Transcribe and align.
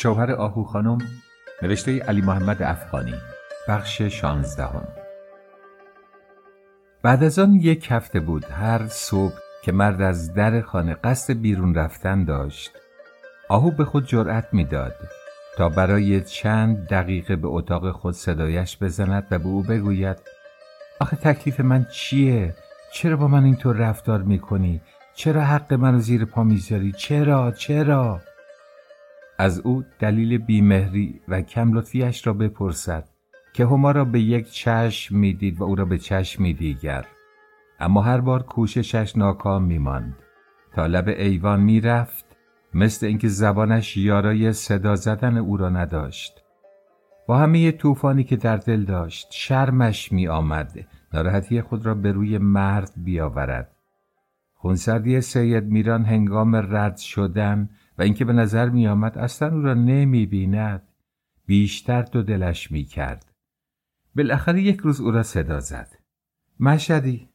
شوهر 0.00 0.32
آهو 0.32 0.64
خانم 0.64 0.98
نوشته 1.62 1.98
علی 1.98 2.20
محمد 2.20 2.62
افغانی 2.62 3.14
بخش 3.68 4.02
شانزدهم 4.02 4.88
بعد 7.02 7.24
از 7.24 7.38
آن 7.38 7.54
یک 7.54 7.86
هفته 7.90 8.20
بود 8.20 8.44
هر 8.44 8.86
صبح 8.88 9.34
که 9.62 9.72
مرد 9.72 10.00
از 10.02 10.34
در 10.34 10.60
خانه 10.60 10.94
قصد 10.94 11.32
بیرون 11.34 11.74
رفتن 11.74 12.24
داشت 12.24 12.70
آهو 13.48 13.70
به 13.70 13.84
خود 13.84 14.06
جرأت 14.06 14.48
می‌داد 14.52 14.94
تا 15.56 15.68
برای 15.68 16.20
چند 16.20 16.86
دقیقه 16.88 17.36
به 17.36 17.48
اتاق 17.48 17.90
خود 17.90 18.14
صدایش 18.14 18.78
بزند 18.82 19.26
و 19.30 19.38
به 19.38 19.46
او 19.46 19.62
بگوید 19.62 20.16
آخه 21.00 21.16
تکلیف 21.16 21.60
من 21.60 21.86
چیه؟ 21.92 22.54
چرا 22.92 23.16
با 23.16 23.28
من 23.28 23.44
اینطور 23.44 23.76
رفتار 23.76 24.22
می‌کنی؟ 24.22 24.80
چرا 25.14 25.44
حق 25.44 25.74
منو 25.74 25.98
زیر 25.98 26.24
پا 26.24 26.44
می‌ذاری؟ 26.44 26.92
چرا؟ 26.92 27.50
چرا؟ 27.50 28.20
از 29.38 29.60
او 29.60 29.84
دلیل 29.98 30.38
بیمهری 30.38 31.20
و 31.28 31.42
کم 31.42 31.72
لطفیش 31.72 32.26
را 32.26 32.32
بپرسد 32.32 33.08
که 33.52 33.66
هما 33.66 33.90
را 33.90 34.04
به 34.04 34.20
یک 34.20 34.50
چشم 34.50 35.16
می‌دید 35.16 35.60
و 35.60 35.64
او 35.64 35.74
را 35.74 35.84
به 35.84 35.98
چشمی 35.98 36.54
دیگر. 36.54 37.06
اما 37.80 38.02
هر 38.02 38.20
بار 38.20 38.42
کوششش 38.42 39.16
ناکام 39.16 39.64
میماند. 39.64 40.16
تا 40.74 40.86
لب 40.86 41.08
ایوان 41.08 41.60
می‌رفت 41.60 42.24
مثل 42.74 43.06
اینکه 43.06 43.28
زبانش 43.28 43.96
یارای 43.96 44.52
صدا 44.52 44.96
زدن 44.96 45.36
او 45.36 45.56
را 45.56 45.68
نداشت. 45.68 46.42
با 47.26 47.38
همه 47.38 47.72
طوفانی 47.72 48.24
که 48.24 48.36
در 48.36 48.56
دل 48.56 48.84
داشت 48.84 49.28
شرمش 49.30 50.12
می 50.12 50.28
آمد 50.28 50.86
ناراحتی 51.14 51.62
خود 51.62 51.86
را 51.86 51.94
به 51.94 52.12
روی 52.12 52.38
مرد 52.38 52.92
بیاورد. 52.96 53.76
خونسردی 54.54 55.20
سید 55.20 55.64
میران 55.64 56.04
هنگام 56.04 56.56
رد 56.56 56.96
شدن 56.96 57.68
و 57.98 58.02
اینکه 58.02 58.24
به 58.24 58.32
نظر 58.32 58.68
می 58.68 58.88
آمد 58.88 59.18
اصلا 59.18 59.54
او 59.54 59.62
را 59.62 59.74
نمی 59.74 60.26
بیند 60.26 60.82
بیشتر 61.46 62.02
دو 62.02 62.22
دلش 62.22 62.70
می 62.70 62.84
کرد 62.84 63.32
بالاخره 64.16 64.62
یک 64.62 64.76
روز 64.76 65.00
او 65.00 65.10
را 65.10 65.22
صدا 65.22 65.60
زد. 65.60 65.98
مشدی 66.60 67.28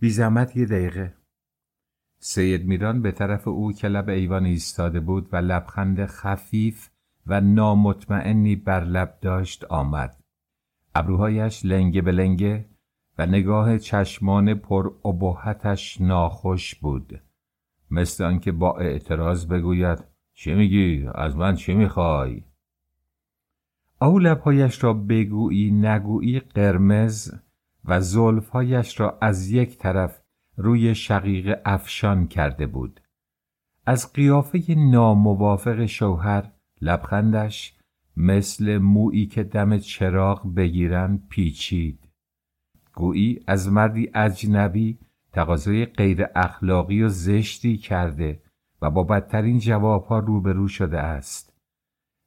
بی 0.00 0.10
زحمت 0.10 0.56
یه 0.56 0.66
دقیقه. 0.66 1.14
سید 2.18 2.66
میران 2.66 3.02
به 3.02 3.12
طرف 3.12 3.48
او 3.48 3.72
که 3.72 3.88
لب 3.88 4.08
ایوان 4.08 4.44
ایستاده 4.44 5.00
بود 5.00 5.28
و 5.32 5.36
لبخند 5.36 6.06
خفیف 6.06 6.88
و 7.26 7.40
نامطمئنی 7.40 8.56
بر 8.56 8.84
لب 8.84 9.18
داشت 9.20 9.64
آمد. 9.64 10.20
ابروهایش 10.94 11.64
لنگه 11.64 12.02
به 12.02 12.12
لنگه 12.12 12.68
و 13.18 13.26
نگاه 13.26 13.78
چشمان 13.78 14.54
پر 14.54 14.90
ابهتش 15.04 16.00
ناخوش 16.00 16.74
بود. 16.74 17.20
مثل 17.92 18.24
آنکه 18.24 18.52
با 18.52 18.78
اعتراض 18.78 19.46
بگوید 19.46 20.04
چی 20.34 20.54
میگی؟ 20.54 21.08
از 21.14 21.36
من 21.36 21.54
چی 21.54 21.74
می‌خوای؟ 21.74 22.42
او 24.00 24.18
لبهایش 24.18 24.84
را 24.84 24.92
بگویی 24.92 25.70
نگویی 25.70 26.40
قرمز 26.40 27.34
و 27.84 28.00
زلفهایش 28.00 29.00
را 29.00 29.18
از 29.20 29.50
یک 29.50 29.78
طرف 29.78 30.20
روی 30.56 30.94
شقیق 30.94 31.60
افشان 31.64 32.26
کرده 32.26 32.66
بود. 32.66 33.00
از 33.86 34.12
قیافه 34.12 34.74
ناموافق 34.74 35.86
شوهر 35.86 36.52
لبخندش 36.80 37.78
مثل 38.16 38.78
مویی 38.78 39.26
که 39.26 39.42
دم 39.42 39.78
چراغ 39.78 40.54
بگیرن 40.54 41.22
پیچید. 41.28 42.08
گویی 42.94 43.40
از 43.46 43.72
مردی 43.72 44.10
اجنبی 44.14 44.98
تقاضای 45.32 45.86
غیر 45.86 46.26
اخلاقی 46.34 47.02
و 47.02 47.08
زشتی 47.08 47.76
کرده 47.76 48.42
و 48.82 48.90
با 48.90 49.04
بدترین 49.04 49.58
جوابها 49.58 50.18
روبرو 50.18 50.68
شده 50.68 50.98
است. 50.98 51.52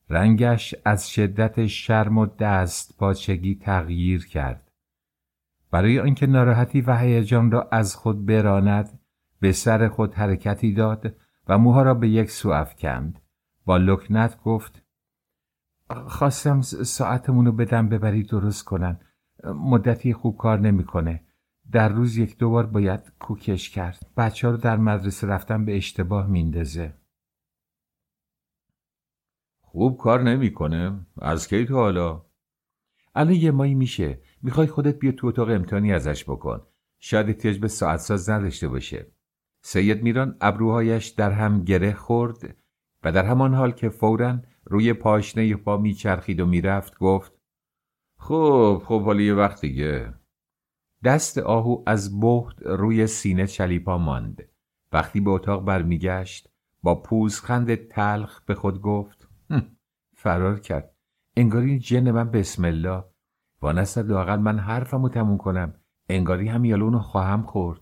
رنگش 0.09 0.75
از 0.85 1.09
شدت 1.09 1.65
شرم 1.65 2.17
و 2.17 2.25
دست 2.25 2.97
پاچگی 2.97 3.55
تغییر 3.55 4.27
کرد. 4.27 4.71
برای 5.71 5.99
آنکه 5.99 6.27
ناراحتی 6.27 6.81
و 6.81 6.97
هیجان 6.97 7.51
را 7.51 7.69
از 7.71 7.95
خود 7.95 8.25
براند 8.25 8.99
به 9.39 9.51
سر 9.51 9.87
خود 9.87 10.13
حرکتی 10.13 10.73
داد 10.73 11.15
و 11.47 11.57
موها 11.57 11.81
را 11.81 11.93
به 11.93 12.09
یک 12.09 12.31
سو 12.31 12.49
افکند. 12.49 13.21
با 13.65 13.77
لکنت 13.77 14.41
گفت 14.43 14.81
خواستم 16.07 16.61
ساعتمونو 16.61 17.51
بدم 17.51 17.89
ببری 17.89 18.23
درست 18.23 18.65
کنن. 18.65 18.99
مدتی 19.43 20.13
خوب 20.13 20.37
کار 20.37 20.59
نمی‌کنه. 20.59 21.24
در 21.71 21.89
روز 21.89 22.17
یک 22.17 22.37
دو 22.37 22.49
بار 22.49 22.65
باید 22.65 23.13
کوکش 23.19 23.69
کرد. 23.69 24.11
بچه 24.17 24.47
ها 24.47 24.53
رو 24.53 24.59
در 24.59 24.77
مدرسه 24.77 25.27
رفتن 25.27 25.65
به 25.65 25.77
اشتباه 25.77 26.27
میندازه. 26.27 26.93
خوب 29.61 29.97
کار 29.97 30.23
نمی‌کنه. 30.23 31.05
از 31.21 31.47
کی 31.47 31.65
تو 31.65 31.75
حالا؟ 31.75 32.25
الان 33.15 33.33
یه 33.33 33.51
مایی 33.51 33.75
میشه. 33.75 34.21
می‌خوای 34.41 34.67
خودت 34.67 34.99
بیا 34.99 35.11
تو 35.11 35.27
اتاق 35.27 35.49
امتحانی 35.49 35.93
ازش 35.93 36.23
بکن. 36.23 36.61
شاید 36.99 37.27
احتیاج 37.27 37.59
به 37.59 37.67
ساعت 37.67 37.99
ساز 37.99 38.29
نداشته 38.29 38.67
باشه. 38.67 39.11
سید 39.61 40.03
میران 40.03 40.37
ابروهایش 40.41 41.07
در 41.07 41.31
هم 41.31 41.63
گره 41.63 41.93
خورد 41.93 42.55
و 43.03 43.11
در 43.11 43.25
همان 43.25 43.53
حال 43.53 43.71
که 43.71 43.89
فورا 43.89 44.39
روی 44.65 44.93
پاشنه 44.93 45.55
پا 45.55 45.77
میچرخید 45.77 46.39
و 46.39 46.45
می‌رفت 46.45 46.97
گفت 46.97 47.33
خب 48.17 48.81
خب 48.85 49.03
حالا 49.03 49.21
یه 49.21 49.33
وقت 49.33 49.61
دیگه. 49.61 50.13
دست 51.03 51.37
آهو 51.37 51.83
از 51.85 52.19
بهت 52.19 52.61
روی 52.61 53.07
سینه 53.07 53.47
چلیپا 53.47 53.97
ماند. 53.97 54.43
وقتی 54.93 55.19
به 55.19 55.31
اتاق 55.31 55.65
برمیگشت 55.65 56.49
با 56.83 56.95
پوزخند 56.95 57.75
تلخ 57.75 58.41
به 58.41 58.55
خود 58.55 58.81
گفت 58.81 59.27
فرار 60.15 60.59
کرد. 60.59 60.95
انگاری 61.37 61.79
جن 61.79 62.11
من 62.11 62.31
بسم 62.31 62.65
الله. 62.65 63.03
وانست 63.61 63.97
لاقل 63.97 64.39
من 64.39 64.59
حرفمو 64.59 65.09
تموم 65.09 65.37
کنم. 65.37 65.73
انگاری 66.09 66.47
هم 66.47 66.65
یالونو 66.65 66.99
خواهم 66.99 67.43
خورد. 67.43 67.81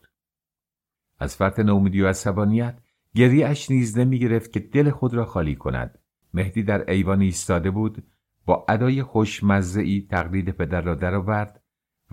از 1.19 1.35
فرط 1.35 1.59
نومیدی 1.59 2.01
و 2.01 2.07
عصبانیت 2.07 2.79
گریهاش 3.15 3.71
نیز 3.71 3.97
نمی 3.97 4.19
گرفت 4.19 4.51
که 4.51 4.59
دل 4.59 4.89
خود 4.89 5.13
را 5.13 5.25
خالی 5.25 5.55
کند. 5.55 5.99
مهدی 6.33 6.63
در 6.63 6.91
ایوان 6.91 7.21
ایستاده 7.21 7.71
بود 7.71 8.03
با 8.45 8.65
ادای 8.69 9.03
خوشمزه 9.03 9.81
ای 9.81 10.07
تقلید 10.09 10.49
پدر 10.49 10.81
را 10.81 10.95
درآورد 10.95 11.62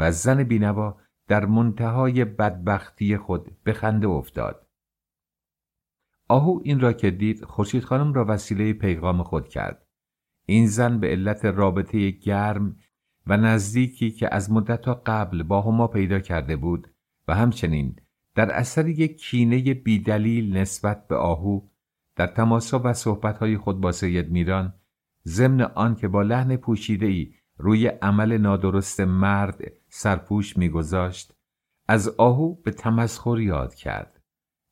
و 0.00 0.10
زن 0.10 0.42
بینوا 0.42 0.96
در 1.28 1.46
منتهای 1.46 2.24
بدبختی 2.24 3.16
خود 3.16 3.62
به 3.64 3.72
خنده 3.72 4.08
افتاد. 4.08 4.66
آهو 6.28 6.60
این 6.64 6.80
را 6.80 6.92
که 6.92 7.10
دید 7.10 7.44
خورشید 7.44 7.84
خانم 7.84 8.12
را 8.12 8.24
وسیله 8.28 8.72
پیغام 8.72 9.22
خود 9.22 9.48
کرد. 9.48 9.86
این 10.46 10.66
زن 10.66 11.00
به 11.00 11.08
علت 11.08 11.44
رابطه 11.44 12.10
گرم 12.10 12.76
و 13.26 13.36
نزدیکی 13.36 14.10
که 14.10 14.34
از 14.34 14.52
مدتها 14.52 15.02
قبل 15.06 15.42
با 15.42 15.62
هما 15.62 15.86
پیدا 15.86 16.20
کرده 16.20 16.56
بود 16.56 16.94
و 17.28 17.34
همچنین 17.34 17.96
در 18.34 18.50
اثر 18.50 18.88
یک 18.88 19.16
کینه 19.20 19.74
بیدلیل 19.74 20.56
نسبت 20.56 21.08
به 21.08 21.16
آهو 21.16 21.60
در 22.16 22.26
تماسا 22.26 22.80
و 22.84 22.92
صحبتهای 22.92 23.56
خود 23.56 23.80
با 23.80 23.92
سید 23.92 24.30
میران 24.30 24.74
ضمن 25.26 25.60
آن 25.60 25.94
که 25.94 26.08
با 26.08 26.22
لحن 26.22 26.56
پوشیده 26.56 27.06
ای 27.06 27.34
روی 27.56 27.86
عمل 27.86 28.38
نادرست 28.38 29.00
مرد 29.00 29.79
سرپوش 29.90 30.56
میگذاشت 30.56 31.34
از 31.88 32.08
آهو 32.08 32.54
به 32.54 32.70
تمسخر 32.70 33.40
یاد 33.40 33.74
کرد. 33.74 34.20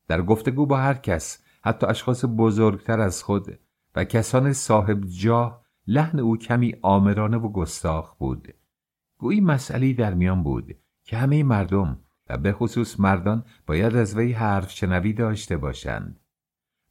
در 0.07 0.21
گفتگو 0.21 0.65
با 0.65 0.77
هر 0.77 0.93
کس 0.93 1.43
حتی 1.63 1.87
اشخاص 1.87 2.25
بزرگتر 2.37 2.99
از 2.99 3.23
خود 3.23 3.59
و 3.95 4.03
کسان 4.03 4.53
صاحب 4.53 5.05
جاه 5.05 5.65
لحن 5.87 6.19
او 6.19 6.37
کمی 6.37 6.75
آمرانه 6.81 7.37
و 7.37 7.51
گستاخ 7.51 8.15
بود. 8.15 8.53
گویی 9.17 9.41
مسئله 9.41 9.93
در 9.93 10.13
میان 10.13 10.43
بود 10.43 10.75
که 11.03 11.17
همه 11.17 11.43
مردم 11.43 11.99
و 12.29 12.37
به 12.37 12.53
خصوص 12.53 12.99
مردان 12.99 13.45
باید 13.67 13.95
از 13.95 14.17
وی 14.17 14.31
حرف 14.31 14.71
شنوی 14.71 15.13
داشته 15.13 15.57
باشند. 15.57 16.19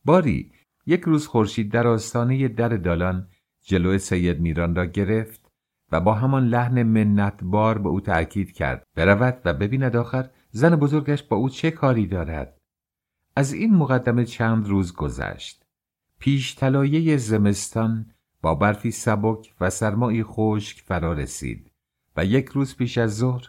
باری 0.04 0.52
یک 0.86 1.00
روز 1.00 1.26
خورشید 1.26 1.72
در 1.72 1.86
آستانه 1.86 2.48
در 2.48 2.68
دالان 2.68 3.28
جلو 3.62 3.98
سید 3.98 4.40
میران 4.40 4.74
را 4.74 4.86
گرفت 4.86 5.47
و 5.92 6.00
با 6.00 6.14
همان 6.14 6.48
لحن 6.48 6.82
منتبار 6.82 7.78
به 7.78 7.88
او 7.88 8.00
تأکید 8.00 8.52
کرد. 8.52 8.86
برود 8.94 9.40
و 9.44 9.54
ببیند 9.54 9.96
آخر 9.96 10.30
زن 10.50 10.76
بزرگش 10.76 11.22
با 11.22 11.36
او 11.36 11.48
چه 11.48 11.70
کاری 11.70 12.06
دارد. 12.06 12.58
از 13.36 13.52
این 13.52 13.74
مقدمه 13.74 14.24
چند 14.24 14.68
روز 14.68 14.92
گذشت. 14.94 15.64
پیش 16.18 16.56
طلایه 16.56 17.16
زمستان 17.16 18.06
با 18.42 18.54
برفی 18.54 18.90
سبک 18.90 19.54
و 19.60 19.70
سرمایی 19.70 20.24
خشک 20.24 20.80
فرا 20.80 21.12
رسید 21.12 21.70
و 22.16 22.24
یک 22.24 22.46
روز 22.46 22.76
پیش 22.76 22.98
از 22.98 23.16
ظهر 23.16 23.48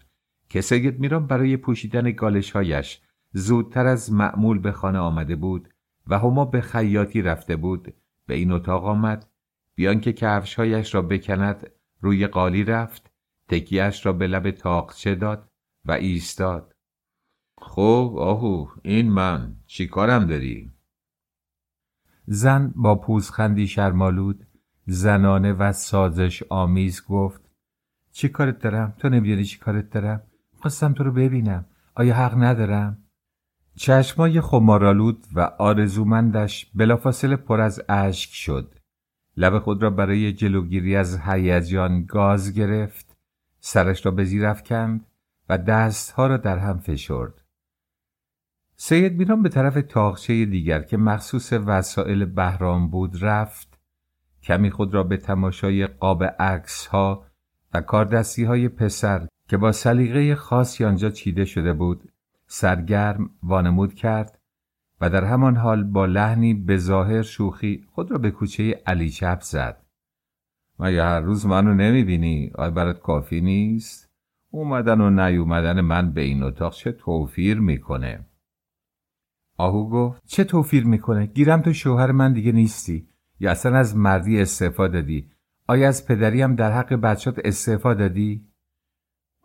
که 0.50 0.62
سید 0.62 1.00
میران 1.00 1.28
برای 1.28 1.58
پوشیدن 1.58 2.12
گالشهایش 2.12 3.02
زودتر 3.34 3.86
از 3.86 4.14
معمول 4.14 4.60
به 4.60 4.72
خانه 4.72 5.00
آمده 5.00 5.36
بود 5.36 5.70
و 6.08 6.20
هما 6.20 6.46
به 6.46 6.62
خیاطی 6.62 7.22
رفته 7.22 7.56
بود 7.56 7.94
به 8.26 8.36
این 8.36 8.52
اتاق 8.52 8.86
آمد 8.86 9.30
بیان 9.76 10.00
که 10.00 10.14
کفشهایش 10.14 10.96
را 10.96 11.02
بکند 11.02 11.70
روی 12.02 12.28
قالی 12.28 12.64
رفت 12.64 13.12
تکیهش 13.48 14.06
را 14.06 14.14
به 14.14 14.28
لب 14.28 14.52
تاقچه 14.52 15.16
داد 15.16 15.50
و 15.86 15.92
ایستاد 15.92 16.76
خب 17.62 18.16
آهو 18.18 18.68
این 18.84 19.12
من 19.12 19.56
چی 19.66 19.88
کارم 19.88 20.26
داری؟ 20.26 20.72
زن 22.26 22.74
با 22.76 22.96
پوزخندی 22.96 23.68
شرمالود 23.68 24.46
زنانه 24.86 25.54
و 25.54 25.72
سازش 25.72 26.44
آمیز 26.50 27.04
گفت 27.06 27.42
چی 28.12 28.30
کارت 28.30 28.60
دارم؟ 28.60 28.96
تو 28.98 29.10
نمی‌دونی 29.10 29.44
چی 29.44 29.58
کارت 29.58 29.90
دارم؟ 29.90 30.22
خواستم 30.62 30.94
تو 30.94 31.04
رو 31.04 31.12
ببینم 31.12 31.66
آیا 31.96 32.16
حق 32.16 32.44
ندارم؟ 32.44 33.04
چشمای 33.76 34.42
خمارالود 34.42 35.26
و 35.36 35.40
آرزومندش 35.40 36.72
بلافاصله 36.76 37.36
پر 37.36 37.62
از 37.62 37.82
اشک 37.90 38.34
شد 38.34 38.79
لب 39.40 39.60
خود 39.60 39.84
را 39.84 39.90
برای 39.90 40.34
جلوگیری 40.34 40.96
از 40.96 41.20
هیجان 41.20 42.04
گاز 42.06 42.54
گرفت 42.54 43.18
سرش 43.60 44.06
را 44.06 44.12
به 44.12 44.24
زیر 44.24 44.46
افکند 44.46 45.06
و 45.50 45.58
دستها 45.58 46.28
را 46.28 46.38
در 46.38 46.58
هم 46.58 46.80
فشرد. 46.80 47.42
سید 48.76 49.18
میران 49.18 49.44
به 49.44 49.50
طرف 49.50 49.78
تاقچه 49.90 50.46
دیگر 50.46 50.82
که 50.82 50.98
مخصوص 50.98 51.54
وسایل 51.54 52.26
بهرام 52.26 52.90
بود 52.90 53.24
رفت 53.24 53.80
کمی 54.44 54.72
خود 54.72 54.94
را 54.94 55.04
به 55.04 55.18
تماشای 55.18 55.88
قاب 55.88 56.24
عکس 56.24 56.86
ها 56.86 57.26
و 57.74 57.82
کاردستی 57.82 58.44
های 58.44 58.70
پسر 58.70 59.28
که 59.48 59.58
با 59.58 59.72
سلیقه 59.72 60.36
خاصی 60.36 60.86
آنجا 60.86 61.10
چیده 61.10 61.46
شده 61.46 61.74
بود 61.74 62.12
سرگرم 62.48 63.30
وانمود 63.44 63.94
کرد 63.94 64.39
و 65.02 65.10
در 65.10 65.24
همان 65.24 65.56
حال 65.56 65.84
با 65.84 66.06
لحنی 66.06 66.54
به 66.54 66.78
ظاهر 66.78 67.22
شوخی 67.22 67.86
خود 67.92 68.12
را 68.12 68.18
به 68.18 68.32
کوچه 68.32 68.82
علی 68.86 69.10
چپ 69.10 69.40
زد. 69.42 69.86
مگه 70.80 71.04
هر 71.04 71.20
روز 71.20 71.46
منو 71.46 71.74
نمی‌بینی؟ 71.74 72.52
آیا 72.56 72.72
برات 72.72 73.00
کافی 73.00 73.42
نیست؟ 73.42 74.10
اومدن 74.52 75.02
و 75.02 75.10
نیومدن 75.10 75.82
من 75.82 76.12
به 76.12 76.22
این 76.22 76.44
اتاق 76.44 76.74
چه 76.74 76.92
توفیر 76.92 77.60
می‌کنه؟ 77.60 78.26
آهو 79.58 79.90
گفت 79.90 80.22
چه 80.26 80.44
توفیر 80.44 80.86
می‌کنه؟ 80.86 81.26
گیرم 81.26 81.62
تو 81.62 81.74
شوهر 81.74 82.12
من 82.12 82.34
دیگه 82.34 82.52
نیستی. 82.52 83.10
یا 83.40 83.52
اصلا 83.52 83.78
از 83.78 83.98
مردی 83.98 84.42
استعفا 84.42 84.88
دادی؟ 84.88 85.32
آیا 85.68 85.88
از 85.88 86.08
پدری 86.08 86.42
هم 86.42 86.56
در 86.56 86.72
حق 86.72 86.94
بچات 86.94 87.40
استعفا 87.46 87.94
دادی؟ 87.94 88.48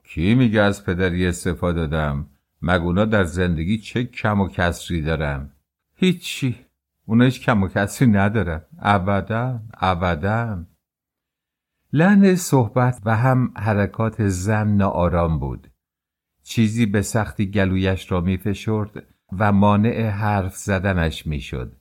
کی 0.05 0.35
میگه 0.35 0.61
از 0.61 0.85
پدری 0.85 1.27
استعفا 1.27 1.73
دادم؟ 1.73 2.27
مگونا 2.67 3.05
در 3.05 3.25
زندگی 3.25 3.79
چه 3.79 4.05
کم 4.05 4.41
و 4.41 4.49
کسری 4.49 5.03
دارم 5.03 5.51
هیچی. 5.95 6.67
اونا 7.07 7.25
هیچ 7.25 7.41
کم 7.41 7.63
و 7.63 7.69
کسری 7.69 8.09
ندارن. 8.09 8.63
ابدا 8.79 9.61
ابدا. 9.75 10.65
لحن 11.93 12.35
صحبت 12.35 13.03
و 13.05 13.17
هم 13.17 13.53
حرکات 13.57 14.29
زن 14.29 14.69
ناآرام 14.69 15.39
بود. 15.39 15.71
چیزی 16.43 16.87
به 16.87 17.03
سختی 17.03 17.51
گلویش 17.51 18.13
را 18.13 18.21
میفشرد 18.21 19.07
و 19.39 19.53
مانع 19.53 20.09
حرف 20.09 20.57
زدنش 20.57 21.27
می‌شد. 21.27 21.77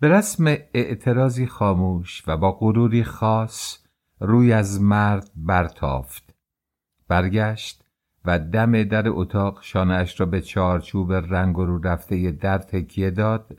به 0.00 0.08
رسم 0.08 0.44
اعتراضی 0.74 1.46
خاموش 1.46 2.22
و 2.26 2.36
با 2.36 2.52
غروری 2.52 3.04
خاص 3.04 3.78
روی 4.20 4.52
از 4.52 4.82
مرد 4.82 5.30
برتافت. 5.36 6.34
برگشت 7.08 7.83
و 8.24 8.38
دم 8.38 8.82
در 8.82 9.08
اتاق 9.08 9.58
شانهاش 9.62 10.20
را 10.20 10.26
به 10.26 10.40
چارچوب 10.40 11.12
رنگ 11.12 11.56
رو 11.56 11.78
رفته 11.78 12.30
در 12.30 12.58
تکیه 12.58 13.10
داد 13.10 13.58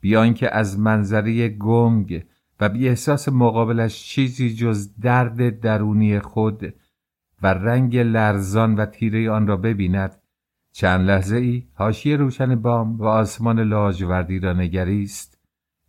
بیان 0.00 0.34
که 0.34 0.54
از 0.54 0.78
منظره 0.78 1.48
گنگ 1.48 2.24
و 2.60 2.68
بی 2.68 2.88
احساس 2.88 3.28
مقابلش 3.28 4.04
چیزی 4.04 4.54
جز 4.54 4.94
درد 5.00 5.60
درونی 5.60 6.20
خود 6.20 6.74
و 7.42 7.46
رنگ 7.46 7.96
لرزان 7.96 8.74
و 8.74 8.86
تیره 8.86 9.30
آن 9.30 9.46
را 9.46 9.56
ببیند. 9.56 10.22
چند 10.72 11.06
لحظه 11.06 11.36
ای 11.36 11.66
حاشیه 11.74 12.16
روشن 12.16 12.54
بام 12.54 13.00
و 13.00 13.04
آسمان 13.04 13.60
لاجوردی 13.60 14.38
را 14.38 14.52
نگریست 14.52 15.38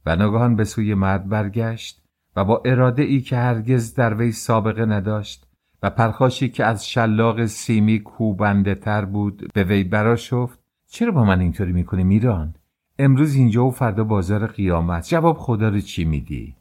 و 0.06 0.16
ناگهان 0.16 0.56
به 0.56 0.64
سوی 0.64 0.94
مرد 0.94 1.30
برگشت 1.30 2.04
و 2.36 2.46
با 2.46 2.62
اراده 2.66 3.04
ای 3.04 3.22
که 3.22 3.38
هرگز 3.38 3.94
در 3.94 4.14
وی 4.14 4.32
سابقه 4.32 4.86
نداشت 4.86 5.48
و 5.84 5.90
پرخاشی 5.90 6.50
که 6.50 6.66
از 6.66 6.88
شلاق 6.88 7.46
سیمی 7.46 8.00
کوبنده 8.00 8.76
تر 8.76 9.06
بود 9.06 9.52
به 9.54 9.64
وی 9.64 9.84
برا 9.84 10.16
شفت 10.16 10.60
چرا 10.88 11.12
با 11.12 11.24
من 11.24 11.40
اینطوری 11.40 11.72
می‌کنی 11.72 12.04
میران؟ 12.04 12.56
امروز 13.00 13.36
اینجا 13.36 13.66
و 13.66 13.72
فردا 13.72 14.04
بازار 14.04 14.48
قیامت 14.48 15.08
جواب 15.08 15.38
خدا 15.38 15.70
رو 15.70 15.80
چی 15.80 16.06
میدی؟ 16.06 16.56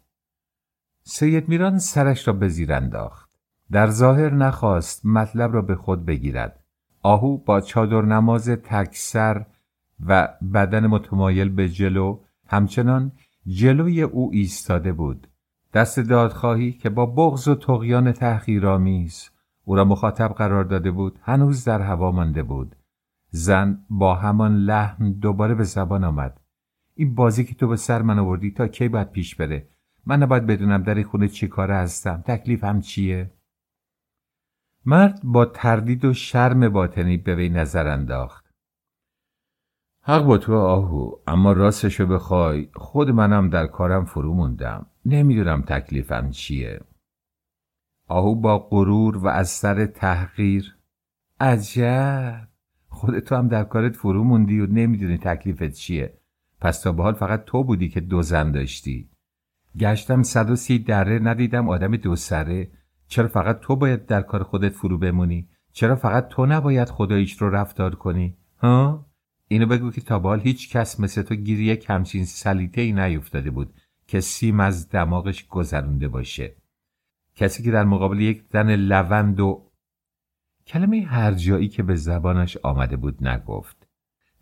سید 1.03 1.49
میران 1.49 1.79
سرش 1.79 2.29
را 2.29 2.35
به 2.35 2.49
زیر 2.49 2.73
انداخت 2.73 3.31
در 3.73 3.87
ظاهر 3.87 4.35
نخواست 4.35 5.07
مطلب 5.07 5.55
را 5.55 5.63
به 5.63 5.75
خود 5.75 6.07
بگیرد 6.07 6.65
آهو 7.03 7.39
با 7.39 7.61
چادر 7.61 8.03
نماز 8.03 8.49
تکسر 8.49 9.47
و 10.07 10.29
بدن 10.55 10.87
متمایل 10.87 11.49
به 11.49 11.69
جلو 11.69 12.21
همچنان 12.47 13.13
جلوی 13.47 14.03
او 14.03 14.31
ایستاده 14.33 14.93
بود 14.93 15.27
دست 15.75 16.01
دادخواهی 16.01 16.73
که 16.73 16.91
با 16.91 17.07
بغض 17.07 17.49
و 17.49 17.55
تقیان 17.55 18.13
تحقیرآمیز 18.13 19.31
او 19.65 19.75
را 19.77 19.85
مخاطب 19.85 20.29
قرار 20.29 20.65
داده 20.65 20.91
بود 20.91 21.19
هنوز 21.23 21.65
در 21.65 21.81
هوا 21.81 22.11
مانده 22.11 22.43
بود. 22.43 22.77
زن 23.31 23.85
با 23.91 24.15
همان 24.15 24.57
لحن 24.57 25.13
دوباره 25.13 25.55
به 25.55 25.65
زبان 25.65 26.05
آمد. 26.05 26.41
این 26.95 27.15
بازی 27.15 27.45
که 27.45 27.55
تو 27.55 27.69
به 27.69 27.77
سر 27.77 28.03
من 28.03 28.19
آوردی 28.19 28.51
تا 28.51 28.69
کی 28.69 28.89
باید 28.89 29.11
پیش 29.11 29.35
بره؟ 29.35 29.69
من 30.07 30.23
نباید 30.23 30.47
بدونم 30.47 30.83
در 30.83 30.95
این 30.95 31.05
خونه 31.05 31.29
چی 31.29 31.49
کاره 31.49 31.75
هستم. 31.75 32.23
تکلیفم 32.27 32.81
چیه؟ 32.81 33.31
مرد 34.87 35.21
با 35.25 35.45
تردید 35.45 36.05
و 36.05 36.13
شرم 36.13 36.69
باطنی 36.69 37.17
به 37.17 37.35
وی 37.35 37.49
نظر 37.49 37.87
انداخت. 37.87 38.55
حق 40.03 40.25
با 40.25 40.39
تو 40.39 40.55
آهو 40.55 41.13
اما 41.27 41.53
راستشو 41.53 42.07
بخوای. 42.07 42.69
خود 42.75 43.11
منم 43.11 43.49
در 43.49 43.67
کارم 43.67 44.05
فرو 44.05 44.35
موندم. 44.35 44.87
نمی‌دونم 45.07 45.63
تکلیفم 45.63 46.31
چیه. 46.31 46.81
آهو 48.09 48.35
با 48.35 48.59
غرور 48.59 49.19
و 49.19 49.27
از 49.27 49.51
سر 49.51 49.87
تحقیر 49.87 50.77
عجب! 51.41 52.49
خودتو 52.89 53.37
هم 53.37 53.49
در 53.49 53.65
کارت 53.65 53.97
فرو 53.97 54.25
موندی 54.25 54.61
و 54.61 54.67
نمی‌دونی 54.67 55.19
تکلیفت 55.19 55.73
چیه. 55.73 56.19
پس 56.61 56.81
تا 56.81 56.93
به 56.93 57.03
حال 57.03 57.15
فقط 57.15 57.45
تو 57.45 57.65
بودی 57.65 57.89
که 57.89 58.01
دو 58.01 58.23
زن 58.23 58.53
داشتی. 58.53 59.11
گشتم 59.79 60.23
صد 60.23 60.51
و 60.51 60.57
سی 60.57 60.79
دره 60.79 61.19
ندیدم 61.19 61.69
آدم 61.69 61.97
دو 61.97 62.17
سره. 62.17 62.71
چرا 63.09 63.29
فقط 63.29 63.61
تو 63.61 63.77
باید 63.77 64.07
در 64.07 64.23
کار 64.23 64.43
خودت 64.43 64.73
فرو 64.73 64.99
بمونی؟ 64.99 65.49
چرا 65.73 65.97
فقط 65.97 66.29
تو 66.29 66.47
نباید 66.47 66.89
خداییش 66.89 67.43
رو 67.43 67.51
رفتار 67.51 67.95
کنی؟ 67.95 68.37
ها؟ 68.59 69.07
اینو 69.49 69.67
بگو 69.67 69.91
که 69.91 70.01
تا 70.01 70.19
بال 70.19 70.41
هیچ 70.41 70.77
کس 70.77 71.01
مثل 71.01 71.23
تو 71.23 71.35
گیری 71.35 71.65
یک 71.65 71.93
سلیته 72.25 72.81
ای 72.81 72.93
نیفتاده 72.93 73.51
بود. 73.51 73.75
که 74.13 74.21
سیم 74.21 74.61
از 74.61 74.89
دماغش 74.89 75.47
گذرونده 75.47 76.09
باشه. 76.09 76.57
کسی 77.35 77.63
که 77.63 77.71
در 77.71 77.85
مقابل 77.85 78.21
یک 78.21 78.45
زن 78.53 78.77
لوند 78.77 79.41
و 79.41 79.71
کلمه 80.67 81.01
هر 81.01 81.33
جایی 81.33 81.69
که 81.69 81.83
به 81.83 81.95
زبانش 81.95 82.57
آمده 82.57 82.97
بود 82.97 83.27
نگفت. 83.27 83.89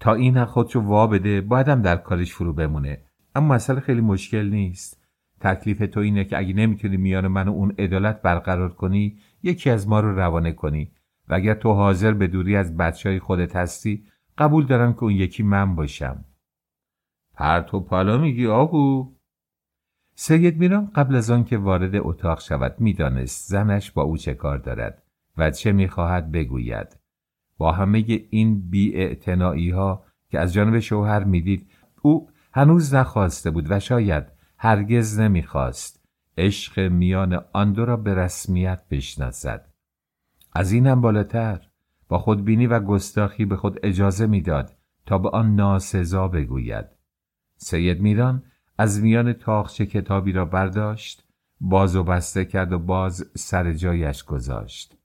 تا 0.00 0.14
این 0.14 0.44
خودشو 0.44 0.80
وا 0.80 1.06
بده 1.06 1.40
بایدم 1.40 1.82
در 1.82 1.96
کارش 1.96 2.32
فرو 2.32 2.52
بمونه. 2.52 3.02
اما 3.34 3.54
مسئله 3.54 3.80
خیلی 3.80 4.00
مشکل 4.00 4.48
نیست. 4.50 5.06
تکلیف 5.40 5.78
تو 5.78 6.00
اینه 6.00 6.24
که 6.24 6.38
اگه 6.38 6.52
نمی‌تونی 6.52 6.96
میان 6.96 7.28
من 7.28 7.48
و 7.48 7.52
اون 7.52 7.74
عدالت 7.78 8.22
برقرار 8.22 8.74
کنی 8.74 9.18
یکی 9.42 9.70
از 9.70 9.88
ما 9.88 10.00
رو 10.00 10.14
روانه 10.16 10.52
کنی. 10.52 10.92
و 11.28 11.34
اگر 11.34 11.54
تو 11.54 11.72
حاضر 11.72 12.12
به 12.12 12.26
دوری 12.26 12.56
از 12.56 12.76
بچه 12.76 13.08
های 13.08 13.18
خودت 13.18 13.56
هستی 13.56 14.04
قبول 14.38 14.66
دارم 14.66 14.92
که 14.92 15.02
اون 15.02 15.12
یکی 15.12 15.42
من 15.42 15.76
باشم. 15.76 16.24
پرت 17.34 17.74
و 17.74 17.80
پالا 17.80 18.18
میگی 18.18 18.46
آهو 18.46 19.19
سید 20.22 20.58
میران 20.58 20.86
قبل 20.94 21.16
از 21.16 21.30
آن 21.30 21.44
که 21.44 21.58
وارد 21.58 21.96
اتاق 21.96 22.40
شود 22.40 22.74
می‌دانست 22.78 23.48
زنش 23.48 23.90
با 23.90 24.02
او 24.02 24.16
چه 24.16 24.34
کار 24.34 24.58
دارد 24.58 25.02
و 25.36 25.50
چه 25.50 25.72
می‌خواهد 25.72 26.32
بگوید. 26.32 26.96
با 27.58 27.72
همه 27.72 28.04
این 28.30 28.70
بی 28.70 29.70
ها 29.70 30.04
که 30.30 30.38
از 30.40 30.52
جانب 30.52 30.78
شوهر 30.78 31.24
می‌دید 31.24 31.70
او 32.02 32.30
هنوز 32.52 32.94
نخواسته 32.94 33.50
بود 33.50 33.66
و 33.70 33.80
شاید 33.80 34.24
هرگز 34.58 35.20
نمی‌خواست 35.20 36.04
عشق 36.38 36.80
میان 36.80 37.44
آن 37.52 37.72
دو 37.72 37.84
را 37.84 37.96
به 37.96 38.14
رسمیت 38.14 38.82
بشناسد. 38.90 39.66
از 40.52 40.72
اینم 40.72 41.00
بالاتر 41.00 41.60
با 42.08 42.18
خودبینی 42.18 42.66
و 42.66 42.80
گستاخی 42.80 43.44
به 43.44 43.56
خود 43.56 43.80
اجازه 43.82 44.26
می‌داد 44.26 44.76
تا 45.06 45.18
به 45.18 45.30
آن 45.30 45.54
ناسزا 45.54 46.28
بگوید. 46.28 46.86
سید 47.56 48.00
میران 48.00 48.42
از 48.80 49.02
میان 49.02 49.32
تاخچه 49.32 49.86
کتابی 49.86 50.32
را 50.32 50.44
برداشت 50.44 51.24
باز 51.60 51.96
و 51.96 52.04
بسته 52.04 52.44
کرد 52.44 52.72
و 52.72 52.78
باز 52.78 53.30
سر 53.34 53.72
جایش 53.72 54.24
گذاشت. 54.24 54.96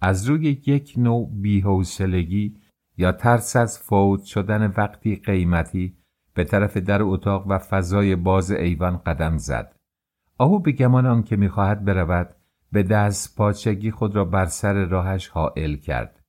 از 0.00 0.26
روی 0.26 0.62
یک 0.66 0.94
نوع 0.96 1.30
بیحوصلگی 1.32 2.56
یا 2.96 3.12
ترس 3.12 3.56
از 3.56 3.78
فوت 3.78 4.24
شدن 4.24 4.66
وقتی 4.76 5.16
قیمتی 5.16 5.96
به 6.34 6.44
طرف 6.44 6.76
در 6.76 7.02
اتاق 7.02 7.46
و 7.46 7.58
فضای 7.58 8.16
باز 8.16 8.50
ایوان 8.50 8.96
قدم 8.96 9.36
زد. 9.36 9.76
آهو 10.38 10.58
به 10.58 10.72
گمان 10.72 11.06
آنکه 11.06 11.36
می‌خواهد 11.36 11.84
برود 11.84 12.34
به 12.72 12.82
دست 12.82 13.36
پاچگی 13.36 13.90
خود 13.90 14.16
را 14.16 14.24
بر 14.24 14.46
سر 14.46 14.84
راهش 14.84 15.28
حائل 15.28 15.76
کرد. 15.76 16.20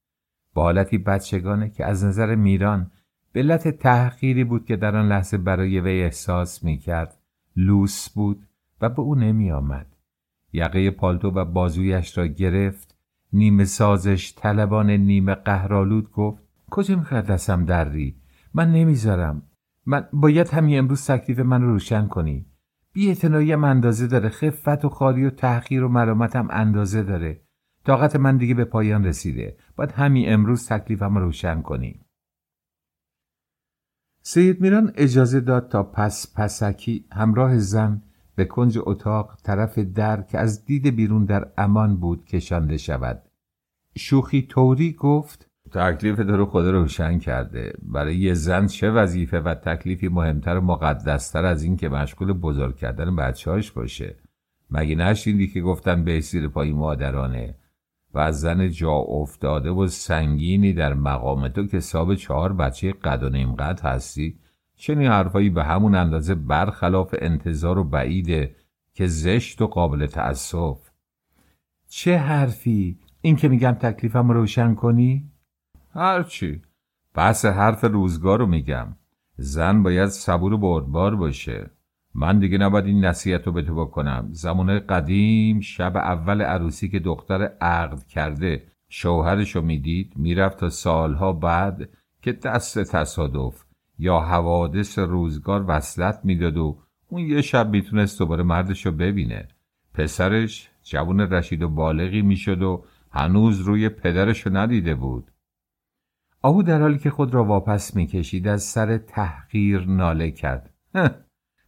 با 0.53 0.63
حالتی 0.63 0.97
بچگانه 0.97 1.69
که 1.69 1.85
از 1.85 2.05
نظر 2.05 2.35
میران 2.35 2.91
به 3.35 3.41
علت 3.41 3.67
تحقیری 3.67 4.43
بود 4.43 4.65
که 4.65 4.75
در 4.75 4.95
آن 4.95 5.07
لحظه 5.07 5.37
برای 5.37 5.79
وی 5.79 6.01
احساس 6.03 6.63
می‌کرد. 6.63 7.17
لوس 7.55 8.09
بود 8.09 8.47
و 8.81 8.89
به 8.89 8.99
او 8.99 9.15
نمی 9.15 9.51
آمد. 9.51 9.95
یقه 10.53 10.91
پالتو 10.91 11.29
و 11.29 11.45
بازویش 11.45 12.17
را 12.17 12.27
گرفت. 12.27 12.97
نیمه 13.33 13.65
سازش 13.65 14.33
طلبان 14.35 14.89
نیمه 14.89 15.35
قهرالود 15.35 16.11
گفت 16.11 16.43
کجا 16.71 16.95
می‌خواد 16.95 17.25
دستم 17.25 17.65
دری؟ 17.65 18.15
من 18.53 18.71
نمی‌ذارم. 18.71 19.41
من 19.85 20.07
باید 20.13 20.49
همین 20.49 20.79
امروز 20.79 21.07
تکلیف 21.07 21.39
من 21.39 21.61
رو 21.61 21.67
روشن 21.67 22.07
کنی. 22.07 22.45
بی 22.93 23.11
هم 23.51 23.63
اندازه 23.63 24.07
داره. 24.07 24.29
خفت 24.29 24.85
و 24.85 24.89
خالی 24.89 25.25
و 25.25 25.29
تحقیر 25.29 25.83
و 25.83 25.89
هم 26.33 26.47
اندازه 26.51 27.03
داره. 27.03 27.41
طاقت 27.85 28.15
من 28.15 28.37
دیگه 28.37 28.53
به 28.53 28.65
پایان 28.65 29.05
رسیده. 29.05 29.57
باید 29.75 29.91
همین 29.91 30.33
امروز 30.33 30.67
تکلیفم 30.67 31.17
رو 31.17 31.23
روشن 31.23 31.61
کنی. 31.61 32.04
سید 34.27 34.61
میران 34.61 34.91
اجازه 34.95 35.39
داد 35.39 35.69
تا 35.69 35.83
پس 35.83 36.33
پسکی 36.35 37.05
همراه 37.11 37.57
زن 37.57 38.01
به 38.35 38.45
کنج 38.45 38.79
اتاق 38.81 39.37
طرف 39.43 39.79
در 39.79 40.21
که 40.21 40.39
از 40.39 40.65
دید 40.65 40.95
بیرون 40.95 41.25
در 41.25 41.47
امان 41.57 41.97
بود 41.97 42.25
کشانده 42.25 42.77
شود. 42.77 43.21
شوخی 43.97 44.41
طوری 44.41 44.93
گفت 44.93 45.49
تکلیف 45.71 46.17
تو 46.17 46.37
رو 46.37 46.45
خدا 46.45 46.71
روشن 46.71 47.19
کرده. 47.19 47.73
برای 47.81 48.17
یه 48.17 48.33
زن 48.33 48.67
چه 48.67 48.91
وظیفه 48.91 49.39
و 49.39 49.55
تکلیفی 49.55 50.07
مهمتر 50.07 50.57
و 50.57 50.61
مقدستر 50.61 51.45
از 51.45 51.63
این 51.63 51.77
که 51.77 51.89
مشغول 51.89 52.33
بزرگ 52.33 52.75
کردن 52.75 53.15
بچهاش 53.15 53.71
باشه؟ 53.71 54.15
مگه 54.71 54.95
نشیدی 54.95 55.47
که 55.47 55.61
گفتن 55.61 56.03
به 56.03 56.21
سیر 56.21 56.47
پای 56.47 56.73
مادرانه؟ 56.73 57.55
و 58.15 58.31
زن 58.31 58.69
جا 58.69 58.91
افتاده 58.91 59.69
و 59.69 59.87
سنگینی 59.87 60.73
در 60.73 60.93
مقام 60.93 61.47
تو 61.47 61.67
که 61.67 61.77
حساب 61.77 62.15
چهار 62.15 62.53
بچه 62.53 62.91
قد 62.91 63.23
و 63.23 63.29
نیم 63.29 63.55
قد 63.55 63.79
هستی. 63.79 64.39
چنین 64.75 65.07
حرفایی 65.07 65.49
به 65.49 65.63
همون 65.63 65.95
اندازه 65.95 66.35
برخلاف 66.35 67.15
انتظار 67.19 67.77
و 67.77 67.83
بعیده 67.83 68.55
که 68.93 69.07
زشت 69.07 69.61
و 69.61 69.67
قابل 69.67 70.05
تأسف. 70.05 70.89
چه 71.89 72.17
حرفی؟ 72.17 72.99
این 73.21 73.35
که 73.35 73.47
میگم 73.47 73.71
تکلیفم 73.71 74.31
روشن 74.31 74.75
کنی؟ 74.75 75.31
هرچی. 75.93 76.61
بحث 77.13 77.45
حرف 77.45 77.83
روزگار 77.83 78.39
رو 78.39 78.45
میگم. 78.45 78.95
زن 79.37 79.83
باید 79.83 80.09
صبور 80.09 80.53
و 80.53 80.57
بردبار 80.57 81.15
باشه. 81.15 81.71
من 82.17 82.39
دیگه 82.39 82.57
نباید 82.57 82.85
این 82.85 83.05
نصیحت 83.05 83.47
رو 83.47 83.53
به 83.53 83.61
تو 83.61 83.75
بکنم. 83.75 84.27
زمان 84.31 84.79
قدیم 84.79 85.59
شب 85.59 85.97
اول 85.97 86.41
عروسی 86.41 86.89
که 86.89 86.99
دختر 86.99 87.41
عقد 87.61 88.03
کرده 88.03 88.63
شوهرش 88.89 89.55
رو 89.55 89.61
می‌دید 89.61 90.13
می‌رفت 90.15 90.57
تا 90.57 90.69
سالها 90.69 91.33
بعد 91.33 91.89
که 92.21 92.31
دست 92.31 92.79
تصادف 92.79 93.63
یا 93.99 94.19
حوادث 94.19 94.99
روزگار 94.99 95.65
وصلت 95.67 96.19
می‌داد 96.23 96.57
و 96.57 96.77
اون 97.09 97.21
یه 97.21 97.41
شب 97.41 97.69
می‌تونست 97.69 98.19
دوباره 98.19 98.43
مردش 98.43 98.85
رو 98.85 98.91
ببینه. 98.91 99.47
پسرش 99.93 100.69
جوون 100.83 101.19
رشید 101.19 101.63
و 101.63 101.69
بالغی 101.69 102.21
می‌شد 102.21 102.61
و 102.61 102.83
هنوز 103.11 103.59
روی 103.59 103.89
پدرش 103.89 104.41
رو 104.41 104.57
ندیده 104.57 104.95
بود. 104.95 105.31
آهو 106.41 106.63
در 106.63 106.81
حالی 106.81 106.97
که 106.97 107.09
خود 107.09 107.33
را 107.33 107.43
واپس 107.43 107.95
می‌کشید 107.95 108.47
از 108.47 108.63
سر 108.63 108.97
تحقیر 108.97 109.85
ناله 109.85 110.31
کرد. 110.31 110.73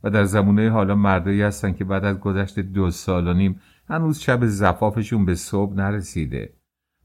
در 0.09 0.23
زمونه 0.23 0.69
حالا 0.69 0.95
مردایی 0.95 1.41
هستن 1.41 1.73
که 1.73 1.83
بعد 1.83 2.05
از 2.05 2.19
گذشت 2.19 2.59
دو 2.59 2.91
سال 2.91 3.27
و 3.27 3.33
نیم 3.33 3.59
هنوز 3.89 4.19
شب 4.19 4.45
زفافشون 4.45 5.25
به 5.25 5.35
صبح 5.35 5.75
نرسیده. 5.75 6.53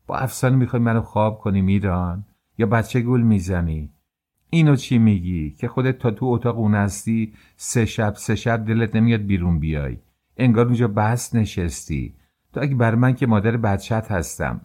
با 0.07 0.17
افسانه 0.17 0.57
می‌خوای 0.57 0.83
منو 0.83 1.01
خواب 1.01 1.39
کنی 1.39 1.63
میران؟ 1.63 2.25
یا 2.59 2.67
بچه 2.67 3.01
گل 3.01 3.21
می‌زنی؟ 3.21 3.91
اینو 4.51 4.77
چی 4.77 4.99
میگی؟ 4.99 5.51
که 5.51 5.69
خودت 5.69 5.99
تا 5.99 6.11
تو 6.11 6.27
اتاق 6.27 6.59
اون 6.59 6.75
هستی 6.75 7.33
سه 7.57 7.87
شب 7.87 8.15
سه 8.15 8.35
شب 8.35 8.65
دلت 8.65 8.97
نمیاد 8.97 9.21
بیرون 9.21 9.59
بیای. 9.59 9.99
انگار 10.37 10.67
اونجا 10.67 10.89
بس 10.89 11.35
نشستی. 11.35 12.15
تو 12.53 12.61
اگه 12.61 12.75
بر 12.75 12.95
من 12.95 13.15
که 13.15 13.27
مادر 13.27 13.57
بچت 13.57 14.11
هستم 14.13 14.61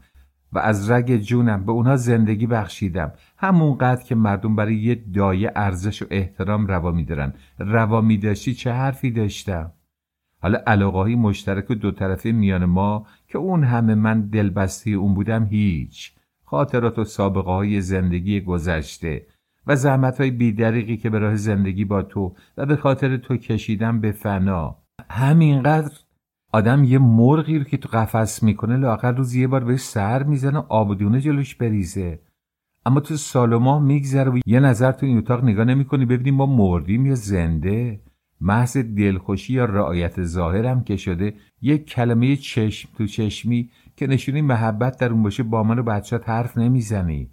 و 0.54 0.60
از 0.60 0.92
رگ 0.92 1.18
جونم 1.18 1.66
به 1.66 1.72
اونها 1.72 1.96
زندگی 1.96 2.48
بخشیدم. 2.48 3.12
همونقدر 3.38 4.04
که 4.04 4.16
مردم 4.16 4.56
برای 4.56 4.76
یه 4.76 5.04
دایه 5.14 5.52
ارزش 5.56 6.02
و 6.02 6.06
احترام 6.10 6.68
روا 6.68 6.92
میدارن. 6.92 7.34
روا 7.60 8.02
میداشتی 8.02 8.54
چه 8.54 8.72
حرفی 8.72 9.12
داشتم؟ 9.12 9.72
حالا 10.42 10.60
علاقه 10.68 11.16
مشترک 11.16 11.72
و 11.72 11.76
دو 11.76 11.92
طرفه 11.92 12.32
میان 12.32 12.66
ما 12.66 13.06
که 13.28 13.38
اون 13.38 13.64
همه 13.64 13.96
من 13.96 14.22
دلبسته 14.22 14.90
اون 14.90 15.14
بودم 15.14 15.46
هیچ. 15.46 16.14
خاطرات 16.44 17.00
و 17.00 17.04
سابقه 17.04 17.52
های 17.52 17.82
زندگی 17.82 18.42
گذشته 18.42 19.26
و 19.68 19.76
زحمت 19.76 20.22
های 20.22 20.32
بیدریقی 20.32 20.98
که 20.98 21.10
به 21.10 21.20
راه 21.20 21.36
زندگی 21.36 21.86
با 21.86 22.02
تو 22.02 22.36
و 22.58 22.66
به 22.66 22.76
خاطر 22.76 23.18
تو 23.18 23.38
کشیدم 23.38 24.00
به 24.02 24.12
فنا. 24.12 24.76
همینقدر 25.10 25.96
آدم 26.58 26.84
یه 26.84 27.00
مرغی 27.00 27.60
رو 27.60 27.64
که 27.64 27.78
تو 27.78 27.90
قفس 27.90 28.44
می‌کنه 28.44 28.78
لاقل 28.78 29.16
روز 29.16 29.36
یه 29.36 29.48
بار 29.48 29.64
بهش 29.64 29.80
سر 29.82 30.24
می‌زنه 30.24 30.64
آبودونه 30.70 31.22
جلوش 31.22 31.56
بریزه. 31.56 32.20
اما 32.86 33.00
تو 33.00 33.16
سال 33.18 33.54
و 33.54 33.60
ماه 33.60 33.82
میگذره 33.82 34.32
و 34.32 34.40
یه 34.46 34.60
نظر 34.60 34.92
تو 34.92 35.06
این 35.06 35.18
اتاق 35.18 35.44
نگاه 35.44 35.66
نمی‌کنی 35.66 36.06
ببینیم 36.06 36.36
ما 36.36 36.46
مردیم 36.46 37.06
یا 37.06 37.16
زنده. 37.16 38.00
محض 38.42 38.78
دلخوشی 38.78 39.54
یا 39.54 39.66
رعایت 39.66 40.24
ظاهرم 40.24 40.84
که 40.84 40.98
شده 40.98 41.34
یک 41.62 41.86
کلمه 41.86 42.36
چشم 42.36 42.90
تو 42.98 43.08
چشمی 43.08 43.70
که 43.96 44.08
نشونی 44.08 44.42
محبت 44.42 45.00
در 45.00 45.12
اون 45.12 45.24
باشه 45.24 45.44
با 45.44 45.64
من 45.64 45.80
و 45.80 45.84
بچهات 45.84 46.30
حرف 46.30 46.58
نمی‌زنی. 46.58 47.30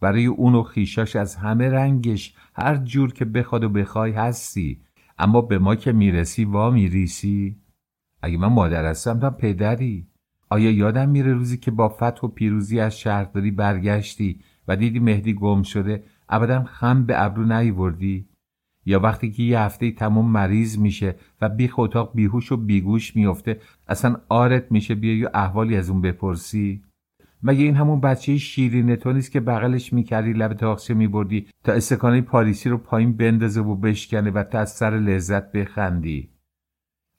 برای 0.00 0.26
اون 0.26 0.54
و 0.54 0.62
خیشاش 0.62 1.16
از 1.16 1.36
همه 1.36 1.70
رنگش 1.70 2.34
هر 2.54 2.76
جور 2.76 3.12
که 3.12 3.24
بخواد 3.24 3.64
و 3.64 3.68
بخوای 3.68 4.12
هستی. 4.12 4.80
اما 5.18 5.40
به 5.40 5.58
ما 5.58 5.74
که 5.74 5.92
می‌رسی 5.92 6.44
وا 6.44 6.70
میریسی. 6.70 7.56
اگه 8.22 8.38
من 8.38 8.48
مادر 8.48 8.84
هستم 8.84 9.20
تو 9.20 9.30
پدری. 9.30 10.06
آیا 10.50 10.70
یادم 10.70 11.08
میره 11.08 11.32
روزی 11.32 11.58
که 11.58 11.70
با 11.70 11.88
فتح 11.88 12.20
و 12.22 12.28
پیروزی 12.28 12.80
از 12.80 12.98
شهرداری 12.98 13.50
برگشتی 13.50 14.40
و 14.68 14.76
دیدی 14.76 14.98
مهدی 14.98 15.34
گم 15.34 15.62
شده؟ 15.62 16.02
ابدا 16.28 16.64
خم 16.64 17.04
به 17.04 17.24
ابرو 17.24 17.44
نیوردی؟ 17.44 18.28
یا 18.86 19.00
وقتی 19.00 19.30
که 19.30 19.42
یه 19.42 19.60
هفته 19.60 19.90
تمام 19.90 20.30
مریض 20.30 20.78
میشه 20.78 21.16
و 21.40 21.48
بیخ 21.48 21.78
اتاق 21.78 22.14
بیهوش 22.14 22.52
و 22.52 22.56
بیگوش 22.56 23.16
میفته 23.16 23.60
اصلا 23.88 24.16
آرت 24.28 24.72
میشه 24.72 24.94
بیا 24.94 25.26
و 25.26 25.30
احوالی 25.34 25.76
از 25.76 25.90
اون 25.90 26.00
بپرسی؟ 26.00 26.82
مگه 27.42 27.64
این 27.64 27.76
همون 27.76 28.00
بچه 28.00 28.38
شیرین 28.38 28.96
تو 28.96 29.12
نیست 29.12 29.32
که 29.32 29.40
بغلش 29.40 29.92
می‌کردی 29.92 30.32
لب 30.32 30.52
تاقچه 30.52 30.94
میبردی 30.94 31.46
تا 31.64 31.72
استکانه 31.72 32.20
پاریسی 32.20 32.68
رو 32.68 32.78
پایین 32.78 33.16
بندازه 33.16 33.60
و 33.60 33.76
بشکنه 33.76 34.30
و 34.30 34.42
تا 34.44 34.58
از 34.58 34.70
سر 34.70 34.90
لذت 34.90 35.52
بخندی؟ 35.52 36.29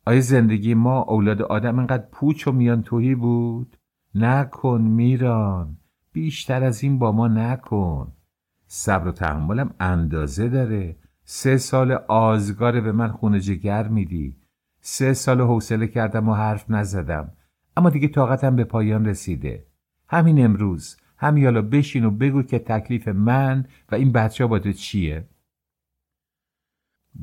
آیا 0.06 0.22
زندگی 0.22 0.74
ما 0.74 1.02
اولاد 1.02 1.42
آدم 1.42 1.80
انقدر 1.80 2.06
پوچ 2.12 2.48
و 2.48 2.52
میان 2.52 2.84
توهی 2.84 3.16
بود؟ 3.16 3.78
نکن 4.16 4.82
میران 4.82 5.78
بیشتر 6.12 6.64
از 6.64 6.84
این 6.84 7.00
با 7.00 7.12
ما 7.12 7.28
نکن. 7.28 8.12
صبر 8.68 9.08
و 9.08 9.12
تحملم 9.12 9.74
اندازه 9.80 10.50
داره. 10.50 10.96
سه 11.24 11.58
سال 11.58 11.92
آزگاره 12.08 12.82
به 12.82 12.92
من 12.92 13.08
خونه 13.08 13.40
جگر 13.40 13.88
میدی. 13.88 14.36
سه 14.82 15.14
سال 15.14 15.42
حوصله 15.42 15.88
کردم 15.88 16.30
و 16.30 16.34
حرف 16.34 16.70
نزدم. 16.70 17.32
اما 17.78 17.90
دیگه 17.90 18.08
طاقتم 18.08 18.56
به 18.56 18.64
پایان 18.64 19.06
رسیده. 19.06 19.66
همین 20.10 20.46
امروز 20.46 20.98
همین 21.18 21.52
بشین 21.52 22.06
و 22.06 22.12
بگو 22.12 22.44
که 22.44 22.60
تکلیف 22.60 23.08
من 23.08 23.66
و 23.92 23.96
این 23.96 24.12
بچه 24.12 24.46
با 24.46 24.60
تو 24.60 24.72
چیه؟ 24.72 25.28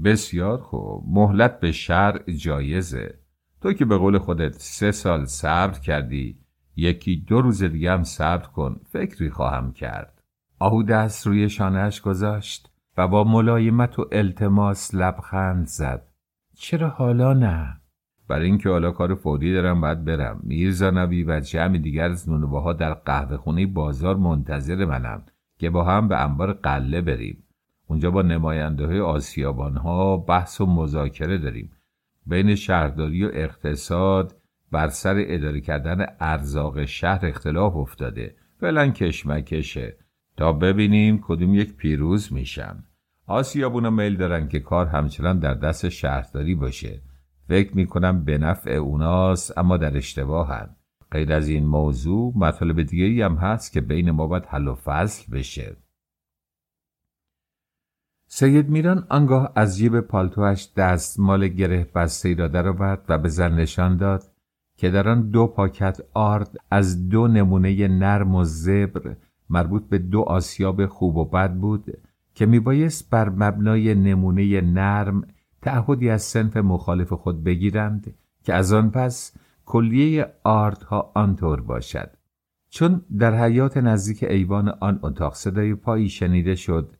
بسیار 0.04 0.58
خوب. 0.58 1.04
مهلت 1.06 1.60
به 1.60 1.72
شرع 1.72 2.32
جایزه. 2.32 3.18
تو 3.60 3.72
که 3.72 3.84
به 3.84 3.96
قول 3.96 4.18
خودت 4.18 4.52
سه 4.52 4.90
سال 4.90 5.24
صبر 5.24 5.78
کردی 5.78 6.38
یکی 6.76 7.16
دو 7.16 7.40
روز 7.40 7.62
دیگه 7.62 7.92
هم 7.92 8.02
صبر 8.02 8.46
کن. 8.46 8.80
فکری 8.90 9.30
خواهم 9.30 9.72
کرد. 9.72 10.22
آهو 10.58 10.82
دست 10.82 11.26
روی 11.26 11.48
شانهش 11.48 12.00
گذاشت 12.00 12.70
و 12.96 13.08
با 13.08 13.24
ملایمت 13.24 13.98
و 13.98 14.08
التماس 14.12 14.94
لبخند 14.94 15.66
زد. 15.66 16.08
چرا 16.54 16.88
حالا 16.88 17.32
نه؟ 17.32 17.80
برای 18.28 18.46
اینکه 18.46 18.68
حالا 18.68 18.90
کار 18.90 19.14
فوری 19.14 19.54
دارم 19.54 19.80
باید 19.80 20.04
برم. 20.04 20.40
میرزا 20.42 20.90
نبی 20.90 21.24
و 21.24 21.40
جمع 21.40 21.78
دیگر 21.78 22.10
از 22.10 22.28
در 22.78 22.94
قهوه 22.94 23.36
خونه 23.36 23.66
بازار 23.66 24.16
منتظر 24.16 24.84
منم 24.84 25.22
که 25.58 25.70
با 25.70 25.84
هم 25.84 26.08
به 26.08 26.16
انبار 26.16 26.52
قله 26.52 27.00
بریم. 27.00 27.44
اونجا 27.88 28.10
با 28.10 28.22
نماینده 28.22 28.86
های 28.86 29.00
آسیابان 29.00 29.76
ها 29.76 30.16
بحث 30.16 30.60
و 30.60 30.66
مذاکره 30.66 31.38
داریم. 31.38 31.70
بین 32.26 32.54
شهرداری 32.54 33.24
و 33.24 33.30
اقتصاد 33.34 34.36
بر 34.72 34.88
سر 34.88 35.24
اداره 35.26 35.60
کردن 35.60 36.06
ارزاق 36.20 36.84
شهر 36.84 37.26
اختلاف 37.26 37.76
افتاده. 37.76 38.34
فعلا 38.60 38.88
کشمکشه. 38.88 39.96
تا 40.36 40.52
ببینیم 40.52 41.20
کدوم 41.22 41.54
یک 41.54 41.76
پیروز 41.76 42.32
میشن. 42.32 42.84
آسیابونا 43.26 43.90
میل 43.90 44.16
دارن 44.16 44.48
که 44.48 44.60
کار 44.60 44.86
همچنان 44.86 45.38
در 45.38 45.54
دست 45.54 45.88
شهرداری 45.88 46.54
باشه. 46.54 47.02
فکر 47.48 47.76
می‌کنم 47.76 48.24
به 48.24 48.38
نفع 48.38 48.70
اوناست 48.70 49.58
اما 49.58 49.76
در 49.76 49.96
اشتباهن. 49.96 50.76
غیر 51.12 51.32
از 51.32 51.48
این 51.48 51.66
موضوع 51.66 52.32
مطالب 52.36 52.82
دیگه 52.82 53.24
هم 53.24 53.34
هست 53.34 53.72
که 53.72 53.80
بین 53.80 54.10
ما 54.10 54.26
باید 54.26 54.46
حل 54.46 54.68
و 54.68 54.74
فصل 54.74 55.32
بشه. 55.32 55.76
سید 58.30 58.68
میران 58.68 59.06
آنگاه 59.08 59.52
از 59.54 59.78
جیب 59.78 60.00
پالتوش 60.00 60.68
دستمال 60.76 61.48
گره 61.48 61.86
بسته 61.94 62.34
را 62.34 62.48
درآورد 62.48 63.04
و 63.08 63.18
به 63.18 63.28
زن 63.28 63.54
نشان 63.54 63.96
داد 63.96 64.22
که 64.76 64.90
در 64.90 65.08
آن 65.08 65.30
دو 65.30 65.46
پاکت 65.46 66.00
آرد 66.14 66.56
از 66.70 67.08
دو 67.08 67.28
نمونه 67.28 67.88
نرم 67.88 68.34
و 68.34 68.44
زبر 68.44 69.16
مربوط 69.50 69.88
به 69.88 69.98
دو 69.98 70.20
آسیاب 70.20 70.86
خوب 70.86 71.16
و 71.16 71.24
بد 71.24 71.54
بود 71.54 71.98
که 72.34 72.46
میبایست 72.46 73.10
بر 73.10 73.28
مبنای 73.28 73.94
نمونه 73.94 74.60
نرم 74.60 75.22
تعهدی 75.62 76.10
از 76.10 76.22
سنف 76.22 76.56
مخالف 76.56 77.12
خود 77.12 77.44
بگیرند 77.44 78.14
که 78.44 78.54
از 78.54 78.72
آن 78.72 78.90
پس 78.90 79.36
کلیه 79.64 80.26
آردها 80.44 81.12
آنطور 81.14 81.60
باشد. 81.60 82.10
چون 82.70 83.02
در 83.18 83.44
حیات 83.44 83.76
نزدیک 83.76 84.22
ایوان 84.22 84.68
آن 84.68 84.98
اتاق 85.02 85.34
صدای 85.34 85.74
پایی 85.74 86.08
شنیده 86.08 86.54
شد 86.54 86.97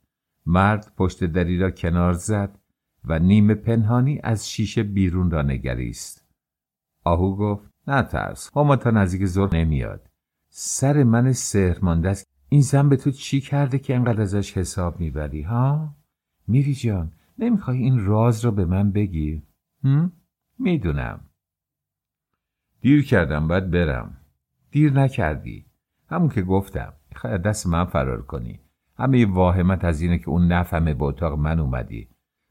مرد 0.48 0.92
پشت 0.96 1.24
دری 1.24 1.58
را 1.58 1.70
کنار 1.70 2.12
زد 2.12 2.58
و 3.04 3.18
نیمه 3.18 3.54
پنهانی 3.54 4.20
از 4.22 4.50
شیشه 4.50 4.82
بیرون 4.82 5.30
را 5.30 5.42
نگریست. 5.42 6.24
آهو 7.04 7.36
گفت 7.36 7.70
نه 7.86 8.02
ترس 8.02 8.50
هما 8.56 8.76
تا 8.76 8.90
نزدیک 8.90 9.24
زور 9.24 9.56
نمیاد. 9.56 10.10
سر 10.48 11.02
من 11.02 11.32
سهر 11.32 11.78
است. 12.04 12.26
این 12.48 12.60
زن 12.60 12.88
به 12.88 12.96
تو 12.96 13.10
چی 13.10 13.40
کرده 13.40 13.78
که 13.78 13.96
انقدر 13.96 14.20
ازش 14.20 14.56
حساب 14.56 15.00
می‌بری 15.00 15.42
ها؟ 15.42 15.96
میری 16.46 16.74
جان 16.74 17.12
نمی‌خوای 17.38 17.78
این 17.78 18.06
راز 18.06 18.44
را 18.44 18.50
به 18.50 18.64
من 18.64 18.90
بگی؟ 18.90 19.42
هم؟ 19.84 20.12
می‌دونم. 20.58 21.20
دیر 22.80 23.04
کردم 23.04 23.48
باید 23.48 23.70
برم. 23.70 24.16
دیر 24.70 24.92
نکردی. 24.92 25.66
همون 26.10 26.28
که 26.28 26.42
گفتم 26.42 26.92
خیلی 27.16 27.38
دست 27.38 27.66
من 27.66 27.84
فرار 27.84 28.22
کنی. 28.22 28.60
همه 28.98 29.26
واهمت 29.26 29.84
از 29.84 30.00
اینه 30.00 30.18
که 30.18 30.28
اون 30.28 30.52
نفهمه 30.52 30.94
به 30.94 31.04
اتاق 31.04 31.38
من 31.38 31.60
اومدی. 31.60 32.08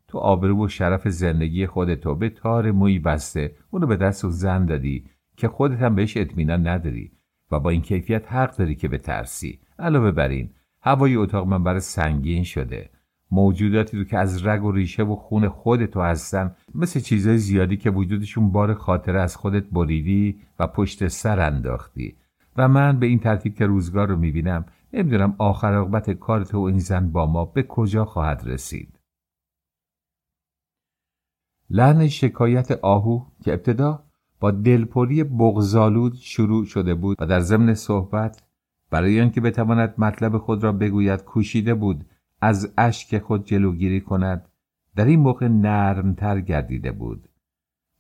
تو 0.08 0.18
آبرو 0.18 0.66
و 0.66 0.68
شرف 0.68 1.08
زندگی 1.08 1.68
خودتو 1.68 2.16
به 2.16 2.30
تار 2.30 2.72
موی 2.72 3.00
بسته 3.00 3.56
اونو 3.72 3.88
به 3.88 3.96
دست 3.96 4.26
و 4.26 4.30
زن 4.30 4.66
دادی 4.66 5.06
که 5.38 5.48
خودت 5.48 5.82
هم 5.82 5.96
بهش 5.96 6.18
اطمینان 6.18 6.68
نداری 6.68 7.12
و 7.52 7.60
با 7.60 7.70
این 7.70 7.82
کیفیت 7.82 8.32
حق 8.32 8.58
داری 8.58 8.76
که 8.76 8.88
به 8.88 8.98
ترسی 8.98 9.60
علاوه 9.80 10.12
بر 10.12 10.28
این 10.28 10.50
هوای 10.82 11.16
اتاق 11.16 11.48
من 11.48 11.64
برای 11.64 11.80
سنگین 11.80 12.44
شده. 12.44 12.90
موجوداتی 13.32 13.98
رو 13.98 14.04
که 14.04 14.18
از 14.18 14.46
رگ 14.46 14.64
و 14.64 14.72
ریشه 14.72 15.04
و 15.04 15.16
خون 15.16 15.50
خودتو 15.50 16.02
هستن 16.02 16.56
مثل 16.76 17.00
چیزای 17.00 17.38
زیادی 17.38 17.78
که 17.78 17.90
وجودشون 17.90 18.52
بار 18.52 18.74
خاطره 18.74 19.22
از 19.22 19.36
خودت 19.36 19.64
بریدی 19.72 20.40
و 20.60 20.68
پشت 20.68 21.08
سر 21.08 21.40
انداختی. 21.40 22.16
و 22.58 22.68
من 22.68 23.00
به 23.00 23.06
این 23.06 23.20
ترتیب 23.20 23.56
که 23.56 23.66
روزگار 23.66 24.08
رو 24.08 24.18
می‌بینم 24.18 24.66
نمی‌دونم 24.94 25.36
آخر 25.38 25.74
عاقبت 25.74 26.12
کار 26.12 26.44
تو 26.44 26.60
این 26.60 26.80
زن 26.80 27.12
با 27.12 27.26
ما 27.26 27.46
به 27.46 27.64
کجا 27.64 28.06
خواهد 28.06 28.42
رسید. 28.46 29.00
لحن 31.70 32.08
شکایت 32.08 32.72
آهو 32.72 33.26
که 33.44 33.54
ابتدا 33.54 34.04
با 34.40 34.52
دلپری 34.52 35.24
بغزالود 35.24 36.16
شروع 36.16 36.66
شده 36.66 36.96
بود 36.96 37.18
و 37.22 37.26
در 37.26 37.40
ضمن 37.40 37.74
صحبت 37.74 38.44
برای 38.90 39.22
آنکه 39.22 39.42
بتواند 39.42 39.94
مطلب 39.98 40.38
خود 40.38 40.64
را 40.64 40.72
بگوید 40.72 41.24
کوشیده 41.24 41.74
بود 41.74 42.06
از 42.42 42.74
اشک 42.78 43.18
خود 43.18 43.46
جلوگیری 43.46 44.02
کند 44.02 44.50
در 44.96 45.06
این 45.06 45.20
موقع 45.20 45.48
نرمتر 45.48 46.42
گردیده 46.42 46.92
بود. 46.92 47.30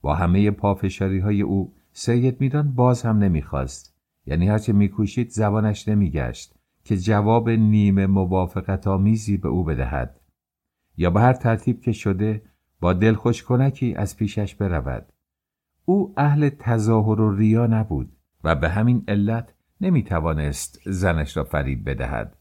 با 0.02 0.16
همه 0.16 0.52
پافشاری 0.52 1.20
های 1.20 1.42
او 1.42 1.74
سید 1.92 2.42
میدان 2.42 2.74
باز 2.74 3.02
هم 3.02 3.18
نمی‌خواست 3.18 3.96
یعنی 4.26 4.48
هرچه 4.48 4.74
میکوشید 4.74 5.30
زبانش 5.30 5.88
نمیگشت. 5.88 6.57
که 6.88 6.98
جواب 6.98 7.50
نیمه 7.50 8.08
موافقت 8.08 8.88
آمیزی 8.88 9.38
به 9.38 9.48
او 9.48 9.64
بدهد. 9.64 10.20
یا 10.98 11.10
به 11.10 11.22
هر 11.22 11.34
ترتیب 11.34 11.82
که 11.82 11.92
شده 11.92 12.42
با 12.80 12.94
دلخوش 12.94 13.44
کنکی 13.44 13.96
از 13.96 14.18
پیشش 14.18 14.56
برود. 14.56 15.14
او 15.86 16.14
اهل 16.18 16.50
تظاهر 16.50 17.22
و 17.22 17.36
ریا 17.36 17.68
نبود 17.68 18.12
و 18.44 18.56
به 18.56 18.70
همین 18.70 19.04
علت 19.08 19.54
نمی 19.82 20.04
توانست 20.04 20.80
زنش 20.86 21.38
را 21.38 21.44
فریب 21.44 21.90
بدهد. 21.90 22.38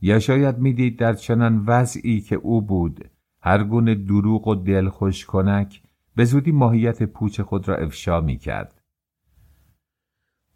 یا 0.00 0.18
شاید 0.18 0.58
می‌دید 0.58 0.98
در 0.98 1.12
چنان 1.12 1.64
وضعی 1.66 2.20
که 2.20 2.36
او 2.36 2.62
بود 2.62 3.10
هر 3.42 3.64
گونه 3.64 3.94
دروغ 3.94 4.48
و 4.48 4.54
دلخوش 4.54 5.24
کنک 5.24 5.82
به 6.16 6.24
زودی 6.24 6.52
ماهیت 6.52 7.02
پوچ 7.02 7.40
خود 7.40 7.68
را 7.68 7.76
افشا 7.76 8.20
می 8.20 8.36
کرد. 8.36 8.75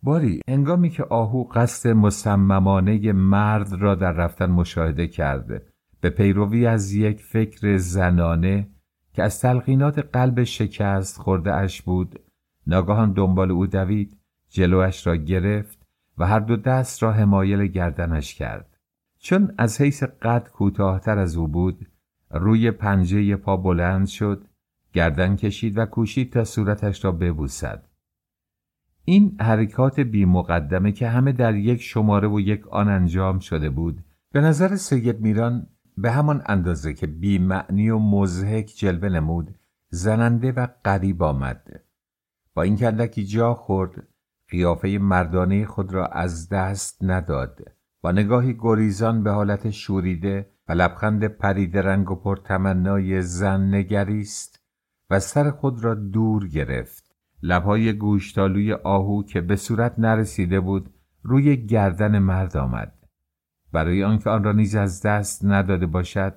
باری 0.02 0.40
انگامی 0.48 0.90
که 0.90 1.04
آهو 1.04 1.44
قصد 1.44 1.88
مصممانه 1.88 3.12
مرد 3.12 3.72
را 3.72 3.94
در 3.94 4.12
رفتن 4.12 4.50
مشاهده 4.50 5.06
کرده. 5.06 5.66
به 6.00 6.10
پیروی 6.10 6.66
از 6.66 6.92
یک 6.92 7.22
فکر 7.22 7.76
زنانه 7.76 8.68
که 9.12 9.22
از 9.22 9.40
تلقینات 9.40 9.98
قلب 9.98 10.44
شکست 10.44 11.18
خورده 11.18 11.54
اش 11.54 11.82
بود 11.82 12.20
ناگاهان 12.66 13.12
دنبال 13.12 13.50
او 13.50 13.66
دوید 13.66 14.16
جلوش 14.48 15.06
را 15.06 15.16
گرفت 15.16 15.86
و 16.18 16.26
هر 16.26 16.40
دو 16.40 16.56
دست 16.56 17.02
را 17.02 17.12
حمایل 17.12 17.66
گردنش 17.66 18.34
کرد. 18.34 18.76
چون 19.18 19.54
از 19.58 19.80
حیث 19.80 20.02
قد 20.02 20.48
کوتاهتر 20.48 21.18
از 21.18 21.36
او 21.36 21.48
بود 21.48 21.86
روی 22.30 22.70
پنجه 22.70 23.36
پا 23.36 23.56
بلند 23.56 24.06
شد 24.06 24.44
گردن 24.92 25.36
کشید 25.36 25.78
و 25.78 25.86
کوشید 25.86 26.32
تا 26.32 26.44
صورتش 26.44 27.04
را 27.04 27.12
ببوسد. 27.12 27.89
این 29.11 29.37
حرکات 29.40 30.01
بی 30.01 30.25
مقدمه 30.25 30.92
که 30.92 31.09
همه 31.09 31.33
در 31.33 31.55
یک 31.55 31.83
شماره 31.83 32.29
و 32.29 32.40
یک 32.40 32.68
آن 32.68 32.88
انجام 32.88 33.38
شده 33.38 33.70
بود 33.70 34.05
به 34.33 34.40
نظر 34.40 34.77
سید 34.77 35.20
میران 35.20 35.66
به 35.96 36.11
همان 36.11 36.42
اندازه 36.46 36.94
که 36.94 37.07
بی 37.07 37.38
معنی 37.38 37.90
و 37.90 37.99
مزهک 37.99 38.66
جلوه 38.77 39.09
نمود 39.09 39.55
زننده 39.88 40.53
و 40.53 40.66
قریب 40.85 41.23
آمد. 41.23 41.81
با 42.55 42.62
این 42.62 42.77
کندکی 42.77 43.25
جا 43.25 43.55
خورد 43.55 44.09
قیافه 44.49 44.88
مردانه 44.88 45.66
خود 45.66 45.94
را 45.94 46.07
از 46.07 46.49
دست 46.49 46.99
نداد. 47.05 47.59
با 48.01 48.12
نگاهی 48.12 48.57
گریزان 48.61 49.23
به 49.23 49.31
حالت 49.31 49.70
شوریده 49.70 50.51
و 50.68 50.73
لبخند 50.73 51.25
پریده 51.25 51.83
رنگ 51.83 52.11
و 52.11 52.14
پرتمنای 52.14 53.23
زن 53.23 53.75
نگریست 53.75 54.61
و 55.11 55.20
سر 55.20 55.51
خود 55.51 55.85
را 55.85 55.94
دور 55.94 56.49
گرفت. 56.49 57.10
لبهای 57.42 57.92
گوشتالوی 57.92 58.72
آهو 58.72 59.22
که 59.22 59.40
به 59.40 59.57
صورت 59.57 59.98
نرسیده 59.98 60.61
بود 60.61 60.90
روی 61.22 61.66
گردن 61.66 62.18
مرد 62.18 62.57
آمد. 62.57 62.92
برای 63.72 64.05
آنکه 64.05 64.31
آن 64.31 64.44
را 64.44 64.53
نیز 64.53 64.76
از 64.76 65.03
دست 65.03 65.44
نداده 65.44 65.87
باشد 65.87 66.35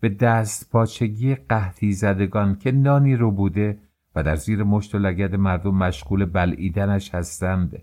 به 0.00 0.08
دست 0.08 0.70
پاچگی 0.70 1.34
قحطی 1.34 1.92
زدگان 1.92 2.56
که 2.56 2.72
نانی 2.72 3.16
رو 3.16 3.30
بوده 3.30 3.78
و 4.14 4.22
در 4.22 4.36
زیر 4.36 4.62
مشت 4.62 4.94
و 4.94 4.98
لگد 4.98 5.34
مردم 5.34 5.74
مشغول 5.74 6.24
بلعیدنش 6.24 7.14
هستند 7.14 7.82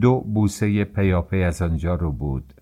دو 0.00 0.20
بوسه 0.20 0.84
پیاپی 0.84 1.42
از 1.42 1.62
آنجا 1.62 1.94
رو 1.94 2.12
بود. 2.12 2.54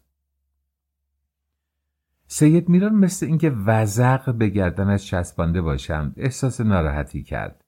سید 2.26 2.68
میران 2.68 2.94
مثل 2.94 3.26
اینکه 3.26 3.50
وزق 3.50 4.34
به 4.34 4.48
گردنش 4.48 5.10
چسبانده 5.10 5.62
باشند 5.62 6.14
احساس 6.16 6.60
ناراحتی 6.60 7.22
کرد. 7.22 7.59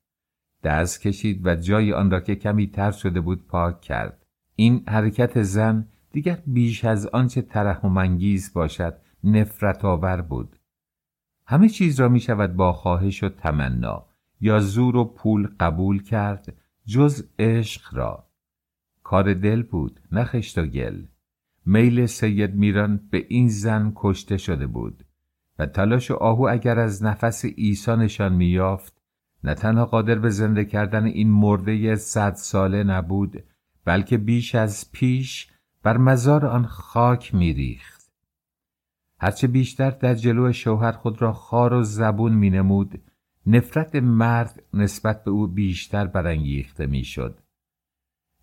دست 0.62 1.00
کشید 1.00 1.46
و 1.46 1.54
جای 1.54 1.92
آن 1.92 2.10
را 2.10 2.20
که 2.20 2.34
کمی 2.34 2.66
تر 2.66 2.90
شده 2.90 3.20
بود 3.20 3.46
پاک 3.46 3.80
کرد. 3.80 4.26
این 4.56 4.84
حرکت 4.88 5.42
زن 5.42 5.88
دیگر 6.12 6.38
بیش 6.46 6.84
از 6.84 7.06
آنچه 7.06 7.42
ترحمانگیز 7.42 8.52
باشد 8.54 8.94
نفرت 9.24 9.84
آور 9.84 10.20
بود. 10.20 10.56
همه 11.46 11.68
چیز 11.68 12.00
را 12.00 12.08
می 12.08 12.20
شود 12.20 12.56
با 12.56 12.72
خواهش 12.72 13.24
و 13.24 13.28
تمنا 13.28 14.06
یا 14.40 14.58
زور 14.58 14.96
و 14.96 15.04
پول 15.04 15.48
قبول 15.60 16.02
کرد 16.02 16.56
جز 16.86 17.28
عشق 17.38 17.94
را. 17.94 18.28
کار 19.02 19.34
دل 19.34 19.62
بود 19.62 20.00
نه 20.12 20.24
خشت 20.24 20.58
و 20.58 20.66
گل. 20.66 21.02
میل 21.66 22.06
سید 22.06 22.54
میران 22.54 23.00
به 23.10 23.26
این 23.28 23.48
زن 23.48 23.92
کشته 23.96 24.36
شده 24.36 24.66
بود 24.66 25.04
و 25.58 25.66
تلاش 25.66 26.10
آهو 26.10 26.48
اگر 26.50 26.78
از 26.78 27.02
نفس 27.02 27.44
عیسی 27.44 27.96
نشان 27.96 28.32
میافت 28.32 29.01
نه 29.44 29.54
تنها 29.54 29.84
قادر 29.84 30.14
به 30.14 30.30
زنده 30.30 30.64
کردن 30.64 31.04
این 31.04 31.30
مرده 31.30 31.96
صد 31.96 32.34
ساله 32.34 32.84
نبود 32.84 33.44
بلکه 33.84 34.18
بیش 34.18 34.54
از 34.54 34.92
پیش 34.92 35.50
بر 35.82 35.96
مزار 35.96 36.46
آن 36.46 36.66
خاک 36.66 37.34
میریخت. 37.34 38.12
هرچه 39.18 39.46
بیشتر 39.46 39.90
در 39.90 40.14
جلو 40.14 40.52
شوهر 40.52 40.92
خود 40.92 41.22
را 41.22 41.32
خار 41.32 41.72
و 41.72 41.82
زبون 41.82 42.32
مینمود 42.32 43.02
نفرت 43.46 43.94
مرد 43.94 44.62
نسبت 44.74 45.24
به 45.24 45.30
او 45.30 45.46
بیشتر 45.46 46.06
برانگیخته 46.06 46.86
می‌شد. 46.86 47.38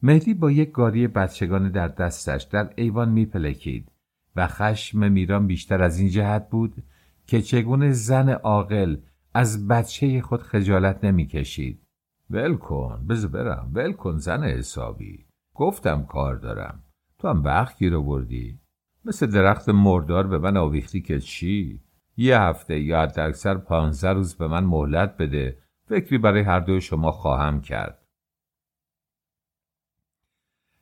مهدی 0.03 0.33
با 0.33 0.51
یک 0.51 0.71
گاری 0.71 1.07
بچگانه 1.07 1.69
در 1.69 1.87
دستش 1.87 2.43
در 2.43 2.73
ایوان 2.75 3.09
میپلکید 3.09 3.91
و 4.35 4.47
خشم 4.47 5.11
میران 5.11 5.47
بیشتر 5.47 5.83
از 5.83 5.99
این 5.99 6.09
جهت 6.09 6.49
بود 6.49 6.83
که 7.27 7.41
چگونه 7.41 7.91
زن 7.91 8.29
عاقل 8.29 8.97
از 9.33 9.67
بچه 9.67 10.21
خود 10.21 10.41
خجالت 10.41 11.03
نمی‌کشید. 11.03 11.81
ول 12.29 12.55
کن 12.55 13.05
بذار 13.09 13.31
برم. 13.31 13.71
ول 13.73 13.93
کن 13.93 14.17
زن 14.17 14.43
حسابی. 14.43 15.25
گفتم 15.53 16.03
کار 16.03 16.35
دارم. 16.35 16.83
تو 17.19 17.27
هم 17.27 17.43
وقت 17.43 17.77
گیر 17.77 17.99
بردی 17.99 18.59
مثل 19.05 19.25
درخت 19.25 19.69
مردار 19.69 20.27
به 20.27 20.37
من 20.37 20.57
آویختی 20.57 21.01
که 21.01 21.19
چی؟ 21.19 21.81
یه 22.17 22.39
هفته 22.39 22.79
یا 22.79 23.01
اکثر 23.01 23.57
پانزده 23.57 24.13
روز 24.13 24.35
به 24.35 24.47
من 24.47 24.63
مهلت 24.63 25.17
بده. 25.17 25.57
فکری 25.85 26.17
برای 26.17 26.41
هر 26.41 26.59
دوی 26.59 26.81
شما 26.81 27.11
خواهم 27.11 27.61
کرد. 27.61 28.05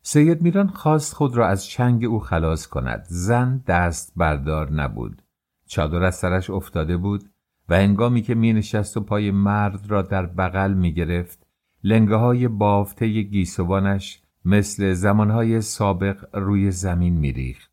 سید 0.02 0.42
میران 0.42 0.68
خواست 0.68 1.14
خود 1.14 1.38
را 1.38 1.48
از 1.48 1.66
چنگ 1.66 2.06
او 2.06 2.20
خلاص 2.20 2.68
کند. 2.68 3.06
زن 3.08 3.64
دست 3.68 4.14
بردار 4.16 4.72
نبود. 4.72 5.22
چادر 5.66 6.04
از 6.04 6.16
سرش 6.16 6.50
افتاده 6.50 6.98
بود. 6.98 7.30
و 7.70 7.76
هنگامی 7.76 8.22
که 8.22 8.36
می 8.36 8.54
نشست 8.54 8.98
و 8.98 9.02
پای 9.02 9.32
مرد 9.32 9.92
را 9.92 10.02
در 10.02 10.26
بغل 10.26 10.74
می 10.74 10.94
گرفت 10.94 11.48
لنگه 11.84 12.16
های 12.16 12.48
بافته 12.48 13.22
گیسوانش 13.22 14.22
مثل 14.46 14.94
زمانهای 14.94 15.62
سابق 15.62 16.36
روی 16.36 16.72
زمین 16.72 17.14
می 17.14 17.32
ریخت. 17.32 17.72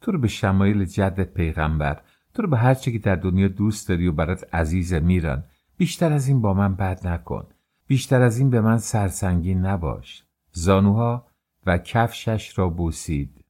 تو 0.00 0.12
رو 0.12 0.18
به 0.18 0.28
شمایل 0.28 0.84
جدت 0.84 1.34
پیغمبر 1.34 2.02
تو 2.34 2.42
رو 2.42 2.48
به 2.48 2.56
هر 2.56 2.74
که 2.74 2.98
در 2.98 3.16
دنیا 3.16 3.48
دوست 3.48 3.88
داری 3.88 4.06
و 4.06 4.12
برات 4.12 4.54
عزیز 4.54 4.94
میرن 4.94 5.44
بیشتر 5.76 6.12
از 6.12 6.28
این 6.28 6.40
با 6.40 6.54
من 6.54 6.74
بد 6.74 7.06
نکن. 7.06 7.46
بیشتر 7.86 8.22
از 8.22 8.38
این 8.38 8.50
به 8.50 8.60
من 8.60 8.78
سرسنگین 8.78 9.66
نباش. 9.66 10.24
زانوها 10.52 11.26
و 11.66 11.78
کفشش 11.78 12.58
را 12.58 12.68
بوسید. 12.68 13.43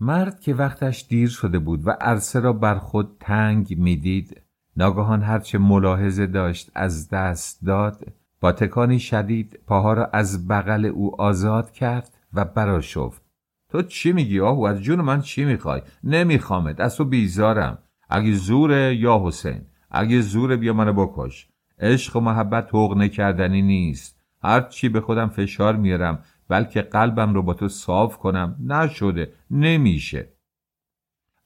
مرد 0.00 0.40
که 0.40 0.54
وقتش 0.54 1.06
دیر 1.08 1.28
شده 1.28 1.58
بود 1.58 1.86
و 1.86 1.90
عرصه 1.90 2.40
را 2.40 2.52
بر 2.52 2.74
خود 2.74 3.16
تنگ 3.20 3.78
می‌دید 3.78 4.42
ناگهان 4.76 5.22
هرچه 5.22 5.58
ملاحظه 5.58 6.26
داشت 6.26 6.70
از 6.74 7.08
دست 7.08 7.66
داد 7.66 8.12
با 8.40 8.52
تکانی 8.52 8.98
شدید 8.98 9.58
پاها 9.66 9.92
را 9.92 10.06
از 10.12 10.48
بغل 10.48 10.84
او 10.84 11.20
آزاد 11.20 11.70
کرد 11.70 12.14
و 12.32 12.44
براشفت. 12.44 13.22
تو 13.68 13.82
چی 13.82 14.12
میگی 14.12 14.40
آهو؟ 14.40 14.62
از 14.62 14.80
جون 14.80 15.00
من 15.00 15.20
چی 15.20 15.44
می‌خوای؟ 15.44 15.82
نمیخوامت 16.04 16.80
از 16.80 16.96
تو 16.96 17.04
بیزارم. 17.04 17.78
اگه 18.08 18.32
زوره 18.32 18.96
یا 18.96 19.22
حسین. 19.24 19.60
اگه 19.90 20.20
زوره 20.20 20.56
بیا 20.56 20.72
منو 20.72 20.92
بکش. 20.92 21.48
عشق 21.78 22.16
و 22.16 22.20
محبت 22.20 22.66
توق 22.66 22.96
نکردنی 22.96 23.62
نیست. 23.62 24.20
هر 24.42 24.60
چی 24.60 24.88
به 24.88 25.00
خودم 25.00 25.28
فشار 25.28 25.76
میارم 25.76 26.18
بلکه 26.50 26.82
قلبم 26.82 27.34
رو 27.34 27.42
با 27.42 27.54
تو 27.54 27.68
صاف 27.68 28.18
کنم. 28.18 28.56
نشده. 28.66 29.32
نمیشه. 29.50 30.28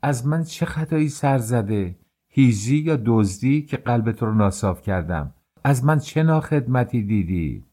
از 0.02 0.26
من 0.26 0.44
چه 0.44 0.66
خطایی 0.66 1.08
سر 1.08 1.38
زده؟ 1.38 1.96
هیزی 2.28 2.76
یا 2.76 2.98
دزدی 3.06 3.62
که 3.62 3.76
قلب 3.76 4.12
تو 4.12 4.26
رو 4.26 4.34
ناصاف 4.34 4.82
کردم؟ 4.82 5.34
از 5.64 5.84
من 5.84 5.98
چه 5.98 6.22
ناخدمتی 6.22 7.02
دیدی؟ 7.02 7.64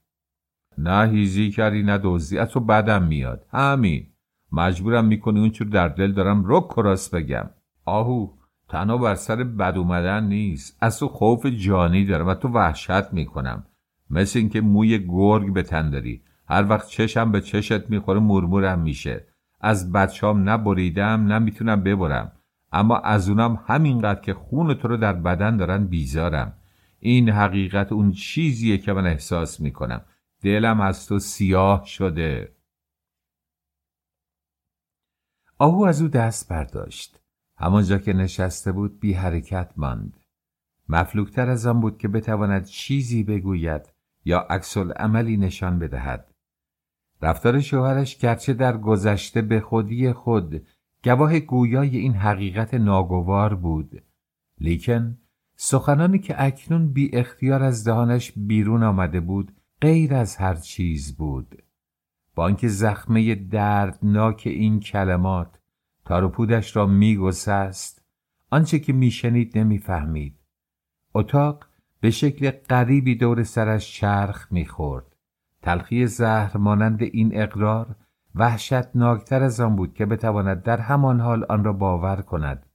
نه 0.78 1.10
هیزی 1.10 1.50
کردی 1.50 1.84
نه 1.84 2.00
دزدی. 2.04 2.38
از 2.38 2.50
تو 2.50 2.60
بدم 2.60 3.04
میاد. 3.04 3.46
همین. 3.52 4.08
مجبورم 4.52 5.06
می‌کنی 5.06 5.39
اون 5.39 5.50
چور 5.50 5.67
در 5.67 5.88
دل 5.88 6.12
دارم. 6.12 6.44
رو 6.44 6.62
کراس 6.62 7.10
بگم. 7.10 7.50
آهو 7.86 8.30
تنها 8.70 8.98
بر 8.98 9.15
سر 9.15 9.44
بد 9.44 9.78
اومدن 9.78 10.24
نیست. 10.24 10.78
از 10.82 11.00
تو 11.00 11.08
خوف 11.08 11.46
جانی 11.46 12.06
دارم 12.06 12.28
و 12.28 12.34
تو 12.34 12.48
وحشت 12.48 13.13
می‌کنم. 13.13 13.63
مثل 14.10 14.39
اینکه 14.39 14.62
موی 14.62 15.08
گرگ 15.08 15.54
به 15.54 15.63
تن 15.63 15.89
داری. 15.89 16.22
هر 16.52 16.70
وقت 16.70 16.88
چشم 16.88 17.32
به 17.32 17.42
چشت 17.42 17.90
می‌خوره 17.90 18.20
مرمورم 18.20 18.80
میشه. 18.80 19.28
از 19.62 19.92
بچام 19.92 20.50
نبریدم 20.50 21.34
نمی‌تونم 21.34 21.84
ببرم. 21.84 22.32
اما 22.72 22.98
از 22.98 23.30
اونم 23.30 23.64
همینقدر 23.68 24.22
که 24.22 24.34
خون 24.34 24.74
تو 24.74 24.88
رو 24.88 24.98
در 24.98 25.14
بدن 25.14 25.58
دارن 25.58 25.86
بیزارم. 25.88 26.54
این 27.00 27.30
حقیقت 27.30 27.92
اون 27.92 28.12
چیزیه 28.12 28.78
که 28.78 28.94
من 28.94 29.08
احساس 29.08 29.60
می‌کنم. 29.60 30.02
دلم 30.42 30.82
از 30.82 31.08
تو 31.08 31.20
سیاه 31.20 31.86
شده. 31.86 32.56
آهو 35.58 35.84
از 35.84 36.02
او 36.02 36.08
دست 36.08 36.50
برداشت. 36.50 37.20
همانجا 37.58 37.98
که 37.98 38.14
نشسته 38.14 38.72
بود 38.72 39.00
بی 39.00 39.14
حرکت 39.14 39.72
ماند. 39.78 40.18
مفلوکتر 40.90 41.50
از 41.50 41.66
آن 41.66 41.82
بود 41.82 41.98
که 41.98 42.08
بتواند 42.08 42.66
چیزی 42.66 43.24
بگوید 43.24 43.94
یا 44.26 44.40
عکس 44.40 44.78
عملی 44.78 45.38
نشان 45.38 45.80
بدهد. 45.80 46.31
رفتار 47.21 47.60
شوهرش 47.60 48.17
گرچه 48.17 48.53
در 48.53 48.77
گذشته 48.77 49.41
به 49.41 49.60
خودی 49.60 50.13
خود 50.13 50.67
گواه 51.03 51.39
گویای 51.39 51.97
این 51.97 52.13
حقیقت 52.13 52.73
ناگوار 52.73 53.55
بود. 53.55 54.03
لیکن 54.60 55.17
سخنانی 55.55 56.19
که 56.19 56.43
اکنون 56.43 56.93
بی 56.93 57.10
اختیار 57.13 57.63
از 57.63 57.88
دهانش 57.88 58.31
بیرون 58.36 58.84
آمده 58.84 59.19
بود 59.19 59.51
غیر 59.81 60.13
از 60.13 60.36
هر 60.36 60.55
چیز 60.55 61.15
بود. 61.15 61.63
با 62.36 62.43
آنکه 62.43 62.67
زخمه 62.67 63.36
دردناک 63.36 64.41
این 64.45 64.79
کلمات 64.79 65.60
تار 66.05 66.29
پودش 66.29 66.75
را 66.75 66.86
میگسست 66.86 68.05
آنچه 68.49 68.79
که 68.79 68.93
میشنید 68.93 69.57
نمی‌فهمید. 69.57 70.39
اتاق 71.13 71.65
به 71.99 72.12
شکل 72.12 72.51
غریبی 72.51 73.15
دور 73.15 73.43
سرش 73.43 73.93
چرخ 73.93 74.51
می‌خورد. 74.51 75.11
تلخی 75.62 76.08
زهر 76.08 76.58
مانند 76.58 77.02
این 77.02 77.32
اقرار 77.34 77.95
وحشتناکتر 78.36 79.43
از 79.43 79.60
آن 79.60 79.76
بود 79.76 79.93
که 79.93 80.06
بتواند 80.06 80.63
در 80.63 80.80
همان 80.80 81.19
حال 81.19 81.45
آن 81.50 81.63
را 81.63 81.74
باور 81.74 82.21
کند. 82.21 82.65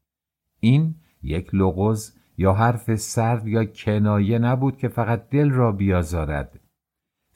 این 0.60 0.94
یک 1.22 1.54
لغز 1.54 2.16
یا 2.38 2.52
حرف 2.52 2.94
سرد 2.94 3.46
یا 3.46 3.64
کنایه 3.64 4.38
نبود 4.38 4.76
که 4.76 4.88
فقط 4.88 5.28
دل 5.28 5.50
را 5.50 5.72
بیازارد. 5.72 6.60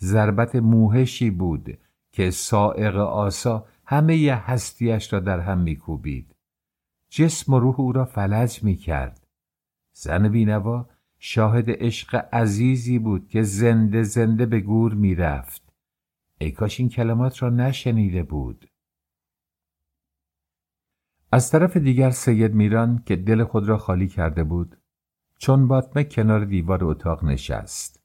ضربت 0.00 0.56
موهشی 0.56 1.30
بود 1.30 1.78
که 2.12 2.30
سائق 2.30 2.96
آسا 2.96 3.66
همه 3.86 4.16
ی 4.16 4.28
هستیش 4.28 5.12
را 5.12 5.20
در 5.20 5.40
هم 5.40 5.58
میکوبید. 5.58 6.36
جسم 7.10 7.54
و 7.54 7.58
روح 7.58 7.80
او 7.80 7.92
را 7.92 8.04
فلج 8.04 8.64
می‌کرد. 8.64 9.26
زن 9.92 10.28
بینوا 10.28 10.88
شاهد 11.22 11.64
عشق 11.68 12.26
عزیزی 12.32 12.98
بود 12.98 13.28
که 13.28 13.42
زنده 13.42 14.02
زنده 14.02 14.46
به 14.46 14.60
گور 14.60 14.94
می‌رفت. 14.94 15.62
ای 16.38 16.50
کاش 16.50 16.80
این 16.80 16.88
کلمات 16.88 17.42
را 17.42 17.50
نشنیده 17.50 18.22
بود. 18.22 18.70
از 21.32 21.50
طرف 21.50 21.76
دیگر 21.76 22.10
سید 22.10 22.54
میران 22.54 23.02
که 23.06 23.16
دل 23.16 23.44
خود 23.44 23.68
را 23.68 23.78
خالی 23.78 24.08
کرده 24.08 24.44
بود 24.44 24.76
چون 25.38 25.68
باطمه 25.68 26.04
کنار 26.04 26.44
دیوار 26.44 26.84
اتاق 26.84 27.24
نشست. 27.24 28.00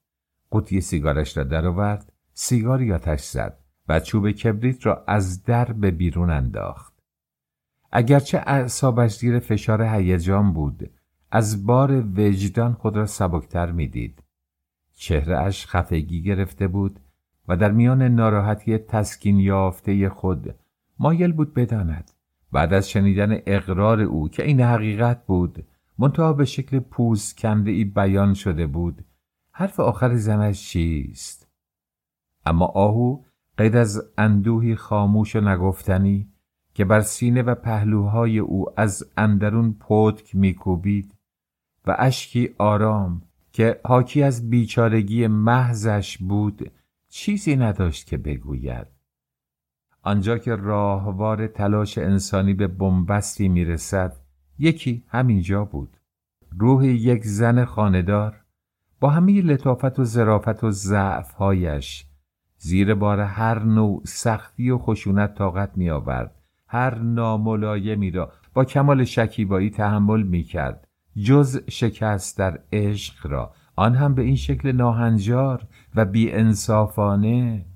قوطی 0.50 0.80
سیگارش 0.80 1.36
را 1.36 1.44
درآورد 1.44 2.12
سیگاری 2.32 2.92
آتش 2.92 3.24
زد 3.24 3.58
و 3.88 4.00
چوب 4.00 4.30
کبریت 4.30 4.86
را 4.86 5.04
از 5.08 5.42
در 5.42 5.72
به 5.72 5.90
بیرون 5.90 6.30
انداخت. 6.30 6.94
اگرچه 7.92 8.38
اعصابش 8.46 9.18
زیر 9.18 9.38
فشار 9.38 9.82
هیجان 9.82 10.52
بود 10.52 10.90
از 11.30 11.66
بار 11.66 12.04
وجدان 12.16 12.72
خود 12.72 12.96
را 12.96 13.06
سبکتر 13.06 13.72
می‌دید. 13.72 14.22
چهرهاش 14.96 15.66
خفگی 15.66 16.22
گرفته 16.22 16.68
بود 16.68 17.00
و 17.48 17.56
در 17.56 17.72
میان 17.72 18.02
ناراحتی 18.02 18.78
تسکین 18.78 19.40
یافته 19.40 20.08
خود 20.08 20.54
مایل 20.98 21.32
بود 21.32 21.54
بداند. 21.54 22.10
بعد 22.52 22.72
از 22.72 22.90
شنیدن 22.90 23.38
اقرار 23.46 24.00
او 24.00 24.28
که 24.28 24.42
این 24.42 24.60
حقیقت 24.60 25.26
بود 25.26 25.64
منتها 25.98 26.32
به 26.32 26.44
شکل 26.44 26.78
پوز 26.78 27.34
کنده 27.34 27.70
ای 27.70 27.84
بیان 27.84 28.34
شده 28.34 28.66
بود 28.66 29.04
حرف 29.52 29.80
آخر 29.80 30.14
زنش 30.14 30.68
چیست؟ 30.68 31.48
اما 32.46 32.66
آهو 32.66 33.22
غیر 33.58 33.78
از 33.78 34.02
اندوهی 34.18 34.76
خاموش 34.76 35.36
و 35.36 35.40
نگفتنی 35.40 36.28
که 36.74 36.84
بر 36.84 37.00
سینه 37.00 37.42
و 37.42 37.54
پهلوهای 37.54 38.38
او 38.38 38.80
از 38.80 39.12
اندرون 39.16 39.72
پتک 39.72 40.36
میکوبید 40.36 41.14
و 41.86 41.96
اشکی 41.98 42.54
آرام 42.58 43.22
که 43.52 43.80
حاکی 43.84 44.22
از 44.22 44.50
بیچارگی 44.50 45.26
محضش 45.26 46.18
بود 46.18 46.70
چیزی 47.08 47.56
نداشت 47.56 48.06
که 48.06 48.16
بگوید. 48.16 48.86
آنجا 50.02 50.38
که 50.38 50.56
راهوار 50.56 51.46
تلاش 51.46 51.98
انسانی 51.98 52.54
به 52.54 52.66
بنبستی 52.66 53.48
می‌رسد 53.48 54.16
یکی 54.58 55.04
همینجا 55.08 55.64
بود. 55.64 55.96
روح 56.58 56.86
یک 56.86 57.24
زن 57.24 57.64
خاندار 57.64 58.44
با 59.00 59.10
همه 59.10 59.42
لطافت 59.42 59.98
و 59.98 60.04
ظرافت 60.04 60.64
و 60.64 60.70
ضعفهایش 60.70 62.06
زیر 62.58 62.94
بار 62.94 63.20
هر 63.20 63.58
نوع 63.58 64.02
سختی 64.04 64.70
و 64.70 64.78
خشونت 64.78 65.34
طاقت 65.34 65.70
می 65.76 65.90
آورد 65.90 66.42
هر 66.68 66.98
ناملایمی 66.98 68.10
را 68.10 68.32
با 68.54 68.64
کمال 68.64 69.04
شکیبایی 69.04 69.70
تحمل 69.70 70.22
می 70.22 70.42
کرد 70.42 70.85
جز 71.22 71.60
شکست 71.68 72.38
در 72.38 72.60
عشق 72.72 73.26
را. 73.26 73.54
آن 73.76 73.94
هم 73.94 74.14
به 74.14 74.22
این 74.22 74.36
شکل 74.36 74.72
ناهنجار 74.72 75.66
و 75.94 76.04
بی 76.04 76.32
انصافانه 76.32 77.66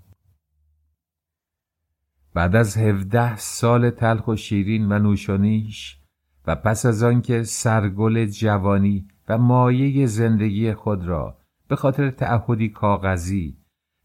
بعد 2.35 2.57
از 2.57 2.76
هفده 2.76 3.37
سال 3.37 3.90
تلخ 3.90 4.29
و 4.29 4.37
شیرین 4.37 4.92
و 4.92 4.98
نوشانیش 4.98 5.98
و 6.46 6.57
پس 6.57 6.87
از 6.87 7.03
آنکه 7.03 7.42
سرگل 7.42 8.26
جوانی 8.26 9.09
و 9.29 9.38
مایه 9.38 10.07
زندگی 10.07 10.74
خود 10.74 11.05
را 11.07 11.38
به 11.68 11.76
خاطر 11.76 12.11
تعهدی 12.11 12.68
کاغذی 12.68 13.57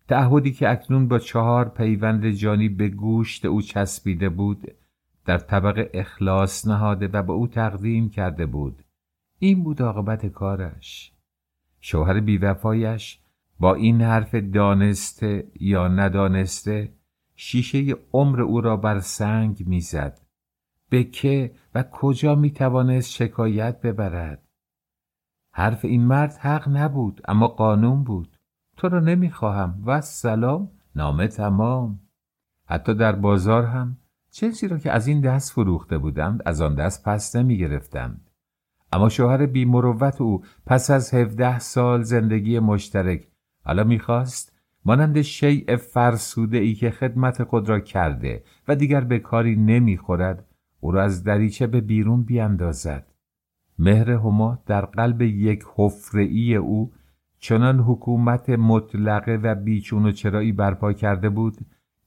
تعهدی 0.08 0.52
که 0.52 0.72
اکنون 0.72 1.08
با 1.08 1.20
چهار 1.20 1.70
پیوند 1.70 2.30
جانی 2.30 2.70
به 2.70 2.88
گوشت 2.88 3.46
او 3.46 3.62
چسبیده 3.62 4.30
بود 4.30 4.68
در 5.26 5.38
طبق 5.38 5.90
اخلاص 5.94 6.68
نهاده 6.68 7.08
و 7.08 7.24
به 7.24 7.34
او 7.34 7.48
تقدیم 7.48 8.10
کرده 8.10 8.46
بود. 8.46 8.85
این 9.46 9.64
بود 9.64 9.82
عاقبت 9.82 10.26
کارش. 10.26 11.14
شوهر 11.80 12.20
بیوفایش 12.20 13.20
با 13.60 13.76
این 13.76 14.02
حرف 14.02 14.36
دانسته 14.36 15.48
یا 15.60 15.88
ندانسته 15.88 16.94
شیشه 17.36 17.96
عمر 18.14 18.42
او 18.42 18.62
را 18.62 18.78
بر 18.78 19.00
سنگ 19.00 19.68
می‌زد. 19.68 20.22
به 20.90 21.04
که 21.04 21.56
و 21.76 21.84
کجا 21.84 22.36
می 22.36 22.52
توانست 22.52 23.12
شکایت 23.12 23.82
ببرد؟ 23.82 24.48
حرف 25.52 25.86
این 25.86 26.06
مرد 26.06 26.34
حق 26.34 26.70
نبود 26.70 27.22
اما 27.28 27.48
قانون 27.48 28.04
بود. 28.04 28.38
تو 28.78 28.90
را 28.90 29.00
نمی‌خواهم. 29.00 29.84
و 29.86 30.02
سلام 30.02 30.72
نامه 30.96 31.28
تمام. 31.28 32.00
حتی 32.66 32.94
در 32.94 33.16
بازار 33.16 33.64
هم 33.66 33.98
چیزی 34.32 34.68
را 34.68 34.78
که 34.78 34.92
از 34.92 35.08
این 35.08 35.22
دست 35.22 35.52
فروخته 35.52 35.98
بودند 35.98 36.42
از 36.46 36.62
آن 36.62 36.76
دست 36.76 37.04
پس 37.06 37.36
نمی 37.36 37.58
گرفتند. 37.58 38.30
اما 38.96 39.10
شوهر 39.10 39.46
بیمروت 39.46 40.22
او 40.22 40.44
پس 40.66 40.90
از 40.90 41.14
هفده 41.14 41.60
سال 41.60 42.04
زندگی 42.04 42.60
مشترک 42.60 43.28
حالا 43.64 43.84
می‌خواست 43.84 44.54
مانند 44.86 45.22
شیء 45.22 45.78
فرسوده 45.78 46.58
ای 46.58 46.74
که 46.74 46.92
خدمت 46.92 47.44
خود 47.44 47.70
را 47.70 47.80
کرده 47.80 48.44
و 48.68 48.76
دیگر 48.76 49.02
به 49.02 49.20
کاری 49.20 49.56
نمی‌خورد 49.56 50.46
او 50.80 50.92
را 50.92 51.04
از 51.04 51.24
دریچه 51.24 51.68
به 51.68 51.82
بیرون 51.82 52.24
بیاندازد 52.24 53.14
مهر 53.80 54.12
هما 54.12 54.60
در 54.66 54.86
قلب 54.86 55.22
یک 55.22 55.64
حفره 55.76 56.24
او 56.56 56.92
چنان 57.40 57.80
حکومت 57.80 58.50
مطلقه 58.50 59.40
و 59.44 59.56
بیچون 59.56 60.06
و 60.06 60.12
چرایی 60.12 60.52
برپا 60.52 60.94
کرده 60.94 61.30
بود 61.30 61.58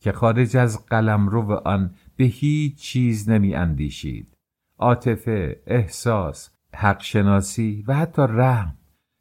که 0.01 0.13
خارج 0.13 0.57
از 0.57 0.87
قلمرو 0.87 1.53
آن 1.53 1.91
به 2.17 2.25
هیچ 2.25 2.77
چیز 2.77 3.29
نمی 3.29 3.55
اندیشید. 3.55 4.35
عاطفه، 4.79 5.63
احساس، 5.67 6.58
حق 6.81 7.03
شناسی 7.03 7.85
و 7.89 7.95
حتی 7.95 8.23
رحم. 8.29 8.77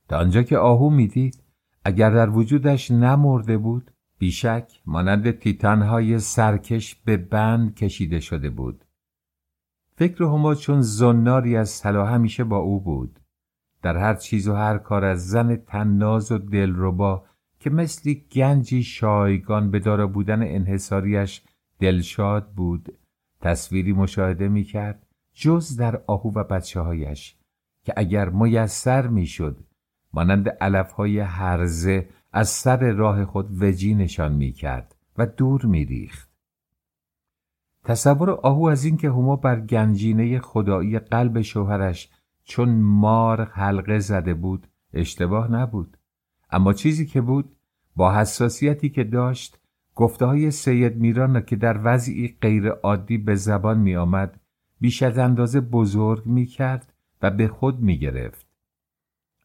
تا 0.08 0.18
آنجا 0.18 0.44
که 0.44 0.58
آهو 0.58 0.90
می‌دید 0.90 1.44
اگر 1.86 2.10
در 2.10 2.30
وجودش 2.30 2.92
نمرده 2.92 3.58
بود 3.58 3.92
بیشک 4.18 4.82
مانند 4.86 5.32
تیتانهای 5.32 6.20
سرکش 6.20 6.96
به 6.96 7.18
بند 7.18 7.76
کشیده 7.76 8.20
شده 8.20 8.50
بود. 8.50 8.86
فکر 9.96 10.24
هما 10.24 10.56
چون 10.56 10.82
زناری 10.82 11.58
از 11.58 11.82
طلا 11.82 12.06
همیشه 12.06 12.44
با 12.44 12.58
او 12.58 12.82
بود. 12.82 13.20
در 13.82 13.98
هر 13.98 14.16
چیز 14.16 14.48
و 14.48 14.54
هر 14.54 14.78
کار 14.78 15.06
از 15.06 15.28
زن 15.28 15.56
تناز 15.56 16.32
و 16.32 16.38
دلربا 16.38 17.26
که 17.60 17.70
مثلی 17.70 18.26
گنجی 18.32 18.84
شایگان 18.84 19.72
به 19.72 19.80
دارا 19.80 20.08
بودن 20.08 20.42
انحصاریش 20.42 21.42
دلشاد 21.80 22.52
بود 22.52 22.98
تصویری 23.42 23.94
مشاهده 23.94 24.48
می 24.48 24.64
کرد 24.64 25.06
جز 25.34 25.78
در 25.78 26.02
آهو 26.08 26.32
و 26.36 26.44
بچه 26.44 26.82
هایش 26.82 27.37
که 27.88 27.94
اگر 27.98 28.30
میسر 28.30 29.08
می‌شد 29.08 29.64
مانند 30.14 30.50
علف 30.50 30.92
های 30.92 31.20
هرزه 31.20 32.10
از 32.32 32.50
سر 32.50 32.92
راه 32.92 33.26
خود 33.26 33.64
وجی 33.64 33.96
نشان 33.96 34.34
می 34.34 34.52
کرد 34.52 34.96
و 35.18 35.26
دور 35.26 35.66
می 35.66 35.86
ریخت. 35.86 36.30
تصور 37.84 38.32
آهو 38.32 38.66
از 38.66 38.86
اینکه 38.86 39.10
هما 39.10 39.36
بر 39.36 39.60
گنجینه 39.60 40.40
خدایی 40.40 41.00
قلب 41.00 41.42
شوهرش 41.42 42.10
چون 42.44 42.70
مار 42.82 43.44
حلقه 43.44 44.00
زده 44.00 44.34
بود 44.34 44.68
اشتباه 44.94 45.52
نبود 45.52 45.98
اما 46.50 46.74
چیزی 46.74 47.06
که 47.06 47.22
بود 47.22 47.56
با 47.96 48.14
حساسیتی 48.14 48.90
که 48.90 49.04
داشت 49.04 49.60
گفته 49.96 50.26
های 50.26 50.52
سید 50.52 50.98
میران 50.98 51.34
را 51.34 51.42
که 51.42 51.56
در 51.56 51.80
وضعی 51.84 52.38
غیر 52.42 52.70
عادی 52.70 53.18
به 53.18 53.36
زبان 53.36 53.80
می 53.80 53.96
آمد 53.96 54.40
بیش 54.82 55.04
از 55.04 55.18
اندازه 55.18 55.62
بزرگ 55.62 56.26
می 56.26 56.46
کرد 56.46 56.94
و 57.22 57.32
به 57.32 57.48
خود 57.48 57.80
می 57.80 57.98
گرفت. 57.98 58.48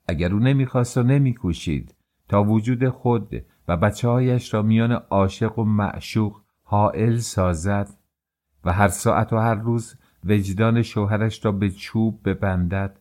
اگر 0.08 0.32
او 0.32 0.38
نمی‌خواست 0.38 0.98
و 0.98 1.02
نمیکوشید 1.02 1.94
تا 2.28 2.44
وجود 2.44 2.88
خود 2.88 3.44
و 3.68 3.76
بچه 3.76 4.08
هایش 4.08 4.54
را 4.54 4.62
میان 4.62 4.92
عاشق 4.92 5.58
و 5.58 5.64
معشوق 5.64 6.40
حائل 6.62 7.16
سازد 7.16 7.88
و 8.64 8.72
هر 8.72 8.88
ساعت 8.88 9.32
و 9.32 9.36
هر 9.36 9.54
روز 9.54 9.96
وجدان 10.24 10.82
شوهرش 10.82 11.44
را 11.44 11.52
به 11.52 11.70
چوب 11.70 12.28
ببندد 12.28 13.00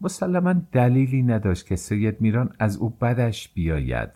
مسلما 0.00 0.52
دلیلی 0.52 1.22
نداشت 1.22 1.66
که 1.66 1.76
سید 1.76 2.20
میران 2.20 2.54
از 2.58 2.76
او 2.76 2.90
بدش 2.90 3.48
بیاید 3.48 4.10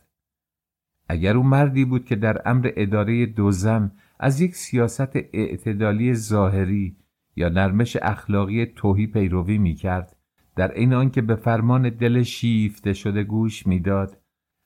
اگر 1.09 1.37
او 1.37 1.43
مردی 1.43 1.85
بود 1.85 2.05
که 2.05 2.17
در 2.17 2.43
امر 2.45 2.73
اداره 2.77 3.27
دو 3.27 3.51
زن 3.51 3.93
از 4.19 4.41
یک 4.41 4.57
سیاست 4.57 5.17
اعتدالی 5.17 6.15
ظاهری 6.15 6.97
یا 7.39 7.49
نرمش 7.49 7.97
اخلاقی 8.03 8.67
توهی 8.67 9.07
پیروی 9.07 9.59
می‌کرد 9.59 10.17
در 10.57 10.73
این 10.73 10.95
آنکه 10.95 11.23
به 11.23 11.37
فرمان 11.37 11.89
دل 11.89 12.23
شیفته 12.23 12.93
شده 12.93 13.25
گوش 13.25 13.67
می‌داد. 13.67 14.17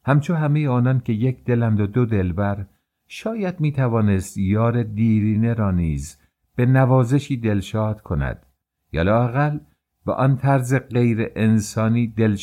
همچو 0.04 0.34
همه 0.34 0.68
آنان 0.68 1.00
که 1.00 1.12
یک 1.12 1.44
دلند 1.44 1.80
و 1.80 1.86
دو 1.86 2.06
دلبر 2.06 2.66
شاید 3.08 3.60
می 3.60 3.72
توانست 3.72 4.38
یار 4.38 4.82
دیرینه 4.82 5.54
را 5.54 5.70
نیز 5.70 6.18
به 6.56 6.66
نوازشی 6.66 7.36
دلشاد 7.36 8.00
کند. 8.00 8.46
یا 8.92 9.02
لاقل 9.02 9.58
به 10.06 10.12
آن 10.12 10.36
طرز 10.36 10.74
غیر 10.74 11.30
انسانی 11.36 12.06
دل 12.06 12.36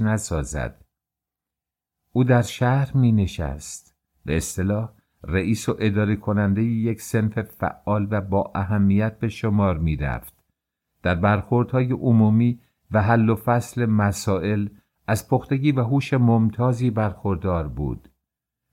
نسازد. 0.00 0.84
او 2.12 2.24
در 2.24 2.42
شهر 2.42 2.96
می 2.96 3.12
نشست 3.12 3.96
به 4.24 4.36
اصطلاح 4.36 4.92
رئیس 5.24 5.68
و 5.68 5.76
اداره 5.78 6.16
کننده 6.16 6.62
یک 6.62 7.00
سنف 7.00 7.38
فعال 7.38 8.08
و 8.10 8.20
با 8.20 8.52
اهمیت 8.54 9.18
به 9.18 9.28
شمار 9.28 9.78
می 9.78 9.96
رفت. 9.96 10.34
در 11.02 11.14
برخوردهای 11.14 11.92
عمومی 11.92 12.60
و 12.90 13.02
حل 13.02 13.28
و 13.28 13.34
فصل 13.34 13.86
مسائل 13.86 14.68
از 15.06 15.28
پختگی 15.28 15.72
و 15.72 15.82
هوش 15.82 16.14
ممتازی 16.14 16.90
برخوردار 16.90 17.68
بود. 17.68 18.08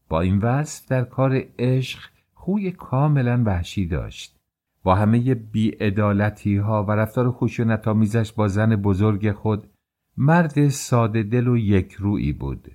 با 0.09 0.21
این 0.21 0.37
وصف 0.37 0.87
در 0.87 1.03
کار 1.03 1.43
عشق 1.59 1.99
خوی 2.33 2.71
کاملا 2.71 3.43
وحشی 3.45 3.85
داشت. 3.85 4.39
با 4.83 4.95
همه 4.95 5.35
بیعدالتی 5.35 6.57
ها 6.57 6.83
و 6.83 6.91
رفتار 6.91 7.31
خشونت 7.31 7.87
آمیزش 7.87 8.33
با 8.33 8.47
زن 8.47 8.75
بزرگ 8.75 9.31
خود 9.31 9.69
مرد 10.17 10.67
ساده 10.67 11.23
دل 11.23 11.47
و 11.47 11.57
یک 11.57 11.93
روی 11.93 12.33
بود. 12.33 12.71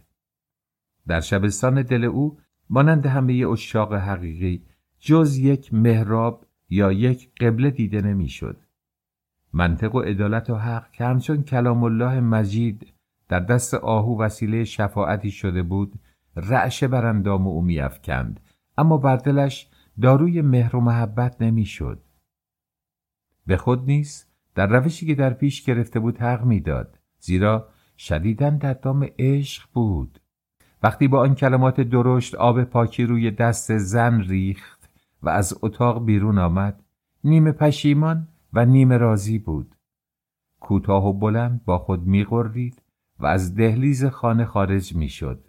در 1.07 1.21
شبستان 1.21 1.83
دل 1.83 2.05
او 2.05 2.39
مانند 2.75 3.07
همه 3.07 3.47
اشاق 3.47 3.95
حقیقی 3.95 4.63
جز 5.01 5.37
یک 5.37 5.75
محراب 5.75 6.47
یا 6.71 6.93
یک 6.93 7.31
قبله 7.41 7.71
دیده 7.71 8.01
نمی‌شد. 8.01 8.57
منطق 9.53 9.95
و 9.95 10.01
عدالت 10.01 10.51
و 10.51 10.57
حق 10.57 10.91
که 10.91 11.05
همچون 11.05 11.43
کلام 11.43 11.85
الله 11.85 12.21
مجید 12.21 12.93
در 13.29 13.41
دست 13.41 13.75
آهو 13.75 14.23
وسیله 14.23 14.65
شفاعتی 14.65 15.31
شده 15.31 15.63
بود 15.63 15.93
رعشه 16.37 16.89
بر 16.89 17.07
اندام 17.07 17.47
او 17.47 17.63
میافکند. 17.63 18.41
اما 18.79 18.97
بر 18.97 19.17
دلش 19.17 19.69
داروی 20.03 20.43
مهر 20.43 20.77
و 20.77 20.81
محبت 20.81 21.43
نمی‌شد. 21.43 22.03
به 23.47 23.57
خود 23.57 23.85
نیز 23.85 24.27
در 24.55 24.67
روشی 24.67 25.07
که 25.07 25.15
در 25.15 25.33
پیش 25.33 25.63
گرفته 25.63 26.01
بود 26.01 26.19
حق 26.19 26.45
می‌داد 26.45 26.99
زیرا 27.19 27.69
شدیدن 27.99 28.59
در 28.59 28.75
دام 28.75 29.09
عشق 29.19 29.69
بود. 29.73 30.22
وقتی 30.83 31.09
با 31.09 31.21
آن 31.21 31.35
کلمات 31.35 31.81
درشت 31.81 32.35
آب 32.35 32.65
پاکی 32.65 33.05
روی 33.05 33.31
دست 33.31 33.79
زن 33.79 34.21
ریخت 34.21 34.91
و 35.23 35.29
از 35.29 35.59
اتاق 35.63 36.05
بیرون 36.05 36.39
آمد 36.39 36.83
نیمه 37.25 37.53
پشیمان 37.53 38.29
و 38.53 38.65
نیمه 38.65 38.97
راضی 38.97 39.39
بود. 39.39 39.75
کوتاه 40.61 41.07
و 41.09 41.13
بلند 41.13 41.65
با 41.65 41.79
خود 41.79 42.07
میغرید 42.07 42.83
و 43.19 43.27
از 43.27 43.55
دهلیز 43.55 44.05
خانه 44.05 44.45
خارج 44.45 44.95
می‌شد. 44.95 45.45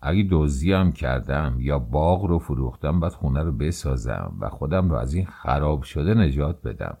اگه 0.00 0.28
دزدی 0.30 0.72
هم 0.72 0.92
کردم 0.92 1.56
یا 1.60 1.78
باغ 1.78 2.24
رو 2.24 2.38
فروختم 2.38 3.00
بعد 3.00 3.12
خونه 3.12 3.42
رو 3.42 3.52
بسازم 3.52 4.36
و 4.40 4.48
خودم 4.48 4.90
رو 4.90 4.96
از 4.96 5.14
این 5.14 5.26
خراب 5.26 5.82
شده 5.82 6.14
نجات 6.14 6.62
بدم. 6.62 6.98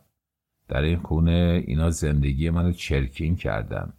در 0.68 0.82
این 0.82 0.98
خونه 0.98 1.64
اینا 1.66 1.90
زندگی 1.90 2.50
منو 2.50 2.72
چرکین 2.72 3.36
کردن. 3.36 3.92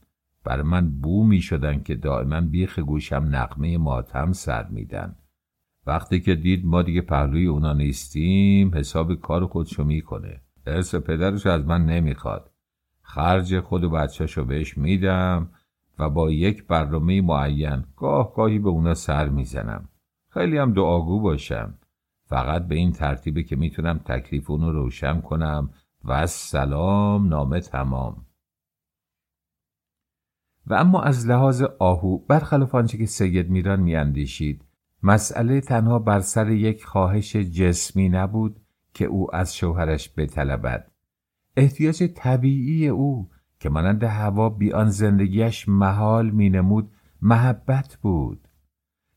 بر 0.48 0.62
من 0.62 0.90
بو 1.02 1.24
می 1.24 1.42
شدن 1.42 1.84
که 1.84 1.96
دائما 1.96 2.42
بیخ 2.42 2.80
گوشم 2.80 3.28
نقمه 3.32 3.78
ماتم 3.78 4.32
سر 4.32 4.68
میدن. 4.68 5.16
وقتی 5.88 6.20
که 6.20 6.36
دید 6.36 6.66
ما 6.66 6.82
دیگه 6.82 7.02
پهلوی 7.02 7.48
اونا 7.48 7.74
نیستیم 7.74 8.76
حساب 8.76 9.16
کار 9.16 9.46
خودشو 9.46 9.84
می‌کنه. 9.84 10.42
ارث 10.66 10.96
پدرش 10.96 11.46
از 11.46 11.66
من 11.66 11.86
نمی‌خواد. 11.86 12.52
خرج 13.02 13.60
خود 13.60 13.84
و 13.84 13.90
بچهشو 13.90 14.46
بهش 14.46 14.78
میدم 14.78 15.50
و 16.00 16.10
با 16.10 16.32
یک 16.32 16.68
برنامه 16.68 17.22
معین 17.22 17.84
گاه 17.98 18.34
گاهی 18.36 18.60
به 18.60 18.70
اونا 18.70 18.94
سر 18.94 19.30
می‌زنم. 19.30 19.90
خیلی 20.30 20.58
هم 20.58 20.74
دعاگو 20.74 21.22
باشم. 21.22 21.74
فقط 22.26 22.68
به 22.68 22.76
این 22.76 22.92
ترتیبه 22.92 23.44
که 23.44 23.56
می‌تونم 23.56 23.98
تکلیف 23.98 24.50
اونو 24.50 24.72
روشن 24.72 25.22
کنم 25.22 25.70
و 26.06 26.28
سلام 26.28 27.28
نامه 27.28 27.60
تمام. 27.60 28.27
و 30.70 30.74
اما 30.74 31.02
از 31.02 31.28
لحاظ 31.28 31.62
آهو 31.80 32.18
برخلاف 32.18 32.76
آنچه 32.76 32.98
که 32.98 33.06
سید 33.06 33.50
میران 33.50 33.80
میاندیشید 33.80 34.66
مسئله 35.04 35.62
تنها 35.62 36.00
بر 36.00 36.20
سر 36.20 36.50
یک 36.52 36.86
خواهش 36.86 37.36
جسمی 37.36 38.10
نبود 38.10 38.60
که 38.94 39.06
او 39.06 39.36
از 39.36 39.56
شوهرش 39.56 40.14
بطلبد. 40.18 40.92
احتیاج 41.58 42.04
طبیعی 42.04 42.88
او 42.88 43.30
که 43.60 43.70
مانند 43.70 44.04
هوا 44.04 44.50
بیان 44.50 44.90
زندگیش 44.90 45.70
محال 45.70 46.32
مینمود 46.32 46.92
محبت 47.22 47.98
بود. 48.02 48.48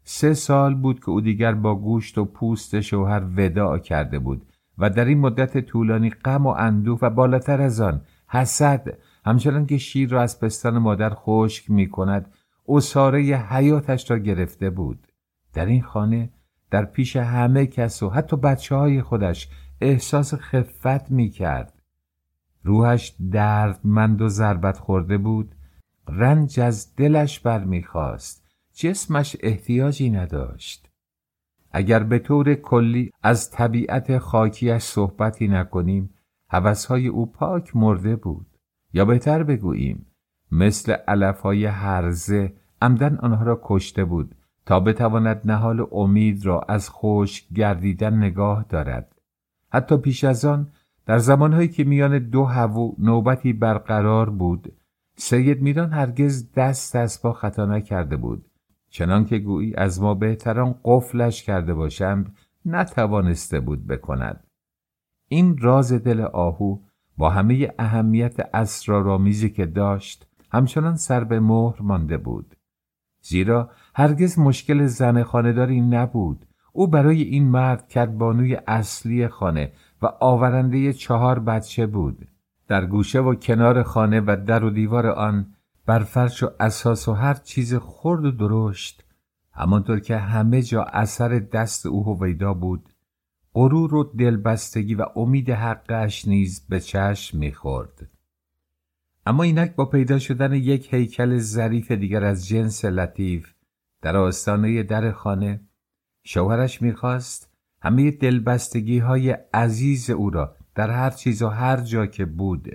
سه 0.04 0.34
سال 0.34 0.74
بود 0.74 1.00
که 1.00 1.10
او 1.10 1.20
دیگر 1.20 1.54
با 1.54 1.74
گوشت 1.74 2.18
و 2.18 2.24
پوست 2.24 2.80
شوهر 2.80 3.22
وداع 3.36 3.78
کرده 3.78 4.18
بود 4.18 4.46
و 4.78 4.90
در 4.90 5.04
این 5.04 5.18
مدت 5.18 5.58
طولانی 5.58 6.10
غم 6.10 6.46
و 6.46 6.48
اندوه 6.48 6.98
و 7.02 7.10
بالاتر 7.10 7.62
از 7.62 7.80
آن 7.80 8.00
حسد 8.28 8.98
همچنان 9.24 9.66
که 9.66 9.78
شیر 9.78 10.10
را 10.10 10.22
از 10.22 10.40
پستان 10.40 10.78
مادر 10.78 11.12
خشک 11.14 11.70
می 11.70 11.88
کند 11.88 12.32
اصاره 12.68 13.20
حیاتش 13.20 14.10
را 14.10 14.18
گرفته 14.18 14.70
بود. 14.70 15.06
در 15.52 15.66
این 15.66 15.82
خانه 15.82 16.30
در 16.70 16.84
پیش 16.84 17.16
همه 17.16 17.66
کس 17.66 18.02
و 18.02 18.10
حتی 18.10 18.36
بچه 18.36 18.74
های 18.74 19.02
خودش 19.02 19.48
احساس 19.80 20.34
خفت 20.34 21.10
می 21.10 21.28
کرد 21.28 21.82
روحش 22.64 23.14
دردمند 23.32 24.22
و 24.22 24.28
ضربت 24.28 24.78
خورده 24.78 25.18
بود. 25.18 25.54
رنج 26.08 26.60
از 26.60 26.94
دلش 26.96 27.40
برمیخواست 27.40 28.44
جسمش 28.74 29.36
احتیاجی 29.40 30.10
نداشت. 30.10 30.90
اگر 31.72 32.02
به 32.02 32.18
طور 32.18 32.54
کلی 32.54 33.10
از 33.22 33.50
طبیعت 33.50 34.18
خاکیش 34.18 34.82
صحبتی 34.82 35.48
نکنیم 35.48 36.14
حوثهای 36.48 37.06
او 37.06 37.32
پاک 37.32 37.76
مرده 37.76 38.16
بود. 38.16 38.49
یا 38.92 39.04
بهتر 39.04 39.42
بگوییم 39.42 40.06
مثل 40.52 40.92
علفهای 40.92 41.64
هرزه 41.66 42.52
عمدن 42.82 43.16
آنها 43.16 43.44
را 43.44 43.60
کشته 43.64 44.04
بود 44.04 44.34
تا 44.66 44.80
بتواند 44.80 45.40
نهال 45.44 45.86
امید 45.92 46.46
را 46.46 46.60
از 46.68 46.88
خوش 46.88 47.48
گردیدن 47.54 48.14
نگاه 48.14 48.64
دارد. 48.68 49.14
حتی 49.72 49.96
پیش 49.96 50.24
از 50.24 50.44
آن 50.44 50.68
در 51.06 51.18
زمانهایی 51.18 51.68
که 51.68 51.84
میان 51.84 52.18
دو 52.18 52.44
هوو 52.44 52.94
نوبتی 52.98 53.52
برقرار 53.52 54.30
بود 54.30 54.72
سید 55.16 55.62
میران 55.62 55.90
هرگز 55.90 56.52
دست 56.52 56.96
از 56.96 57.22
پا 57.22 57.32
خطا 57.32 57.66
نکرده 57.66 58.16
بود. 58.16 58.46
چنان 58.90 59.24
که 59.24 59.38
گویی 59.38 59.74
از 59.74 60.02
ما 60.02 60.14
بهتران 60.14 60.74
قفلش 60.84 61.42
کرده 61.42 61.74
باشند 61.74 62.36
نتوانسته 62.66 63.60
بود 63.60 63.86
بکند. 63.86 64.44
این 65.28 65.58
راز 65.58 65.92
دل 65.92 66.20
آهو 66.20 66.78
با 67.20 67.30
همه 67.30 67.72
اهمیت 67.78 68.54
اسرارآمیزی 68.54 69.50
که 69.50 69.66
داشت 69.66 70.26
همچنان 70.52 70.96
سر 70.96 71.24
به 71.24 71.40
مهر 71.40 71.82
مانده 71.82 72.16
بود. 72.16 72.56
زیرا 73.22 73.70
هرگز 73.94 74.38
مشکل 74.38 74.86
زن 74.86 75.22
خانداری 75.22 75.80
نبود. 75.80 76.46
او 76.72 76.86
برای 76.86 77.22
این 77.22 77.48
مرد 77.48 77.88
کربانوی 77.88 78.58
اصلی 78.66 79.28
خانه 79.28 79.72
و 80.02 80.06
آورنده 80.20 80.92
چهار 80.92 81.38
بچه 81.38 81.86
بود. 81.86 82.28
در 82.68 82.86
گوشه 82.86 83.20
و 83.20 83.34
کنار 83.34 83.82
خانه 83.82 84.20
و 84.20 84.36
در 84.46 84.64
و 84.64 84.70
دیوار 84.70 85.06
آن 85.06 85.46
بر 85.86 85.98
فرش 85.98 86.42
و 86.42 86.50
اساس 86.60 87.08
و 87.08 87.12
هر 87.12 87.34
چیز 87.34 87.74
خرد 87.74 88.24
و 88.24 88.30
درشت 88.30 89.04
همانطور 89.52 90.00
که 90.00 90.16
همه 90.16 90.62
جا 90.62 90.82
اثر 90.82 91.28
دست 91.38 91.86
او 91.86 92.04
هویدا 92.04 92.54
بود 92.54 92.89
غرور 93.54 93.94
و 93.94 94.04
دلبستگی 94.04 94.94
و 94.94 95.06
امید 95.16 95.50
حقش 95.50 96.28
نیز 96.28 96.66
به 96.68 96.80
چشم 96.80 97.38
می‌خورد. 97.38 98.10
اما 99.26 99.42
اینک 99.42 99.74
با 99.74 99.84
پیدا 99.84 100.18
شدن 100.18 100.52
یک 100.52 100.94
هیکل 100.94 101.38
ظریف 101.38 101.92
دیگر 101.92 102.24
از 102.24 102.48
جنس 102.48 102.84
لطیف 102.84 103.54
در 104.02 104.16
آستانه 104.16 104.82
در 104.82 105.12
خانه 105.12 105.60
شوهرش 106.24 106.82
می‌خواست 106.82 107.50
همه 107.82 108.10
دلبستگی 108.10 108.98
های 108.98 109.30
عزیز 109.54 110.10
او 110.10 110.30
را 110.30 110.56
در 110.74 110.90
هر 110.90 111.10
چیز 111.10 111.42
و 111.42 111.48
هر 111.48 111.80
جا 111.80 112.06
که 112.06 112.24
بود 112.24 112.68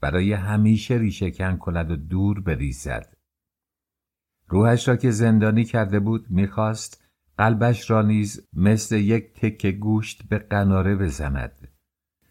برای 0.00 0.32
همیشه 0.32 0.94
ریشهکن 0.94 1.56
کند 1.56 1.90
و 1.90 1.96
دور 1.96 2.40
بریزد. 2.40 3.16
روحش 4.48 4.88
را 4.88 4.96
که 4.96 5.10
زندانی 5.10 5.64
کرده 5.64 6.00
بود 6.00 6.26
می‌خواست 6.30 7.07
قلبش 7.38 7.90
را 7.90 8.02
نیز 8.02 8.48
مثل 8.52 8.96
یک 8.96 9.34
تکه 9.34 9.72
گوشت 9.72 10.28
به 10.28 10.38
قناره 10.38 10.96
بزند. 10.96 11.68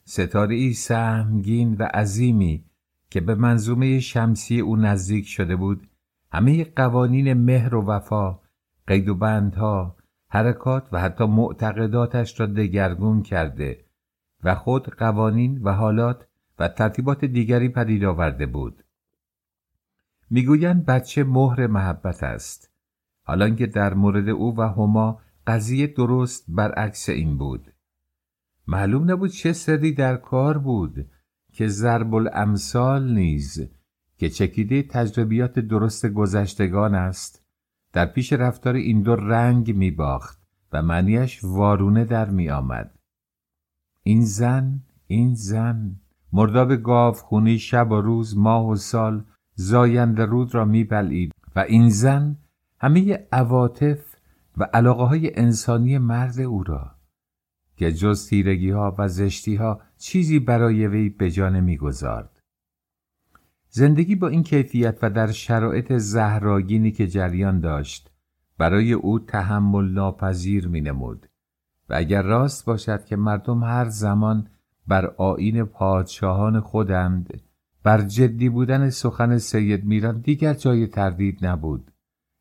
ستاره 0.04 0.56
ای 0.56 0.74
سهمگین 0.74 1.76
و 1.76 1.84
عظیمی 1.84 2.66
که 3.10 3.22
به 3.22 3.36
منظومه 3.36 4.00
شمسی 4.00 4.60
او 4.60 4.76
نزدیک 4.76 5.28
شده 5.28 5.56
بود 5.56 5.90
همه 6.32 6.64
قوانین 6.64 7.34
مهر 7.34 7.76
و 7.76 7.86
وفا 7.86 8.40
قید 8.88 9.10
و 9.10 9.16
بندها 9.16 9.98
حرکات 10.30 10.90
و 10.92 11.00
حتی 11.00 11.26
معتقداتش 11.26 12.40
را 12.40 12.46
دگرگون 12.46 13.22
کرده 13.24 13.86
و 14.44 14.56
خود 14.56 14.88
قوانین 14.88 15.62
و 15.64 15.72
حالات 15.74 16.28
و 16.60 16.68
ترتیبات 16.68 17.26
دیگری 17.26 17.70
پدید 17.70 18.04
آورده 18.04 18.46
بود. 18.46 18.84
می‌گویند 20.30 20.86
بچه 20.86 21.24
مهر 21.24 21.68
محبت 21.68 22.24
است. 22.24 22.77
حالان 23.28 23.56
که 23.56 23.68
در 23.68 23.94
مورد 23.94 24.30
او 24.30 24.58
و 24.58 24.62
هما 24.62 25.20
قضیه 25.48 25.88
درست 25.88 26.46
برعکس 26.48 27.10
این 27.10 27.38
بود 27.38 27.74
معلوم 28.68 29.12
نبود 29.12 29.30
چه 29.30 29.54
سری 29.54 29.92
در 29.92 30.16
کار 30.16 30.58
بود 30.58 31.10
که 31.54 31.68
ضرب 31.68 32.16
الامثال 32.16 33.14
نیز 33.14 33.70
که 34.18 34.30
چکیده 34.30 34.84
تجربیات 34.84 35.60
درست 35.60 36.06
گذشتگان 36.06 36.96
است 36.96 37.46
در 37.94 38.06
پیش 38.06 38.34
رفتار 38.34 38.76
این 38.76 39.02
دو 39.02 39.16
رنگ 39.16 39.76
می 39.76 39.92
باخت 39.92 40.42
و 40.74 40.82
معنیش 40.82 41.44
وارونه 41.44 42.06
در 42.06 42.30
می 42.30 42.50
آمد. 42.50 43.00
این 44.04 44.26
زن 44.26 44.82
این 45.08 45.34
زن 45.36 45.96
مرداب 46.34 46.76
گاو 46.76 47.14
خونی 47.14 47.60
شب 47.60 47.92
و 47.92 48.02
روز 48.02 48.38
ماه 48.38 48.68
و 48.68 48.76
سال 48.76 49.24
زاینده 49.56 50.26
رود 50.26 50.56
را 50.56 50.66
می 50.66 50.84
بلید 50.84 51.32
و 51.56 51.60
این 51.60 51.90
زن 51.90 52.38
همه 52.80 53.28
عواطف 53.32 54.16
و 54.58 54.64
علاقه 54.64 55.04
های 55.04 55.40
انسانی 55.40 55.98
مرد 55.98 56.40
او 56.40 56.64
را 56.64 56.92
که 57.76 57.92
جز 57.92 58.28
تیرگی 58.28 58.70
ها 58.70 58.96
و 58.98 59.08
زشتی 59.08 59.56
ها 59.56 59.82
چیزی 59.98 60.40
برای 60.40 60.88
وی 60.88 61.10
به 61.10 61.32
جان 61.32 61.60
می‌گذارد. 61.60 62.40
زندگی 63.70 64.16
با 64.16 64.28
این 64.28 64.44
کیفیت 64.44 65.00
و 65.02 65.10
در 65.10 65.32
شرایط 65.32 65.94
زهراگینی 65.94 66.92
که 66.92 67.08
جریان 67.08 67.60
داشت 67.60 68.12
برای 68.58 68.94
او 68.94 69.20
تحمل 69.20 69.86
ناپذیر 69.86 70.68
می 70.68 70.82
نمود 70.82 71.30
و 71.90 71.94
اگر 71.98 72.22
راست 72.22 72.66
باشد 72.66 73.06
که 73.06 73.16
مردم 73.16 73.64
هر 73.64 73.90
زمان 73.90 74.50
بر 74.88 75.06
آین 75.06 75.64
پادشاهان 75.64 76.60
خودند 76.60 77.42
بر 77.84 78.02
جدی 78.02 78.50
بودن 78.50 78.90
سخن 78.90 79.38
سید 79.38 79.86
میران 79.86 80.20
دیگر 80.20 80.54
جای 80.54 80.88
تردید 80.88 81.46
نبود 81.46 81.92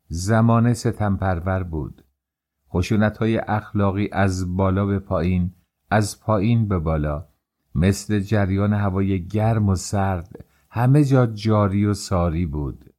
زمان 0.07 0.73
ستم 0.73 1.17
پرور 1.17 1.63
بود. 1.63 2.03
خشونت 2.69 3.17
های 3.17 3.37
اخلاقی 3.37 4.09
از 4.11 4.55
بالا 4.57 4.85
به 4.85 4.99
پایین 4.99 5.53
از 5.91 6.21
پایین 6.21 6.67
به 6.67 6.79
بالا. 6.79 7.27
مثل 7.75 8.19
جریان 8.19 8.73
هوای 8.73 9.27
گرم 9.27 9.69
و 9.69 9.75
سرد 9.75 10.45
همه 10.69 11.03
جا 11.03 11.25
جاری 11.25 11.85
و 11.85 11.93
ساری 11.93 12.45
بود. 12.45 12.93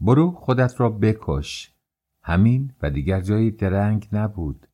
برو 0.00 0.30
خودت 0.30 0.80
را 0.80 0.88
بکش. 0.88 1.72
همین 2.22 2.72
و 2.82 2.90
دیگر 2.90 3.20
جایی 3.20 3.50
درنگ 3.50 4.08
نبود. 4.12 4.66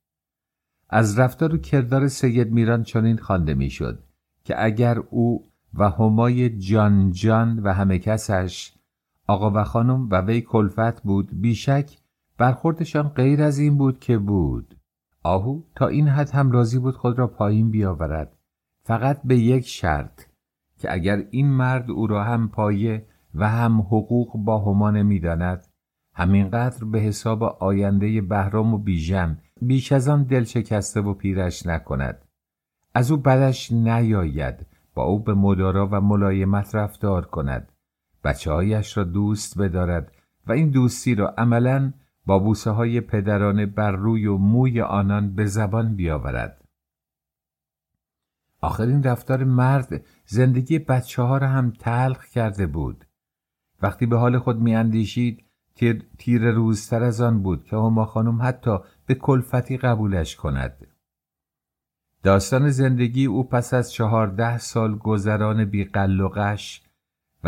از 0.88 1.18
رفتار 1.18 1.54
و 1.54 1.59
کردار 1.59 2.09
سید 2.09 2.52
میران 2.52 2.82
چنین 2.82 3.16
خوانده 3.16 3.54
می‌شد 3.54 4.04
که 4.44 4.64
اگر 4.64 4.98
او 4.98 5.50
و 5.74 5.90
همای 5.90 6.59
جان 6.59 7.12
جان 7.12 7.59
و 7.59 7.72
همه 7.72 7.98
کسش 7.98 8.77
آقا 9.28 9.50
و 9.50 9.64
خانم 9.64 10.08
و 10.10 10.20
وی 10.20 10.40
کلفت 10.40 11.02
بود 11.02 11.40
بیشک 11.40 11.98
برخوردشان 12.38 13.08
غیر 13.08 13.42
از 13.42 13.58
این 13.58 13.78
بود 13.78 13.98
که 13.98 14.18
بود. 14.18 14.74
آهو 15.22 15.62
تا 15.74 15.86
این 15.86 16.08
حد 16.08 16.30
هم 16.30 16.50
راضی 16.50 16.78
بود 16.78 16.96
خود 16.96 17.18
را 17.18 17.26
پایین 17.26 17.70
بیاورد. 17.70 18.36
فقط 18.82 19.20
به 19.24 19.36
یک 19.36 19.66
شرط 19.66 20.22
که 20.78 20.92
اگر 20.92 21.24
این 21.30 21.46
مرد 21.46 21.90
او 21.90 22.06
را 22.06 22.24
هم 22.24 22.48
پایه 22.48 23.06
و 23.34 23.48
هم 23.48 23.80
حقوق 23.80 24.36
با 24.36 24.58
هما 24.58 24.90
نمی‌داند 24.90 25.66
همینقدر 26.14 26.84
به 26.84 26.98
حساب 26.98 27.42
آینده 27.42 28.20
بهرام 28.20 28.74
و 28.74 28.78
بیژن 28.78 29.38
بیش 29.62 29.92
از 29.92 30.08
آن 30.08 30.22
دل 30.22 30.44
شکسته 30.44 31.00
و 31.00 31.14
پیرش 31.14 31.66
نکند. 31.66 32.24
از 32.94 33.10
او 33.10 33.16
بدش 33.16 33.72
نیاید 33.72 34.66
با 34.94 35.04
او 35.04 35.20
به 35.20 35.34
مدارا 35.34 35.88
و 35.92 36.00
ملایمت 36.00 36.74
رفتار 36.74 37.26
کند. 37.26 37.72
بچه 38.24 38.52
هایش 38.52 38.96
را 38.96 39.04
دوست 39.04 39.58
بدارد 39.58 40.12
و 40.46 40.52
این 40.52 40.70
دوستی 40.70 41.14
را 41.14 41.28
عملا 41.28 41.92
با 42.26 42.38
بوسه 42.38 42.70
های 42.70 43.00
پدرانه 43.00 43.66
بر 43.66 43.92
روی 43.92 44.26
و 44.26 44.36
موی 44.36 44.80
آنان 44.80 45.34
به 45.34 45.46
زبان 45.46 45.94
بیاورد. 45.94 46.64
آخرین 48.60 49.02
رفتار 49.02 49.44
مرد 49.44 50.04
زندگی 50.26 50.78
بچه 50.78 51.22
ها 51.22 51.38
را 51.38 51.48
هم 51.48 51.70
تلخ 51.70 52.24
کرده 52.24 52.66
بود. 52.66 53.04
وقتی 53.82 54.06
به 54.06 54.18
حال 54.18 54.38
خود 54.38 54.58
میاندیشید 54.58 55.44
تیر, 55.74 56.06
تیر 56.18 56.50
روزتر 56.50 57.02
از 57.02 57.20
آن 57.20 57.42
بود 57.42 57.64
که 57.64 57.76
هما 57.76 58.04
خانم 58.04 58.42
حتی 58.42 58.78
به 59.06 59.14
کلفتی 59.14 59.76
قبولش 59.76 60.36
کند. 60.36 60.86
داستان 62.22 62.70
زندگی 62.70 63.26
او 63.26 63.48
پس 63.48 63.74
از 63.74 63.92
چهارده 63.92 64.58
سال 64.58 64.98
گذران 64.98 65.64
بی 65.64 65.84
و 65.84 66.88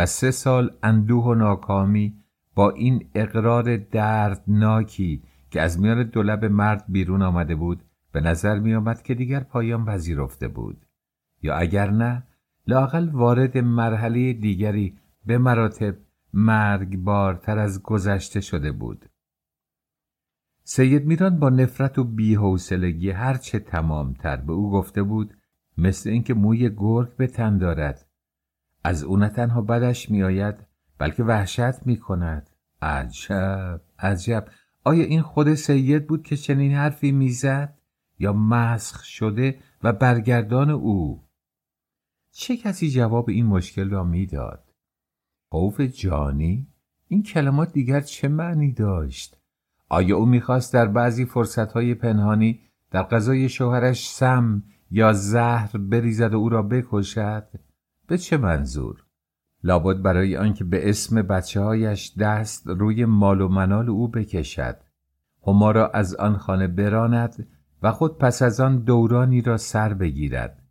سه 0.06 0.30
سال 0.30 0.70
اندوه 0.82 1.24
و 1.24 1.34
ناکامی 1.34 2.14
با 2.54 2.70
این 2.70 3.08
اقرار 3.14 3.76
دردناکی 3.76 5.22
که 5.50 5.60
از 5.60 5.80
میان 5.80 6.02
دولب 6.02 6.44
مرد 6.44 6.84
بیرون 6.88 7.22
آمده 7.22 7.54
بود 7.54 7.82
به 8.12 8.20
نظر 8.20 8.58
می 8.58 8.74
آمد 8.74 9.02
که 9.02 9.14
دیگر 9.14 9.40
پایان 9.40 9.84
پذیرفته 9.84 10.48
بود. 10.48 10.86
یا 11.42 11.54
اگر 11.54 11.90
نه 11.90 12.22
لاقل 12.66 13.08
وارد 13.08 13.58
مرحله 13.58 14.32
دیگری 14.32 14.98
به 15.26 15.38
مراتب 15.38 15.96
مرگبارتر 16.34 17.58
از 17.58 17.82
گذشته 17.82 18.40
شده 18.40 18.72
بود. 18.72 19.06
سید 20.64 21.06
میران 21.06 21.38
با 21.38 21.48
نفرت 21.48 21.98
و 21.98 22.04
بیحوصلگی 22.04 23.10
هرچه 23.10 23.58
تمامتر 23.58 24.36
به 24.36 24.52
او 24.52 24.70
گفته 24.70 25.02
بود 25.02 25.34
مثل 25.78 26.10
اینکه 26.10 26.34
موی 26.34 26.70
گرگ 26.76 27.16
به 27.16 27.26
تن 27.26 27.58
دارد 27.58 28.06
از 28.84 29.02
او 29.02 29.16
نه 29.16 29.28
تنها 29.28 29.60
بدش 29.60 30.10
میآید 30.10 30.54
بلکه 30.98 31.24
وحشت 31.24 31.86
می 31.86 31.96
کند 31.96 32.50
عجب 32.82 33.80
عجب. 33.98 34.48
آیا 34.84 35.04
این 35.04 35.22
خود 35.22 35.54
سید 35.54 36.06
بود 36.06 36.22
که 36.22 36.36
چنین 36.36 36.72
حرفی 36.72 37.12
می‌زد؟ 37.12 37.78
یا 38.18 38.32
مسخ 38.32 39.04
شده 39.04 39.58
و 39.82 39.92
برگردان 39.92 40.70
او؟ 40.70 41.24
چه 42.32 42.56
کسی 42.56 42.90
جواب 42.90 43.28
این 43.28 43.46
مشکل 43.46 43.90
را 43.90 44.04
می‌داد؟ 44.04 44.64
خوف 45.48 45.80
جانی؟ 45.80 46.66
این 47.08 47.22
کلمات 47.22 47.72
دیگر 47.72 48.00
چه 48.00 48.28
معنی 48.28 48.72
داشت؟ 48.72 49.36
آیا 49.88 50.16
او 50.16 50.26
می‌خواست 50.26 50.72
در 50.72 50.86
بعضی 50.86 51.24
فرصتهای 51.24 51.94
پنهانی 51.94 52.60
در 52.90 53.02
غذای 53.02 53.48
شوهرش 53.48 54.10
سم 54.10 54.62
یا 54.90 55.12
زهر 55.12 55.76
بریزد 55.78 56.34
و 56.34 56.36
او 56.36 56.48
را 56.48 56.62
بکشد؟ 56.62 57.48
به 58.10 58.18
چه 58.18 58.36
منظور؟ 58.36 59.04
لابد 59.64 60.02
برای 60.02 60.36
آنکه 60.36 60.64
به 60.64 60.90
اسم 60.90 61.22
بچه 61.22 61.60
هایش 61.60 62.14
دست 62.18 62.66
روی 62.66 63.04
مال 63.04 63.40
و 63.40 63.48
منال 63.48 63.88
او 63.88 64.08
بکشد. 64.08 64.80
هما 65.46 65.70
را 65.70 65.88
از 65.88 66.14
آن 66.14 66.36
خانه 66.36 66.66
براند 66.66 67.48
و 67.82 67.92
خود 67.92 68.18
پس 68.18 68.42
از 68.42 68.60
آن 68.60 68.78
دورانی 68.78 69.40
را 69.40 69.56
سر 69.56 69.94
بگیرد. 69.94 70.62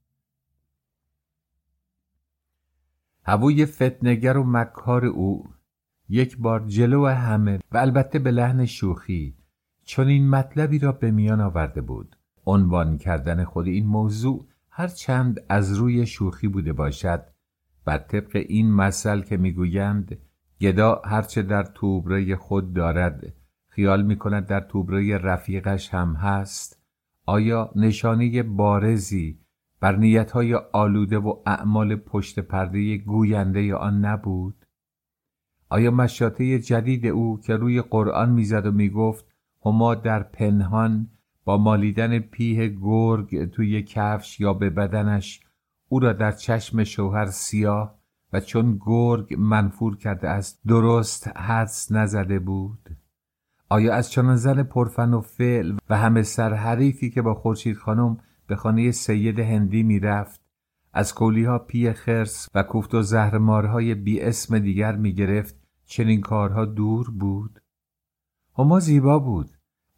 هوای 3.23 3.65
فتنگر 3.65 4.37
و 4.37 4.43
مکار 4.43 5.05
او 5.05 5.49
یک 6.09 6.37
بار 6.37 6.65
جلو 6.67 7.05
همه 7.05 7.59
و 7.71 7.77
البته 7.77 8.19
به 8.19 8.31
لحن 8.31 8.65
شوخی 8.65 9.37
چون 9.83 10.07
این 10.07 10.29
مطلبی 10.29 10.79
را 10.79 10.91
به 10.91 11.11
میان 11.11 11.41
آورده 11.41 11.81
بود. 11.81 12.15
عنوان 12.45 12.97
کردن 12.97 13.43
خود 13.43 13.67
این 13.67 13.85
موضوع 13.85 14.48
هر 14.79 14.87
چند 14.87 15.39
از 15.49 15.73
روی 15.73 16.05
شوخی 16.05 16.47
بوده 16.47 16.73
باشد 16.73 17.25
بر 17.85 17.97
طبق 17.97 18.35
این 18.49 18.71
مثل 18.71 19.21
که 19.21 19.37
می‌گویند 19.37 20.17
گدا 20.61 21.01
هرچه 21.05 21.41
در 21.41 21.63
توبره 21.63 22.35
خود 22.35 22.73
دارد 22.73 23.33
خیال 23.69 24.01
می 24.01 24.17
کند 24.17 24.45
در 24.45 24.59
توبره 24.59 25.17
رفیقش 25.17 25.93
هم 25.93 26.13
هست 26.13 26.83
آیا 27.25 27.71
نشانه 27.75 28.43
بارزی 28.43 29.39
بر 29.79 29.95
نیتهای 29.95 30.53
آلوده 30.53 31.17
و 31.17 31.41
اعمال 31.45 31.95
پشت 31.95 32.39
پرده 32.39 32.97
گوینده 32.97 33.75
آن 33.75 34.05
نبود؟ 34.05 34.65
آیا 35.69 35.91
مشاطه 35.91 36.59
جدید 36.59 37.05
او 37.05 37.39
که 37.41 37.55
روی 37.55 37.81
قرآن 37.81 38.31
می‌زد 38.31 38.65
و 38.65 38.71
می‌گفت 38.71 39.25
هما 39.65 39.95
در 39.95 40.23
پنهان 40.23 41.09
با 41.45 41.57
مالیدن 41.57 42.19
پیه 42.19 42.67
گرگ 42.67 43.51
توی 43.51 43.83
کفش 43.83 44.39
یا 44.39 44.53
به 44.53 44.69
بدنش 44.69 45.39
او 45.89 45.99
را 45.99 46.13
در 46.13 46.31
چشم 46.31 46.83
شوهر 46.83 47.25
سیاه 47.25 47.99
و 48.33 48.39
چون 48.39 48.79
گرگ 48.81 49.35
منفور 49.37 49.97
کرده 49.97 50.29
است 50.29 50.61
درست 50.67 51.27
حدس 51.27 51.91
نزده 51.91 52.39
بود. 52.39 52.89
آیا 53.69 53.93
از 53.93 54.11
چنان 54.11 54.35
زن 54.35 54.63
پرفن 54.63 55.13
و 55.13 55.21
فعل 55.21 55.77
و 55.89 55.97
همه 55.97 56.23
سرحریفی 56.23 57.09
که 57.09 57.21
با 57.21 57.33
خورشید 57.33 57.77
خانم 57.77 58.17
به 58.47 58.55
خانه 58.55 58.91
سید 58.91 59.39
هندی 59.39 59.83
می‌رفت 59.83 60.41
از 60.93 61.15
کولی 61.15 61.43
ها 61.43 61.59
پی 61.59 61.93
خرس 61.93 62.49
و 62.55 62.63
کوفت 62.63 62.93
و 62.93 63.01
زهرمارهای 63.01 63.95
بی 63.95 64.21
اسم 64.21 64.59
دیگر 64.59 64.95
می 64.95 65.13
گرفت 65.13 65.55
چنین 65.85 66.21
کارها 66.21 66.65
دور 66.65 67.11
بود؟ 67.11 67.61
هما 68.57 68.79
زیبا 68.79 69.19
بود 69.19 69.49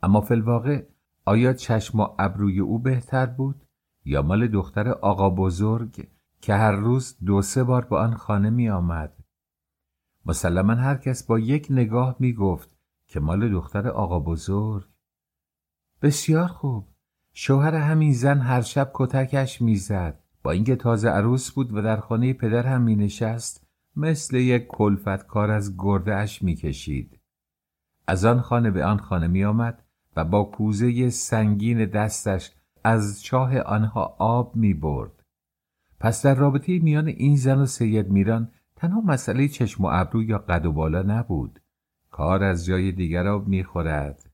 اما 0.04 0.22
فلواقع 0.22 0.84
آیا 1.26 1.54
چشم 1.54 2.00
و 2.00 2.08
ابروی 2.20 2.60
او 2.60 2.80
بهتر 2.80 3.26
بود 3.26 3.66
یا 4.06 4.22
مال 4.22 4.48
دختر 4.48 4.90
آقا 4.90 5.30
بزرگ 5.30 6.08
که 6.42 6.54
هر 6.54 6.72
روز 6.72 7.18
دو 7.26 7.42
سه 7.42 7.64
بار 7.64 7.86
به 7.86 7.98
آن 7.98 8.16
خانه 8.16 8.50
می 8.50 8.70
آمد؟ 8.70 9.14
مسلما 10.26 10.74
هر 10.74 10.96
کس 10.96 11.24
با 11.24 11.40
یک 11.40 11.68
نگاه 11.70 12.16
می 12.20 12.34
گفت 12.34 12.70
که 13.08 13.20
مال 13.20 13.50
دختر 13.50 13.88
آقا 13.88 14.20
بزرگ. 14.20 14.88
بسیار 16.02 16.48
خوب. 16.48 16.88
شوهر 17.34 17.76
همین 17.76 18.14
زن 18.14 18.40
هر 18.40 18.62
شب 18.62 18.92
کتکش 18.94 19.62
می‌زد 19.62 20.20
با 20.44 20.52
اینکه 20.52 20.76
تازه 20.76 21.10
عروس 21.10 21.52
بود 21.52 21.74
و 21.74 21.82
در 21.82 21.98
خانه 21.98 22.34
پدر 22.34 22.68
هم 22.68 22.82
می 22.82 22.96
نشست 22.96 23.68
مثل 23.96 24.38
یک 24.38 24.68
کلفت 24.68 25.28
کار 25.28 25.52
از 25.52 25.76
گرده 25.78 26.16
اش 26.16 26.42
می 26.42 26.56
کشید. 26.56 27.20
از 28.08 28.26
آن 28.26 28.42
خانه 28.42 28.72
به 28.72 28.86
آن 28.86 28.98
خانه 28.98 29.28
می 29.28 29.46
آمد 29.46 29.84
و 30.16 30.26
با 30.26 30.44
کوزه 30.44 31.10
سنگین 31.10 31.86
دستش 31.86 32.52
از 32.84 33.24
چاه 33.24 33.60
آنها 33.60 34.16
آب 34.20 34.56
می 34.56 34.74
برد. 34.74 35.24
پس 36.00 36.26
در 36.26 36.36
رابطه 36.36 36.80
میان 36.80 37.08
این 37.08 37.36
زن 37.36 37.58
و 37.58 37.66
سید 37.66 38.10
میران 38.10 38.52
تنها 38.76 39.02
مسئله 39.02 39.48
چشم 39.48 39.84
و 39.84 39.90
ابرو 39.92 40.24
یا 40.24 40.38
قد 40.38 40.66
و 40.66 40.72
بالا 40.72 41.02
نبود. 41.02 41.60
کار 42.12 42.44
از 42.44 42.66
جای 42.66 42.92
دیگر 42.92 43.28
آب 43.28 43.48
می‌خورد. 43.48 44.30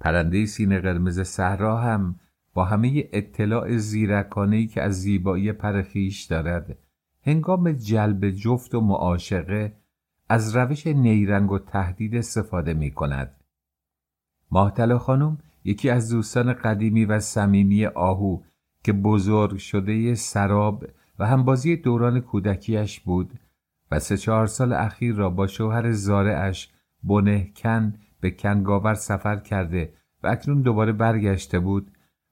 پرنده 0.00 0.46
سینه 0.46 0.80
قرمز 0.80 1.20
صحرا 1.20 1.78
هم 1.78 2.20
با 2.54 2.64
همه 2.64 3.08
اطلاع 3.12 3.76
زیرکانهی 3.76 4.66
که 4.66 4.82
از 4.82 5.00
زیبایی 5.00 5.52
پرخیش 5.52 6.24
دارد 6.24 6.78
هنگام 7.22 7.72
جلب 7.72 8.30
جفت 8.30 8.74
و 8.74 8.80
معاشقه 8.80 9.76
از 10.28 10.56
روش 10.56 10.86
نیرنگ 10.86 11.52
و 11.52 11.58
تهدید 11.58 12.14
استفاده 12.14 12.74
می 12.74 12.90
کند. 12.90 13.37
ماهتلا 14.50 14.98
خانم 14.98 15.38
یکی 15.64 15.90
از 15.90 16.10
دوستان 16.10 16.52
قدیمی 16.52 17.04
و 17.04 17.20
صمیمی 17.20 17.86
آهو 17.86 18.42
که 18.84 18.92
بزرگ 18.92 19.56
شده 19.56 20.14
سراب 20.14 20.84
و 21.18 21.26
همبازی 21.26 21.76
دوران 21.76 22.20
کودکیش 22.20 23.00
بود 23.00 23.38
و 23.90 23.98
سه 23.98 24.16
چهار 24.16 24.46
سال 24.46 24.72
اخیر 24.72 25.14
را 25.14 25.30
با 25.30 25.46
شوهر 25.46 25.92
زارعش 25.92 26.72
بنهکن 27.02 27.94
به 28.20 28.30
کنگاور 28.30 28.94
سفر 28.94 29.36
کرده 29.36 29.92
و 30.22 30.28
اکنون 30.28 30.62
دوباره 30.62 30.92
برگشته 30.92 31.58
بود 31.58 31.90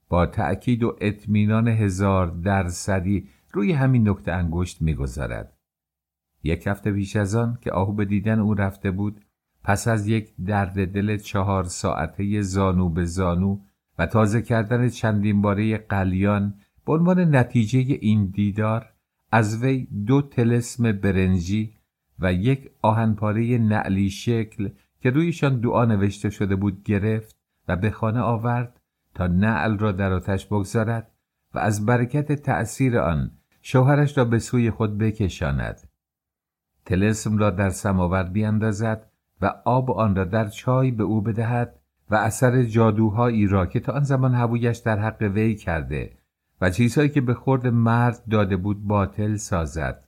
با 0.08 0.26
تأکید 0.26 0.82
و 0.82 0.96
اطمینان 1.00 1.68
هزار 1.68 2.26
درصدی 2.26 3.28
روی 3.52 3.72
همین 3.72 4.08
نکته 4.08 4.32
انگشت 4.32 4.82
می‌گذارد. 4.82 5.56
یک 6.42 6.66
هفته 6.66 6.92
پیش 6.92 7.16
از 7.16 7.34
آن 7.34 7.58
که 7.60 7.72
آهو 7.72 7.92
به 7.92 8.04
دیدن 8.04 8.38
او 8.38 8.54
رفته 8.54 8.90
بود 8.90 9.20
پس 9.66 9.88
از 9.88 10.08
یک 10.08 10.32
درد 10.46 10.92
دل 10.92 11.16
چهار 11.16 11.64
ساعته 11.64 12.42
زانو 12.42 12.88
به 12.88 13.04
زانو 13.04 13.58
و 13.98 14.06
تازه 14.06 14.42
کردن 14.42 14.88
چندین 14.88 15.42
باره 15.42 15.78
قلیان 15.78 16.54
به 16.86 16.92
عنوان 16.92 17.36
نتیجه 17.36 17.78
این 18.00 18.26
دیدار 18.26 18.92
از 19.32 19.62
وی 19.62 19.88
دو 20.06 20.22
تلسم 20.22 20.92
برنجی 20.92 21.74
و 22.18 22.32
یک 22.32 22.70
آهنپاره 22.82 23.58
نعلی 23.58 24.10
شکل 24.10 24.68
که 25.00 25.10
رویشان 25.10 25.60
دعا 25.60 25.84
نوشته 25.84 26.30
شده 26.30 26.56
بود 26.56 26.82
گرفت 26.82 27.36
و 27.68 27.76
به 27.76 27.90
خانه 27.90 28.20
آورد 28.20 28.80
تا 29.14 29.26
نعل 29.26 29.78
را 29.78 29.92
در 29.92 30.12
آتش 30.12 30.46
بگذارد 30.46 31.10
و 31.54 31.58
از 31.58 31.86
برکت 31.86 32.32
تأثیر 32.32 32.98
آن 32.98 33.30
شوهرش 33.62 34.18
را 34.18 34.24
به 34.24 34.38
سوی 34.38 34.70
خود 34.70 34.98
بکشاند. 34.98 35.88
تلسم 36.84 37.38
را 37.38 37.50
در 37.50 37.70
سماور 37.70 38.22
بیاندازد 38.22 39.10
و 39.40 39.54
آب 39.64 39.90
آن 39.90 40.16
را 40.16 40.24
در 40.24 40.48
چای 40.48 40.90
به 40.90 41.04
او 41.04 41.20
بدهد 41.20 41.78
و 42.10 42.14
اثر 42.14 42.62
جادوهایی 42.62 43.46
را 43.46 43.66
که 43.66 43.80
تا 43.80 43.92
آن 43.92 44.02
زمان 44.02 44.34
هویش 44.34 44.78
در 44.78 44.98
حق 44.98 45.22
وی 45.22 45.54
کرده 45.54 46.12
و 46.60 46.70
چیزهایی 46.70 47.08
که 47.08 47.20
به 47.20 47.34
خورد 47.34 47.66
مرد 47.66 48.22
داده 48.30 48.56
بود 48.56 48.86
باطل 48.86 49.36
سازد. 49.36 50.04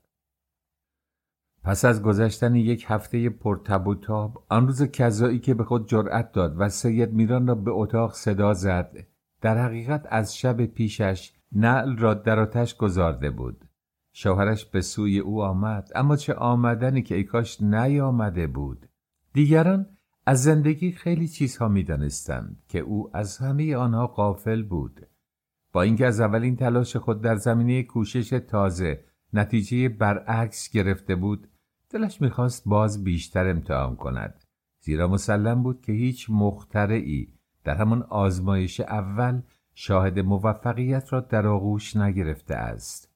پس 1.64 1.84
از 1.84 2.02
گذشتن 2.02 2.54
یک 2.54 2.84
هفته 2.88 3.30
پرتب 3.30 3.86
و 3.86 3.94
تاب 3.94 4.44
آن 4.48 4.66
روز 4.66 4.82
کذایی 4.82 5.38
که 5.38 5.54
به 5.54 5.64
خود 5.64 5.88
جرأت 5.88 6.32
داد 6.32 6.54
و 6.58 6.68
سید 6.68 7.12
میران 7.12 7.46
را 7.46 7.54
به 7.54 7.70
اتاق 7.70 8.14
صدا 8.14 8.54
زد 8.54 9.06
در 9.40 9.58
حقیقت 9.58 10.06
از 10.10 10.36
شب 10.36 10.66
پیشش 10.66 11.32
نعل 11.52 11.96
را 11.96 12.14
در 12.14 12.38
آتش 12.38 12.76
گذارده 12.76 13.30
بود. 13.30 13.64
شوهرش 14.12 14.64
به 14.64 14.80
سوی 14.80 15.18
او 15.18 15.42
آمد 15.42 15.90
اما 15.94 16.16
چه 16.16 16.34
آمدنی 16.34 17.02
که 17.02 17.14
ای 17.14 17.24
کاش 17.24 17.62
نیامده 17.62 18.46
بود. 18.46 18.88
دیگران 19.32 19.86
از 20.26 20.42
زندگی 20.42 20.92
خیلی 20.92 21.28
چیزها 21.28 21.68
می‌دانستند 21.68 22.62
که 22.68 22.78
او 22.78 23.16
از 23.16 23.38
همه 23.38 23.76
آنها 23.76 24.06
قافل 24.06 24.62
بود. 24.62 25.06
با 25.72 25.82
اینکه 25.82 26.06
از 26.06 26.20
اولین 26.20 26.56
تلاش 26.56 26.96
خود 26.96 27.20
در 27.22 27.36
زمینه 27.36 27.82
کوشش 27.82 28.28
تازه 28.48 29.04
نتیجه 29.32 29.88
برعکس 29.88 30.70
گرفته 30.70 31.14
بود 31.14 31.48
دلش 31.90 32.20
می‌خواست 32.20 32.62
باز 32.66 33.04
بیشتر 33.04 33.48
امتحان 33.50 33.96
کند. 33.96 34.44
زیرا 34.80 35.08
مسلم 35.08 35.62
بود 35.62 35.80
که 35.80 35.92
هیچ 35.92 36.26
مخترعی 36.30 37.34
در 37.64 37.74
همان 37.74 38.02
آزمایش 38.02 38.80
اول 38.80 39.40
شاهد 39.74 40.18
موفقیت 40.18 41.12
را 41.12 41.20
در 41.20 41.46
آغوش 41.46 41.96
نگرفته 41.96 42.54
است. 42.54 43.12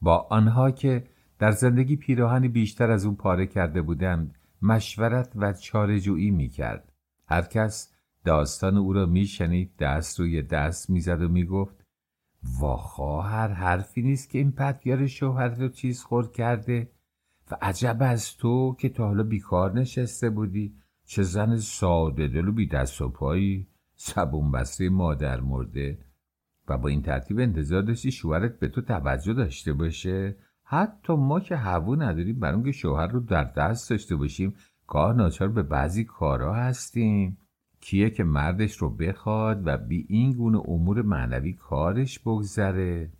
با 0.00 0.26
آنها 0.30 0.70
که 0.70 1.04
در 1.38 1.50
زندگی 1.50 1.96
پیراهنی 1.96 2.48
بیشتر 2.48 2.90
از 2.90 3.04
او 3.04 3.14
پاره 3.14 3.46
کرده 3.46 3.82
بودند 3.82 4.35
مشورت 4.62 5.32
و 5.36 5.52
چارجویی 5.52 6.30
می 6.30 6.48
کرد. 6.48 6.92
هر 7.28 7.42
کس 7.42 7.92
داستان 8.24 8.76
او 8.76 8.92
را 8.92 9.06
می 9.06 9.26
شنید 9.26 9.76
دست 9.76 10.20
روی 10.20 10.42
دست 10.42 10.90
می‌زد 10.90 11.22
و 11.22 11.28
می 11.28 11.44
گفت 11.44 11.86
حرفی 13.54 14.02
نیست 14.02 14.30
که 14.30 14.38
این 14.38 14.52
پتیار 14.52 15.06
شوهر 15.06 15.48
رو 15.48 15.68
چیز 15.68 16.02
خور 16.02 16.30
کرده 16.30 16.90
و 17.50 17.56
عجب 17.62 17.96
از 18.00 18.36
تو 18.36 18.76
که 18.78 18.88
تا 18.88 19.06
حالا 19.06 19.22
بیکار 19.22 19.72
نشسته 19.72 20.30
بودی. 20.30 20.74
چه 21.04 21.22
زن 21.22 21.56
ساده 21.56 22.28
دل 22.28 22.48
و 22.48 22.52
بی 22.52 22.66
دست 22.66 23.00
و 23.00 23.08
پایی 23.08 23.68
سبون 23.94 24.52
بسته 24.52 24.88
مادر 24.88 25.40
مرده. 25.40 25.98
و 26.68 26.78
با 26.78 26.88
این 26.88 27.02
ترتیب 27.02 27.38
انتظار 27.38 27.82
داشتی 27.82 28.12
شوهرت 28.12 28.58
به 28.58 28.68
تو 28.68 28.80
توجه 28.80 29.32
داشته 29.32 29.72
باشه؟ 29.72 30.36
حتی 30.68 31.12
ما 31.12 31.40
که 31.40 31.56
هوو 31.56 31.96
نداریم 31.96 32.40
برای 32.40 32.62
که 32.62 32.72
شوهر 32.72 33.06
رو 33.06 33.20
در 33.20 33.44
دست 33.44 33.90
داشته 33.90 34.16
باشیم 34.16 34.54
کار 34.86 35.14
ناچار 35.14 35.48
به 35.48 35.62
بعضی 35.62 36.04
کارا 36.04 36.54
هستیم. 36.54 37.38
کیه 37.80 38.10
که 38.10 38.24
مردش 38.24 38.76
رو 38.76 38.90
بخواد 38.90 39.66
و 39.66 39.76
بی 39.76 40.06
این 40.08 40.32
گونه 40.32 40.58
امور 40.68 41.02
معنوی 41.02 41.52
کارش 41.52 42.18
بگذره. 42.18 43.12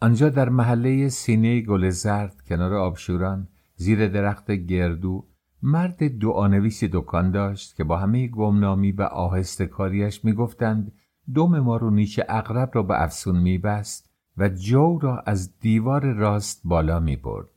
آنجا 0.00 0.28
در 0.28 0.48
محله 0.48 1.08
سینه 1.08 1.60
گل 1.60 1.90
زرد 1.90 2.42
کنار 2.42 2.74
آبشوران 2.74 3.48
زیر 3.76 4.08
درخت 4.08 4.50
گردو 4.50 5.26
مرد 5.62 6.18
دعانویس 6.18 6.84
دکان 6.84 7.30
داشت 7.30 7.76
که 7.76 7.84
با 7.84 7.96
همه 7.96 8.28
گمنامی 8.28 8.92
و 8.92 9.02
آهسته 9.02 9.66
کاریش 9.66 10.24
می‌گفتند 10.24 10.92
دم 11.34 11.60
ما 11.60 11.76
رو 11.76 11.90
نیش 11.90 12.20
اغرب 12.28 12.70
را 12.72 12.82
به 12.82 13.02
افسون 13.02 13.38
میبست. 13.38 14.15
و 14.36 14.48
جو 14.48 14.98
را 14.98 15.18
از 15.26 15.58
دیوار 15.58 16.12
راست 16.12 16.60
بالا 16.64 17.00
می 17.00 17.16
برد. 17.16 17.48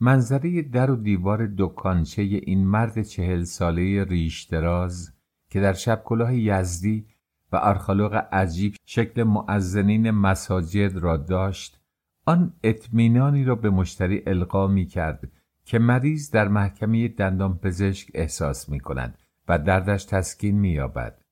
منظره 0.00 0.62
در 0.62 0.90
و 0.90 0.96
دیوار 0.96 1.52
دکانچه 1.58 2.22
این 2.22 2.66
مرد 2.66 3.02
چهل 3.02 3.44
ساله 3.44 4.04
ریش 4.04 4.42
دراز 4.42 5.12
که 5.50 5.60
در 5.60 5.72
شب 5.72 6.02
کلاه 6.04 6.36
یزدی 6.36 7.06
و 7.52 7.56
ارخالوق 7.62 8.14
عجیب 8.32 8.74
شکل 8.86 9.22
معزنین 9.22 10.10
مساجد 10.10 10.96
را 10.96 11.16
داشت 11.16 11.80
آن 12.26 12.52
اطمینانی 12.64 13.44
را 13.44 13.54
به 13.54 13.70
مشتری 13.70 14.22
القا 14.26 14.66
می 14.66 14.86
کرد 14.86 15.32
که 15.64 15.78
مریض 15.78 16.30
در 16.30 16.48
محکمه 16.48 17.08
دندان 17.08 17.58
پزشک 17.58 18.10
احساس 18.14 18.68
می 18.68 18.80
کند 18.80 19.18
و 19.48 19.58
دردش 19.58 20.04
تسکین 20.04 20.58
می 20.58 20.70
یابد. 20.70 21.24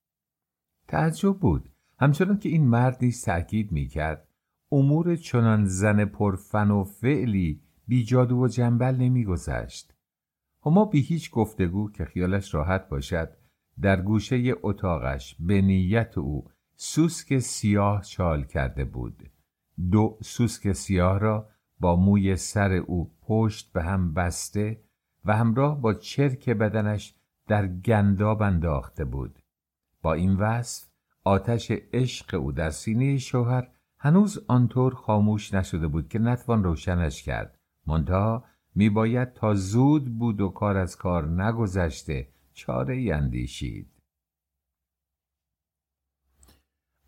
تعجب 0.88 1.38
بود 1.38 1.68
همچنان 1.98 2.38
که 2.38 2.48
این 2.48 2.66
مرد 2.68 2.98
نیز 3.00 3.24
تأکید 3.24 3.72
می 3.72 3.86
کرد 3.86 4.27
امور 4.72 5.16
چنان 5.16 5.64
زن 5.64 6.04
پرفن 6.04 6.70
و 6.70 6.84
فعلی 6.84 7.60
بی 7.88 8.04
جادو 8.04 8.44
و 8.44 8.48
جنبل 8.48 8.96
نمیگذشت. 8.96 9.94
هما 10.66 10.84
بی 10.84 11.00
هیچ 11.00 11.30
گفتگو 11.30 11.90
که 11.90 12.04
خیالش 12.04 12.54
راحت 12.54 12.88
باشد 12.88 13.36
در 13.80 14.00
گوشه 14.00 14.54
اتاقش 14.62 15.36
به 15.40 15.62
نیت 15.62 16.18
او 16.18 16.44
سوسک 16.76 17.38
سیاه 17.38 18.02
چال 18.02 18.44
کرده 18.44 18.84
بود. 18.84 19.30
دو 19.90 20.18
سوسک 20.22 20.72
سیاه 20.72 21.18
را 21.18 21.48
با 21.80 21.96
موی 21.96 22.36
سر 22.36 22.72
او 22.72 23.10
پشت 23.22 23.72
به 23.72 23.82
هم 23.82 24.14
بسته 24.14 24.80
و 25.24 25.36
همراه 25.36 25.80
با 25.80 25.94
چرک 25.94 26.50
بدنش 26.50 27.14
در 27.46 27.66
گنداب 27.66 28.42
انداخته 28.42 29.04
بود. 29.04 29.38
با 30.02 30.14
این 30.14 30.36
وصف 30.36 30.88
آتش 31.24 31.72
عشق 31.92 32.40
او 32.40 32.52
در 32.52 32.70
سینه 32.70 33.18
شوهر 33.18 33.68
هنوز 34.00 34.38
آنطور 34.48 34.94
خاموش 34.94 35.54
نشده 35.54 35.88
بود 35.88 36.08
که 36.08 36.18
نتوان 36.18 36.64
روشنش 36.64 37.22
کرد. 37.22 37.58
منتها 37.86 38.44
میباید 38.74 39.32
تا 39.32 39.54
زود 39.54 40.18
بود 40.18 40.40
و 40.40 40.48
کار 40.48 40.76
از 40.76 40.96
کار 40.96 41.42
نگذشته 41.42 42.28
چاره 42.52 43.14
اندیشید. 43.14 43.90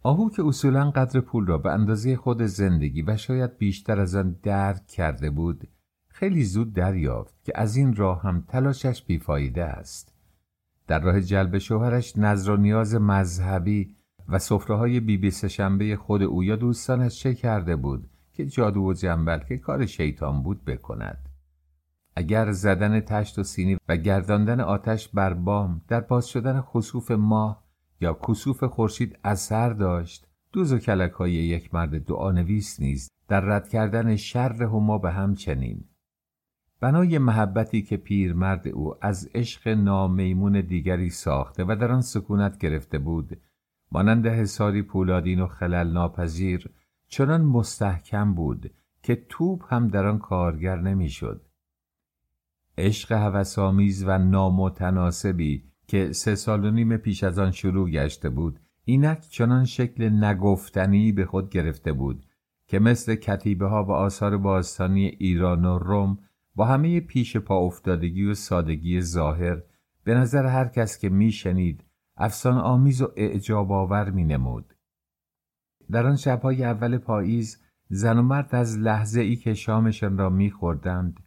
آهو 0.03 0.31
که 0.31 0.45
اصولا 0.45 0.91
قدر 0.91 1.21
پول 1.21 1.47
را 1.47 1.59
به 1.59 1.71
اندازه 1.71 2.17
خود 2.17 2.43
زندگی 2.43 3.03
و 3.03 3.17
شاید 3.17 3.59
بیشتر 3.59 4.01
از 4.01 4.15
آن 4.15 4.37
درک 4.43 4.87
کرده 4.87 5.31
بود 5.31 5.69
خیلی 6.09 6.45
زود 6.45 6.73
دریافت 6.73 7.45
که 7.45 7.53
از 7.55 7.77
این 7.77 7.97
راه 7.97 8.23
هم 8.23 8.45
تلاشش 8.49 9.03
بیفایده 9.03 9.65
است. 9.65 10.15
در 10.87 11.01
راه 11.01 11.21
جلب 11.21 11.59
شوهرش 11.59 12.19
نظر 12.19 12.51
و 12.51 12.57
نیاز 12.57 12.95
مذهبی 12.95 13.97
و 14.31 14.39
صفره 14.39 14.77
های 14.77 15.01
بی 15.01 15.17
بی 15.17 15.31
سشنبه 15.31 15.97
خود 15.97 16.23
او 16.23 16.45
یا 16.45 16.57
دوستانش 16.57 17.19
چه 17.19 17.35
کرده 17.35 17.77
بود 17.77 18.11
که 18.33 18.47
جادو 18.47 18.81
و 18.81 18.93
جنبل 18.93 19.39
که 19.39 19.59
کار 19.59 19.87
شیطان 19.87 20.43
بود 20.43 20.65
بکند. 20.65 21.29
اگر 22.17 22.53
زدن 22.53 23.01
تشت 23.01 23.39
و 23.39 23.43
سینی 23.43 23.79
و 23.89 23.97
گرداندن 23.97 24.61
آتش 24.61 25.09
بر 25.09 25.35
بام 25.35 25.81
در 25.89 26.01
باز 26.01 26.29
شدن 26.29 26.61
خصوف 26.61 27.11
ماه 27.11 27.65
یا 28.01 28.19
کسوف 28.29 28.65
خورشید 28.65 29.19
اثر 29.25 29.71
داشت 29.73 30.27
دوز 30.53 30.73
و 30.73 30.79
کلک 30.79 31.13
های 31.13 31.33
یک 31.33 31.75
مرد 31.75 32.05
دعانویس 32.05 32.81
نیز 32.81 33.11
در 33.29 33.41
رد 33.41 33.69
کردن 33.69 34.17
شر 34.17 34.63
هما 34.63 34.99
به 34.99 35.11
همچنین. 35.11 35.85
بنای 36.81 37.19
محبتی 37.19 37.83
که 37.83 37.97
پیرمرد 37.97 38.69
او 38.69 39.05
از 39.05 39.29
عشق 39.35 39.69
نامیمون 39.69 40.61
دیگری 40.61 41.11
ساخته 41.11 41.65
و 41.65 41.77
در 41.81 41.93
آن 41.93 42.01
سکونت 42.01 42.59
گرفته 42.59 42.99
بود 42.99 43.41
مانند 43.93 44.27
حساری 44.27 44.83
پولادین 44.83 45.41
و 45.41 45.47
خلل 45.47 45.93
ناپذیر 45.93 46.71
چنان 47.09 47.43
مستحکم 47.43 48.35
بود 48.35 48.71
که 49.03 49.27
توپ 49.29 49.75
هم 49.75 49.89
در 49.89 50.07
آن 50.07 50.19
کارگر 50.19 50.77
نمی‌شد. 50.77 51.47
عشق 52.79 53.13
هوسآمیز 53.13 54.05
و 54.07 54.19
نامتناسبی 54.19 55.65
که 55.87 56.13
سه 56.13 56.35
سال 56.35 56.65
و 56.65 56.71
نیم 56.71 56.97
پیش 56.97 57.25
از 57.25 57.39
آن 57.39 57.51
شروع 57.51 57.91
گشته 57.91 58.29
بود 58.29 58.61
اینک 58.85 59.21
چنان 59.21 59.65
شکل 59.65 60.09
نگفتنی 60.25 61.13
به 61.13 61.25
خود 61.25 61.51
گرفته 61.51 61.93
بود 61.93 62.27
که 62.67 62.79
مثل 62.79 63.15
کتیبه 63.15 63.67
ها 63.67 63.85
و 63.85 63.91
آثار 63.91 64.39
باستانی 64.39 65.07
ایران 65.07 65.65
و 65.65 65.79
روم 65.79 66.19
با 66.55 66.65
همه 66.65 67.01
پیش 67.01 67.37
پا 67.37 67.59
افتادگی 67.59 68.25
و 68.25 68.35
سادگی 68.35 69.01
ظاهر 69.01 69.63
به 70.05 70.15
نظر 70.15 70.47
هر 70.47 70.69
کس 70.69 70.99
که 70.99 71.09
میشنید 71.09 71.85
افسان 72.23 72.59
آمیز 72.59 73.03
و 73.03 73.13
اعجاب 73.17 73.73
آور 73.73 74.11
می 74.11 74.25
نمود. 74.25 74.75
در 75.91 76.07
آن 76.07 76.17
شبهای 76.17 76.65
اول 76.65 76.99
پاییز 76.99 77.63
زن 77.89 78.19
و 78.19 78.23
مرد 78.23 78.55
از 78.55 78.79
لحظه 78.79 79.21
ای 79.21 79.37
که 79.37 79.55
شامشان 79.55 80.19
را 80.19 80.31
می 80.31 80.51
خوردند 80.51 81.21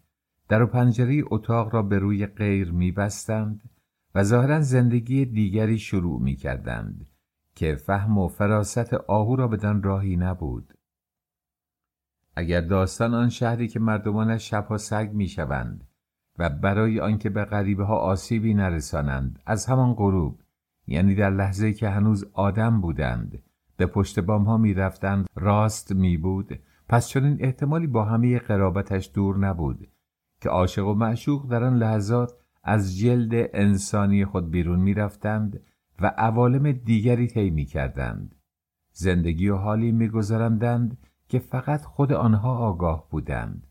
در 0.50 0.62
و 0.62 0.68
پنجره 0.68 1.24
اتاق 1.32 1.74
را 1.74 1.82
به 1.82 2.00
روی 2.00 2.26
غیر 2.26 2.72
می 2.72 2.92
بستند 2.92 3.70
و 4.16 4.24
ظاهرا 4.24 4.62
زندگی 4.62 5.26
دیگری 5.26 5.80
شروع 5.80 6.22
می 6.22 6.36
کردند 6.36 7.08
که 7.56 7.76
فهم 7.76 8.18
و 8.18 8.28
فراست 8.28 8.94
آهو 8.94 9.36
را 9.36 9.48
بدن 9.48 9.82
راهی 9.82 10.18
نبود. 10.18 10.74
اگر 12.36 12.62
داستان 12.62 13.14
آن 13.14 13.30
شهری 13.30 13.68
که 13.68 13.80
مردمانش 13.80 14.50
شبها 14.50 14.78
سگ 14.78 15.10
می 15.14 15.28
شوند 15.28 15.88
و 16.40 16.50
برای 16.50 17.00
آنکه 17.00 17.30
به 17.30 17.46
غریبه 17.46 17.84
ها 17.84 17.98
آسیبی 17.98 18.54
نرسانند 18.54 19.40
از 19.46 19.66
همان 19.66 19.94
غروب 19.94 20.43
یعنی 20.88 21.16
در 21.16 21.30
لحظه 21.30 21.74
که 21.74 21.90
هنوز 21.90 22.26
آدم 22.34 22.82
بودند 22.82 23.44
به 23.78 23.86
پشت 23.86 24.20
بام 24.20 24.44
ها 24.44 24.58
می 24.58 24.74
رفتند 24.74 25.28
راست 25.36 25.92
می 25.92 26.18
بود 26.18 26.60
پس 26.90 27.08
چنین 27.08 27.38
احتمالی 27.40 27.88
با 27.88 28.06
همه 28.06 28.40
قرابتش 28.40 29.12
دور 29.14 29.38
نبود 29.38 29.88
که 30.42 30.50
عاشق 30.50 30.88
و 30.88 30.94
معشوق 30.94 31.50
در 31.50 31.64
آن 31.64 31.78
لحظات 31.78 32.34
از 32.64 32.98
جلد 32.98 33.50
انسانی 33.54 34.26
خود 34.26 34.52
بیرون 34.52 34.80
می 34.80 34.94
رفتند 34.94 35.60
و 36.02 36.08
عوالم 36.18 36.72
دیگری 36.72 37.28
طی 37.28 37.50
می 37.50 37.66
کردند. 37.66 38.36
زندگی 38.92 39.50
و 39.50 39.56
حالی 39.56 39.92
می 39.92 40.10
گذارندند 40.10 40.98
که 41.28 41.40
فقط 41.40 41.82
خود 41.82 42.14
آنها 42.14 42.58
آگاه 42.58 43.08
بودند. 43.10 43.68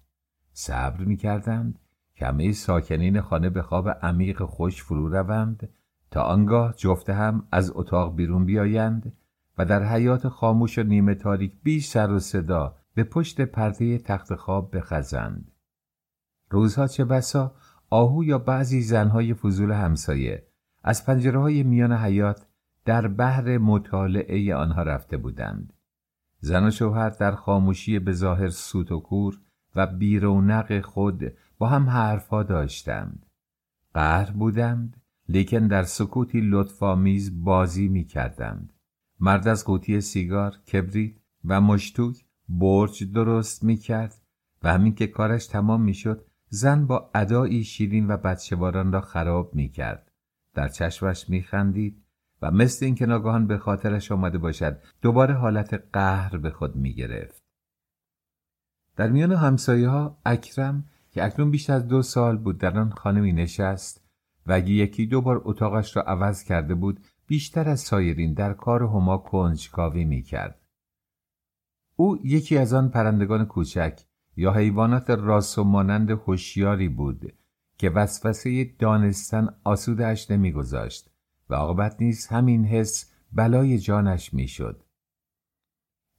صبر 0.53 1.05
می 1.05 1.17
کردند 1.17 1.79
که 2.15 2.27
همه 2.27 2.53
ساکنین 2.53 3.21
خانه 3.21 3.51
به 3.51 3.63
خواب 3.63 3.89
عمیق 3.89 4.43
خوش 4.43 4.83
فرو 4.83 5.09
روند 5.09 5.69
تا 6.13 6.23
آنگاه 6.23 6.75
جفته 6.77 7.15
هم 7.15 7.47
از 7.53 7.73
اتاق 7.75 8.17
بیرون 8.17 8.45
بیایند 8.45 9.13
و 9.59 9.65
در 9.65 9.85
حیات 9.85 10.29
خاموش 10.29 10.79
و 10.79 10.83
نیمه 10.83 11.15
تاریک 11.15 11.53
بی 11.63 11.81
سر 11.81 12.11
و 12.11 12.19
صدا 12.19 12.77
به 12.95 13.05
پشت 13.05 13.41
پرده 13.41 13.99
تخت 13.99 14.35
خواب 14.35 14.77
بخزند. 14.77 15.53
روزها 16.51 16.87
چه 16.87 17.05
بسا 17.05 17.55
آهو 17.91 18.25
یا 18.25 18.39
بعضی 18.39 18.83
زنهای 18.83 19.35
فضول 19.35 19.71
همسایه 19.71 20.47
از 20.85 21.07
پنجره 21.07 21.41
های 21.41 21.63
میان 21.63 21.93
حیات 21.93 22.47
در 22.85 23.09
بحر 23.09 23.59
مطالعه 23.59 24.55
آنها 24.55 24.83
رفته 24.83 25.17
بودند 25.17 25.73
زن 26.39 26.67
و 26.67 26.71
شوهر 26.71 27.09
در 27.11 27.35
خاموشی 27.35 27.99
به 27.99 28.13
ظاهر 28.13 28.49
سوت 28.49 28.93
و 28.93 29.01
کور 29.01 29.41
و 29.77 29.87
بیرونق 29.87 30.81
خود 30.81 31.33
با 31.59 31.69
هم 31.69 31.91
حرفا 31.91 32.43
داشتند 32.43 33.27
قهر 33.95 34.31
بودند 34.31 35.02
لیکن 35.29 35.66
در 35.66 35.83
سکوتی 35.83 36.41
لطفامیز 36.41 37.45
بازی 37.45 37.89
می 37.89 38.05
کردند. 38.05 38.73
مرد 39.20 39.49
از 39.49 39.64
قوطی 39.64 40.01
سیگار، 40.01 40.57
کبریت 40.73 41.12
و 41.45 41.61
مشتوک 41.61 42.25
برج 42.49 43.12
درست 43.12 43.64
می 43.64 43.77
کرد 43.77 44.14
و 44.62 44.73
همین 44.73 44.95
که 44.95 45.07
کارش 45.07 45.47
تمام 45.47 45.83
می 45.83 45.95
شد 45.95 46.27
زن 46.49 46.87
با 46.87 47.11
ادایی 47.14 47.64
شیرین 47.64 48.07
و 48.07 48.16
بچهواران 48.16 48.93
را 48.93 49.01
خراب 49.01 49.55
می 49.55 49.68
کرد. 49.68 50.12
در 50.55 50.68
چشمش 50.68 51.29
می 51.31 51.43
خندید 51.43 52.03
و 52.43 52.51
مثل 52.51 52.85
اینکه 52.85 53.07
ناگهان 53.07 53.47
به 53.47 53.59
خاطرش 53.59 54.12
آمده 54.12 54.39
باشد 54.39 54.79
دوباره 55.03 55.35
حالت 55.35 55.75
قهر 55.93 56.37
به 56.37 56.51
خود 56.51 56.77
می 56.77 56.95
گرفت. 56.95 57.43
در 58.97 59.11
میان 59.11 59.33
همسایه 59.33 59.89
ها 59.89 60.18
اکرم 60.27 60.85
که 61.11 61.25
اکنون 61.25 61.51
بیش 61.51 61.70
از 61.70 61.89
دو 61.89 62.03
سال 62.03 62.37
بود 62.37 62.59
در 62.59 62.79
آن 62.79 62.91
خانه 62.91 63.20
می 63.20 63.33
نشست 63.33 64.02
و 64.47 64.53
اگه 64.53 64.70
یکی 64.70 65.07
دو 65.07 65.20
بار 65.20 65.43
اتاقش 65.45 65.97
را 65.97 66.03
عوض 66.03 66.45
کرده 66.45 66.74
بود 66.74 67.01
بیشتر 67.26 67.68
از 67.68 67.80
سایرین 67.80 68.32
در 68.32 68.53
کار 68.53 68.82
هما 68.82 69.18
کنجکاوی 69.18 70.05
می 70.05 70.22
کرد. 70.22 70.61
او 71.97 72.18
یکی 72.24 72.59
از 72.59 72.72
آن 72.72 72.88
پرندگان 72.88 73.45
کوچک 73.45 74.01
یا 74.36 74.53
حیوانات 74.53 75.11
راس 75.11 75.59
و 75.59 75.64
مانند 75.64 76.11
هوشیاری 76.11 76.88
بود 76.88 77.32
که 77.78 77.90
وسوسه 77.90 78.64
دانستن 78.64 79.49
آسودش 79.64 80.30
نمیگذاشت 80.30 81.11
و 81.51 81.55
عاقبت 81.55 81.97
نیز 82.01 82.26
همین 82.26 82.64
حس 82.64 83.12
بلای 83.32 83.78
جانش 83.78 84.34
می‌شد. 84.34 84.84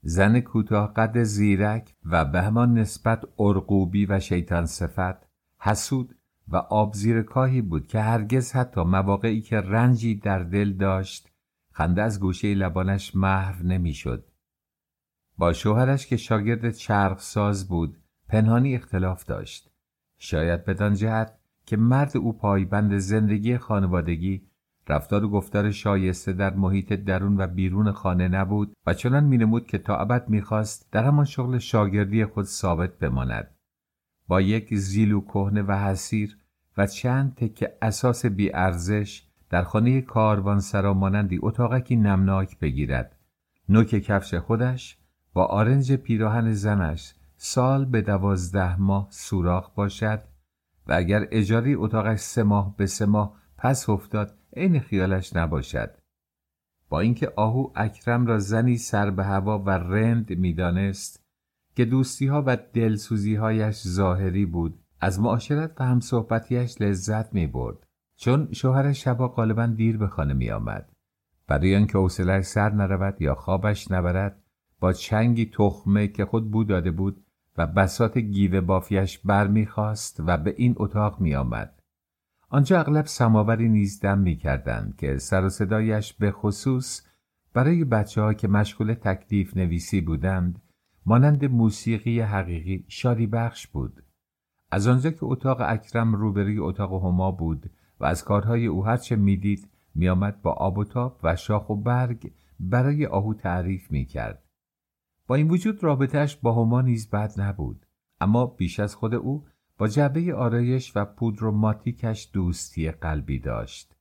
زن 0.02 0.40
کوتاه 0.40 0.94
قد 0.94 1.24
زیرک 1.24 1.96
و 2.06 2.26
به 2.26 2.42
همان 2.42 2.78
نسبت 2.78 3.24
ارقوبی 3.40 4.06
و 4.06 4.20
شیطان 4.20 4.66
صفت 4.66 5.28
حسود 5.60 6.16
و 6.48 6.56
آبزیرکاهی 6.56 7.62
بود 7.62 7.88
که 7.88 8.00
هرگز 8.00 8.52
حتی 8.52 8.82
مواقعی 8.82 9.42
که 9.42 9.58
رنجی 9.58 10.16
در 10.16 10.40
دل 10.40 10.74
داشت 10.74 11.30
خنده 11.72 12.02
از 12.02 12.20
گوشه 12.20 12.54
لبانش 12.54 13.16
محو 13.16 13.64
نمی‌شد. 13.64 14.26
با 15.38 15.54
شوهرش 15.54 16.08
که 16.08 16.18
شاگرد 16.18 16.72
چرخ 16.72 17.20
ساز 17.20 17.68
بود 17.68 17.98
پنهانی 18.30 18.76
اختلاف 18.76 19.24
داشت. 19.24 19.72
شاید 20.18 20.66
بدان 20.66 20.94
جهت 20.94 21.40
که 21.66 21.78
مرد 21.78 22.18
او 22.18 22.38
پایبند 22.38 22.98
زندگی 22.98 23.58
خانوادگی 23.58 24.48
رفتار 24.88 25.24
و 25.24 25.30
گفتار 25.30 25.72
شایسته 25.72 26.34
در 26.34 26.54
محیط 26.54 26.94
درون 26.94 27.38
و 27.38 27.48
بیرون 27.48 27.92
خانه 27.92 28.28
نبود 28.28 28.74
و 28.86 28.94
چنان 28.94 29.24
مینمود 29.24 29.68
که 29.68 29.78
تا 29.78 29.98
ابد 29.98 30.30
می‌خواست 30.30 30.92
در 30.92 31.04
همان 31.04 31.26
شغل 31.26 31.58
شاگردی 31.58 32.26
خود 32.26 32.46
ثابت 32.46 33.00
بماند 33.00 33.56
با 34.28 34.42
یک 34.42 34.76
زیلو 34.76 35.22
کهنه 35.22 35.62
و 35.62 35.72
حسیر 35.72 36.38
و 36.78 36.88
چند 36.88 37.36
تکه 37.36 37.78
اساس 37.82 38.26
بیارزش 38.26 39.24
در 39.50 39.64
خانه 39.64 40.02
کاروانسرا 40.02 40.94
مانندی 40.94 41.40
اتاقکی 41.42 41.96
نمناک 41.96 42.60
بگیرد. 42.60 43.16
نوک 43.70 43.88
کفش 43.88 44.36
خودش 44.36 44.98
با 45.34 45.46
آرنج 45.46 45.94
پیراهن 45.94 46.54
زنش 46.54 47.14
سال 47.38 47.86
به 47.86 48.02
دوازده 48.02 48.82
ماه 48.82 49.08
سوراخ 49.10 49.70
باشد 49.76 50.24
و 50.88 50.94
اگر 50.94 51.28
اجاری 51.32 51.76
اتاقش 51.76 52.20
سه 52.20 52.44
ماه 52.44 52.78
به 52.78 52.86
سه 52.86 53.06
ماه 53.06 53.36
پس 53.58 53.90
افتاد 53.90 54.38
عین 54.56 54.80
خیالش 54.80 55.36
نباشد. 55.36 55.98
با 56.90 57.00
اینکه 57.00 57.34
آهو 57.36 57.72
اکرم 57.76 58.26
را 58.26 58.40
زنی 58.40 58.78
سر 58.78 59.10
به 59.10 59.24
هوا 59.24 59.60
و 59.60 59.70
رند 59.70 60.38
می‌دانست 60.38 61.23
که 61.76 61.86
دوستی 61.86 62.28
ها 62.28 62.44
و 62.46 62.58
دلسوزی 62.74 63.36
هایش 63.36 63.88
ظاهری 63.88 64.46
بود. 64.46 64.80
از 65.04 65.20
معاشرت 65.20 65.72
و 65.80 65.84
همصحبتیش 65.84 66.82
لذت 66.82 67.34
می 67.34 67.48
برد 67.48 67.88
چون 68.16 68.48
شوهر 68.52 68.94
شبا 68.94 69.28
غالبا 69.28 69.66
دیر 69.66 69.98
به 69.98 70.08
خانه 70.08 70.34
می 70.34 70.52
آمد 70.52 70.92
برای 71.48 71.76
آنکه 71.76 71.98
حوصلهاش 71.98 72.46
سر 72.46 72.70
نرود 72.70 73.22
یا 73.22 73.36
خوابش 73.36 73.92
نبرد 73.92 74.44
با 74.80 74.94
چنگی 74.94 75.46
تخمه 75.46 76.08
که 76.08 76.26
خود 76.26 76.52
بود 76.52 76.68
داده 76.68 76.92
بود 76.92 77.24
و 77.58 77.68
بسات 77.68 78.18
گیوه 78.18 78.62
بافیش 78.62 79.20
بر 79.20 79.48
می‌خواست 79.48 80.24
و 80.28 80.38
به 80.38 80.54
این 80.58 80.74
اتاق 80.78 81.22
می 81.22 81.36
آمد. 81.36 81.80
آنجا 82.50 82.80
اغلب 82.80 83.06
سماوری 83.06 83.70
نیز 83.70 84.00
دم 84.00 84.20
می 84.20 84.36
کردند 84.36 84.96
که 84.98 85.18
سر 85.18 85.46
و 85.46 85.50
صدایش 85.50 86.14
به 86.14 86.32
خصوص 86.32 87.02
برای 87.54 87.84
بچه 87.84 88.22
ها 88.22 88.34
که 88.34 88.48
مشغول 88.48 88.94
تکلیف 88.94 89.58
نویسی 89.58 90.02
بودند 90.02 90.62
مانند 91.06 91.46
موسیقی 91.46 92.20
حقیقی 92.20 92.86
شادی 92.88 93.28
بخش 93.28 93.68
بود. 93.68 94.04
از 94.72 94.88
آنجا 94.88 95.12
که 95.12 95.24
اتاق 95.26 95.58
اکرم 95.62 96.16
روبروی 96.16 96.60
اتاق 96.60 96.94
هما 96.94 97.32
بود 97.32 97.72
و 98.00 98.06
از 98.06 98.24
کارهای 98.24 98.66
او 98.66 98.86
هرچه 98.86 99.16
می‌دید 99.16 99.70
میآمد 99.96 100.42
با 100.42 100.52
آب 100.52 100.78
و 100.78 100.84
تاب 100.84 101.20
و 101.24 101.36
شاخ 101.36 101.70
و 101.70 101.76
برگ 101.76 102.32
برای 102.60 103.06
آهو 103.06 103.34
تعریف 103.34 103.92
می 103.92 104.06
کرد. 104.06 104.44
با 105.28 105.36
این 105.36 105.50
وجود 105.50 105.84
رابطهش 105.84 106.36
با 106.36 106.54
هما 106.54 106.82
نیز 106.82 107.10
بد 107.10 107.42
نبود 107.42 107.86
اما 108.22 108.46
بیش 108.46 108.80
از 108.80 108.96
خود 108.96 109.14
او 109.14 109.46
با 109.78 109.88
جعبه 109.88 110.36
آرایش 110.36 110.92
و 110.96 111.06
پودر 111.06 111.50
ماتیکش 111.50 112.30
دوستی 112.34 112.92
قلبی 112.92 113.40
داشت 113.40 113.96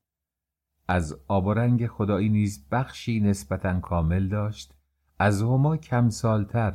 از 0.88 1.20
آب 1.28 1.46
و 1.46 1.55
رنگ 1.55 1.86
خدایی 1.86 2.28
نیز 2.28 2.68
بخشی 2.70 3.20
نسبتا 3.20 3.80
کامل 3.80 4.28
داشت 4.28 4.74
از 5.18 5.42
هما 5.42 5.76
کم 5.76 6.09
سالتر 6.09 6.74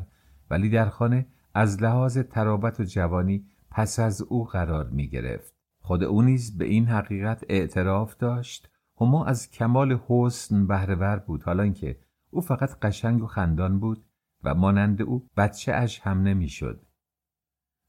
ولی 0.49 0.69
در 0.69 0.89
خانه 0.89 1.27
از 1.53 1.81
لحاظ 1.81 2.17
ترابت 2.17 2.79
و 2.79 2.83
جوانی 2.83 3.45
پس 3.71 3.99
از 3.99 4.21
او 4.21 4.45
قرار 4.45 4.89
می 4.89 5.07
گرفت. 5.07 5.53
خود 5.81 6.03
او 6.03 6.21
نیز 6.21 6.57
به 6.57 6.65
این 6.65 6.85
حقیقت 6.85 7.43
اعتراف 7.49 8.17
داشت 8.17 8.69
هما 9.01 9.25
از 9.25 9.51
کمال 9.51 9.99
حسن 10.07 10.67
بهرهور 10.67 11.17
بود 11.17 11.43
حالا 11.43 11.69
که 11.69 11.99
او 12.29 12.41
فقط 12.41 12.79
قشنگ 12.79 13.23
و 13.23 13.27
خندان 13.27 13.79
بود 13.79 14.05
و 14.43 14.55
مانند 14.55 15.01
او 15.01 15.27
بچه 15.37 15.73
اش 15.73 15.99
هم 15.99 16.21
نمی‌شد. 16.21 16.85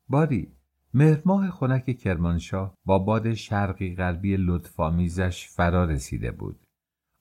باری 0.08 0.52
مهرماه 0.94 1.50
خنک 1.50 1.98
کرمانشاه 1.98 2.74
با 2.84 2.98
باد 2.98 3.34
شرقی 3.34 3.94
غربی 3.94 4.36
لطفامیزش 4.36 5.48
فرا 5.48 5.84
رسیده 5.84 6.30
بود. 6.30 6.66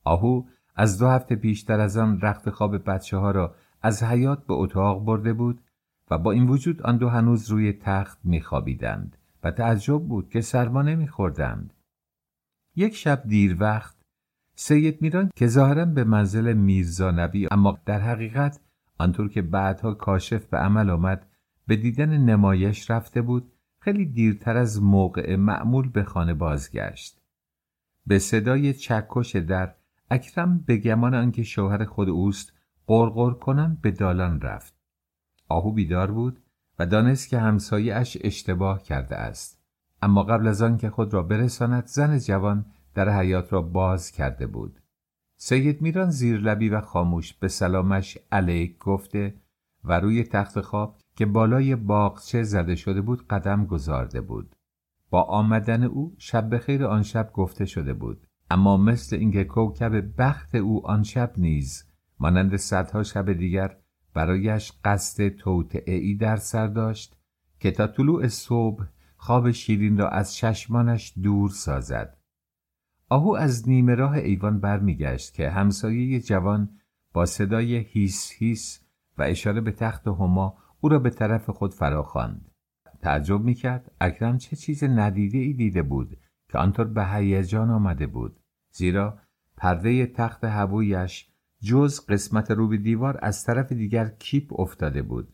آهو 0.04 0.44
از 0.76 1.00
دو 1.00 1.08
هفته 1.08 1.36
پیشتر 1.36 1.80
از 1.80 1.98
آن 1.98 2.22
رخت 2.22 2.50
خواب 2.50 2.90
بچه 2.90 3.18
ها 3.18 3.32
را 3.32 3.56
از 3.88 4.04
حیات 4.04 4.46
به 4.46 4.54
اتاق 4.54 5.06
برده 5.06 5.34
بود 5.34 5.62
و 6.12 6.18
با 6.18 6.32
این 6.32 6.48
وجود 6.48 6.82
آن 6.82 6.98
دو 6.98 7.10
هنوز 7.10 7.50
روی 7.50 7.74
تخت 7.74 8.20
میخوابیدند 8.24 9.18
و 9.44 9.52
تعجب 9.52 10.00
بود 10.00 10.30
که 10.30 10.42
سرما 10.42 10.82
نمیخوردند. 10.82 11.74
یک 12.76 12.96
شب 12.96 13.24
دیر 13.28 13.58
وقت 13.60 13.96
سید 14.56 15.02
میران 15.02 15.32
که 15.36 15.48
ظاهرا 15.48 15.86
به 15.86 16.04
منزل 16.04 16.54
میرزا 16.54 17.12
نبی 17.12 17.48
اما 17.52 17.80
در 17.86 18.00
حقیقت 18.00 18.60
آنطور 18.98 19.30
که 19.30 19.42
بعدها 19.42 19.94
کاشف 19.94 20.46
به 20.46 20.58
عمل 20.58 20.90
آمد 20.90 21.28
به 21.68 21.76
دیدن 21.76 22.18
نمایش 22.18 22.92
رفته 22.92 23.22
بود 23.22 23.52
خیلی 23.80 24.06
دیرتر 24.06 24.58
از 24.58 24.84
موقع 24.84 25.36
معمول 25.36 25.90
به 25.90 26.04
خانه 26.04 26.34
بازگشت 26.34 27.22
به 28.08 28.20
صدای 28.20 28.74
چکش 28.74 29.36
در 29.36 29.74
اکرم 30.12 30.60
به 30.60 30.78
گمان 30.78 31.16
آنکه 31.16 31.44
شوهر 31.44 31.86
خود 31.86 32.10
اوست 32.10 32.57
قرقر 32.88 33.32
کنن 33.32 33.78
به 33.82 33.92
دالان 33.92 34.42
رفت. 34.42 34.74
آهو 35.50 35.72
بیدار 35.72 36.12
بود 36.12 36.40
و 36.80 36.86
دانست 36.86 37.30
که 37.30 37.40
همسایه 37.40 37.96
اش 37.96 38.18
اشتباه 38.22 38.84
کرده 38.84 39.16
است. 39.16 39.62
اما 40.02 40.24
قبل 40.24 40.48
از 40.48 40.62
آن 40.62 40.78
که 40.78 40.90
خود 40.90 41.14
را 41.14 41.24
برساند 41.24 41.86
زن 41.86 42.20
جوان 42.20 42.66
در 42.94 43.10
حیات 43.20 43.54
را 43.54 43.62
باز 43.62 44.12
کرده 44.12 44.48
بود. 44.48 44.80
سید 45.38 45.82
میران 45.82 46.10
زیرلبی 46.10 46.70
و 46.70 46.82
خاموش 46.82 47.34
به 47.34 47.48
سلامش 47.48 48.18
علیک 48.32 48.78
گفته 48.78 49.36
و 49.84 50.00
روی 50.00 50.24
تخت 50.24 50.62
خواب 50.62 50.98
که 51.16 51.26
بالای 51.26 51.76
باغچه 51.76 52.44
زده 52.44 52.76
شده 52.76 53.02
بود 53.02 53.28
قدم 53.28 53.66
گذارده 53.66 54.22
بود. 54.22 54.56
با 55.10 55.24
آمدن 55.24 55.84
او 55.84 56.16
شب 56.18 56.56
بخیر 56.56 56.86
آن 56.86 57.04
شب 57.04 57.32
گفته 57.34 57.66
شده 57.66 57.94
بود. 57.94 58.28
اما 58.52 58.78
مثل 58.78 59.16
اینکه 59.16 59.44
کوکب 59.44 60.22
بخت 60.22 60.56
او 60.56 60.88
آن 60.88 61.04
شب 61.04 61.34
نیز 61.38 61.87
مانند 62.20 62.56
صدها 62.56 63.04
شب 63.04 63.34
دیگر 63.34 63.78
برایش 64.14 64.74
قصد 64.86 65.30
توطعهای 65.30 66.16
در 66.16 66.36
سر 66.36 66.68
داشت 66.68 67.18
که 67.60 67.72
تا 67.72 67.88
طلوع 67.88 68.28
صبح 68.28 68.86
خواب 69.18 69.52
شیرین 69.52 69.98
را 69.98 70.10
از 70.10 70.36
چشمانش 70.36 71.14
دور 71.24 71.50
سازد 71.50 72.18
آهو 73.10 73.34
از 73.34 73.70
نیمه 73.70 73.96
راه 73.96 74.14
ایوان 74.14 74.60
برمیگشت 74.60 75.34
که 75.34 75.50
همسایه 75.50 76.20
جوان 76.20 76.70
با 77.14 77.26
صدای 77.26 77.76
هیس 77.76 78.32
هیس 78.32 78.86
و 79.18 79.24
اشاره 79.24 79.62
به 79.62 79.72
تخت 79.72 80.08
هما 80.08 80.58
او 80.80 80.90
را 80.90 81.00
به 81.00 81.10
طرف 81.10 81.50
خود 81.50 81.74
فراخواند. 81.74 82.52
تعجب 83.02 83.42
می‌کرد 83.42 83.92
اکرم 84.02 84.38
چه 84.38 84.56
چیز 84.56 84.84
ندیده 84.84 85.38
ای 85.38 85.54
دیده 85.54 85.84
بود 85.84 86.18
که 86.50 86.58
آنطور 86.58 86.86
به 86.86 87.06
هیجان 87.06 87.70
آمده 87.70 88.08
بود 88.08 88.40
زیرا 88.72 89.20
پرده 89.58 90.06
تخت 90.06 90.44
هوویش 90.44 91.30
جز 91.62 92.06
قسمت 92.06 92.52
رو 92.52 92.68
به 92.68 92.78
دیوار 92.78 93.20
از 93.22 93.44
طرف 93.44 93.72
دیگر 93.72 94.10
کیپ 94.10 94.60
افتاده 94.60 95.02
بود. 95.02 95.34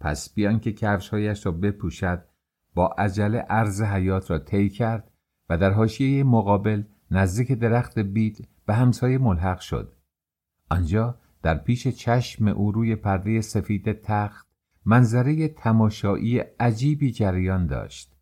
پس 0.00 0.34
بیان 0.34 0.60
که 0.60 0.72
کفشهایش 0.72 1.46
را 1.46 1.52
بپوشد 1.52 2.24
با 2.74 2.86
عجله 2.86 3.38
عرض 3.38 3.82
حیات 3.82 4.30
را 4.30 4.38
طی 4.38 4.68
کرد 4.68 5.10
و 5.48 5.58
در 5.58 5.70
حاشیه 5.70 6.24
مقابل 6.24 6.82
نزدیک 7.10 7.52
درخت 7.52 7.98
بید 7.98 8.48
به 8.66 8.74
همسایه 8.74 9.18
ملحق 9.18 9.60
شد. 9.60 9.96
آنجا 10.70 11.18
در 11.42 11.58
پیش 11.58 11.88
چشم 11.88 12.48
او 12.48 12.72
روی 12.72 12.96
پرده 12.96 13.40
سفید 13.40 13.92
تخت 13.92 14.46
منظره 14.84 15.48
تماشایی 15.48 16.38
عجیبی 16.38 17.12
جریان 17.12 17.66
داشت. 17.66 18.16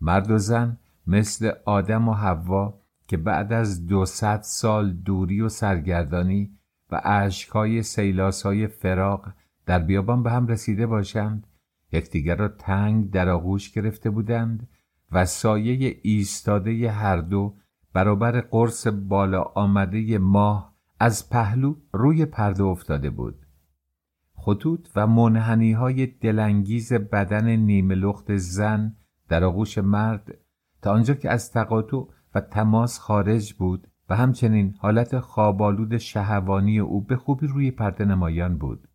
مرد 0.00 0.30
و 0.30 0.38
زن 0.38 0.78
مثل 1.06 1.52
آدم 1.64 2.08
و 2.08 2.12
حوا 2.12 2.80
که 3.08 3.16
بعد 3.16 3.52
از 3.52 3.86
دو 3.86 4.06
سال 4.42 4.92
دوری 4.92 5.40
و 5.40 5.48
سرگردانی 5.48 6.58
و 6.90 7.00
اشکهای 7.04 7.82
سیلاسهای 7.82 8.66
فراق 8.66 9.32
در 9.66 9.78
بیابان 9.78 10.22
به 10.22 10.30
هم 10.30 10.46
رسیده 10.46 10.86
باشند 10.86 11.46
یکدیگر 11.92 12.36
را 12.36 12.48
تنگ 12.48 13.10
در 13.10 13.28
آغوش 13.28 13.70
گرفته 13.70 14.10
بودند 14.10 14.68
و 15.12 15.26
سایه 15.26 16.00
ایستاده 16.02 16.90
هر 16.90 17.16
دو 17.16 17.56
برابر 17.92 18.40
قرص 18.40 18.86
بالا 18.86 19.42
آمده 19.42 20.18
ماه 20.18 20.74
از 21.00 21.30
پهلو 21.30 21.76
روی 21.92 22.26
پرده 22.26 22.62
افتاده 22.62 23.10
بود. 23.10 23.46
خطوط 24.34 24.88
و 24.96 25.06
منحنی 25.06 25.72
های 25.72 26.06
دلانگیز 26.06 26.92
بدن 26.92 27.46
نیمه 27.56 27.94
لخت 27.94 28.36
زن 28.36 28.96
در 29.28 29.44
آغوش 29.44 29.78
مرد 29.78 30.38
تا 30.82 30.92
آنجا 30.92 31.14
که 31.14 31.30
از 31.30 31.52
تقاطع 31.52 32.02
و 32.34 32.40
تماس 32.40 32.98
خارج 32.98 33.52
بود 33.52 33.88
و 34.08 34.16
همچنین 34.16 34.74
حالت 34.78 35.18
خوابالود 35.18 35.96
شهوانی 35.96 36.78
او 36.78 37.00
به 37.00 37.16
خوبی 37.16 37.46
روی 37.46 37.70
پرده 37.70 38.04
نمایان 38.04 38.58
بود. 38.58 38.88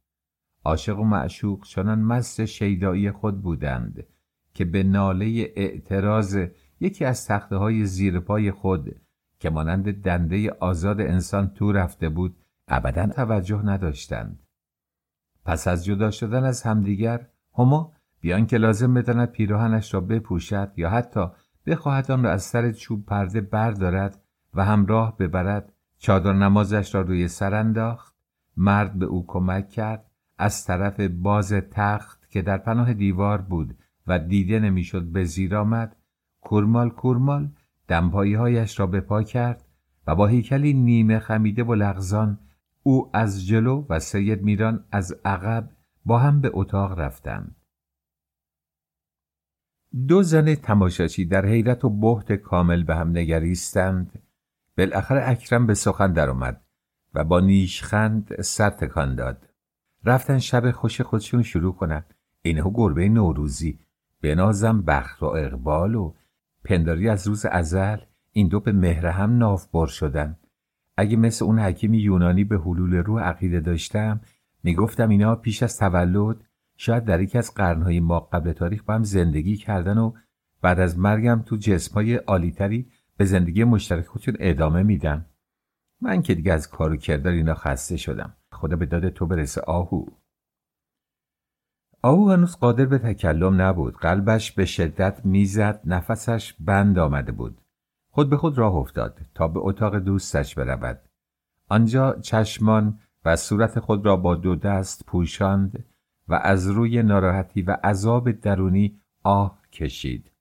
عاشق 0.65 0.99
و 0.99 1.03
معشوق 1.03 1.63
چنان 1.63 1.99
مست 1.99 2.45
شیدایی 2.45 3.11
خود 3.11 3.41
بودند 3.41 4.03
که 4.53 4.65
به 4.65 4.83
ناله 4.83 5.53
اعتراض 5.55 6.45
یکی 6.79 7.05
از 7.05 7.27
تخته 7.27 7.55
های 7.55 7.85
زیر 7.85 8.19
پای 8.19 8.51
خود 8.51 8.95
که 9.39 9.49
مانند 9.49 10.01
دنده 10.01 10.51
آزاد 10.51 11.01
انسان 11.01 11.47
تو 11.47 11.71
رفته 11.71 12.09
بود 12.09 12.35
ابدا 12.67 13.07
توجه 13.07 13.65
نداشتند. 13.65 14.43
پس 15.45 15.67
از 15.67 15.85
جدا 15.85 16.11
شدن 16.11 16.43
از 16.43 16.61
همدیگر 16.61 17.27
هما 17.57 17.93
بیان 18.21 18.45
که 18.45 18.57
لازم 18.57 18.93
بداند 18.93 19.31
پیراهنش 19.31 19.93
را 19.93 20.01
بپوشد 20.01 20.71
یا 20.77 20.89
حتی 20.89 21.27
بخواهد 21.65 22.11
آن 22.11 22.23
را 22.23 22.31
از 22.31 22.43
سر 22.43 22.71
چوب 22.71 23.05
پرده 23.05 23.41
بردارد 23.41 24.21
و 24.53 24.65
همراه 24.65 25.17
ببرد. 25.17 25.73
چادر 25.97 26.33
نمازش 26.33 26.95
را 26.95 27.01
روی 27.01 27.27
سر 27.27 27.55
انداخت. 27.55 28.15
مرد 28.57 28.93
به 28.93 29.05
او 29.05 29.25
کمک 29.27 29.69
کرد. 29.69 30.05
از 30.37 30.65
طرف 30.65 30.99
باز 30.99 31.53
تخت 31.53 32.29
که 32.29 32.41
در 32.41 32.57
پناه 32.57 32.93
دیوار 32.93 33.41
بود 33.41 33.77
و 34.07 34.19
دیده 34.19 34.59
نمی‌شد 34.59 35.03
به 35.03 35.23
زیر 35.23 35.55
آمد 35.55 35.95
کورمال 36.41 36.89
کورمال 36.89 37.49
دمپایی 37.87 38.33
هایش 38.33 38.79
را 38.79 38.87
به 38.87 39.01
پا 39.01 39.23
کرد 39.23 39.65
و 40.07 40.15
با 40.15 40.27
هیکلی 40.27 40.73
نیمه 40.73 41.19
خمیده 41.19 41.63
و 41.63 41.73
لغزان 41.73 42.39
او 42.83 43.09
از 43.13 43.47
جلو 43.47 43.85
و 43.89 43.99
سید 43.99 44.43
میران 44.43 44.83
از 44.91 45.15
عقب 45.25 45.69
با 46.05 46.19
هم 46.19 46.41
به 46.41 46.51
اتاق 46.53 46.99
رفتند. 46.99 47.55
دو 50.07 50.23
زن 50.23 50.55
تماشاچی 50.55 51.25
در 51.25 51.45
حیرت 51.45 51.85
و 51.85 51.89
بحت 51.89 52.31
کامل 52.31 52.83
به 52.83 52.95
هم 52.95 53.09
نگریستند. 53.09 54.19
بالاخره 54.77 55.29
اکرم 55.29 55.67
به 55.67 55.73
سخن 55.73 56.13
درآمد 56.13 56.61
و 57.13 57.23
با 57.23 57.39
نیشخند 57.39 58.41
سر 58.41 58.69
تکان 58.69 59.15
داد. 59.15 59.49
رفتن 60.05 60.39
شب 60.39 60.71
خوش 60.71 61.01
خودشون 61.01 61.43
شروع 61.43 61.73
کنند 61.73 62.13
اینه 62.41 62.71
گربه 62.73 63.09
نوروزی. 63.09 63.79
به 64.21 64.35
نازم 64.35 64.81
بخت 64.81 65.23
و 65.23 65.25
اقبال 65.25 65.95
و 65.95 66.13
پنداری 66.65 67.09
از 67.09 67.27
روز 67.27 67.45
ازل. 67.45 67.97
این 68.31 68.47
دو 68.47 68.59
به 68.59 68.71
مهر 68.71 69.05
هم 69.05 69.37
نافبر 69.37 69.87
شدن. 69.87 70.37
اگه 70.97 71.17
مثل 71.17 71.45
اون 71.45 71.59
حکیم 71.59 71.93
یونانی 71.93 72.43
به 72.43 72.57
حلول 72.57 72.95
روح 72.95 73.23
عقیده 73.23 73.59
داشتم 73.59 74.21
می‌گفتم 74.63 75.09
اینا 75.09 75.35
پیش 75.35 75.63
از 75.63 75.77
تولد 75.77 76.43
شاید 76.83 77.05
در 77.05 77.21
یکی 77.21 77.37
از 77.37 77.53
قرنهای 77.53 77.99
ما 77.99 78.19
قبل 78.19 78.51
تاریخ 78.51 78.83
با 78.83 78.93
هم 78.93 79.03
زندگی 79.03 79.57
کردن 79.57 79.97
و 79.97 80.13
بعد 80.61 80.79
از 80.79 80.99
مرگم 80.99 81.41
تو 81.45 81.57
جسمهای 81.57 82.15
عالیتری 82.15 82.91
به 83.17 83.25
زندگی 83.25 83.63
مشترک 83.63 84.05
خودشون 84.05 84.35
ادامه 84.39 84.83
میدن. 84.83 85.25
من 86.01 86.21
که 86.21 86.35
دیگه 86.35 86.53
از 86.53 86.69
کار 86.69 86.91
و 86.91 86.97
کردار 86.97 87.33
اینا 87.33 87.53
خسته 87.53 87.97
شدم. 87.97 88.37
خدا 88.51 88.75
به 88.75 88.85
داد 88.85 89.09
تو 89.09 89.25
برسه 89.25 89.61
آهو. 89.61 90.05
آهو 92.01 92.31
هنوز 92.31 92.55
قادر 92.55 92.85
به 92.85 92.97
تکلم 92.97 93.61
نبود. 93.61 93.97
قلبش 93.97 94.51
به 94.51 94.65
شدت 94.65 95.25
می‌زد 95.25 95.81
نفسش 95.85 96.53
بند 96.59 96.99
آمده 96.99 97.31
بود. 97.31 97.61
خود 98.09 98.29
به 98.29 98.37
خود 98.37 98.57
راه 98.57 98.75
افتاد 98.75 99.19
تا 99.33 99.47
به 99.47 99.59
اتاق 99.59 99.95
دوستش 99.95 100.55
برود. 100.55 101.01
آنجا 101.69 102.13
چشمان 102.13 102.99
و 103.25 103.35
صورت 103.35 103.79
خود 103.79 104.05
را 104.05 104.15
با 104.15 104.35
دو 104.35 104.55
دست 104.55 105.05
پوشاند. 105.05 105.92
و 106.27 106.33
از 106.33 106.67
روی 106.67 107.03
ناراحتی 107.03 107.61
و 107.61 107.77
عذاب 107.83 108.31
درونی 108.31 108.99
آه 109.23 109.61
کشید. 109.71 110.31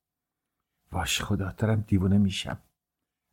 واش 0.93 1.23
خدا 1.23 1.55
دارم 1.57 1.85
دیوونه 1.87 2.19
میشم. 2.19 2.59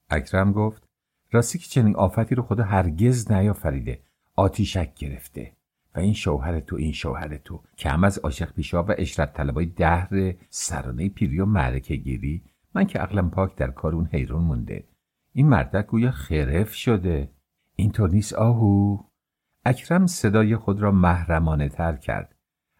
اکرم 0.09 0.51
گفت 0.51 0.83
راستی 1.31 1.59
که 1.59 1.67
چنین 1.67 1.95
آفتی 1.95 2.35
رو 2.35 2.43
خدا 2.43 2.63
هرگز 2.63 3.31
نیافریده 3.31 4.01
آتیشک 4.35 4.93
گرفته. 4.93 5.51
و 5.95 5.99
این 5.99 6.13
شوهر 6.13 6.59
تو 6.59 6.75
این 6.75 6.91
شوهر 6.91 7.37
تو. 7.37 7.63
که 7.75 7.89
هم 7.89 8.03
از 8.03 8.17
عاشق 8.17 8.53
پیشا 8.53 8.83
و 8.83 8.91
اشرت 8.97 9.33
طلبای 9.33 9.65
دهر 9.65 10.33
سرانه 10.49 11.09
پیری 11.09 11.39
و 11.39 11.45
معرکه 11.45 11.95
گیری 11.95 12.43
من 12.73 12.85
که 12.85 12.99
عقلم 12.99 13.29
پاک 13.29 13.55
در 13.55 13.71
کار 13.71 13.95
اون 13.95 14.05
حیرون 14.05 14.43
مونده. 14.43 14.87
این 15.33 15.47
مردک 15.47 15.85
گویا 15.85 16.11
خرف 16.11 16.73
شده. 16.73 17.31
اینطور 17.75 18.09
نیست 18.09 18.33
آهو. 18.33 18.97
اکرم 19.65 20.07
صدای 20.07 20.55
خود 20.55 20.81
را 20.81 20.91
محرمانه 20.91 21.69
تر 21.69 21.95
کرد. 21.95 22.35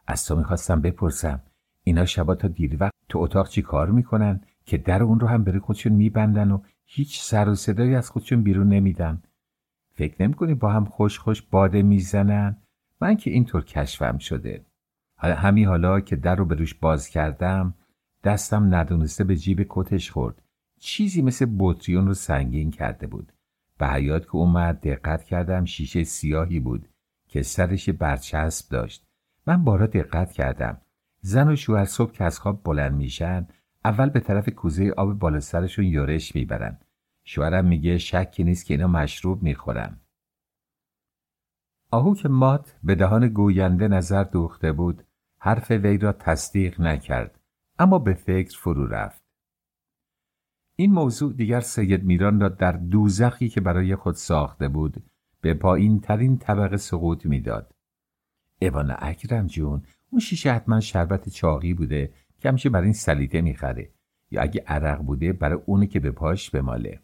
از 0.10 0.26
تو 0.26 0.36
می‌خواستم 0.36 0.82
بپرسم 0.82 1.42
اینا 1.84 2.06
شبا 2.06 2.36
تا 2.36 2.48
دیر 2.48 2.78
وقت 2.80 2.94
تو 3.10 3.20
اتاق 3.20 3.50
چی 3.50 3.62
کار 3.62 3.92
می‌کنن 3.92 4.42
که 4.66 4.78
در 4.78 5.04
اون 5.04 5.20
رو 5.20 5.28
هم 5.28 5.44
بری 5.44 5.60
خودشون 5.60 5.94
میبندن 5.94 6.52
و 6.52 6.62
هیچ 6.86 7.22
سر 7.22 7.50
و 7.50 7.56
صدایی 7.56 7.96
از 7.96 8.10
خودشون 8.10 8.44
بیرون 8.44 8.70
نمیدن؟ 8.70 9.22
فکر 9.94 10.24
نمی‌کنی 10.24 10.54
با 10.54 10.72
هم 10.72 10.86
خوش 10.86 11.20
خوش 11.20 11.42
باده 11.42 11.82
می‌زنن؟ 11.82 12.58
من 13.02 13.18
که 13.18 13.32
اینطور 13.32 13.64
کشفم 13.64 14.18
شده. 14.18 14.66
حالا 15.18 15.36
همین 15.36 15.68
حالا 15.68 16.00
که 16.00 16.16
در 16.16 16.36
رو 16.36 16.46
به 16.46 16.56
روش 16.56 16.74
باز 16.74 17.10
کردم 17.10 17.74
دستم 18.24 18.76
ندونسته 18.76 19.24
به 19.24 19.36
جیب 19.36 19.66
کتش 19.70 20.12
خورد. 20.12 20.42
چیزی 20.80 21.22
مثل 21.22 21.56
بطریون 21.60 22.08
رو 22.08 22.14
سنگین 22.14 22.72
کرده 22.72 23.08
بود. 23.08 23.34
به 23.78 23.88
حیات 23.88 24.24
که 24.24 24.36
اومد 24.36 24.80
دقت 24.80 25.24
کردم 25.24 25.66
شیشه 25.66 26.04
سیاهی 26.04 26.60
بود 26.60 26.90
که 27.28 27.42
سرش 27.42 27.90
برچسب 27.90 28.70
داشت. 28.72 29.09
من 29.48 29.64
بارا 29.64 29.86
دقت 29.86 30.32
کردم. 30.32 30.82
زن 31.22 31.52
و 31.52 31.56
شوهر 31.56 31.86
صبح 31.86 32.12
که 32.12 32.24
از 32.24 32.40
خواب 32.40 32.64
بلند 32.64 32.96
میشن 32.96 33.48
اول 33.86 34.10
به 34.10 34.20
طرف 34.20 34.50
کوزه 34.50 34.94
آب 34.98 35.14
بالا 35.14 35.40
سرشون 35.40 35.86
یورش 35.86 36.36
می‌برن. 36.36 36.78
شوهرم 37.24 37.66
میگه 37.66 37.98
شکی 37.98 38.44
نیست 38.44 38.66
که 38.66 38.74
اینا 38.74 38.88
مشروب 38.88 39.44
می‌خورن. 39.44 40.00
آهو 41.92 42.16
که 42.16 42.30
مات 42.30 42.76
به 42.84 42.96
دهان 42.96 43.28
گوینده 43.28 43.88
نظر 43.88 44.24
دوخته 44.24 44.72
بود 44.72 45.04
حرف 45.38 45.72
وی 45.72 45.98
را 45.98 46.12
تصدیق 46.12 46.82
نکرد 46.82 47.40
اما 47.80 48.00
به 48.00 48.14
فکر 48.14 48.58
فرو 48.58 48.88
رفت. 48.88 49.24
این 50.76 50.94
موضوع 50.94 51.34
دیگر 51.34 51.60
سید 51.60 52.04
میران 52.04 52.40
را 52.40 52.50
در 52.50 52.72
دوزخی 52.72 53.50
که 53.50 53.62
برای 53.62 53.96
خود 53.96 54.16
ساخته 54.16 54.68
بود 54.68 55.04
به 55.42 55.54
پایین 55.54 56.00
ترین 56.00 56.38
طبقه 56.38 56.78
سقوط 56.78 57.26
می‌داد. 57.26 57.76
ایوان 58.60 58.96
اکرم 59.00 59.48
جون 59.48 59.84
اون 60.10 60.20
شیشه 60.20 60.54
حتما 60.54 60.80
شربت 60.80 61.30
چاقی 61.30 61.74
بوده 61.74 62.14
که 62.40 62.50
همیشه 62.50 62.70
برای 62.70 62.86
این 62.86 62.94
سلیته 62.94 63.42
می‌خره. 63.42 63.90
یا 64.32 64.42
اگه 64.42 64.64
عرق 64.68 65.00
بوده 65.00 65.34
برای 65.34 65.60
اونی 65.66 65.88
که 65.88 66.00
به 66.00 66.12
پاش 66.12 66.50
بماله. 66.50 67.00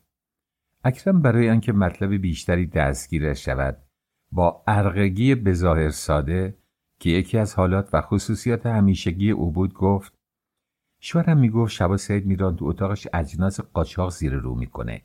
اکرم 0.83 1.21
برای 1.21 1.49
آنکه 1.49 1.73
مطلب 1.73 2.13
بیشتری 2.13 2.65
دستگیرش 2.65 3.45
شود 3.45 3.77
با 4.31 4.63
ارغگی 4.67 5.35
بظاهر 5.35 5.89
ساده 5.89 6.57
که 6.99 7.09
یکی 7.09 7.37
از 7.37 7.55
حالات 7.55 7.89
و 7.93 8.01
خصوصیات 8.01 8.65
همیشگی 8.65 9.31
او 9.31 9.51
بود 9.51 9.73
گفت 9.73 10.13
شوهرم 10.99 11.37
می‌گفت 11.37 11.71
شبا 11.71 11.97
سید 11.97 12.25
میران 12.25 12.55
تو 12.55 12.65
اتاقش 12.65 13.07
اجناس 13.13 13.59
قاچاق 13.59 14.11
زیر 14.11 14.33
رو 14.33 14.55
می‌کنه. 14.55 15.01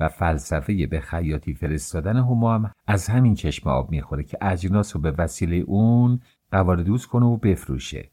و 0.00 0.08
فلسفه 0.08 0.86
به 0.86 1.00
خیاطی 1.00 1.54
فرستادن 1.54 2.16
هما 2.16 2.54
هم 2.54 2.72
از 2.86 3.08
همین 3.08 3.34
چشم 3.34 3.70
آب 3.70 3.90
می‌خوره 3.90 4.22
که 4.22 4.38
اجناس 4.40 4.96
رو 4.96 5.02
به 5.02 5.10
وسیله 5.10 5.56
اون 5.56 6.20
قواردوز 6.52 7.06
کنه 7.06 7.26
و 7.26 7.36
بفروشه. 7.36 8.10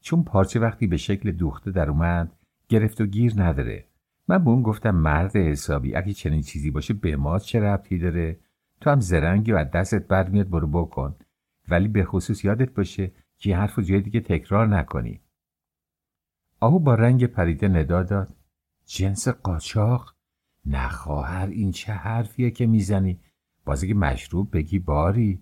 چون 0.00 0.24
پارچه 0.24 0.60
وقتی 0.60 0.86
به 0.86 0.96
شکل 0.96 1.32
دوخته 1.32 1.70
در 1.70 1.90
اومد 1.90 2.36
گرفت 2.68 3.00
و 3.00 3.06
گیر 3.06 3.32
نداره. 3.36 3.84
من 4.28 4.44
به 4.44 4.50
اون 4.50 4.62
گفتم 4.62 4.90
مرد 4.90 5.36
حسابی 5.36 5.94
اگه 5.94 6.12
چنین 6.12 6.42
چیزی 6.42 6.70
باشه 6.70 6.94
به 6.94 7.16
ما 7.16 7.38
چه 7.38 7.60
ربطی 7.60 7.98
داره؟ 7.98 8.40
تو 8.80 8.90
هم 8.90 9.00
زرنگی 9.00 9.52
و 9.52 9.64
دستت 9.64 10.08
برمیاد 10.08 10.50
برو 10.50 10.66
بکن. 10.66 11.16
ولی 11.68 11.88
به 11.88 12.04
خصوص 12.04 12.44
یادت 12.44 12.74
باشه 12.74 13.12
که 13.38 13.56
حرف 13.56 13.78
و 13.78 13.82
جای 13.82 14.00
دیگه 14.00 14.20
تکرار 14.20 14.66
نکنی. 14.66 15.20
آهو 16.60 16.78
با 16.78 16.94
رنگ 16.94 17.26
پریده 17.26 17.68
ندا 17.68 18.02
داد. 18.02 18.36
جنس 18.86 19.28
قاچاق؟ 19.28 20.14
نه 20.66 20.88
خواهر 20.88 21.46
این 21.46 21.70
چه 21.70 21.92
حرفیه 21.92 22.50
که 22.50 22.66
می‌زنی؟ 22.66 23.20
باز 23.64 23.84
اگه 23.84 23.94
مشروب 23.94 24.56
بگی 24.56 24.78
باری. 24.78 25.40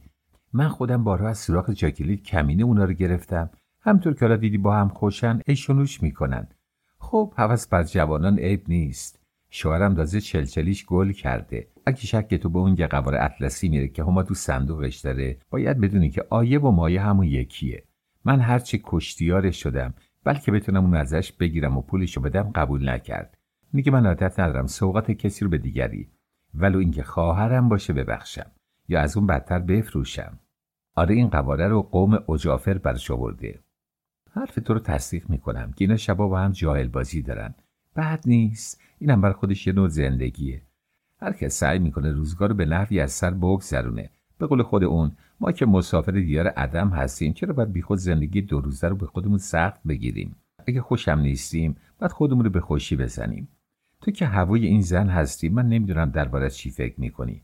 من 0.52 0.68
خودم 0.68 1.04
بارها 1.04 1.28
از 1.28 1.38
سوراخ 1.38 1.70
جاکلیت 1.70 2.22
کمینه 2.22 2.64
اونا 2.64 2.84
رو 2.84 2.92
گرفتم. 2.92 3.50
همطور 3.80 4.14
که 4.14 4.36
دیدی 4.36 4.58
با 4.58 4.76
هم 4.76 4.88
خوشن 4.88 5.40
ایشونوش 5.46 6.02
می‌کنن. 6.02 6.48
خب 6.98 7.32
حوث 7.36 7.66
بر 7.66 7.82
جوانان 7.82 8.38
عیب 8.38 8.64
نیست. 8.68 9.20
شوهرم 9.50 9.94
دازه 9.94 10.20
چلچلیش 10.20 10.86
گل 10.86 11.12
کرده. 11.12 11.68
اگه 11.86 12.00
شک 12.00 12.34
تو 12.34 12.48
به 12.48 12.58
اون 12.58 12.74
قوار 12.74 13.14
اطلسی 13.14 13.68
میره 13.68 13.88
که 13.88 14.02
هما 14.02 14.22
تو 14.22 14.34
صندوقش 14.34 14.96
داره 14.96 15.38
باید 15.50 15.80
بدونی 15.80 16.10
که 16.10 16.24
آیه 16.30 16.58
و 16.58 16.70
مایه 16.70 17.00
همون 17.00 17.26
یکیه. 17.26 17.84
من 18.24 18.40
هرچی 18.40 18.80
کشتیارش 18.84 19.62
شدم 19.62 19.94
بلکه 20.24 20.52
بتونم 20.52 20.84
اون 20.84 20.94
ازش 20.94 21.32
بگیرم 21.32 21.78
و 21.78 21.82
پولشو 21.82 22.20
بدم 22.20 22.50
قبول 22.54 22.88
نکرد. 22.88 23.37
میگه 23.72 23.92
من 23.92 24.06
عادت 24.06 24.40
ندارم 24.40 24.66
سوقات 24.66 25.10
کسی 25.10 25.44
رو 25.44 25.50
به 25.50 25.58
دیگری 25.58 26.08
ولو 26.54 26.78
اینکه 26.78 27.02
خواهرم 27.02 27.68
باشه 27.68 27.92
ببخشم 27.92 28.50
یا 28.88 29.00
از 29.00 29.16
اون 29.16 29.26
بدتر 29.26 29.58
بفروشم. 29.58 30.38
آره 30.94 31.14
این 31.14 31.28
قواره 31.28 31.68
رو 31.68 31.82
قوم 31.82 32.24
اجافر 32.28 32.78
برش 32.78 33.10
آورده. 33.10 33.60
حرف 34.30 34.54
تو 34.54 34.74
رو 34.74 34.80
تصدیق 34.80 35.30
می‌کنم 35.30 35.72
که 35.72 35.84
اینا 35.84 35.96
شبا 35.96 36.28
با 36.28 36.40
هم 36.40 36.52
جاهل 36.52 36.88
بازی 36.88 37.22
دارن. 37.22 37.54
بعد 37.94 38.22
نیست. 38.26 38.80
اینم 38.98 39.20
بر 39.20 39.32
خودش 39.32 39.66
یه 39.66 39.72
نوع 39.72 39.88
زندگیه. 39.88 40.62
هر 41.20 41.32
کس 41.32 41.58
سعی 41.58 41.78
می‌کنه 41.78 42.12
روزگار 42.12 42.48
رو 42.48 42.54
به 42.54 42.64
نحوی 42.64 43.00
از 43.00 43.12
سر 43.12 43.30
بگذرونه. 43.30 44.10
به 44.38 44.46
قول 44.46 44.62
خود 44.62 44.84
اون 44.84 45.12
ما 45.40 45.52
که 45.52 45.66
مسافر 45.66 46.12
دیار 46.12 46.46
عدم 46.46 46.88
هستیم 46.88 47.32
چرا 47.32 47.52
باید 47.52 47.72
بیخود 47.72 47.98
زندگی 47.98 48.42
دو 48.42 48.60
روزه 48.60 48.88
رو 48.88 48.96
به 48.96 49.06
خودمون 49.06 49.38
سخت 49.38 49.82
بگیریم؟ 49.88 50.36
اگه 50.66 50.80
خوشم 50.80 51.18
نیستیم 51.18 51.76
باید 51.98 52.12
خودمون 52.12 52.44
رو 52.44 52.50
به 52.50 52.60
خوشی 52.60 52.96
بزنیم. 52.96 53.48
تو 54.00 54.10
که 54.10 54.26
هوای 54.26 54.66
این 54.66 54.80
زن 54.80 55.08
هستی 55.08 55.48
من 55.48 55.68
نمی‌دونم 55.68 56.10
درباره 56.10 56.50
چی 56.50 56.70
فکر 56.70 57.00
می‌کنی. 57.00 57.42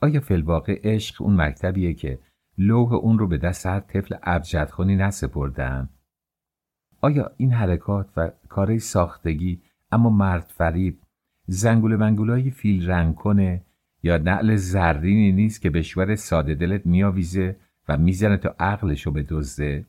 آیا 0.00 0.20
فلواقع 0.20 0.80
عشق 0.84 1.22
اون 1.22 1.40
مکتبیه 1.40 1.94
که 1.94 2.18
لوح 2.58 2.92
اون 2.92 3.18
رو 3.18 3.26
به 3.26 3.38
دست 3.38 3.66
هر 3.66 3.80
طفل 3.80 4.14
ابجدخانی 4.22 4.96
نسپردن؟ 4.96 5.88
آیا 7.00 7.30
این 7.36 7.52
حرکات 7.52 8.08
و 8.16 8.30
کارهای 8.48 8.78
ساختگی 8.78 9.62
اما 9.92 10.10
مرد 10.10 10.52
فریب 10.56 10.98
زنگول 11.46 11.96
منگولای 11.96 12.50
فیل 12.50 12.90
رنگ 12.90 13.14
کنه 13.14 13.64
یا 14.02 14.18
نعل 14.18 14.56
زرینی 14.56 15.32
نیست 15.32 15.60
که 15.60 15.70
بشور 15.70 16.14
ساده 16.14 16.54
دلت 16.54 16.86
میآویزه 16.86 17.56
و 17.88 17.96
می‌زنه 17.96 18.36
تا 18.36 18.54
عقلشو 18.58 19.10
بدزده؟ 19.10 19.86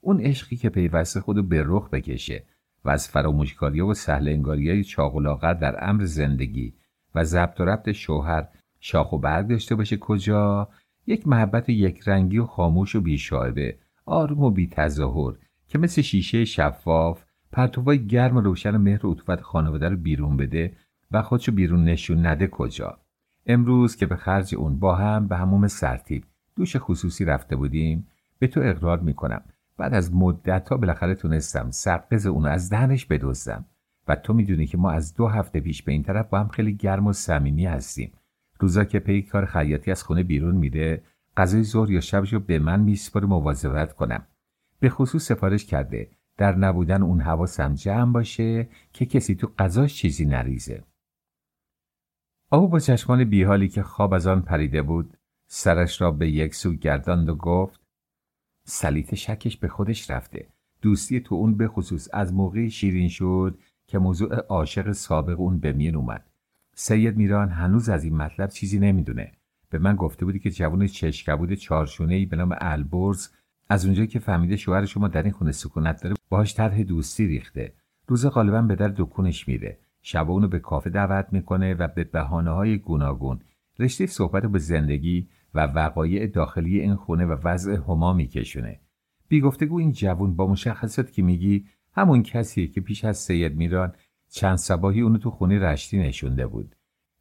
اون 0.00 0.20
عشقی 0.20 0.56
که 0.56 0.68
پیوسته 0.68 1.20
خودو 1.20 1.42
به 1.42 1.62
رخ 1.66 1.90
بکشه. 1.90 2.44
و 2.86 2.90
از 2.90 3.08
فراموشکاری 3.08 3.80
و 3.80 3.94
سهل 3.94 4.28
انگاری 4.28 4.84
چاق 4.84 5.14
و 5.14 5.36
در 5.54 5.88
امر 5.90 6.04
زندگی 6.04 6.74
و 7.14 7.24
ضبط 7.24 7.60
و 7.60 7.64
ربط 7.64 7.92
شوهر 7.92 8.48
شاخ 8.80 9.12
و 9.12 9.18
برگ 9.18 9.48
داشته 9.48 9.74
باشه. 9.74 9.96
کجا؟ 9.96 10.68
یک 11.06 11.28
محبت 11.28 11.68
یک 11.68 12.08
رنگی 12.08 12.38
و 12.38 12.44
خاموش 12.44 12.96
و 12.96 13.00
بیشایبه 13.00 13.78
آروم 14.06 14.42
و 14.42 14.50
بی 14.50 14.68
تظاهر 14.68 15.34
که 15.68 15.78
مثل 15.78 16.02
شیشه 16.02 16.44
شفاف 16.44 17.24
پرتوهای 17.52 18.06
گرم 18.06 18.36
و 18.36 18.40
روشن 18.40 18.76
مهر 18.76 19.06
و 19.06 19.12
عطوفت 19.12 19.40
خانواده 19.40 19.88
رو 19.88 19.96
بیرون 19.96 20.36
بده 20.36 20.76
و 21.10 21.22
خودشو 21.22 21.52
بیرون 21.52 21.84
نشون 21.84 22.26
نده. 22.26 22.46
کجا؟ 22.46 22.98
امروز 23.46 23.96
که 23.96 24.06
به 24.06 24.16
خرج 24.16 24.54
اون 24.54 24.78
با 24.78 24.94
هم 24.94 25.28
به 25.28 25.36
هموم 25.36 25.68
سرتیب 25.68 26.24
دوش 26.56 26.76
خصوصی 26.76 27.24
رفته 27.24 27.56
بودیم 27.56 28.06
به 28.38 28.46
تو 28.46 28.60
اقرار 28.64 29.00
می‌کنم. 29.00 29.42
بعد 29.76 29.94
از 29.94 30.14
مدت 30.14 30.68
ها 30.68 30.76
بالاخره 30.76 31.14
تونستم 31.14 31.70
سرقز 31.70 32.26
اونو 32.26 32.48
از 32.48 32.70
دهنش 32.70 33.06
بدزدم. 33.06 33.64
و 34.08 34.16
تو 34.16 34.32
می‌دونی 34.34 34.66
که 34.66 34.78
ما 34.78 34.90
از 34.90 35.14
دو 35.14 35.26
هفته 35.26 35.60
پیش 35.60 35.82
به 35.82 35.92
این 35.92 36.02
طرف 36.02 36.28
با 36.28 36.40
هم 36.40 36.48
خیلی 36.48 36.76
گرم 36.76 37.06
و 37.06 37.12
صمیمی 37.12 37.66
هستیم. 37.66 38.12
روزا 38.60 38.84
که 38.84 38.98
پی 38.98 39.22
کار 39.22 39.44
خیاطی 39.44 39.90
از 39.90 40.02
خونه 40.02 40.22
بیرون 40.22 40.54
میره 40.54 41.02
غذای 41.36 41.62
ظهر 41.62 41.90
یا 41.90 42.00
شبش 42.00 42.32
رو 42.32 42.40
به 42.40 42.58
من 42.58 42.80
میسپاره 42.80 43.26
مواظبت 43.26 43.92
کنم. 43.92 44.26
به 44.80 44.88
خصوص 44.88 45.26
سفارش 45.26 45.64
کرده 45.64 46.10
در 46.36 46.56
نبودن 46.56 47.02
اون 47.02 47.20
حواسم 47.20 47.74
جمع 47.74 48.12
باشه 48.12 48.68
که 48.92 49.06
کسی 49.06 49.34
تو 49.34 49.52
غذاش 49.58 49.94
چیزی 49.94 50.24
نریزه. 50.24 50.84
او 52.52 52.68
با 52.68 52.78
چشمان 52.78 53.24
بیحالی 53.24 53.68
که 53.68 53.82
خواب 53.82 54.14
از 54.14 54.26
آن 54.26 54.42
پریده 54.42 54.82
بود 54.82 55.16
سرش 55.46 56.00
را 56.00 56.10
به 56.10 56.30
یک 56.30 56.54
سو 56.54 56.72
گرداند 56.72 57.28
و 57.28 57.34
گفت 57.34 57.80
سلیت 58.68 59.14
شکش 59.14 59.56
به 59.56 59.68
خودش 59.68 60.10
رفته. 60.10 60.46
دوستی 60.82 61.20
تو 61.20 61.34
اون 61.34 61.56
به 61.56 61.68
خصوص 61.68 62.08
از 62.12 62.34
موقعی 62.34 62.70
شیرین 62.70 63.08
شد 63.08 63.58
که 63.86 63.98
موضوع 63.98 64.34
عاشق 64.36 64.92
سابق 64.92 65.40
اون 65.40 65.58
به 65.58 65.72
مین 65.72 65.96
اومد. 65.96 66.30
سید 66.74 67.16
میران 67.16 67.48
هنوز 67.48 67.88
از 67.88 68.04
این 68.04 68.16
مطلب 68.16 68.50
چیزی 68.50 68.78
نمی‌دونه. 68.78 69.32
به 69.70 69.78
من 69.78 69.96
گفته 69.96 70.24
بودی 70.24 70.38
که 70.38 70.50
جوان 70.50 70.86
چشکبود 70.86 71.54
چارشونه 71.54 72.14
ای 72.14 72.26
به 72.26 72.36
نام 72.36 72.56
البرز 72.60 73.28
از 73.68 73.84
اونجایی 73.84 74.08
که 74.08 74.18
فهمیده 74.18 74.56
شوهر 74.56 74.84
شما 74.84 75.08
در 75.08 75.22
این 75.22 75.32
خونه 75.32 75.52
سکونت 75.52 76.02
داره 76.02 76.14
باهاش 76.28 76.54
طرح 76.54 76.82
دوستی 76.82 77.26
ریخته. 77.26 77.72
روز 78.06 78.26
غالبا 78.26 78.62
به 78.62 78.74
در 78.74 78.92
دکونش 78.96 79.48
میره. 79.48 79.78
شب 80.02 80.30
اونو 80.30 80.48
به 80.48 80.58
کافه 80.58 80.90
دعوت 80.90 81.26
می‌کنه 81.32 81.74
و 81.74 81.88
به 81.88 82.04
بهانه 82.04 82.50
های 82.50 82.78
گوناگون. 82.78 83.40
رشته 83.78 84.06
صحبت 84.06 84.46
به 84.46 84.58
زندگی 84.58 85.28
و 85.56 85.60
وقایع 85.60 86.26
داخلی 86.26 86.80
این 86.80 86.94
خونه 86.94 87.24
و 87.24 87.36
وضع 87.44 87.76
هما 87.76 88.12
میکشونه. 88.12 88.80
بی 89.28 89.40
گفتگو 89.40 89.78
این 89.78 89.92
جوون 89.92 90.36
با 90.36 90.46
مشخصات 90.46 91.12
که 91.12 91.22
میگی 91.22 91.66
همون 91.92 92.22
کسیه 92.22 92.66
که 92.66 92.80
پیش 92.80 93.04
از 93.04 93.18
سید 93.18 93.56
میران 93.56 93.92
چند 94.30 94.56
سباهی 94.56 95.00
اونو 95.00 95.18
تو 95.18 95.30
خونه 95.30 95.58
رشتی 95.58 95.98
نشونده 95.98 96.46
بود. 96.46 96.76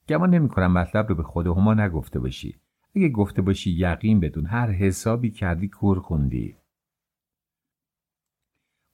گمان 0.10 0.30
نمی‌کنم 0.30 0.74
مطلب 0.74 1.10
رو 1.10 1.16
به 1.16 1.24
خود 1.24 1.48
هما 1.48 1.74
نگفته 1.74 2.20
باشی. 2.20 2.56
اگه 2.96 3.10
گفته 3.10 3.42
باشی 3.42 3.72
یقین 3.72 4.20
بدون 4.20 4.46
هر 4.46 4.72
حسابی 4.72 5.32
کردی 5.32 5.68
کور 5.68 6.00
خوندی. 6.00 6.56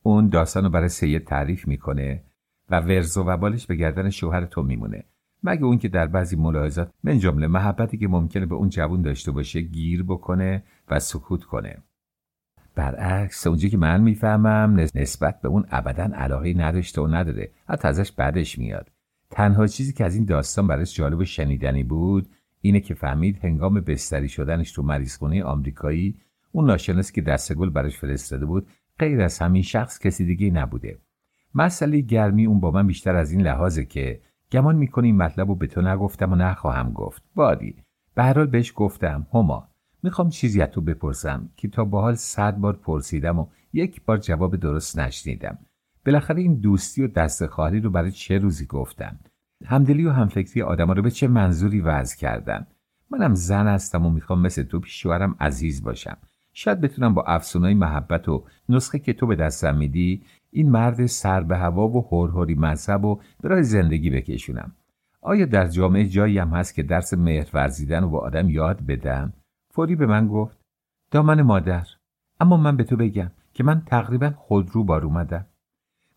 اون 0.04 0.30
داستان 0.30 0.70
برای 0.70 0.90
سید 0.90 1.26
تعریف 1.26 1.68
می‌کنه 1.68 2.24
و 2.70 2.80
ورز 2.80 3.18
و 3.18 3.24
وبالش 3.24 3.68
به 3.68 3.76
گردن 3.76 4.10
شوهر 4.10 4.46
تو 4.46 4.64
میمونه. 4.64 5.04
مگه 5.44 5.64
اون 5.64 5.78
که 5.78 5.88
در 5.88 6.08
بعضی 6.08 6.36
ملاحظات 6.36 6.92
من 7.04 7.20
جمله 7.20 7.48
محبتی 7.48 7.98
که 7.98 8.08
ممکنه 8.08 8.46
به 8.46 8.56
اون 8.56 8.70
جوون 8.70 9.02
داشته 9.02 9.32
باشه 9.32 9.62
گیر 9.62 10.04
بکنه 10.04 10.64
و 10.90 11.00
سکوت 11.00 11.44
کنه. 11.44 11.78
برعکس 12.76 13.48
اونجا 13.48 13.70
که 13.70 13.78
من 13.78 14.02
می‌فهمم 14.02 14.80
نسبت 14.96 15.42
به 15.42 15.48
اون 15.48 15.66
ابدا 15.70 16.04
علاقه 16.04 16.54
نداشته 16.54 17.02
و 17.02 17.08
نداره. 17.08 17.52
حتی 17.68 17.88
ازش 17.88 18.12
بعدش 18.12 18.60
میاد. 18.60 18.92
تنها 19.30 19.68
چیزی 19.68 19.94
که 19.94 20.06
از 20.06 20.16
این 20.16 20.26
داستان 20.26 20.68
براش 20.68 20.96
جالب 20.96 21.20
و 21.20 21.26
شنیدنی 21.26 21.84
بود 21.84 22.30
اینه 22.62 22.80
که 22.80 22.94
فهمید 22.94 23.40
هنگام 23.46 23.74
بستری 23.74 24.30
شدنش 24.30 24.72
تو 24.72 24.84
مریضخونه 24.84 25.44
آمریکایی 25.44 26.18
اون 26.52 26.66
ناشناسی 26.66 27.14
که 27.14 27.22
دست 27.22 27.54
گل 27.54 27.70
براش 27.70 27.98
فرستاده 27.98 28.46
بود 28.46 28.68
غیر 29.00 29.22
از 29.22 29.40
همین 29.40 29.62
شخص 29.62 30.00
کسی 30.00 30.26
دیگه 30.26 30.52
نبوده. 30.52 30.98
مسئله 31.56 32.02
گرمی 32.02 32.46
اون 32.46 32.60
با 32.60 32.72
من 32.72 32.88
بیشتر 32.88 33.16
از 33.16 33.32
این 33.32 33.42
لحاظه 33.42 33.86
که 33.86 34.22
گمان 34.52 34.76
می‌کنه 34.76 35.06
این 35.06 35.18
مطلب 35.18 35.48
رو 35.48 35.56
به 35.56 35.68
تو 35.68 35.82
نگفتم 35.82 36.32
و 36.32 36.36
نخواهم 36.36 36.92
گفت. 36.92 37.24
بادی 37.36 37.76
به 38.16 38.24
هر 38.24 38.34
حال 38.34 38.48
بهش 38.48 38.74
گفتم. 38.76 39.28
هما 39.34 39.68
می‌خوام 40.04 40.30
چیزی 40.30 40.62
از 40.62 40.70
تو 40.70 40.82
بپرسم 40.82 41.50
که 41.58 41.68
تا 41.68 41.86
به 41.86 42.02
حال 42.02 42.16
صد 42.16 42.58
بار 42.58 42.74
پرسیدم 42.74 43.40
و 43.40 43.48
یک 43.74 44.02
بار 44.06 44.18
جواب 44.18 44.56
درست 44.56 45.00
نشنیدم. 45.00 45.58
بالاخره 46.06 46.42
این 46.42 46.56
دوستی 46.56 47.04
و 47.04 47.08
دست 47.08 47.46
خواهری 47.46 47.80
رو 47.80 47.90
برای 47.90 48.12
چه 48.12 48.38
روزی 48.38 48.66
گفتم؟ 48.66 49.20
همدلی 49.66 50.06
و 50.06 50.12
همفکری 50.12 50.62
آدما 50.62 50.94
رو 50.94 51.02
به 51.02 51.12
چه 51.12 51.28
منظوری 51.28 51.82
وضع 51.82 52.18
کردن؟ 52.18 52.68
منم 53.10 53.36
زن 53.36 53.68
هستم 53.68 54.06
و 54.06 54.10
می‌خوام 54.10 54.42
مثل 54.42 54.64
تو 54.64 54.80
پیش 54.80 55.06
عزیز 55.40 55.84
باشم. 55.84 56.18
شاید 56.54 56.82
بتونم 56.82 57.14
با 57.14 57.24
افسونای 57.24 57.74
محبت 57.74 58.30
و 58.30 58.44
نسخه 58.70 59.00
که 59.00 59.14
تو 59.14 59.28
به 59.28 59.36
دستم 59.36 59.78
میدی 59.78 60.24
این 60.52 60.70
مرد 60.70 61.06
سر 61.06 61.42
به 61.42 61.58
هوا 61.58 61.88
و 61.88 62.08
هرهری 62.12 62.56
مذهب 62.56 63.06
و 63.06 63.20
برای 63.44 63.64
زندگی 63.64 64.10
بکشونم. 64.10 64.72
آیا 65.22 65.46
در 65.46 65.68
جامعه 65.68 66.06
جایی 66.06 66.38
هم 66.38 66.50
هست 66.50 66.76
که 66.76 66.84
درس 66.84 67.14
مهر 67.14 67.50
ورزیدن 67.54 68.04
و 68.04 68.10
با 68.10 68.20
آدم 68.20 68.50
یاد 68.50 68.82
بدم؟ 68.82 69.34
فوری 69.74 69.96
به 69.96 70.06
من 70.06 70.28
گفت. 70.28 70.58
دامن 71.12 71.42
مادر 71.42 71.88
اما 72.40 72.58
من 72.58 72.78
به 72.78 72.84
تو 72.84 72.96
بگم 72.96 73.32
که 73.54 73.64
من 73.64 73.82
تقریبا 73.86 74.34
خودرو 74.38 74.84
بار 74.84 75.06
اومدم. 75.06 75.46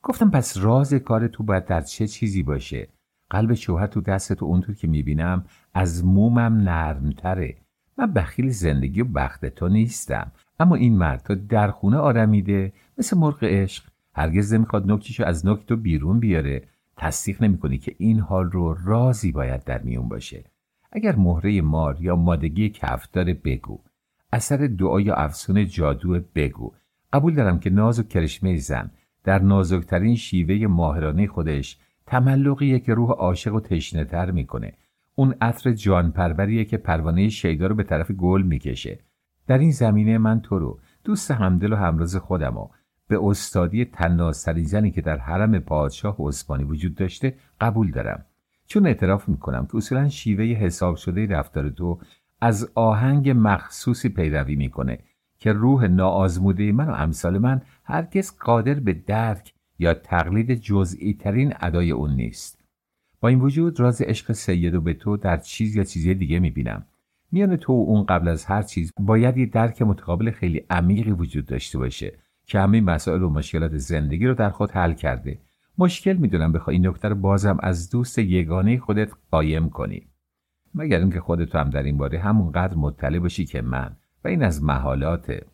گفتم 0.02 0.30
پس 0.30 0.56
راز 0.56 0.94
کار 0.94 1.28
تو 1.28 1.42
باید 1.42 1.64
در 1.64 1.80
چه 1.80 2.06
چیزی 2.06 2.42
باشه؟ 2.42 2.88
قلب 3.30 3.54
شوهر 3.54 3.86
تو 3.86 4.00
دست 4.00 4.32
تو 4.32 4.46
اونطور 4.46 4.74
که 4.74 4.88
می‌بینم 4.88 5.44
از 5.74 6.04
مومم 6.04 6.56
نرمتره. 6.56 7.56
من 7.98 8.12
بخیل 8.12 8.48
زندگی 8.48 9.00
و 9.00 9.04
بخت 9.04 9.46
تو 9.46 9.68
نیستم. 9.68 10.32
اما 10.60 10.74
این 10.74 10.98
مرد 10.98 11.22
تا 11.22 11.34
در 11.34 11.70
خونه 11.70 11.96
آرمیده 11.96 12.72
مثل 12.98 13.18
مرغ 13.18 13.44
عشق. 13.44 13.84
هرگز 14.14 14.54
نمی‌خواد 14.54 14.90
نکتیشو 14.90 15.24
از 15.24 15.46
نکت 15.46 15.66
تو 15.66 15.76
بیرون 15.76 16.20
بیاره. 16.20 16.62
تصدیق 16.96 17.42
نمی‌کنی 17.42 17.78
که 17.78 17.94
این 17.98 18.20
حال 18.20 18.50
رو 18.50 18.76
رازی 18.84 19.32
باید 19.32 19.64
در 19.64 19.82
میون 19.82 20.08
باشه. 20.08 20.44
اگر 20.92 21.16
مهره 21.16 21.60
مار 21.60 21.96
یا 22.00 22.16
مادگی 22.16 22.68
کفتار 22.68 23.24
بگو. 23.24 23.80
اثر 24.32 24.56
دعا 24.56 25.00
یا 25.00 25.14
افسون 25.14 25.66
جادو 25.66 26.20
بگو. 26.34 26.72
قبول 27.12 27.34
دارم 27.34 27.58
که 27.58 27.70
ناز 27.70 28.00
و 28.00 28.02
کرشمه 28.02 28.56
زن 28.56 28.90
در 29.24 29.38
نازکترین 29.38 30.16
شیوه 30.16 30.66
ماهرانه 30.66 31.26
خودش 31.26 31.78
تملقیه 32.06 32.78
که 32.78 32.94
روح 32.94 33.10
عاشق 33.10 33.54
و 33.54 33.60
تشنه 33.60 34.04
تر 34.04 34.30
می‌کنه. 34.30 34.72
اون 35.14 35.34
عطر 35.40 35.72
جانپروریه 35.72 36.64
که 36.64 36.76
پروانه 36.76 37.28
شیدا 37.28 37.66
رو 37.66 37.74
به 37.74 37.82
طرف 37.82 38.10
گل 38.10 38.42
می‌کشه. 38.42 38.98
در 39.46 39.58
این 39.58 39.70
زمینه 39.70 40.18
من 40.18 40.40
تو 40.40 40.58
رو 40.58 40.78
دوست 41.04 41.30
همدل 41.30 41.72
و 41.72 41.76
همراز 41.76 42.16
خودم 42.16 42.56
و 42.56 42.68
به 43.08 43.18
استادی 43.22 43.84
تنازترین 43.84 44.64
زنی 44.64 44.90
که 44.90 45.00
در 45.00 45.18
حرم 45.18 45.58
پادشاه 45.58 46.16
عثمانی 46.18 46.64
وجود 46.64 46.94
داشته 46.94 47.34
قبول 47.60 47.90
دارم. 47.90 48.24
چون 48.66 48.86
اعتراف 48.86 49.28
می‌کنم 49.28 49.66
که 49.66 49.76
اصولا 49.76 50.08
شیوه 50.08 50.44
حساب 50.44 50.96
شده 50.96 51.26
رفتار 51.26 51.70
تو 51.70 52.00
از 52.40 52.70
آهنگ 52.74 53.32
مخصوصی 53.36 54.08
پیروی 54.08 54.56
می‌کنه 54.56 54.98
که 55.38 55.52
روح 55.52 55.86
ناآزموده 55.86 56.72
من 56.72 56.88
و 56.88 56.92
امثال 56.92 57.38
من 57.38 57.62
هرگز 57.84 58.38
قادر 58.38 58.74
به 58.74 58.92
درک 58.92 59.54
یا 59.78 59.94
تقلید 59.94 60.54
جزئی 60.54 61.14
ترین 61.14 61.54
ادای 61.60 61.90
اون 61.90 62.10
نیست. 62.10 62.64
با 63.20 63.28
این 63.28 63.40
وجود 63.40 63.80
راز 63.80 64.02
عشق 64.02 64.32
سید 64.32 64.84
به 64.84 64.94
تو 64.94 65.16
در 65.16 65.36
چیز 65.36 65.76
یا 65.76 65.84
چیزی 65.84 66.14
دیگه 66.14 66.38
می‌بینم. 66.38 66.86
میان 67.32 67.56
تو 67.56 67.72
و 67.72 67.84
اون 67.88 68.04
قبل 68.04 68.28
از 68.28 68.44
هر 68.44 68.62
چیز 68.62 68.92
باید 69.00 69.36
یه 69.36 69.46
درک 69.46 69.82
متقابل 69.82 70.30
خیلی 70.30 70.64
عمیقی 70.70 71.10
وجود 71.10 71.46
داشته 71.46 71.78
باشه. 71.78 72.18
که 72.46 72.60
همه 72.60 72.80
مسائل 72.80 73.22
و 73.22 73.30
مشکلات 73.30 73.76
زندگی 73.76 74.26
رو 74.26 74.34
در 74.34 74.50
خود 74.50 74.70
حل 74.70 74.92
کرده. 74.92 75.40
مشکل 75.78 76.12
می‌دونم 76.12 76.52
بخوای 76.52 76.76
این 76.76 76.86
نکته 76.86 77.08
رو 77.08 77.14
بازم 77.14 77.58
از 77.62 77.90
دوست 77.90 78.18
یگانه 78.18 78.78
خودت 78.78 79.12
قایم 79.30 79.70
کنی. 79.70 80.08
مگر 80.74 80.98
اینکه 80.98 81.20
خودت 81.20 81.54
هم 81.54 81.70
در 81.70 81.82
این 81.82 81.98
باره 81.98 82.18
همونقدر 82.18 82.74
مطلع 82.74 83.18
باشی 83.18 83.44
که 83.44 83.62
من 83.62 83.96
و 84.24 84.28
این 84.28 84.42
از 84.42 84.62
محالاته. 84.62 85.46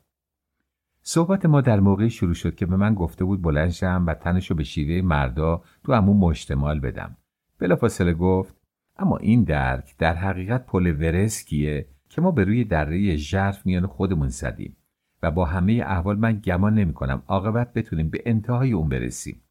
صحبت 1.03 1.47
ما 1.47 1.61
در 1.61 1.80
موقعی 1.80 2.11
شروع 2.11 2.34
شد 2.34 2.55
که 2.55 2.66
به 2.66 2.76
من 2.76 2.95
گفته 2.95 3.24
بود 3.24 3.43
بلند 3.43 3.70
شم 3.70 4.05
و 4.07 4.14
تنشو 4.14 4.55
به 4.55 4.64
شیوه 4.64 5.07
مردا 5.07 5.62
تو 5.84 5.93
همون 5.93 6.16
مشتمال 6.16 6.80
بدم. 6.80 7.16
بلافاصله 7.59 8.14
گفت 8.14 8.57
اما 8.97 9.16
این 9.16 9.45
درک 9.45 9.97
در 9.99 10.14
حقیقت 10.14 10.66
پل 10.66 10.86
ورسکیه 10.86 11.86
که 12.09 12.20
ما 12.20 12.30
به 12.30 12.45
روی 12.45 12.64
دره 12.64 13.16
ژرف 13.16 13.66
میان 13.66 13.86
خودمون 13.86 14.28
زدیم؟ 14.28 14.76
و 15.23 15.31
با 15.31 15.45
همه 15.45 15.83
احوال 15.87 16.18
من 16.18 16.41
گمان 16.45 16.75
نمی 16.75 16.93
کنم 16.93 17.23
عاقبت 17.29 17.73
بتونیم 17.73 18.11
به 18.11 18.23
انتهای 18.27 18.73
اون 18.73 18.89
برسیم. 18.89 19.43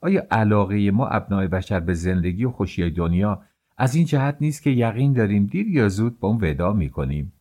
آیا 0.00 0.26
علاقه 0.30 0.90
ما 0.90 1.08
ابنای 1.08 1.48
بشر 1.48 1.80
به 1.80 1.94
زندگی 1.94 2.44
و 2.44 2.50
خوشی 2.50 2.90
دنیا 2.90 3.42
از 3.76 3.94
این 3.94 4.04
جهت 4.04 4.36
نیست 4.40 4.62
که 4.62 4.70
یقین 4.70 5.12
داریم 5.12 5.46
دیر 5.46 5.68
یا 5.68 5.88
زود 5.88 6.20
با 6.20 6.28
اون 6.28 6.38
ودا 6.42 6.72
می‌کنیم؟ 6.72 7.32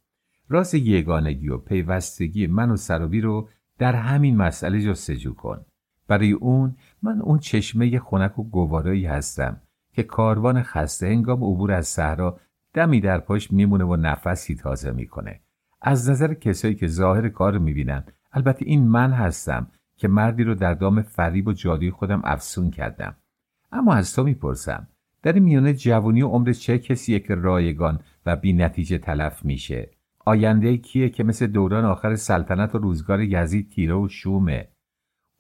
راز 0.49 0.73
یگانگی 0.73 1.49
و 1.49 1.57
پیوستگی 1.57 2.47
من 2.47 2.71
و 2.71 2.75
سرابی 2.75 3.21
رو 3.21 3.49
در 3.77 3.95
همین 3.95 4.37
مسئله 4.37 4.81
جستجو 4.81 5.33
کن. 5.33 5.65
برای 6.07 6.31
اون 6.31 6.75
من 7.01 7.21
اون 7.21 7.39
چشمه 7.39 7.99
خنک 7.99 8.39
و 8.39 8.43
گوارایی 8.43 9.05
هستم 9.05 9.61
که 9.93 10.03
کاروان 10.03 10.63
خسته 10.63 11.07
هنگام 11.07 11.43
عبور 11.43 11.71
از 11.71 11.87
صحرا 11.87 12.39
دمی 12.73 13.01
در 13.01 13.17
پاش 13.17 13.51
میمونه 13.51 13.83
و 13.83 13.95
نفسی 13.95 14.55
تازه 14.55 14.91
می‌کنه. 14.91 15.39
از 15.87 16.09
نظر 16.09 16.33
کسایی 16.33 16.75
که 16.75 16.87
ظاهر 16.87 17.29
کار 17.29 17.53
رو 17.53 17.59
می‌بینن 17.59 18.03
البته 18.31 18.65
این 18.65 18.87
من 18.87 19.11
هستم 19.11 19.67
که 19.97 20.07
مردی 20.07 20.43
رو 20.43 20.55
در 20.55 20.73
دام 20.73 21.01
فریب 21.01 21.47
و 21.47 21.53
جادوی 21.53 21.91
خودم 21.91 22.21
افسون 22.23 22.71
کردم. 22.71 23.15
اما 23.71 23.93
از 23.93 24.15
تو 24.15 24.23
می‌پرسم 24.23 24.87
در 25.23 25.39
میانه 25.39 25.73
جوانی 25.73 26.21
و 26.21 26.27
عمر 26.27 26.51
چه 26.51 26.79
کسیه 26.79 27.19
که 27.19 27.35
رایگان 27.35 27.99
و 28.25 28.35
بی 28.35 28.53
نتیجه 28.53 28.97
تلف 28.97 29.45
میشه؟ 29.45 29.89
آینده 30.25 30.77
کیه 30.77 31.09
که 31.09 31.23
مثل 31.23 31.47
دوران 31.47 31.85
آخر 31.85 32.15
سلطنت 32.15 32.75
و 32.75 32.77
روزگار 32.77 33.21
یزید 33.21 33.69
تیره 33.69 33.95
و 33.95 34.07
شومه؟ 34.07 34.67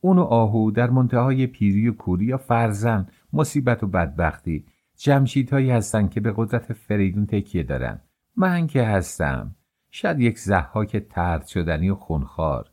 اون 0.01 0.17
و 0.17 0.21
آهو 0.21 0.71
در 0.71 0.89
منتهای 0.89 1.47
پیری 1.47 1.87
و 1.87 1.93
کوری 1.93 2.25
یا 2.25 2.37
فرزن 2.37 3.07
مصیبت 3.33 3.83
و 3.83 3.87
بدبختی 3.87 4.65
جمشیدهایی 4.97 5.71
هستن 5.71 6.07
که 6.07 6.21
به 6.21 6.33
قدرت 6.35 6.73
فریدون 6.73 7.25
تکیه 7.25 7.63
دارن. 7.63 8.01
من 8.35 8.67
که 8.67 8.83
هستم. 8.83 9.56
شاید 9.99 10.19
یک 10.19 10.39
زحاک 10.39 10.97
ترد 10.97 11.45
شدنی 11.45 11.89
و 11.89 11.95
خونخوار. 11.95 12.71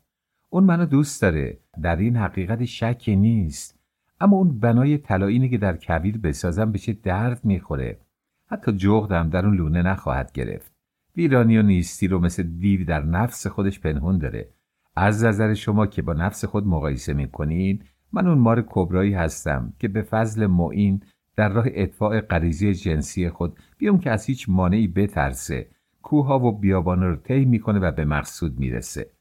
اون 0.49 0.63
منو 0.63 0.85
دوست 0.85 1.21
داره. 1.21 1.57
در 1.81 1.95
این 1.95 2.15
حقیقت 2.15 2.65
شکی 2.65 3.15
نیست. 3.15 3.79
اما 4.21 4.37
اون 4.37 4.59
بنای 4.59 4.97
طلایینی 4.97 5.49
که 5.49 5.57
در 5.57 5.77
کبیر 5.77 6.17
بسازم 6.17 6.71
به 6.71 6.79
چه 6.79 6.93
درد 6.93 7.45
می‌خوره. 7.45 7.99
حتی 8.47 8.71
جغدم 8.71 9.29
در 9.29 9.45
اون 9.45 9.55
لونه 9.55 9.81
نخواهد 9.81 10.31
گرفت. 10.31 10.71
ویرانی 11.15 11.57
و 11.57 11.61
نیستی 11.61 12.07
رو 12.07 12.19
مثل 12.19 12.43
دیو 12.43 12.85
در 12.85 13.01
نفس 13.01 13.47
خودش 13.47 13.79
پنهون 13.79 14.17
داره. 14.17 14.49
از 14.95 15.23
نظر 15.23 15.53
شما 15.53 15.85
که 15.85 16.01
با 16.01 16.13
نفس 16.13 16.45
خود 16.45 16.67
مقایسه 16.67 17.13
می‌کنین 17.13 17.83
من 18.13 18.27
اون 18.27 18.37
مار 18.37 18.65
کبرایی 18.69 19.13
هستم 19.13 19.73
که 19.79 19.87
به 19.87 20.01
فضل 20.01 20.47
معین 20.47 21.03
در 21.35 21.49
راه 21.49 21.65
اطفاع 21.67 22.21
غریزی 22.21 22.73
جنسی 22.73 23.29
خود 23.29 23.59
بیام 23.77 23.99
که 23.99 24.11
از 24.11 24.25
هیچ 24.25 24.49
مانعی 24.49 24.87
بترسه. 24.87 25.74
کوها 26.05 26.39
و 26.39 26.51
بیابانا 26.51 27.07
رو 27.07 27.15
طی 27.15 27.45
می‌کنه 27.45 27.79
و 27.79 27.91
به 27.91 28.05
مقصود 28.05 28.59
می‌رسه. 28.59 29.11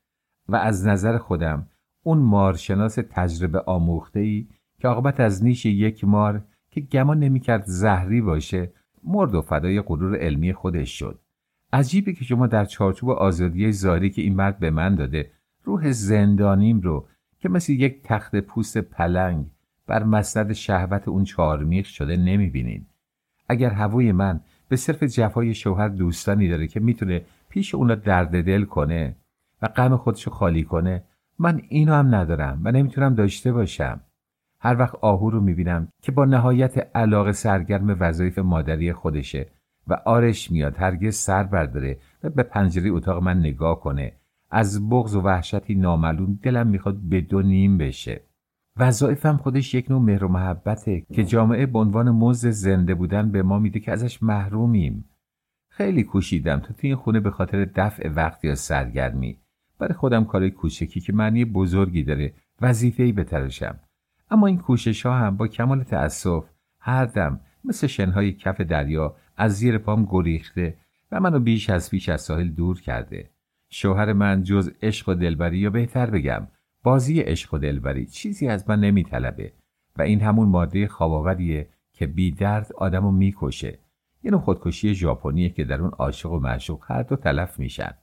و 0.48 0.56
از 0.56 0.86
نظر 0.86 1.18
خودم 1.18 1.68
اون 2.02 2.18
مارشناس 2.18 2.98
تجربه 3.10 3.60
آموخته 3.60 4.20
ای 4.20 4.48
که 4.78 4.88
عاقبت 4.88 5.20
از 5.20 5.44
نیش 5.44 5.66
یک 5.66 6.04
مار 6.04 6.44
که 6.70 6.80
گمان 6.80 7.18
نمی‌کرد 7.18 7.64
زهری 7.66 8.20
باشه 8.20 8.72
مرد 9.04 9.34
و 9.34 9.42
فدای 9.42 9.80
غرور 9.80 10.16
علمی 10.16 10.52
خودش 10.52 10.98
شد. 10.98 11.20
عجیبه 11.72 12.12
که 12.12 12.24
شما 12.24 12.46
در 12.46 12.64
چارچوب 12.64 13.10
آزادی 13.10 13.72
زاری 13.72 14.10
که 14.10 14.22
این 14.22 14.34
مرد 14.34 14.58
به 14.58 14.70
من 14.70 14.94
داده 14.94 15.30
روح 15.64 15.92
زندانیم 15.92 16.80
رو 16.80 17.08
که 17.38 17.48
مثل 17.48 17.72
یک 17.72 18.02
تخت 18.02 18.36
پوست 18.36 18.78
پلنگ 18.78 19.46
بر 19.86 20.02
مسند 20.02 20.52
شهوت 20.52 21.08
اون 21.08 21.24
چارمیخ 21.24 21.86
شده 21.86 22.16
نمی‌بینین 22.16 22.86
اگر 23.48 23.70
هوای 23.70 24.12
من 24.12 24.40
به 24.74 24.78
صرف 24.78 25.02
جفای 25.02 25.54
شوهر 25.54 25.88
دوستانی 25.88 26.48
داره 26.48 26.66
که 26.66 26.80
می‌تونه 26.80 27.22
پیش 27.48 27.74
اونا 27.74 27.94
درد 27.94 28.44
دل 28.44 28.64
کنه 28.64 29.16
و 29.62 29.66
غم 29.68 29.96
خودشو 29.96 30.30
خالی 30.30 30.64
کنه. 30.64 31.04
من 31.38 31.60
اینو 31.68 31.92
هم 31.92 32.14
ندارم 32.14 32.60
و 32.64 32.72
نمی‌تونم 32.72 33.14
داشته 33.14 33.52
باشم. 33.52 34.00
هر 34.60 34.78
وقت 34.78 34.94
آهو 34.94 35.30
رو 35.30 35.40
می‌بینم 35.40 35.88
که 36.02 36.12
با 36.12 36.24
نهایت 36.24 36.96
علاقه 36.96 37.32
سرگرم 37.32 37.96
وظایف 38.00 38.38
مادری 38.38 38.92
خودشه 38.92 39.46
و 39.88 39.94
آرش 40.04 40.50
میاد 40.50 40.76
هرگز 40.76 41.16
سر 41.16 41.42
برداره 41.42 41.98
و 42.24 42.30
به 42.30 42.42
پنجره 42.42 42.90
اتاق 42.90 43.22
من 43.22 43.38
نگاه 43.38 43.80
کنه. 43.80 44.12
از 44.50 44.88
بغض 44.88 45.14
و 45.14 45.20
وحشتی 45.20 45.74
نامعلوم 45.74 46.38
دلم 46.42 46.66
می‌خواد 46.66 46.96
به 46.96 47.20
دو 47.20 47.42
نیم 47.42 47.78
بشه. 47.78 48.20
وظایفم 48.78 49.36
خودش 49.36 49.74
یک 49.74 49.90
نوع 49.90 50.02
مهر 50.02 50.24
و 50.24 50.28
محبته 50.28 51.00
که 51.00 51.24
جامعه 51.24 51.66
به 51.66 51.78
عنوان 51.78 52.10
مزد 52.10 52.50
زنده 52.50 52.94
بودن 52.94 53.30
به 53.30 53.42
ما 53.42 53.58
میده 53.58 53.80
که 53.80 53.92
ازش 53.92 54.22
محرومیم. 54.22 55.04
خیلی 55.68 56.02
کوشیدم 56.02 56.60
تا 56.60 56.66
تو 56.66 56.80
این 56.80 56.96
خونه 56.96 57.20
به 57.20 57.30
خاطر 57.30 57.64
دفع 57.64 58.08
وقت 58.08 58.44
یا 58.44 58.54
سرگرمی. 58.54 59.38
برای 59.78 59.94
خودم 59.94 60.24
کار 60.24 60.48
کوچکی 60.48 61.00
که 61.00 61.12
معنی 61.12 61.44
بزرگی 61.44 62.02
داره 62.02 62.34
وظیفه‌ای 62.60 63.12
بترشم 63.12 63.78
اما 64.30 64.46
این 64.46 64.58
کوشش 64.58 65.06
ها 65.06 65.18
هم 65.18 65.36
با 65.36 65.48
کمال 65.48 65.82
تأسف 65.82 66.44
هر 66.80 67.04
دم 67.04 67.40
مثل 67.64 67.86
شنهای 67.86 68.32
کف 68.32 68.60
دریا 68.60 69.16
از 69.36 69.52
زیر 69.52 69.78
پام 69.78 70.08
گریخته 70.10 70.76
و 71.12 71.20
منو 71.20 71.40
بیش 71.40 71.70
از 71.70 71.90
پیش 71.90 72.08
از 72.08 72.20
ساحل 72.20 72.48
دور 72.48 72.80
کرده. 72.80 73.30
شوهر 73.70 74.12
من 74.12 74.42
جز 74.42 74.70
عشق 74.82 75.08
و 75.08 75.14
دلبری 75.14 75.58
یا 75.58 75.70
بهتر 75.70 76.10
بگم 76.10 76.48
بازی 76.84 77.20
عشق 77.20 77.54
و 77.54 77.58
دلبری 77.58 78.06
چیزی 78.06 78.48
از 78.48 78.68
من 78.68 78.80
نمیطلبه 78.80 79.52
و 79.96 80.02
این 80.02 80.20
همون 80.20 80.48
ماده 80.48 80.88
خواباوریه 80.88 81.68
که 81.92 82.06
بی 82.06 82.30
درد 82.30 82.72
آدمو 82.72 83.10
می‌کشه. 83.10 83.78
یه 84.22 84.30
نوع 84.30 84.40
خودکشی 84.40 84.94
ژاپنیه 84.94 85.50
که 85.50 85.64
در 85.64 85.80
اون 85.80 85.90
عاشق 85.90 86.32
و 86.32 86.38
معشوق 86.38 86.84
هر 86.86 87.02
دو 87.02 87.16
تلف 87.16 87.58
میشن. 87.58 87.94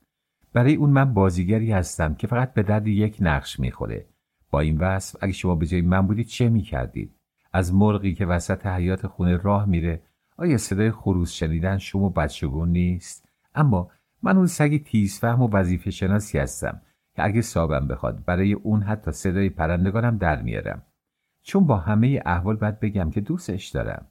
برای 0.54 0.76
اون 0.76 0.90
من 0.90 1.14
بازیگری 1.14 1.72
هستم 1.72 2.16
که 2.16 2.28
فقط 2.28 2.54
به 2.54 2.64
درد 2.64 2.88
یک 2.88 3.18
نقش 3.20 3.60
می‌خوره. 3.60 4.06
با 4.52 4.60
این 4.60 4.78
وصف 4.78 5.16
اگه 5.22 5.34
شما 5.34 5.56
به 5.56 5.66
جای 5.66 5.82
من 5.82 6.08
بودید 6.08 6.28
چه 6.28 6.50
می‌کردید؟ 6.50 7.16
از 7.54 7.74
مرغی 7.74 8.14
که 8.14 8.26
وسط 8.26 8.66
حیات 8.66 9.08
خونه 9.08 9.38
راه 9.38 9.66
میره 9.66 10.02
آیا 10.38 10.58
صدای 10.58 10.92
خروس 10.92 11.32
شنیدن 11.32 11.78
شما 11.78 12.10
بچگون 12.10 12.70
نیست؟ 12.70 13.30
اما 13.56 13.90
من 14.24 14.38
اون 14.38 14.48
سگ 14.48 14.84
تیزفهم 14.84 15.42
و 15.42 15.50
وظیفه 15.52 15.92
شناسی 15.92 16.38
هستم 16.38 16.82
که 17.16 17.26
اگه 17.26 17.42
صابم 17.42 17.88
بخواد 17.88 18.26
برای 18.26 18.54
اون 18.54 18.82
حتی 18.82 19.12
صدای 19.12 19.50
پرندگانم 19.50 20.18
در 20.18 20.42
میارم. 20.42 20.82
چون 21.42 21.66
با 21.66 21.78
همه 21.78 22.22
احوال 22.26 22.56
باید 22.56 22.80
بگم 22.80 23.10
که 23.10 23.22
دوستش 23.22 23.68
دارم. 23.68 24.08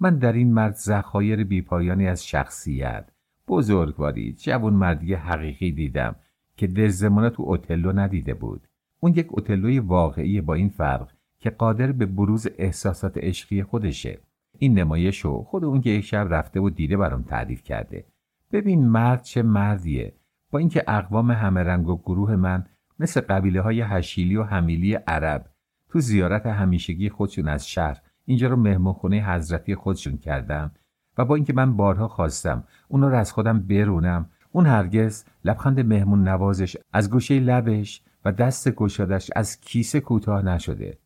من 0.00 0.18
در 0.18 0.32
این 0.32 0.52
مرد 0.52 0.74
زخایر 0.74 1.44
بیپایانی 1.44 2.08
از 2.08 2.26
شخصیت 2.26 3.10
بزرگواری 3.48 4.32
جوان 4.32 4.72
مردی 4.72 5.14
حقیقی 5.14 5.72
دیدم 5.72 6.16
که 6.56 6.66
دزدمونا 6.66 7.30
تو 7.30 7.42
اوتلو 7.42 7.92
ندیده 7.92 8.34
بود. 8.34 8.68
اون 9.00 9.12
یک 9.12 9.26
اوتلوی 9.30 9.78
واقعی 9.78 10.40
با 10.40 10.54
این 10.54 10.68
فرق 10.68 11.10
که 11.38 11.50
قادر 11.50 11.92
به 11.92 12.06
بروز 12.06 12.46
احساسات 12.58 13.18
عشقی 13.18 13.62
خودشه. 13.62 14.18
این 14.58 14.78
نمایش 14.78 15.20
رو 15.20 15.42
خود 15.42 15.64
اون 15.64 15.80
که 15.80 15.90
یک 15.90 16.04
شب 16.04 16.26
رفته 16.30 16.60
و 16.60 16.70
دیده 16.70 16.96
برام 16.96 17.22
تعریف 17.22 17.62
کرده. 17.62 18.04
ببین 18.52 18.88
مرد 18.88 19.22
چه 19.22 19.42
مردیه. 19.42 20.12
با 20.54 20.58
اینکه 20.58 20.84
اقوام 20.88 21.30
همه 21.30 21.60
رنگ 21.60 21.88
و 21.88 21.96
گروه 21.96 22.36
من 22.36 22.64
مثل 22.98 23.20
قبیله 23.20 23.60
های 23.60 23.80
هشیلی 23.80 24.36
و 24.36 24.42
همیلی 24.42 24.94
عرب 24.94 25.50
تو 25.88 26.00
زیارت 26.00 26.46
همیشگی 26.46 27.08
خودشون 27.08 27.48
از 27.48 27.68
شهر 27.68 28.00
اینجا 28.24 28.48
رو 28.48 28.56
مهمانخونه 28.56 29.24
حضرتی 29.24 29.74
خودشون 29.74 30.16
کردم 30.16 30.72
و 31.18 31.24
با 31.24 31.34
اینکه 31.34 31.52
من 31.52 31.76
بارها 31.76 32.08
خواستم 32.08 32.64
اون 32.88 33.02
رو 33.02 33.14
از 33.14 33.32
خودم 33.32 33.60
برونم 33.60 34.30
اون 34.52 34.66
هرگز 34.66 35.24
لبخند 35.44 35.80
مهمون 35.80 36.28
نوازش 36.28 36.76
از 36.92 37.10
گوشه 37.10 37.40
لبش 37.40 38.02
و 38.24 38.32
دست 38.32 38.70
گشادش 38.70 39.30
از 39.36 39.60
کیسه 39.60 40.00
کوتاه 40.00 40.42
نشده. 40.42 40.98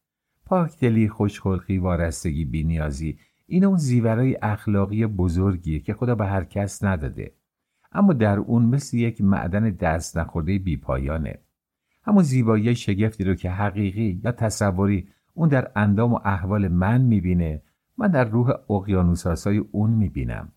پاک 0.47 0.79
دلی 0.79 1.09
خوشخلقی 1.09 1.79
وارستگی 1.79 2.45
بینیازی 2.45 3.19
این 3.47 3.65
اون 3.65 3.77
زیورای 3.77 4.39
اخلاقی 4.43 5.07
بزرگیه 5.07 5.81
که 5.81 5.95
خدا 5.95 6.15
به 6.15 6.27
هر 6.27 6.45
کس 6.45 6.85
نداده. 6.85 7.38
اما 7.93 8.13
در 8.13 8.39
اون 8.39 8.65
مثل 8.65 8.97
یک 8.97 9.21
معدن 9.21 9.71
دست 9.71 10.19
نخورده 10.19 10.59
بیپایانه. 10.59 11.39
همون 12.05 12.23
زیبایی 12.23 12.77
شگفتی 12.77 13.25
رو 13.25 13.35
که 13.35 13.51
حقیقی 13.51 14.21
یا 14.25 14.33
تصوری 14.33 15.09
اون 15.35 15.49
در 15.49 15.71
اندام 15.77 16.13
و 16.13 16.21
احوال 16.25 16.69
من 16.69 17.01
می‌بینه 17.01 17.63
من 17.99 18.09
در 18.09 18.25
روح 18.25 18.51
اقیانوساسای 18.71 19.59
اون 19.59 19.91
می‌بینم. 19.91 20.53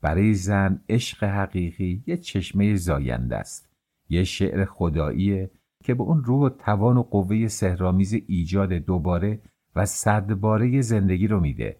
برای 0.00 0.34
زن 0.34 0.80
عشق 0.88 1.24
حقیقی 1.24 2.02
یه 2.06 2.16
چشمه 2.16 2.74
زاینده 2.74 3.36
است. 3.36 3.68
یه 4.08 4.24
شعر 4.24 4.64
خداییه 4.64 5.50
که 5.84 5.94
به 5.94 6.02
اون 6.02 6.24
روح 6.24 6.46
و 6.46 6.48
توان 6.48 6.96
و 6.96 7.02
قوه 7.02 7.48
سهرامیز 7.48 8.14
ایجاد 8.26 8.72
دوباره 8.72 9.40
و 9.76 9.86
صدباره 9.86 10.80
زندگی 10.80 11.26
رو 11.26 11.40
میده. 11.40 11.76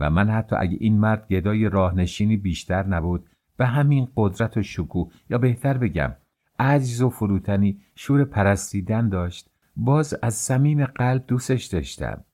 و 0.00 0.10
من 0.10 0.30
حتی 0.30 0.56
اگه 0.56 0.76
این 0.80 0.98
مرد 0.98 1.28
گدای 1.28 1.68
راهنشینی 1.68 2.36
بیشتر 2.36 2.86
نبود 2.86 3.30
به 3.56 3.66
همین 3.66 4.08
قدرت 4.16 4.56
و 4.56 4.62
شکوه. 4.62 5.12
یا 5.30 5.38
بهتر 5.38 5.78
بگم 5.78 6.12
عجز 6.58 7.02
و 7.02 7.10
فروتنی 7.10 7.80
شور 7.94 8.24
پرستیدن 8.24 9.08
داشت. 9.08 9.50
باز 9.76 10.14
از 10.22 10.34
صمیم 10.34 10.84
قلب 10.84 11.24
دوستش 11.26 11.64
داشتم. 11.64 12.24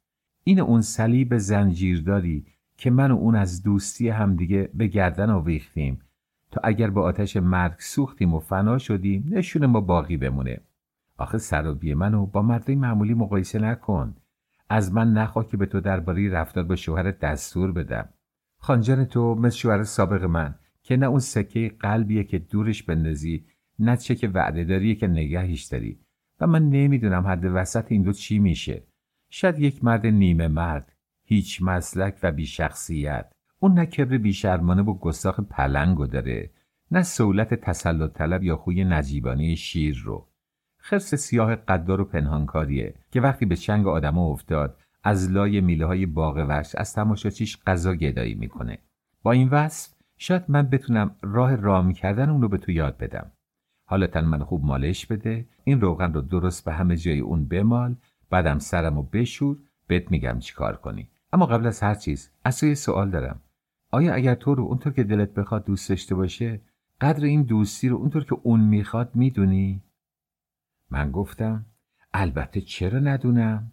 این 0.44 0.60
اون 0.60 0.80
صلیب 0.80 1.38
زنجیرداری 1.38 2.46
که 2.76 2.90
من 2.90 3.10
و 3.10 3.16
اون 3.16 3.36
از 3.36 3.62
دوستی 3.62 4.08
همدیگه 4.08 4.70
به 4.74 4.86
گردن 4.86 5.30
آویختیم. 5.30 6.00
تا 6.50 6.60
اگر 6.64 6.90
به 6.90 7.00
آتش 7.00 7.36
مرگ 7.36 7.74
سوختیم 7.78 8.34
و 8.34 8.40
فنا 8.40 8.78
شدیم 8.78 9.24
نشون 9.30 9.66
ما 9.66 9.80
باقی 9.80 10.16
بمونه. 10.16 10.60
آخه 11.18 11.38
سرابی 11.38 11.94
منو 11.94 12.26
با 12.26 12.42
مردای 12.42 12.76
معمولی 12.76 13.14
مقایسه 13.14 13.58
نکن. 13.58 14.16
از 14.68 14.92
من 14.92 15.12
نخواه 15.12 15.48
که 15.48 15.56
به 15.56 15.66
تو 15.66 15.80
درباره 15.80 16.30
رفتار 16.30 16.64
با 16.64 16.76
شوهر 16.76 17.10
دستور 17.10 17.72
بدم. 17.72 18.08
خانجان 18.58 19.04
تو 19.04 19.34
مثل 19.34 19.56
شوهر 19.56 19.82
سابق 19.82 20.24
من. 20.24 20.54
که 20.90 20.96
نه 20.96 21.06
اون 21.06 21.18
سکه 21.18 21.68
قلبیه 21.80 22.24
که 22.24 22.38
دورش 22.38 22.82
بندازی 22.82 23.44
نه 23.78 23.96
چه 23.96 24.14
که 24.14 24.28
وعده 24.28 24.64
داریه 24.64 24.94
که 24.94 25.06
نگهش 25.06 25.62
داری. 25.62 25.98
و 26.40 26.46
من 26.46 26.68
نمی‌دونم 26.68 27.26
حد 27.26 27.44
وسط 27.44 27.92
این 27.92 28.02
دو 28.02 28.12
چی 28.12 28.38
میشه. 28.38 28.82
شاید 29.30 29.58
یک 29.58 29.84
مرد 29.84 30.06
نیمه 30.06 30.48
مرد 30.48 30.92
هیچ 31.24 31.62
مسلک 31.62 32.18
و 32.22 32.32
بی 32.32 32.46
شخصیت 32.46 33.32
اون 33.58 33.72
نه 33.74 33.86
کبر 33.86 34.18
بیشرمانه 34.18 34.82
و 34.82 34.98
گستاخ 34.98 35.40
پلنگو 35.40 36.06
داره 36.06 36.50
نه 36.90 37.02
سولت 37.02 37.54
تسلط 37.54 38.12
طلب 38.12 38.42
یا 38.42 38.56
خوی 38.56 38.84
نجیبانی 38.84 39.56
شیر 39.56 40.02
رو. 40.04 40.28
خرس 40.78 41.14
سیاه 41.14 41.56
قدار 41.56 42.00
و 42.00 42.04
پنهانکاریه 42.04 42.94
که 43.10 43.20
وقتی 43.20 43.46
به 43.46 43.56
چنگ 43.56 43.86
آدما 43.86 44.26
افتاد 44.26 44.78
از 45.02 45.30
لای 45.30 45.60
میله 45.60 45.86
های 45.86 46.06
باغ 46.06 46.36
وحش 46.48 46.74
از 46.74 46.94
تماشاچیش 46.94 47.58
غذا 47.66 47.94
گدایی 47.94 48.34
می‌کنه. 48.34 48.78
با 49.22 49.32
این 49.32 49.48
وصف 49.48 49.99
شاید 50.22 50.44
من 50.48 50.62
بتونم 50.62 51.16
راه 51.22 51.56
رام 51.56 51.92
کردن 51.92 52.30
اون 52.30 52.42
رو 52.42 52.48
به 52.48 52.58
تو 52.58 52.70
یاد 52.72 52.98
بدم. 52.98 53.32
حالا 53.84 54.22
من 54.22 54.44
خوب 54.44 54.64
مالش 54.64 55.06
بده. 55.06 55.46
این 55.64 55.80
روغن 55.80 56.12
رو 56.12 56.20
درست 56.20 56.64
به 56.64 56.72
همه 56.72 56.96
جای 56.96 57.20
اون 57.20 57.44
بمال. 57.44 57.96
بعدم 58.30 58.58
سرم 58.58 58.96
رو 58.96 59.02
بشور. 59.02 59.56
بهت 59.86 60.10
میگم 60.10 60.38
چی 60.38 60.54
کار 60.54 60.76
کنی. 60.76 61.08
اما 61.32 61.46
قبل 61.46 61.66
از 61.66 61.80
هر 61.80 61.94
چیز 61.94 62.30
از 62.44 62.64
یه 62.64 62.74
سوال 62.74 63.10
دارم. 63.10 63.40
آیا 63.90 64.14
اگر 64.14 64.34
تو 64.34 64.54
رو 64.54 64.64
اونطور 64.64 64.92
که 64.92 65.04
دلت 65.04 65.34
بخواد 65.34 65.64
دوست 65.64 65.88
داشته 65.88 66.14
باشه 66.14 66.60
قدر 67.00 67.24
این 67.24 67.42
دوستی 67.42 67.88
رو 67.88 67.96
اونطور 67.96 68.24
که 68.24 68.36
اون 68.42 68.60
می‌خواد 68.60 69.10
می‌دونی؟ 69.14 69.82
من 70.90 71.10
گفتم 71.10 71.66
البته 72.14 72.60
چرا 72.60 72.98
ندونم؟ 72.98 73.72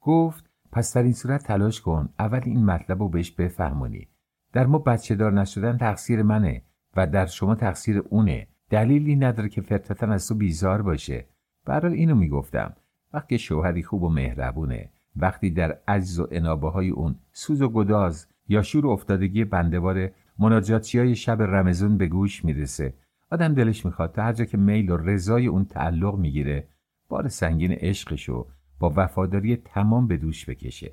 گفت 0.00 0.50
پس 0.72 0.96
در 0.96 1.02
این 1.02 1.12
صورت 1.12 1.42
تلاش 1.42 1.80
کن. 1.80 2.08
اول 2.18 2.40
این 2.44 2.64
مطلب 2.64 3.02
رو 3.02 3.08
بهش 3.08 3.30
بفهمونی. 3.30 4.08
در 4.52 4.66
ما 4.66 4.78
بچه 4.78 5.14
دار 5.14 5.32
نشدن 5.32 5.78
تقصیر 5.78 6.22
منه 6.22 6.62
و 6.96 7.06
در 7.06 7.26
شما 7.26 7.54
تقصیر 7.54 7.98
اونه. 7.98 8.46
دلیلی 8.70 9.16
نداره 9.16 9.48
که 9.48 9.60
فرتتا 9.60 10.06
از 10.06 10.28
تو 10.28 10.34
بیزار 10.34 10.82
باشه. 10.82 11.26
برای 11.64 11.94
اینو 11.94 12.14
می‌گفتم. 12.14 12.76
وقتی 13.12 13.38
شوهری 13.38 13.82
خوب 13.82 14.02
و 14.02 14.08
مهربونه. 14.08 14.90
وقتی 15.16 15.50
در 15.50 15.78
عجز 15.88 16.20
و 16.20 16.28
انابه 16.30 16.70
های 16.70 16.90
اون 16.90 17.16
سوز 17.32 17.62
و 17.62 17.68
گداز 17.68 18.26
یا 18.48 18.62
شور 18.62 18.86
و 18.86 18.90
افتادگی 18.90 19.44
بندوار 19.44 20.10
مناجاتی 20.38 20.98
های 20.98 21.14
شب 21.14 21.42
رمزون 21.42 21.96
به 21.98 22.06
گوش 22.06 22.44
می‌رسه. 22.44 22.94
آدم 23.30 23.54
دلش 23.54 23.86
می‌خواد 23.86 24.12
تا 24.12 24.22
هر 24.22 24.32
جا 24.32 24.44
که 24.44 24.56
میل 24.56 24.90
و 24.90 24.96
رضای 24.96 25.46
اون 25.46 25.64
تعلق 25.64 26.18
می‌گیره 26.18 26.68
بار 27.08 27.28
سنگین 27.28 27.72
عشقشو 27.72 28.46
با 28.78 28.92
وفاداری 28.96 29.56
تمام 29.56 30.06
به 30.06 30.16
دوش 30.16 30.50
بکشه. 30.50 30.92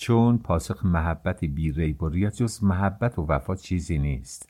چون 0.00 0.38
پاسخ 0.38 0.86
محبت 0.86 1.44
بی 1.44 1.94
یا 2.14 2.30
جز 2.30 2.64
محبت 2.64 3.18
و 3.18 3.26
وفا 3.26 3.56
چیزی 3.56 3.98
نیست. 3.98 4.48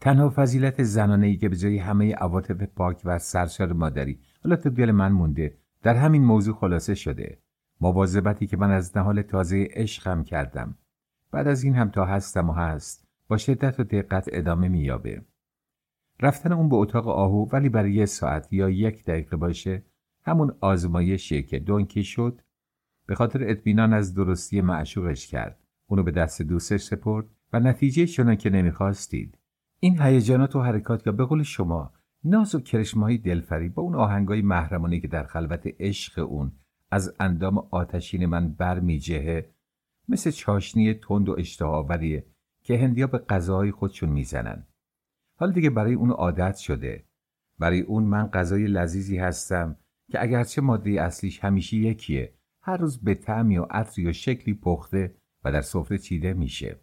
تنها 0.00 0.32
فضیلت 0.36 0.82
زنانه 0.82 1.26
ای 1.26 1.36
که 1.36 1.48
به 1.48 1.56
جای 1.56 1.78
همه 1.78 2.14
عواطف 2.14 2.62
پاک 2.62 3.02
و 3.04 3.18
سرشار 3.18 3.72
مادری 3.72 4.20
حالا 4.44 4.56
تو 4.56 4.70
دل 4.70 4.90
من 4.90 5.12
مونده 5.12 5.58
در 5.82 5.94
همین 5.94 6.24
موضوع 6.24 6.54
خلاصه 6.54 6.94
شده. 6.94 7.38
مواظبتی 7.80 8.46
که 8.46 8.56
من 8.56 8.70
از 8.70 8.96
نهال 8.96 9.22
تازه 9.22 9.68
عشقم 9.70 10.22
کردم. 10.22 10.78
بعد 11.30 11.48
از 11.48 11.64
این 11.64 11.74
هم 11.74 11.90
تا 11.90 12.04
هستم 12.04 12.50
و 12.50 12.52
هست. 12.52 13.08
با 13.28 13.36
شدت 13.36 13.80
و 13.80 13.84
دقت 13.84 14.28
ادامه 14.32 14.68
مییابه. 14.68 15.22
رفتن 16.20 16.52
اون 16.52 16.68
به 16.68 16.76
اتاق 16.76 17.08
آهو 17.08 17.48
ولی 17.52 17.68
برای 17.68 17.92
یه 17.92 18.06
ساعت 18.06 18.52
یا 18.52 18.70
یک 18.70 19.04
دقیقه 19.04 19.36
باشه 19.36 19.82
همون 20.24 20.54
آزمایشیه 20.60 21.42
که 21.42 21.58
دونکی 21.58 22.04
شد 22.04 22.40
به 23.10 23.16
خاطر 23.16 23.50
اطمینان 23.50 23.92
از 23.92 24.14
درستی 24.14 24.60
معشوقش 24.60 25.26
کرد. 25.26 25.58
اونو 25.86 26.02
به 26.02 26.10
دست 26.10 26.42
دوستش 26.42 26.80
سپرد 26.80 27.26
و 27.52 27.60
نتیجه 27.60 28.06
چنان 28.06 28.36
که 28.36 28.50
نمی‌خواستید. 28.50 29.38
این 29.80 30.02
هیجانات 30.02 30.56
و 30.56 30.62
حرکات 30.62 31.06
یا 31.06 31.12
به 31.12 31.24
قول 31.24 31.42
شما 31.42 31.92
ناز 32.24 32.54
و 32.54 32.60
کرشمایی 32.60 33.18
دلفری 33.18 33.68
با 33.68 33.82
اون 33.82 33.94
آهنگای 33.94 34.42
محرمانه 34.42 35.00
که 35.00 35.08
در 35.08 35.24
خلوت 35.24 35.62
عشق 35.80 36.18
اون 36.18 36.52
از 36.90 37.14
اندام 37.20 37.58
آتشین 37.58 38.26
من 38.26 38.52
بر 38.52 38.80
میجهه 38.80 39.50
مثل 40.08 40.30
چاشنی 40.30 40.94
تند 40.94 41.28
و 41.28 41.36
اشتهاوریه 41.38 42.26
که 42.62 42.78
هندیا 42.78 43.06
به 43.06 43.18
غذاهای 43.18 43.70
خودشون 43.70 44.08
می‌زنن. 44.08 44.66
حال 45.36 45.52
دیگه 45.52 45.70
برای 45.70 45.94
اون 45.94 46.10
عادت 46.10 46.56
شده. 46.56 47.04
برای 47.58 47.80
اون 47.80 48.04
من 48.04 48.26
غذای 48.26 48.66
لذیذی 48.66 49.18
هستم 49.18 49.76
که 50.10 50.22
اگرچه 50.22 50.60
ماده 50.60 50.90
اصلیش 50.90 51.44
همیشه 51.44 51.76
یکیه 51.76 52.39
هر 52.62 52.76
روز 52.76 53.04
به 53.04 53.14
تعمی 53.14 53.58
و 53.58 53.66
عطری 53.70 54.06
و 54.06 54.12
شکلی 54.12 54.54
پخته 54.54 55.14
و 55.44 55.52
در 55.52 55.60
سفره 55.60 55.98
چیده 55.98 56.32
میشه 56.32 56.80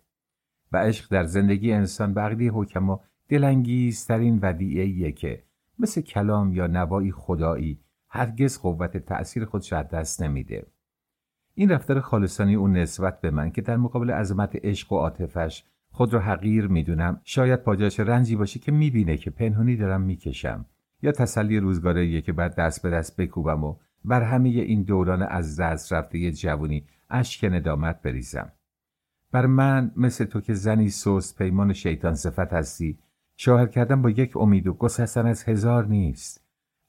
و 0.71 0.77
عشق 0.77 1.11
در 1.11 1.23
زندگی 1.23 1.73
انسان 1.73 2.13
بقیه 2.13 2.51
حکما 2.51 3.03
دلانگیزترین 3.29 4.39
ودیعه 4.41 5.11
که 5.11 5.43
مثل 5.79 6.01
کلام 6.01 6.53
یا 6.53 6.67
نوایی 6.67 7.11
خدایی 7.11 7.79
هرگز 8.09 8.59
قوت 8.59 8.97
تأثیر 8.97 9.45
خودش 9.45 9.73
از 9.73 9.87
دست 9.87 10.21
نمیده. 10.21 10.67
این 11.53 11.71
رفتار 11.71 11.99
خالصانی 11.99 12.55
اون 12.55 12.77
نسبت 12.77 13.21
به 13.21 13.31
من 13.31 13.51
که 13.51 13.61
در 13.61 13.77
مقابل 13.77 14.11
عظمت 14.11 14.55
عشق 14.55 14.91
و 14.91 14.97
عاطفش 14.97 15.63
خود 15.91 16.13
را 16.13 16.19
حقیر 16.19 16.67
می‌دونم 16.67 17.21
شاید 17.23 17.63
پاجاش 17.63 17.99
رنجی 17.99 18.35
باشه 18.35 18.59
که 18.59 18.71
می‌بینه 18.71 19.17
که 19.17 19.29
پنهانی 19.29 19.75
دارم 19.75 20.01
می‌کشم 20.01 20.65
یا 21.01 21.11
تسلی 21.11 21.59
روزگاریه 21.59 22.21
که 22.21 22.33
بعد 22.33 22.55
دست 22.55 22.83
به 22.83 22.89
دست 22.89 23.21
بکوبم 23.21 23.63
و 23.63 23.75
بر 24.07 24.21
همه 24.21 24.49
این 24.49 24.83
دوران 24.83 25.21
از 25.21 25.59
دست 25.59 25.93
رفته 25.93 26.31
جوونی 26.31 26.83
اشک 27.09 27.43
ندامت 27.43 28.01
بریزم. 28.01 28.51
بر 29.31 29.45
من 29.45 29.91
مثل 29.95 30.25
تو 30.25 30.41
که 30.41 30.53
زنی 30.53 30.89
سوست 30.89 31.37
پیمان 31.37 31.73
شیطان 31.73 32.15
صفت 32.15 32.53
هستی 32.53 32.99
شاهر 33.35 33.65
کردن 33.65 34.01
با 34.01 34.09
یک 34.09 34.37
امید 34.37 34.67
و 34.67 34.73
گسستن 34.73 35.25
از 35.25 35.43
هزار 35.43 35.85
نیست. 35.85 36.43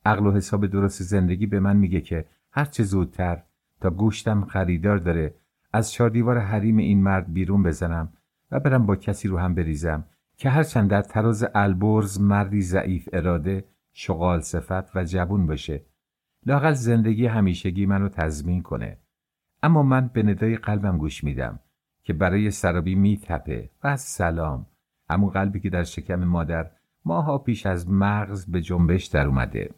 عقل 0.04 0.26
و 0.26 0.32
حساب 0.32 0.66
درست 0.66 1.02
زندگی 1.02 1.46
به 1.46 1.60
من 1.60 1.76
میگه 1.76 2.00
که 2.00 2.24
هرچه 2.52 2.82
زودتر 2.82 3.42
تا 3.80 3.90
گوشتم 3.90 4.44
خریدار 4.44 4.98
داره 4.98 5.34
از 5.72 5.92
چهاردیوار 5.92 6.38
حریم 6.38 6.76
این 6.76 7.02
مرد 7.02 7.32
بیرون 7.32 7.62
بزنم 7.62 8.12
و 8.50 8.60
برم 8.60 8.86
با 8.86 8.96
کسی 8.96 9.28
رو 9.28 9.38
هم 9.38 9.54
بریزم 9.54 10.04
که 10.36 10.50
هرچند 10.50 10.90
در 10.90 11.02
تراز 11.02 11.46
البرز 11.54 12.20
مردی 12.20 12.62
ضعیف 12.62 13.08
اراده 13.12 13.64
شغال 13.92 14.40
صفت 14.40 14.96
و 14.96 15.04
جبون 15.04 15.46
باشه. 15.46 15.82
لاقل 16.46 16.72
زندگی 16.72 17.26
همیشگی 17.26 17.86
منو 17.86 18.08
تضمین 18.08 18.62
کنه. 18.62 18.98
اما 19.62 19.82
من 19.82 20.08
به 20.08 20.22
ندای 20.22 20.56
قلبم 20.56 20.98
گوش 20.98 21.24
میدم 21.24 21.60
که 22.02 22.12
برای 22.12 22.50
سرابی 22.50 22.94
میتپه 22.94 23.70
و 23.84 23.96
سلام. 23.96 24.66
همون 25.10 25.30
قلبی 25.30 25.60
که 25.60 25.70
در 25.70 25.84
شکم 25.84 26.24
مادر 26.24 26.70
ماها 27.04 27.38
پیش 27.38 27.66
از 27.66 27.90
مغز 27.90 28.50
به 28.50 28.60
جنبش 28.60 29.06
در 29.06 29.26
اومده. 29.26 29.74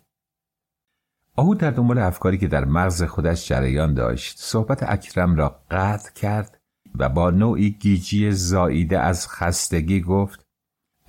آهو 1.36 1.54
در 1.54 1.70
دنبال 1.70 1.98
افکاری 1.98 2.38
که 2.38 2.48
در 2.48 2.64
مغز 2.64 3.02
خودش 3.02 3.48
جریان 3.48 3.94
داشت 3.94 4.38
صحبت 4.38 4.82
اکرم 4.82 5.36
را 5.36 5.60
قطع 5.70 6.12
کرد 6.12 6.60
و 6.98 7.08
با 7.08 7.30
نوعی 7.30 7.70
گیجی 7.70 8.30
زاییده 8.30 8.98
از 8.98 9.28
خستگی 9.28 10.00
گفت 10.00 10.46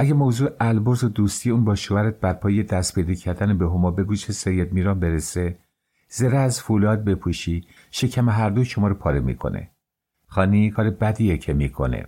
اگه 0.01 0.13
موضوع 0.13 0.49
البرز 0.59 1.03
و 1.03 1.09
دوستی 1.09 1.51
اون 1.51 1.63
با 1.63 1.75
شوهرت 1.75 2.19
بر 2.19 2.33
پای 2.33 2.63
دست 2.63 2.95
پیدا 2.95 3.13
کردن 3.13 3.57
به 3.57 3.65
هما 3.65 3.91
به 3.91 4.03
گوش 4.03 4.31
سید 4.31 4.73
میران 4.73 4.99
برسه 4.99 5.57
زره 6.09 6.37
از 6.37 6.61
فولاد 6.61 7.03
بپوشی 7.03 7.65
شکم 7.91 8.29
هر 8.29 8.49
دو 8.49 8.63
شما 8.63 8.87
رو 8.87 8.95
پاره 8.95 9.19
می‌کنه. 9.19 9.69
خانی 10.27 10.69
کار 10.69 10.89
بدیه 10.89 11.37
که 11.37 11.53
می‌کنه. 11.53 12.05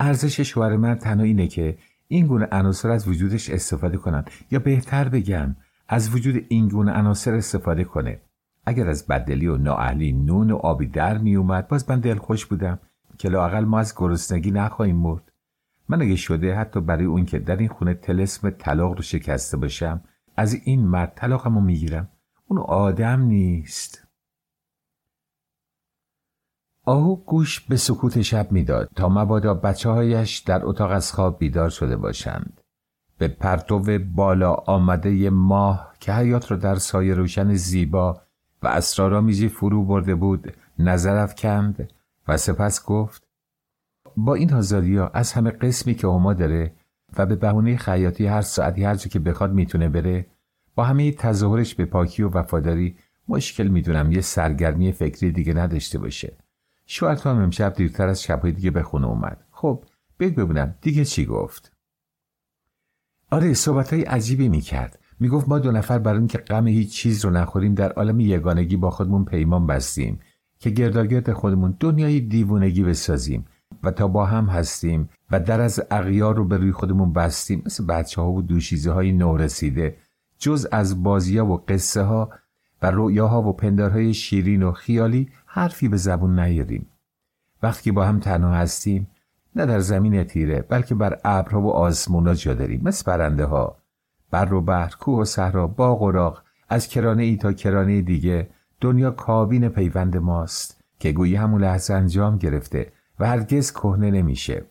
ارزش 0.00 0.40
شوهر 0.40 0.76
من 0.76 0.94
تنها 0.94 1.24
اینه 1.24 1.46
که 1.46 1.78
این 2.08 2.26
گونه 2.26 2.48
عناصر 2.52 2.90
از 2.90 3.08
وجودش 3.08 3.50
استفاده 3.50 3.96
کنن 3.96 4.24
یا 4.50 4.58
بهتر 4.58 5.08
بگم 5.08 5.56
از 5.88 6.14
وجود 6.14 6.44
این 6.48 6.68
گونه 6.68 6.92
عناصر 6.92 7.34
استفاده 7.34 7.84
کنه. 7.84 8.20
اگر 8.66 8.88
از 8.88 9.06
بدلی 9.06 9.46
و 9.46 9.56
نااهلی 9.56 10.12
نون 10.12 10.50
و 10.50 10.56
آبی 10.56 10.86
در 10.86 11.18
می 11.18 11.36
اومد 11.36 11.68
باز 11.68 11.90
من 11.90 12.00
دلخوش 12.00 12.46
بودم 12.46 12.78
که 13.18 13.28
لاقل 13.28 13.64
ما 13.64 13.78
از 13.78 13.94
گرسنگی 13.96 14.50
نخواهیم 14.50 14.96
مرد. 14.96 15.33
من 15.88 16.02
اگه 16.02 16.16
شده 16.16 16.54
حتی 16.54 16.80
برای 16.80 17.04
اون 17.04 17.24
که 17.24 17.38
در 17.38 17.56
این 17.56 17.68
خونه 17.68 17.94
تلسم 17.94 18.50
طلاق 18.50 18.96
رو 18.96 19.02
شکسته 19.02 19.56
باشم 19.56 20.00
از 20.36 20.54
این 20.54 20.86
مرد 20.86 21.12
طلاقمو 21.16 21.60
می‌گیرم. 21.60 22.08
اون 22.46 22.58
آدم 22.58 23.20
نیست. 23.20 24.08
آهو 26.84 27.16
گوش 27.16 27.60
به 27.60 27.76
سکوت 27.76 28.22
شب 28.22 28.52
می‌داد 28.52 28.90
تا 28.96 29.08
مبادا 29.08 29.54
بچه 29.54 29.90
هایش 29.90 30.38
در 30.38 30.66
اتاق 30.66 30.90
از 30.90 31.12
خواب 31.12 31.38
بیدار 31.38 31.70
شده 31.70 31.96
باشند. 31.96 32.60
به 33.18 33.28
پرتو 33.28 33.98
بالا 33.98 34.52
آمده 34.52 35.30
ماه 35.30 35.94
که 36.00 36.12
حیات 36.12 36.50
را 36.50 36.56
در 36.56 36.74
سایه 36.74 37.14
روشن 37.14 37.54
زیبا 37.54 38.20
و 38.62 38.66
اسرارآمیزی 38.68 39.48
فرو 39.48 39.84
برده 39.84 40.14
بود 40.14 40.52
نظر 40.78 41.26
کند 41.26 41.88
و 42.28 42.36
سپس 42.36 42.84
گفت 42.84 43.23
با 44.16 44.34
این 44.34 44.50
ها 44.50 45.10
از 45.14 45.32
همه 45.32 45.50
قسمی 45.50 45.94
که 45.94 46.06
هما 46.06 46.34
داره 46.34 46.72
و 47.18 47.26
به 47.26 47.36
بهونه 47.36 47.76
خیاطی 47.76 48.26
هر 48.26 48.40
ساعتی 48.40 48.84
هر 48.84 48.96
که 48.96 49.18
بخواد 49.18 49.52
می‌تونه 49.52 49.88
بره 49.88 50.26
با 50.74 50.84
همه 50.84 51.12
تظاهرش 51.12 51.74
به 51.74 51.84
پاکی 51.84 52.22
و 52.22 52.28
وفاداری 52.28 52.96
مشکل 53.28 53.68
می‌دونم 53.68 54.12
یه 54.12 54.20
سرگرمی 54.20 54.92
فکری 54.92 55.32
دیگه 55.32 55.54
نداشته 55.54 55.98
باشه. 55.98 56.36
شوهر 56.86 57.14
تو 57.14 57.30
هم 57.30 57.38
امشب 57.38 57.74
دیرتر 57.74 58.08
از 58.08 58.22
شبهای 58.22 58.52
دیگه 58.52 58.70
به 58.70 58.82
خونه 58.82 59.06
اومد. 59.06 59.44
خب 59.50 59.84
بگو 60.20 60.44
ببینم. 60.44 60.74
دیگه 60.80 61.04
چی 61.04 61.26
گفت؟ 61.26 61.72
آره 63.30 63.54
صحبت 63.54 63.92
های 63.92 64.02
عجیبی 64.02 64.48
می‌کرد. 64.48 64.98
می‌گفت 65.20 65.48
ما 65.48 65.58
دو 65.58 65.72
نفر 65.72 65.98
برای 65.98 66.18
اینکه 66.18 66.38
غم 66.38 66.66
هیچ 66.66 66.92
چیز 66.92 67.24
رو 67.24 67.30
نخوریم 67.30 67.74
در 67.74 67.92
عالم 67.92 68.20
یگانگی 68.20 68.76
با 68.76 68.90
خودمون 68.90 69.24
پیمان 69.24 69.66
بستیم 69.66 70.20
که 70.58 70.70
گرداگرد 70.70 71.32
خودمون 71.32 71.76
دنیای 71.80 72.20
دیوونگی 72.20 72.82
بسازیم. 72.82 73.44
و 73.82 73.90
تا 73.90 74.08
با 74.08 74.26
هم 74.26 74.46
هستیم 74.46 75.08
و 75.30 75.40
در 75.40 75.60
از 75.60 75.82
اغیار 75.90 76.36
رو 76.36 76.44
به 76.44 76.56
روی 76.56 76.72
خودمون 76.72 77.12
بستیم 77.12 77.62
مثل 77.66 77.86
بچه 77.86 78.20
ها 78.20 78.32
و 78.32 78.42
دوشیزه 78.42 78.92
های 78.92 79.12
نورسیده. 79.12 79.96
جز 80.38 80.66
از 80.72 81.02
بازی 81.02 81.38
و 81.38 81.56
قصه 81.56 82.02
ها 82.02 82.30
و 82.82 82.90
رؤیاها 82.90 83.42
و 83.42 83.52
پندارهای 83.52 84.14
شیرین 84.14 84.62
و 84.62 84.72
خیالی 84.72 85.30
حرفی 85.46 85.88
به 85.88 85.96
زبون 85.96 86.40
نیاریم. 86.40 86.86
وقتی 87.62 87.90
با 87.90 88.04
هم 88.04 88.20
تنها 88.20 88.54
هستیم 88.54 89.06
نه 89.56 89.66
در 89.66 89.80
زمین 89.80 90.24
تیره 90.24 90.62
بلکه 90.62 90.94
بر 90.94 91.20
ابرها 91.24 91.60
و 91.60 91.70
آسمونا 91.70 92.34
جا 92.34 92.54
داریم 92.54 92.80
مثل 92.84 93.04
برنده 93.06 93.44
ها 93.44 93.76
بر 94.30 94.54
و 94.54 94.60
بر 94.60 94.90
کوه 95.00 95.20
و 95.20 95.24
صحرا 95.24 95.66
باغ 95.66 96.02
و 96.02 96.10
راغ 96.10 96.42
از 96.68 96.88
کرانه 96.88 97.22
ای 97.22 97.36
تا 97.36 97.52
کرانه 97.52 98.02
دیگه 98.02 98.48
دنیا 98.80 99.10
کابین 99.10 99.68
پیوند 99.68 100.16
ماست 100.16 100.80
که 100.98 101.12
گویی 101.12 101.36
همون 101.36 101.60
لحظه 101.60 101.94
انجام 101.94 102.36
گرفته. 102.38 102.92
و 103.18 103.26
هرگز 103.26 103.72
کهنه 103.72 104.10
نمیشه. 104.10 104.64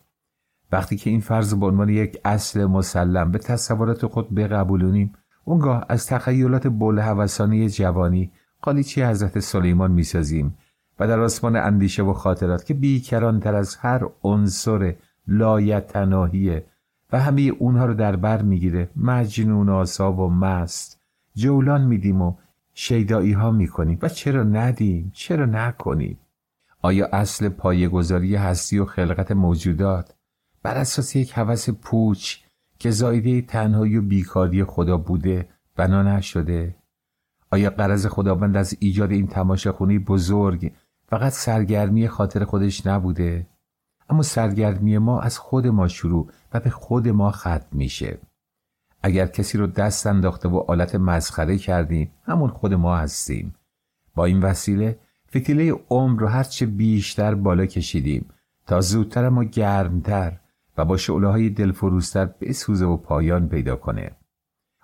وقتی 0.72 0.96
که 0.96 1.10
این 1.10 1.20
فرض 1.20 1.54
به 1.54 1.66
عنوان 1.66 1.88
یک 1.88 2.20
اصل 2.24 2.64
مسلم 2.64 3.30
به 3.30 3.38
تصورات 3.38 4.06
خود 4.06 4.34
بقبولونیم 4.34 5.12
اونگاه 5.44 5.86
از 5.88 6.06
تخیلات 6.06 6.66
بلحوثانه 6.66 7.68
جوانی 7.68 8.30
قالیچی 8.62 9.02
حضرت 9.02 9.38
سلیمان 9.38 9.90
می‌سازیم 9.90 10.56
و 10.98 11.08
در 11.08 11.20
آسمان 11.20 11.56
اندیشه 11.56 12.02
و 12.02 12.12
خاطرات 12.12 12.64
که 12.64 12.74
بیکرانتر 12.74 13.54
از 13.54 13.76
هر 13.76 14.06
عنصر 14.22 14.94
لایتناهیه 15.28 16.66
و 17.12 17.20
همه 17.20 17.42
اونها 17.42 17.86
رو 17.86 17.94
در 17.94 18.16
بر 18.16 18.42
می‌گیره 18.42 18.90
مجنون 18.96 19.68
آسا 19.68 20.12
و 20.12 20.30
مست 20.30 21.00
جولان 21.34 21.84
میدیم 21.84 22.22
و 22.22 22.34
شیدایی 22.74 23.32
ها 23.32 23.50
می‌کنیم. 23.50 23.98
و 24.02 24.08
چرا 24.08 24.42
ندیم؟ 24.42 25.10
چرا 25.14 25.46
نکنیم؟ 25.46 26.18
آیا 26.84 27.08
اصل 27.12 27.48
پایگذاری 27.48 28.36
هستی 28.36 28.78
و 28.78 28.84
خلقت 28.84 29.32
موجودات 29.32 30.14
بر 30.62 30.76
اساس 30.76 31.16
یک 31.16 31.32
هوس 31.34 31.70
پوچ 31.70 32.36
که 32.78 32.90
زایده 32.90 33.42
تنهایی 33.42 33.96
و 33.96 34.02
بیکاری 34.02 34.64
خدا 34.64 34.96
بوده 34.96 35.48
بنا 35.76 36.02
نشده؟ 36.02 36.76
آیا 37.50 37.70
قرض 37.70 38.06
خداوند 38.06 38.56
از 38.56 38.76
ایجاد 38.80 39.10
این 39.10 39.26
تماشاخونه 39.26 39.98
بزرگ 39.98 40.72
فقط 41.08 41.32
سرگرمی 41.32 42.08
خاطر 42.08 42.44
خودش 42.44 42.86
نبوده؟ 42.86 43.46
اما 44.10 44.22
سرگرمی 44.22 44.98
ما 44.98 45.20
از 45.20 45.38
خود 45.38 45.66
ما 45.66 45.88
شروع 45.88 46.30
و 46.52 46.60
به 46.60 46.70
خود 46.70 47.08
ما 47.08 47.30
ختم 47.30 47.66
میشه. 47.72 48.18
اگر 49.02 49.26
کسی 49.26 49.58
رو 49.58 49.66
دست 49.66 50.06
انداخته 50.06 50.48
و 50.48 50.64
آلت 50.68 50.94
مسخره 50.94 51.58
کردیم 51.58 52.10
همون 52.22 52.50
خود 52.50 52.74
ما 52.74 52.96
هستیم. 52.96 53.54
با 54.14 54.24
این 54.24 54.42
وسیله 54.42 54.98
فتیله 55.36 55.72
عمر 55.90 56.20
رو 56.20 56.26
هرچه 56.26 56.66
بیشتر 56.66 57.34
بالا 57.34 57.66
کشیدیم 57.66 58.26
تا 58.66 58.80
زودتر 58.80 59.28
ما 59.28 59.44
گرمتر 59.44 60.32
و 60.78 60.84
با 60.84 60.96
شعله 60.96 61.28
های 61.28 61.50
دلفروزتر 61.50 62.24
بسوزه 62.40 62.86
و 62.86 62.96
پایان 62.96 63.48
پیدا 63.48 63.76
کنه. 63.76 64.10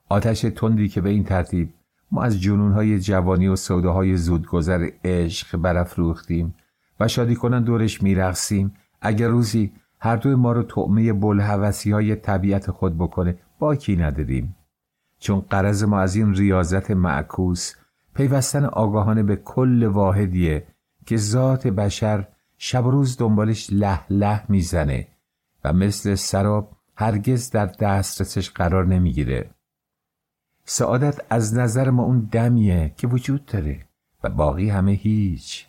آتش 0.08 0.40
تندی 0.40 0.88
که 0.88 1.00
به 1.00 1.10
این 1.10 1.24
ترتیب 1.24 1.74
ما 2.10 2.22
از 2.22 2.46
های 2.46 3.00
جوانی 3.00 3.48
و 3.48 3.56
سوداهای 3.56 4.16
زودگذر 4.16 4.90
عشق 5.04 5.56
برافروختیم 5.56 6.54
و 7.00 7.08
شادی 7.08 7.34
کنن 7.34 7.62
دورش 7.62 8.02
میرقصیم. 8.02 8.74
اگر 9.00 9.28
روزی 9.28 9.72
هر 9.98 10.16
دوی 10.16 10.34
ما 10.34 10.52
رو 10.52 10.62
طعمه 10.62 11.12
بلحوثی 11.12 11.90
های 11.90 12.16
طبیعت 12.16 12.70
خود 12.70 12.98
بکنه 12.98 13.38
باکی 13.58 13.96
ندادیم. 13.96 14.56
چون 15.18 15.40
قرض 15.40 15.84
ما 15.84 16.00
از 16.00 16.16
این 16.16 16.34
ریاضت 16.34 16.90
معکوس 16.90 17.74
پیوستن 18.14 18.64
آگاهانه 18.64 19.22
به 19.22 19.36
کل 19.36 19.82
واحدیه 19.82 20.66
که 21.06 21.16
ذات 21.16 21.66
بشر 21.66 22.28
شب 22.58 22.86
و 22.86 22.90
روز 22.90 23.16
دنبالش 23.16 23.68
له 23.72 24.00
له 24.10 24.50
می‌زنه 24.50 25.08
و 25.64 25.72
مثل 25.72 26.14
سراب 26.14 26.76
هرگز 26.96 27.50
در 27.50 27.66
دسترسش 27.66 28.50
قرار 28.50 28.86
نمی‌گیره. 28.86 29.50
سعادت 30.64 31.20
از 31.30 31.54
نظر 31.54 31.90
ما 31.90 32.02
اون 32.02 32.28
دمیه 32.32 32.94
که 32.96 33.06
وجود 33.06 33.44
داره 33.46 33.80
و 34.24 34.30
باقی 34.30 34.70
همه 34.70 34.92
هیچ. 34.92 35.66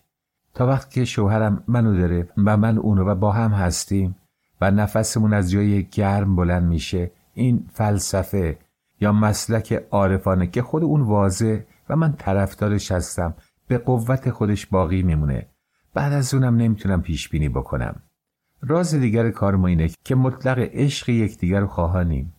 تا 0.53 0.67
وقتی 0.67 0.99
که 0.99 1.05
شوهرم 1.05 1.63
منو 1.67 1.97
داره 1.97 2.29
و 2.37 2.57
من 2.57 2.77
اونو 2.77 3.05
و 3.05 3.15
با 3.15 3.31
هم 3.31 3.51
هستیم 3.51 4.15
و 4.61 4.71
نفسمون 4.71 5.33
از 5.33 5.51
جای 5.51 5.83
گرم 5.83 6.35
بلند 6.35 6.63
میشه 6.63 7.11
این 7.33 7.69
فلسفه 7.73 8.57
یا 9.01 9.11
مسلک 9.11 9.83
عارفانه 9.91 10.47
که 10.47 10.61
خود 10.61 10.83
اون 10.83 11.01
واضح 11.01 11.59
و 11.91 11.95
من 11.95 12.13
طرفدارش 12.13 12.91
هستم. 12.91 13.33
به 13.67 13.77
قوت 13.77 14.29
خودش 14.29 14.65
باقی 14.65 15.03
میمونه. 15.03 15.47
بعد 15.93 16.13
از 16.13 16.33
اونم 16.33 16.55
نمی‌تونم 16.55 17.01
پیش 17.01 17.29
بینی 17.29 17.49
بکنم. 17.49 18.01
راز 18.61 18.95
دیگر 18.95 19.31
کار 19.31 19.55
ما 19.55 19.67
اینه 19.67 19.89
که 20.03 20.15
مطلق 20.15 20.59
عشق 20.59 21.09
یکدیگر 21.09 21.59
رو 21.59 21.67
خواهانیم. 21.67 22.33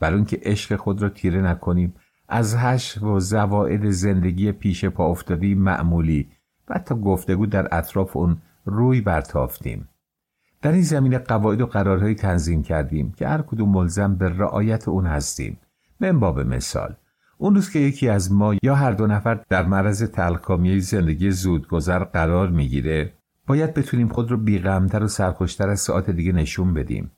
بر 0.00 0.14
اون 0.14 0.24
که 0.24 0.40
عشق 0.42 0.76
خود 0.76 1.02
را 1.02 1.08
تیره 1.08 1.40
نکنیم. 1.42 1.94
از 2.28 2.54
هش 2.54 3.02
و 3.02 3.20
زواعد 3.20 3.90
زندگی 3.90 4.52
پیش 4.52 4.84
پا 4.84 5.06
افتادی 5.06 5.54
معمولی 5.54 6.30
و 6.68 6.74
حتی 6.74 6.94
گفتگو 6.94 7.46
در 7.46 7.68
اطراف 7.74 8.16
اون 8.16 8.36
روی 8.64 9.00
برتافتیم. 9.00 9.88
در 10.62 10.72
این 10.72 10.82
زمینه 10.82 11.18
قواعد 11.18 11.60
و 11.60 11.66
قرارهایی 11.66 12.14
تنظیم 12.14 12.62
کردیم 12.62 13.12
که 13.12 13.28
هر 13.28 13.42
کدوم 13.42 13.68
ملزم 13.68 14.14
به 14.14 14.28
رعایت 14.28 14.88
اون 14.88 15.06
هستیم. 15.06 15.58
من 16.00 16.20
باب 16.20 16.40
مثال. 16.40 16.96
اون 17.38 17.54
روز 17.54 17.70
که 17.70 17.78
یکی 17.78 18.08
از 18.08 18.32
ما 18.32 18.54
یا 18.62 18.74
هر 18.74 18.92
دو 18.92 19.06
نفر 19.06 19.40
در 19.48 19.66
معرض 19.66 20.02
تلکامیه 20.02 20.78
زندگی 20.78 21.30
زودگذر 21.30 22.04
قرار 22.04 22.50
می‌گیره 22.50 23.12
باید 23.46 23.74
بتونیم 23.74 24.08
خود 24.08 24.30
رو 24.30 24.36
بیغمتر 24.36 25.02
و 25.02 25.08
سرخوشتر 25.08 25.68
از 25.68 25.80
ساعت 25.80 26.10
دیگه 26.10 26.32
نشون 26.32 26.74
بدیم. 26.74 27.10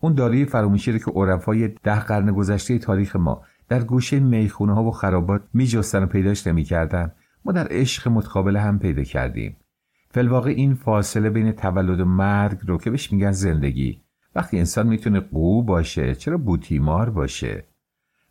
اون 0.00 0.14
دارای 0.14 0.44
فراموشی 0.44 0.98
که 0.98 1.10
عرفای 1.10 1.68
ده 1.68 2.00
قرن 2.00 2.32
گذشته 2.32 2.78
تاریخ 2.78 3.16
ما 3.16 3.42
در 3.68 3.84
گوشه 3.84 4.20
می‌خونه 4.20 4.74
ها 4.74 4.84
و 4.84 4.90
خرابات 4.90 5.42
میجستن 5.54 6.02
و 6.02 6.06
پیداش 6.06 6.46
نمی‌کردن 6.46 7.12
ما 7.44 7.52
در 7.52 7.66
عشق 7.70 8.08
متقابل 8.08 8.56
هم 8.56 8.78
پیدا 8.78 9.02
کردیم. 9.02 9.56
فلواقع 10.10 10.50
این 10.50 10.74
فاصله 10.74 11.30
بین 11.30 11.52
تولد 11.52 12.00
و 12.00 12.04
مرگ 12.04 12.58
رو 12.66 12.78
که 12.78 12.90
بهش 12.90 13.12
میگن 13.12 13.32
زندگی. 13.32 14.02
وقتی 14.34 14.58
انسان 14.58 14.86
می‌تونه 14.86 15.20
قو 15.20 15.62
باشه 15.62 16.14
چرا 16.14 16.38
بوتیمار 16.38 17.10
باشه؟ 17.10 17.69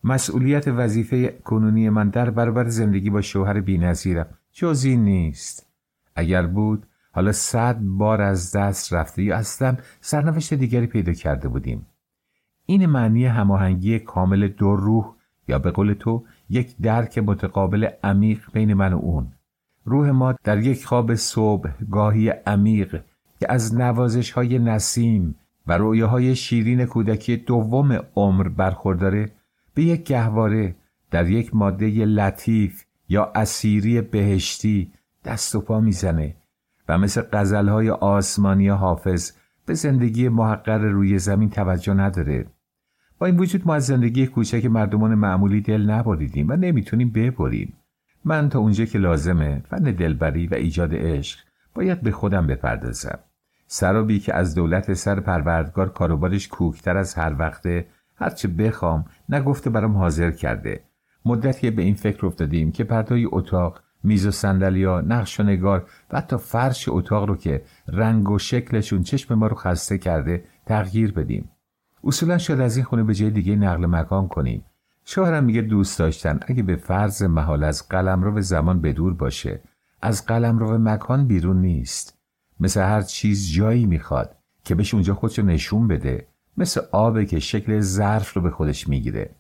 مسئولیت 0.04 0.68
وظیفه 0.68 1.28
کنونی 1.44 1.90
من 1.90 2.10
در 2.10 2.30
برابر 2.30 2.68
زندگی 2.68 3.10
با 3.10 3.22
شوهر 3.22 3.62
بینظیرم. 3.62 4.28
جزی 4.52 4.98
نیست. 4.98 5.68
اگر 6.16 6.48
بود 6.48 6.86
حالا 7.12 7.32
صد 7.32 7.80
بار 7.80 8.22
از 8.22 8.56
دست 8.56 8.94
رفته 8.94 9.24
یا 9.24 9.38
اصلا 9.38 9.78
سرنوشت 10.02 10.54
دیگری 10.54 10.88
پیدا 10.88 11.14
کرده 11.14 11.48
بودیم. 11.48 11.86
این 12.66 12.86
معنی 12.86 13.26
هماهنگی 13.26 14.00
کامل 14.00 14.48
دو 14.48 14.76
روح 14.76 15.16
یا 15.48 15.60
به 15.60 15.72
قول 15.72 15.94
تو 15.94 16.26
یک 16.50 16.76
درک 16.82 17.18
متقابل 17.18 17.88
عمیق 18.04 18.40
بین 18.54 18.74
من 18.74 18.94
و 18.94 18.98
اون. 18.98 19.28
روح 19.86 20.10
ما 20.10 20.34
در 20.44 20.60
یک 20.60 20.86
خواب 20.86 21.16
صبح 21.16 21.70
گاهی 21.92 22.30
عمیق 22.30 23.02
که 23.40 23.46
از 23.50 23.76
نوازش 23.76 24.32
های 24.32 24.60
نسیم 24.60 25.36
و 25.68 25.78
های 26.08 26.36
شیرین 26.36 26.86
کودکی 26.86 27.38
دوم 27.38 28.00
عمر 28.16 28.48
برخورداره 28.48 29.32
یک 29.84 30.04
گهواره 30.04 30.76
در 31.12 31.30
یک 31.30 31.56
ماده 31.56 31.88
لطیف 32.06 32.84
یا 33.10 33.32
اسیری 33.36 34.02
بهشتی 34.02 34.92
دست 35.26 35.56
و 35.56 35.62
پا 35.62 35.80
می‌زنه 35.80 36.36
و 36.88 36.98
مثل 36.98 37.22
قزلهای 37.22 37.90
آسمانی 37.90 38.68
حافظ 38.68 39.32
به 39.66 39.74
زندگی 39.74 40.30
محقر 40.30 40.78
روی 40.78 41.20
زمین 41.20 41.50
توجه 41.50 41.94
نداره. 41.94 42.46
با 43.20 43.26
این 43.26 43.38
وجود 43.38 43.68
ما 43.68 43.76
از 43.76 43.86
زندگی 43.86 44.28
کوچک 44.28 44.66
مردمان 44.66 45.16
معمولی 45.16 45.62
دل 45.62 45.82
نبریدیم 45.82 46.50
و 46.50 46.56
نمی‌تونیم 46.56 47.10
ببریم. 47.10 47.74
من 48.26 48.50
تا 48.50 48.60
اونجا 48.60 48.86
که 48.86 49.00
لازمه 49.00 49.62
فن 49.70 49.84
دلبری 49.84 50.48
و 50.48 50.54
ایجاد 50.54 50.94
عشق 50.94 51.40
باید 51.74 52.02
به 52.02 52.12
خودم 52.12 52.48
بپردازم. 52.48 53.20
سرابی 53.68 54.20
که 54.20 54.36
از 54.36 54.56
دولت 54.56 54.94
سر 54.94 55.20
پروردگار 55.20 55.90
کاروبارش 55.90 56.48
کوکتر 56.48 56.98
از 56.98 57.14
هر 57.14 57.36
وقته 57.40 57.86
هرچه 58.20 58.48
بخوام 58.48 59.06
نگفته 59.30 59.70
برام 59.70 59.98
حاضر 59.98 60.32
کرده. 60.32 60.84
مدتی 61.26 61.72
به 61.72 61.82
این 61.82 61.96
فکر 61.96 62.26
افتادیم 62.26 62.72
که 62.72 62.84
پردای 62.84 63.28
اتاق 63.32 63.82
میز 64.04 64.26
و 64.26 64.32
صندلیا 64.32 65.02
نقش 65.02 65.40
و 65.40 65.44
نگار 65.44 65.88
و 66.12 66.18
حتی 66.18 66.38
فرش 66.38 66.90
اتاق 66.90 67.30
رو 67.30 67.36
که 67.36 67.62
رنگ 67.88 68.30
و 68.30 68.40
شکلشون 68.40 69.04
چشم 69.04 69.34
ما 69.34 69.48
رو 69.48 69.56
خسته 69.56 69.98
کرده 69.98 70.44
تغییر 70.66 71.12
بدیم. 71.12 71.50
اصولا 72.04 72.38
شاید 72.38 72.62
از 72.62 72.78
این 72.78 72.86
خونه 72.86 73.04
به 73.04 73.14
جای 73.14 73.30
دیگه 73.30 73.56
نقل 73.56 73.86
مکان 73.86 74.28
کنیم. 74.28 74.66
شوهرم 75.06 75.44
میگه 75.44 75.62
دوست 75.62 76.00
داشتن 76.00 76.40
اگه 76.48 76.64
به 76.64 76.76
فرض 76.76 77.24
محال 77.24 77.64
از 77.64 77.90
قلم 77.90 78.24
رو 78.24 78.32
به 78.32 78.42
زمان 78.42 78.82
بدور 78.82 79.14
باشه. 79.14 79.62
از 80.02 80.26
قلم 80.26 80.60
رو 80.60 80.68
به 80.68 80.78
مکان 80.78 81.28
بیرون 81.28 81.62
نیست. 81.62 82.18
مثل 82.60 82.82
هر 82.82 83.02
چیز 83.02 83.52
جایی 83.52 83.86
می‌خواد 83.86 84.36
که 84.64 84.76
بهش 84.76 84.94
اونجا 84.94 85.14
خودشو 85.14 85.42
نشون 85.42 85.88
بده. 85.88 86.28
مثل 86.60 86.82
آبه 86.92 87.26
که 87.26 87.40
شکل 87.40 87.80
ظرف 87.80 88.34
رو 88.34 88.42
به 88.42 88.52
خودش 88.52 88.88
می‌گیره. 88.88 89.36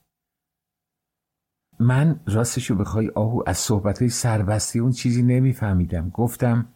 من 1.79 2.19
راستشو 2.27 2.75
بخوای 2.75 3.09
آهو 3.09 3.43
از 3.47 3.57
صحبتهای 3.57 4.09
سربستی 4.09 4.79
اون 4.79 4.91
چیزی 4.91 5.23
نمیفهمیدم. 5.23 6.09
گفتم 6.09 6.73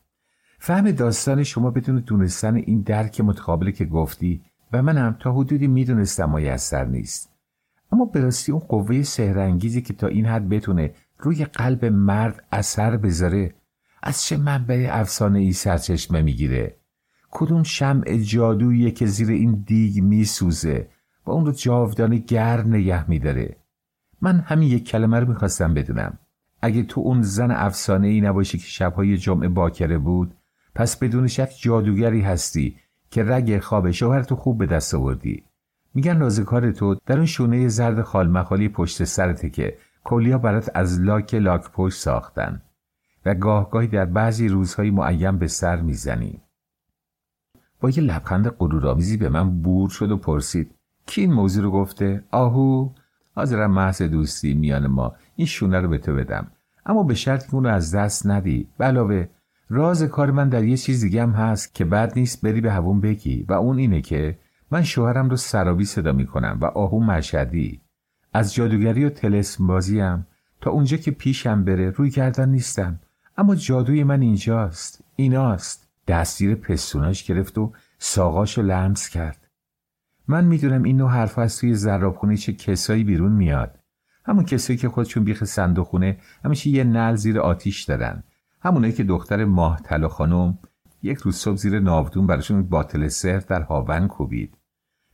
فهم 0.59 0.91
داستان 0.91 1.43
شما 1.43 1.71
بدون 1.71 1.99
دونستن 1.99 2.55
این 2.55 2.81
درک 2.81 3.21
متقابله 3.21 3.71
که 3.71 3.85
گفتی 3.85 4.43
و 4.73 4.81
منم 4.81 5.17
تا 5.19 5.33
حدودی 5.33 5.67
می‌دونستم 5.67 6.35
میسر 6.35 6.85
نیست. 6.85 7.33
اما 7.91 8.05
به 8.05 8.29
اون 8.49 8.59
قوه 8.59 9.03
سهرنگیزی 9.03 9.81
که 9.81 9.93
تا 9.93 10.07
این 10.07 10.25
حد 10.25 10.49
بتونه 10.49 10.93
روی 11.17 11.45
قلب 11.45 11.85
مرد 11.85 12.43
اثر 12.51 12.97
بذاره 12.97 13.55
از 14.03 14.23
چه 14.23 14.37
منبع 14.37 14.89
افسانه 14.91 15.39
ای 15.39 15.53
سرچشمه 15.53 16.21
می‌گیره؟ 16.21 16.82
کدوم 17.35 17.63
شمع 17.63 18.17
جادویی 18.17 18.91
که 18.91 19.05
زیر 19.05 19.29
این 19.29 19.63
دیگ 19.67 20.03
میسوزه 20.03 20.87
و 21.25 21.31
اون 21.31 21.45
رو 21.45 21.51
جاودانه 21.51 22.17
گر 22.17 22.63
نگه 22.63 23.09
میداره؟ 23.09 23.55
من 24.21 24.39
همین 24.39 24.71
یک 24.71 24.87
کلمه 24.87 25.19
رو 25.19 25.27
می‌خواستم 25.27 25.73
بدونم. 25.73 26.19
اگه 26.61 26.83
تو 26.83 27.01
اون 27.01 27.21
زن 27.21 27.51
افسانه 27.51 28.07
ای 28.07 28.21
نباشی 28.21 28.57
که 28.57 28.67
شبهای 28.67 29.17
جمعه 29.17 29.47
باکره 29.47 29.97
بود 29.97 30.33
پس 30.75 30.97
بدون 30.97 31.27
شک 31.27 31.49
جادوگری 31.61 32.21
هستی 32.21 32.75
که 33.11 33.23
رگ 33.23 33.59
خواب 33.59 33.91
شوهر 33.91 34.23
تو 34.23 34.35
خوب 34.35 34.57
به 34.57 34.65
دست 34.65 34.95
آوردی. 34.95 35.43
میگن 35.93 36.19
رازکار 36.19 36.71
تو 36.71 36.95
در 37.05 37.17
اون 37.17 37.25
شونه 37.25 37.67
زرد 37.67 38.01
خالمخالی 38.01 38.69
پشت 38.69 39.03
سرته 39.03 39.49
که 39.49 39.77
کلیا 40.03 40.37
برات 40.37 40.71
از 40.75 41.01
لاک 41.01 41.33
لاک 41.33 41.71
پشت 41.71 41.97
ساختن. 41.97 42.61
و 43.25 43.33
گاهگاهی 43.33 43.87
در 43.87 44.05
بعضی 44.05 44.47
روزهای 44.47 44.91
معین 44.91 45.37
به 45.37 45.47
سر 45.47 45.81
می‌زنی. 45.81 46.42
با 47.83 47.89
یه 47.89 47.99
لبخند 47.99 48.47
غرورآمیزی 48.49 49.17
به 49.17 49.29
من 49.29 49.61
بور 49.61 49.89
شد 49.89 50.11
و 50.11 50.17
پرسید 50.17 50.71
کی 51.05 51.21
این 51.21 51.33
موضوع 51.33 51.63
رو 51.63 51.71
گفته؟ 51.71 52.23
آهو 52.31 52.89
حاضرم 53.35 53.71
محض 53.71 54.01
دوستی 54.01 54.53
میان 54.53 54.87
ما. 54.87 55.15
این 55.35 55.47
شونه 55.47 55.79
رو 55.79 55.89
به 55.89 55.97
تو 55.97 56.15
بدم. 56.15 56.47
اما 56.85 57.03
به 57.03 57.15
شرط 57.15 57.47
که 57.47 57.55
اون 57.55 57.65
از 57.65 57.95
دست 57.95 58.27
ندی. 58.27 58.67
علاوه 58.79 59.27
راز 59.69 60.03
کار 60.03 60.31
من 60.31 60.49
در 60.49 60.63
یه 60.63 60.77
چیز 60.77 61.01
دیگه 61.01 61.23
هم 61.23 61.31
هست 61.31 61.75
که 61.75 61.85
بد 61.85 62.13
نیست 62.15 62.41
بری 62.41 62.61
به 62.61 62.71
هوون 62.71 63.01
بگی 63.01 63.45
و 63.49 63.53
اون 63.53 63.77
اینه 63.77 64.01
که 64.01 64.39
من 64.71 64.83
شوهرم 64.83 65.29
رو 65.29 65.35
سرابی 65.37 65.85
صدا 65.85 66.11
می‌کنم 66.11 66.57
و 66.61 66.65
آهو 66.65 66.99
مشهدی. 66.99 67.81
از 68.33 68.53
جادوگری 68.53 69.05
و 69.05 69.09
تلسم 69.09 69.67
بازیم 69.67 70.27
تا 70.61 70.71
اونجا 70.71 70.97
که 70.97 71.11
پیشم 71.11 71.63
بره 71.63 71.89
روی 71.89 72.09
گردن 72.09 72.49
نیستم. 72.49 72.99
اما 73.37 73.55
جادوی 73.55 74.03
من 74.03 74.21
اینجاست. 74.21 75.03
ایناست. 75.15 75.82
دستیر 76.07 76.55
پستوناش 76.55 77.23
گرفت 77.23 77.57
و 77.57 77.73
ساقاشو 77.99 78.61
لمس 78.61 79.09
کرد. 79.09 79.47
من 80.27 80.45
می‌دونم 80.45 80.83
این 80.83 80.97
نوع 80.97 81.09
حرف 81.09 81.39
از 81.39 81.57
توی 81.57 81.75
زرابخونه 81.75 82.37
چه 82.37 82.53
کسایی 82.53 83.03
بیرون 83.03 83.31
میاد. 83.31 83.79
همون 84.25 84.45
کسایی 84.45 84.79
که 84.79 84.89
خودشون 84.89 85.23
بیخ 85.23 85.43
صندوقخونه 85.43 86.17
همیشه 86.45 86.69
یه 86.69 86.83
نل 86.83 87.15
زیر 87.15 87.39
آتیش 87.39 87.83
دارن. 87.83 88.23
همونایی 88.61 88.93
که 88.93 89.03
دختر 89.03 89.45
ماه 89.45 89.81
طلا 89.81 90.07
خانم 90.07 90.57
یک 91.01 91.17
روز 91.17 91.35
صبح 91.35 91.55
زیر 91.55 91.79
ناودون 91.79 92.27
براشون 92.27 92.63
باطل 92.63 93.07
سر 93.07 93.37
در 93.37 93.61
هاون 93.61 94.07
کوبید. 94.07 94.57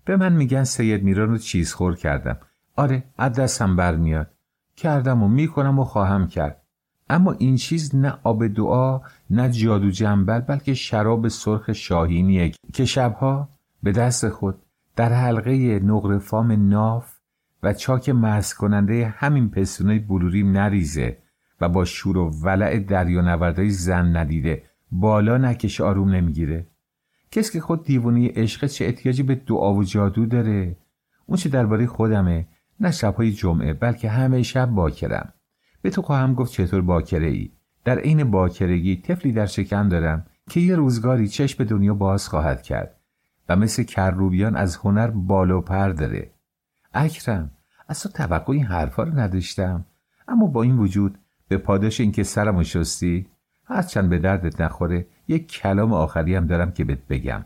به 0.06 0.18
من 0.18 0.34
میگن 0.34 0.64
سید 0.64 1.04
میران 1.04 1.30
رو 1.30 1.38
چیز 1.38 1.74
خور 1.74 1.96
کردم. 1.96 2.38
آره 2.76 3.04
از 3.18 3.34
دستم 3.34 3.76
برمیاد. 3.76 4.32
کردم 4.76 5.24
و 5.24 5.28
می‌کنم 5.28 5.80
و 5.80 5.84
خواهم 5.84 6.28
کرد. 6.28 6.59
اما 7.10 7.32
این 7.32 7.56
چیز 7.56 7.96
نه 7.96 8.14
آب 8.24 8.48
دعا 8.48 9.02
نه 9.30 9.50
جادو 9.50 9.92
جنبل 9.92 10.40
بلکه 10.40 10.74
شراب 10.74 11.28
سرخ 11.28 11.74
شاهینیه 11.74 12.52
که 12.74 12.86
شبها 12.86 13.50
به 13.84 13.92
دست 13.92 14.30
خود 14.30 14.56
در 14.96 15.14
حلقه 15.14 15.80
نقرفام 15.80 16.70
ناف 16.70 17.16
و 17.64 17.74
چاک 17.74 18.10
محض 18.10 18.54
کننده 18.54 19.14
همین 19.18 19.50
پستونای 19.50 20.00
بلوری 20.00 20.44
نریزه 20.44 21.18
و 21.62 21.70
با 21.70 21.86
شور 21.86 22.18
و 22.18 22.30
ولع 22.30 22.80
دریا 22.80 23.70
زن 23.70 24.18
ندیده 24.18 24.64
بالا 24.92 25.38
نکش 25.38 25.82
آروم 25.82 26.10
نمی‌گیره. 26.10 26.68
کسی 27.32 27.54
که 27.54 27.62
خود 27.62 27.84
دیوونی 27.84 28.28
عشق 28.28 28.68
چه 28.68 28.86
احتیاجی 28.86 29.24
به 29.24 29.36
دعا 29.36 29.74
و 29.74 29.84
جادو 29.84 30.26
داره؟ 30.26 30.76
اون 31.26 31.38
چه 31.38 31.50
درباره 31.50 31.88
خودمه 31.88 32.48
نه 32.80 32.92
شبهای 32.92 33.32
جمعه 33.32 33.74
بلکه 33.74 34.10
همه 34.10 34.44
شب 34.44 34.66
باکرم. 34.66 35.34
به 35.82 35.90
تو 35.90 36.02
خواهم 36.02 36.34
گفت 36.34 36.52
چطور 36.52 36.82
باکره 36.82 37.28
ای 37.28 37.52
در 37.86 38.00
عین 38.00 38.32
باکرگی 38.32 38.96
طفلی 38.96 39.32
در 39.32 39.46
شکم 39.46 39.90
دارم 39.90 40.26
که 40.50 40.60
یه 40.60 40.76
روزگاری 40.76 41.28
چشم 41.28 41.58
به 41.58 41.66
دنیا 41.66 41.94
باز 41.94 42.28
خواهد 42.28 42.62
کرد 42.62 43.00
و 43.50 43.56
مثل 43.56 43.84
کروبیان 43.84 44.56
از 44.56 44.76
هنر 44.76 45.08
بالو 45.08 45.62
پر 45.62 45.90
داره. 45.90 46.32
اکرم 46.94 47.52
اصلا 47.90 48.12
توقع 48.12 48.54
این 48.54 48.66
حرفا 48.66 49.04
رو 49.04 49.20
نداشتم. 49.20 49.86
اما 50.28 50.48
با 50.48 50.64
این 50.64 50.78
وجود 50.78 51.18
به 51.48 51.58
پاداش 51.58 52.00
اینکه 52.00 52.24
سرمو 52.24 52.64
شستی 52.64 53.28
هرچند 53.66 54.10
به 54.10 54.20
دردت 54.20 54.62
نخوره 54.62 55.08
یک 55.28 55.52
کلام 55.52 55.94
آخری 55.94 56.36
هم 56.36 56.48
دارم 56.48 56.72
که 56.72 56.84
بهت 56.84 57.08
بگم. 57.08 57.46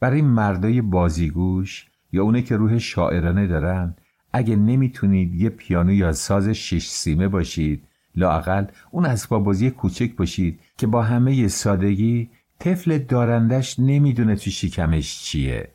برای 0.00 0.22
مردای 0.22 0.80
بازیگوش 0.80 1.90
یا 2.12 2.22
اونه 2.22 2.42
که 2.42 2.56
روح 2.56 2.78
شاعرانه 2.78 3.46
دارن 3.46 3.96
اگه 4.32 4.56
نمی‌تونید 4.56 5.34
یه 5.34 5.50
پیانو 5.50 5.92
یا 5.92 6.12
ساز 6.12 6.48
شش 6.48 6.88
سیمه 6.88 7.28
باشید 7.28 7.86
لاقل 8.16 8.64
اون 8.90 9.06
اسباب 9.06 9.44
بازی 9.44 9.70
کوچک 9.70 10.16
باشید 10.16 10.60
که 10.78 10.86
با 10.86 11.02
همه 11.02 11.48
سادگی 11.48 12.30
طفل 12.58 12.98
دارندش 12.98 13.78
نمی‌دونه 13.78 14.36
تو 14.36 14.50
شکمش 14.50 15.22
چیه. 15.22 15.72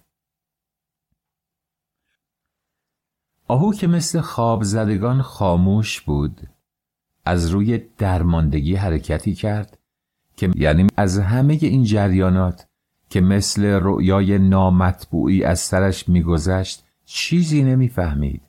آهو 3.48 3.74
که 3.74 3.88
مثل 3.88 4.22
خواب 4.22 4.64
زدگان 4.64 5.22
خاموش 5.22 6.02
بود 6.02 6.50
از 7.26 7.50
روی 7.50 7.82
درماندگی 7.98 8.76
حرکتی 8.76 9.34
کرد 9.34 9.78
که 10.38 10.52
یعنی 10.56 10.88
از 10.98 11.20
همه 11.20 11.58
این 11.62 11.84
جریانات 11.84 12.68
که 13.10 13.22
مثل 13.22 13.66
رؤیای 13.66 14.40
نامطبوعی 14.40 15.44
از 15.44 15.60
سرش 15.60 16.10
میگذشت 16.10 16.86
چیزی 17.06 17.64
نمی‌فهمید. 17.64 18.42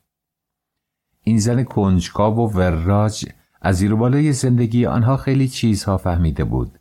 این 1.28 1.39
زن 1.39 1.65
کنجکاو 1.65 2.36
و 2.36 2.59
وراج 2.59 3.27
از 3.62 3.77
زیر 3.77 3.94
بالای 3.94 4.32
زندگی 4.32 4.86
آنها 4.86 5.16
خیلی 5.16 5.48
چیزها 5.48 5.97
فهمیده 5.97 6.44
بود 6.44 6.78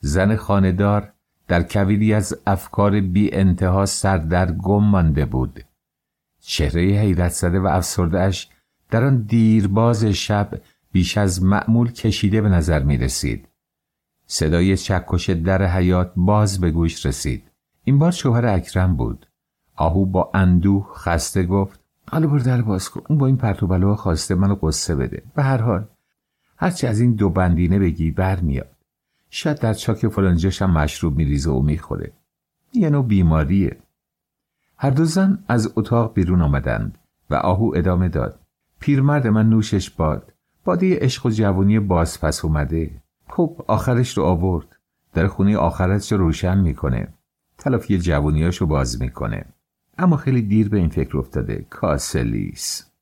زن 0.00 0.36
خاندار 0.36 1.12
در 1.48 1.62
کویری 1.62 2.14
از 2.14 2.38
افکار 2.46 3.00
بی 3.00 3.34
انتها 3.34 3.86
سردرگم 3.86 4.84
مانده 4.84 5.24
بود 5.24 5.64
چهره 6.40 6.82
حیرت 6.82 7.32
زده 7.32 7.60
و 7.60 7.66
افسردهش 7.66 8.48
در 8.90 9.04
آن 9.04 9.22
دیرباز 9.22 10.04
شب 10.04 10.60
بیش 10.92 11.18
از 11.18 11.42
معمول 11.42 11.92
کشیده 11.92 12.40
به 12.40 12.48
نظر 12.48 12.82
می 12.82 12.96
رسید. 12.96 13.48
صدای 14.26 14.76
چکش 14.76 15.30
در 15.30 15.66
حیات 15.66 16.12
باز 16.16 16.60
به 16.60 16.70
گوش 16.70 17.06
رسید. 17.06 17.50
این 17.84 17.98
بار 17.98 18.10
شوهر 18.10 18.46
اکرم 18.46 18.96
بود. 18.96 19.26
آهو 19.76 20.06
با 20.06 20.30
اندوه 20.34 20.92
خسته 20.94 21.42
گفت 21.42 21.87
حالا 22.10 22.26
بر 22.26 22.38
در 22.38 22.62
باز 22.62 22.88
کن. 22.88 23.02
اون 23.08 23.18
با 23.18 23.26
این 23.26 23.36
پرتو 23.36 23.94
خواسته 23.94 24.34
منو 24.34 24.54
قصه 24.54 24.94
بده. 24.94 25.22
به 25.34 25.42
هر 25.42 25.62
حال 25.62 25.86
هرچی 26.56 26.86
از 26.86 27.00
این 27.00 27.14
دو 27.14 27.30
بندینه 27.30 27.78
بگی 27.78 28.10
برمیاد. 28.10 28.76
شاید 29.30 29.58
در 29.58 29.74
چاک 29.74 30.08
فلانجاش 30.08 30.62
هم 30.62 30.70
مشروب 30.70 31.16
میریزه 31.16 31.50
و 31.50 31.62
می‌خوره. 31.62 32.12
یه 32.72 32.90
نوع 32.90 33.04
بیماریه. 33.04 33.76
هر 34.76 34.90
دو 34.90 35.04
زن 35.04 35.44
از 35.48 35.72
اتاق 35.76 36.14
بیرون 36.14 36.42
آمدند 36.42 36.98
و 37.30 37.34
آهو 37.34 37.72
ادامه 37.76 38.08
داد. 38.08 38.40
پیرمرد 38.80 39.26
من 39.26 39.48
نوشش 39.48 39.90
باد. 39.90 40.32
باده 40.64 40.98
عشق 40.98 41.26
و 41.26 41.30
جوانی 41.30 41.80
باز 41.80 42.20
پس 42.20 42.44
اومده. 42.44 42.90
خب 43.28 43.64
آخرش 43.66 44.18
رو 44.18 44.24
آورد. 44.24 44.76
در 45.14 45.26
خونه 45.26 45.56
آخرش 45.56 46.12
رو 46.12 46.18
روشن 46.18 46.58
می‌کنه. 46.58 47.08
تلافی 47.58 47.98
جوانیاشو 47.98 48.66
باز 48.66 49.02
می‌کنه. 49.02 49.44
اما 49.98 50.16
خیلی 50.16 50.42
دیر 50.42 50.68
به 50.68 50.76
این 50.76 50.88
فکر 50.88 51.18
افتاده. 51.18 51.66
کاسلیس. 51.70 52.92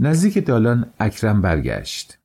نزدیک 0.00 0.46
دالان 0.46 0.92
اکرم 0.98 1.42
برگشت. 1.42 2.18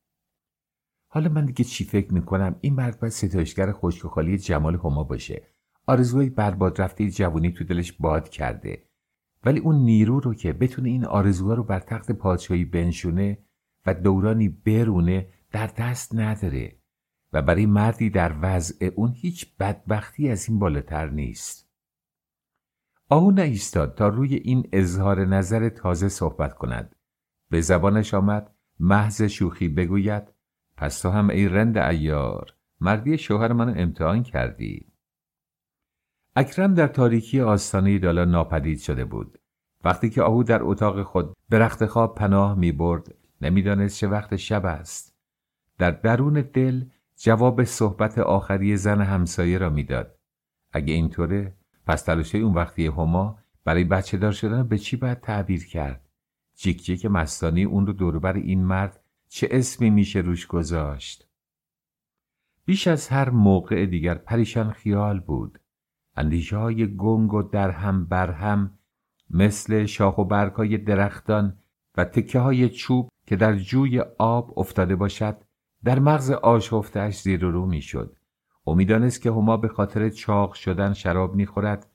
حالا 1.08 1.28
من 1.28 1.46
دیگه 1.46 1.64
چی 1.64 1.84
فکر 1.84 2.14
می‌کنم 2.14 2.56
این 2.60 2.74
مرد 2.74 3.00
باید 3.00 3.12
ستایشگر 3.12 3.72
خشک 3.72 4.04
و 4.04 4.08
خالی 4.08 4.38
جمال 4.38 4.74
هما 4.74 5.04
باشه 5.04 5.42
آرزوی 5.86 6.30
برباد 6.30 6.80
رفته 6.80 7.10
جوانی 7.10 7.52
تو 7.52 7.64
دلش 7.64 7.92
باد 7.92 8.28
کرده 8.28 8.82
ولی 9.44 9.60
اون 9.60 9.76
نیرو 9.76 10.20
رو 10.20 10.34
که 10.34 10.52
بتونه 10.52 10.88
این 10.88 11.04
آرزوها 11.04 11.54
رو 11.54 11.62
بر 11.62 11.80
تخت 11.80 12.12
پادشاهی 12.12 12.64
بنشونه 12.64 13.38
و 13.86 13.94
دورانی 13.94 14.48
برونه 14.48 15.28
در 15.50 15.66
دست 15.66 16.14
نداره 16.14 16.76
و 17.32 17.42
برای 17.42 17.66
مردی 17.66 18.10
در 18.10 18.34
وضع 18.42 18.90
اون 18.94 19.12
هیچ 19.16 19.56
بدبختی 19.56 20.28
از 20.28 20.48
این 20.48 20.58
بالاتر 20.58 21.10
نیست 21.10 21.65
آهو 23.08 23.30
نایستاد 23.30 23.94
تا 23.94 24.08
روی 24.08 24.34
این 24.34 24.68
اظهار 24.72 25.24
نظر 25.24 25.68
تازه 25.68 26.08
صحبت 26.08 26.54
کند. 26.54 26.96
به 27.50 27.60
زبانش 27.60 28.14
آمد 28.14 28.54
محض 28.80 29.22
شوخی 29.22 29.68
بگوید 29.68 30.22
پس 30.76 31.00
تو 31.00 31.10
هم 31.10 31.30
ای 31.30 31.48
رند 31.48 31.78
ایار 31.78 32.54
مردی 32.80 33.18
شوهر 33.18 33.52
منو 33.52 33.74
امتحان 33.76 34.22
کردی. 34.22 34.92
اکرم 36.36 36.74
در 36.74 36.86
تاریکی 36.86 37.40
آستانه 37.40 37.98
دالا 37.98 38.24
ناپدید 38.24 38.78
شده 38.78 39.04
بود. 39.04 39.38
وقتی 39.84 40.10
که 40.10 40.22
آهو 40.22 40.42
در 40.42 40.62
اتاق 40.62 41.02
خود 41.02 41.34
به 41.48 41.58
رخت 41.58 41.86
خواب 41.86 42.14
پناه 42.14 42.58
می 42.58 42.72
برد 42.72 43.14
نمی‌دانست 43.40 43.98
چه 43.98 44.08
وقت 44.08 44.36
شب 44.36 44.66
است. 44.66 45.16
در 45.78 45.90
درون 45.90 46.34
دل 46.52 46.84
جواب 47.16 47.64
صحبت 47.64 48.18
آخری 48.18 48.76
زن 48.76 49.00
همسایه 49.00 49.58
را 49.58 49.70
می‌داد. 49.70 50.18
اگه 50.72 50.94
اینطوره 50.94 51.56
پس 51.86 52.02
تلاشه 52.02 52.38
اون 52.38 52.54
وقتی 52.54 52.86
هما 52.86 53.38
برای 53.64 53.84
بچه 53.84 54.16
دار 54.16 54.32
شدن 54.32 54.68
به 54.68 54.78
چی 54.78 54.96
باید 54.96 55.20
تعبیر 55.20 55.66
کرد؟ 55.66 56.08
جیک 56.56 56.84
جیک 56.84 57.06
مستانی 57.06 57.64
اون 57.64 57.86
رو 57.86 57.92
دوربر 57.92 58.32
این 58.32 58.64
مرد 58.64 59.00
چه 59.28 59.48
اسمی 59.50 59.90
میشه 59.90 60.20
روش 60.20 60.46
گذاشت؟ 60.46 61.28
بیش 62.64 62.86
از 62.86 63.08
هر 63.08 63.30
موقع 63.30 63.86
دیگر 63.86 64.14
پریشان 64.14 64.72
خیال 64.72 65.20
بود. 65.20 65.58
اندیشه 66.16 66.56
های 66.56 66.96
گنگ 66.96 67.34
و 67.34 67.42
درهم 67.42 68.04
برهم 68.04 68.78
مثل 69.30 69.86
شاخ 69.86 70.18
و 70.18 70.24
برگهای 70.24 70.78
درختان 70.78 71.58
و 71.96 72.04
تکه 72.04 72.38
های 72.38 72.68
چوب 72.68 73.08
که 73.26 73.36
در 73.36 73.56
جوی 73.56 74.00
آب 74.18 74.58
افتاده 74.58 74.96
باشد 74.96 75.36
در 75.84 75.98
مغز 75.98 76.30
آشفتش 76.30 77.20
زیر 77.20 77.44
و 77.44 77.50
رو 77.50 77.66
می‌شد. 77.66 78.16
او 78.68 78.74
می‌دانست 78.74 79.22
که 79.22 79.30
هما 79.30 79.56
به 79.56 79.68
خاطر 79.68 80.08
چاق 80.10 80.52
شدن 80.52 80.92
شراب 80.92 81.34
می‌خورد 81.34 81.90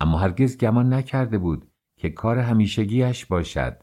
اما 0.00 0.18
هرگز 0.18 0.58
گمان 0.58 0.92
نکرده 0.92 1.38
بود 1.38 1.70
که 1.96 2.10
کار 2.10 2.38
همیشگیش 2.38 3.26
باشد. 3.26 3.82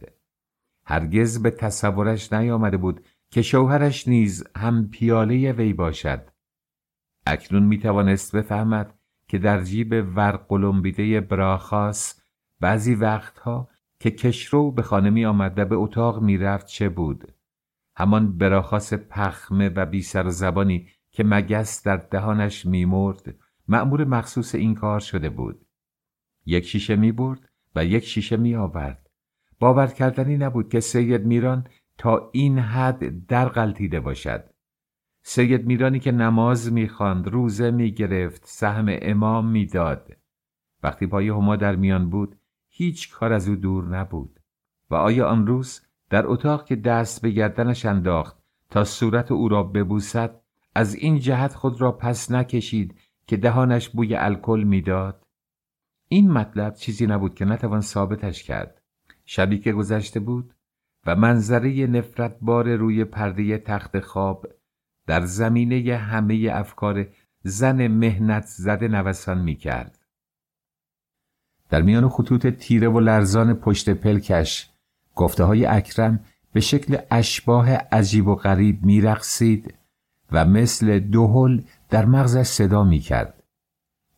هرگز 0.85 1.41
به 1.43 1.51
تصورش 1.51 2.33
نیامده 2.33 2.77
بود 2.77 3.05
که 3.31 3.41
شوهرش 3.41 4.07
نیز 4.07 4.47
هم 4.55 4.89
پیاله 4.89 5.51
وی 5.51 5.73
باشد. 5.73 6.29
اکنون 7.27 7.63
می 7.63 7.77
توانست 7.77 8.35
بفهمد 8.35 8.99
که 9.27 9.37
در 9.37 9.63
جیب 9.63 10.11
ورقلمبیده 10.15 11.21
براخاس 11.21 12.21
بعضی 12.59 12.95
وقتها 12.95 13.69
که 13.99 14.11
کشرو 14.11 14.71
به 14.71 14.81
خانه 14.81 15.09
می 15.09 15.25
آمد 15.25 15.59
و 15.59 15.65
به 15.65 15.75
اتاق 15.75 16.21
می 16.21 16.37
رفت 16.37 16.67
چه 16.67 16.89
بود؟ 16.89 17.33
همان 17.97 18.37
براخاس 18.37 18.93
پخمه 18.93 19.69
و 19.69 19.85
بی 19.85 20.01
سر 20.01 20.29
زبانی 20.29 20.87
که 21.15 21.23
مگس 21.23 21.83
در 21.83 21.97
دهانش 21.97 22.65
می 22.65 22.85
مرد 22.85 23.35
معمور 23.67 24.05
مخصوص 24.05 24.55
این 24.55 24.75
کار 24.75 24.99
شده 24.99 25.29
بود. 25.29 25.65
یک 26.45 26.65
شیشه 26.65 26.95
می 26.95 27.11
برد 27.11 27.49
و 27.75 27.85
یک 27.85 28.03
شیشه 28.03 28.37
می 28.37 28.55
آورد 28.55 29.09
باور 29.59 29.87
کردنی 29.87 30.37
نبود 30.37 30.69
که 30.69 30.79
سید 30.79 31.25
میران 31.25 31.67
تا 31.97 32.29
این 32.33 32.59
حد 32.59 33.27
در 33.27 33.49
غلطیده 33.49 33.99
باشد. 33.99 34.49
سید 35.21 35.65
میرانی 35.65 35.99
که 35.99 36.11
نماز 36.11 36.73
می‌خواند 36.73 37.27
روزه 37.27 37.71
می‌گرفت 37.71 38.41
سهم 38.45 38.85
امام 38.89 39.47
می‌داد. 39.47 40.17
وقتی 40.83 41.07
پای 41.07 41.29
هما 41.29 41.55
در 41.55 41.75
میان 41.75 42.09
بود 42.09 42.35
هیچ 42.69 43.13
کار 43.13 43.33
از 43.33 43.49
او 43.49 43.55
دور 43.55 43.97
نبود 43.97 44.39
و 44.89 44.95
آیا 44.95 45.27
آن 45.27 45.47
روز 45.47 45.81
در 46.09 46.27
اتاق 46.27 46.65
که 46.65 46.75
دست 46.75 47.21
به 47.21 47.29
گردنش 47.29 47.85
انداخت 47.85 48.37
تا 48.69 48.83
صورت 48.83 49.31
او 49.31 49.49
را 49.49 49.63
ببوسد 49.63 50.44
از 50.75 50.95
این 50.95 51.19
جهت 51.19 51.53
خود 51.53 51.81
را 51.81 51.91
پس 51.91 52.31
نکشید 52.31 52.95
که 53.27 53.37
دهانش 53.37 53.89
بوی 53.89 54.15
الکل 54.15 54.63
می‌داد. 54.63 55.25
این 56.07 56.31
مطلب 56.31 56.73
چیزی 56.73 57.07
نبود 57.07 57.35
که 57.35 57.45
نتوان 57.45 57.81
ثابتش 57.81 58.43
کرد. 58.43 58.81
شبی 59.25 59.59
که 59.59 59.71
گذشته 59.71 60.19
بود 60.19 60.53
و 61.05 61.15
منظره 61.15 61.87
نفرت 61.87 62.37
بار 62.41 62.75
روی 62.75 63.03
پرده 63.03 63.57
تخت 63.57 63.99
خواب 63.99 64.47
در 65.07 65.25
زمینه 65.25 65.97
همه 65.97 66.49
افکار 66.53 67.07
زن 67.43 67.87
مهنت 67.87 68.45
زده 68.45 68.87
نوسان 68.87 69.41
می 69.41 69.55
کرد. 69.55 69.99
در 71.69 71.81
میان 71.81 72.09
خطوط 72.09 72.47
تیره 72.47 72.89
و 72.89 72.99
لرزان 72.99 73.53
پشت 73.53 73.89
پلکش 73.89 74.69
گفته 75.15 75.43
های 75.43 75.65
اکرم 75.65 76.19
به 76.53 76.59
شکل 76.59 76.97
اشباه 77.11 77.71
عجیب 77.71 78.27
و 78.27 78.35
غریب 78.35 78.85
میرقصید. 78.85 79.73
و 80.31 80.45
مثل 80.45 80.99
دوهل 80.99 81.61
در 81.89 82.05
مغزش 82.05 82.47
صدا 82.47 82.83
می 82.83 82.99
کرد. 82.99 83.43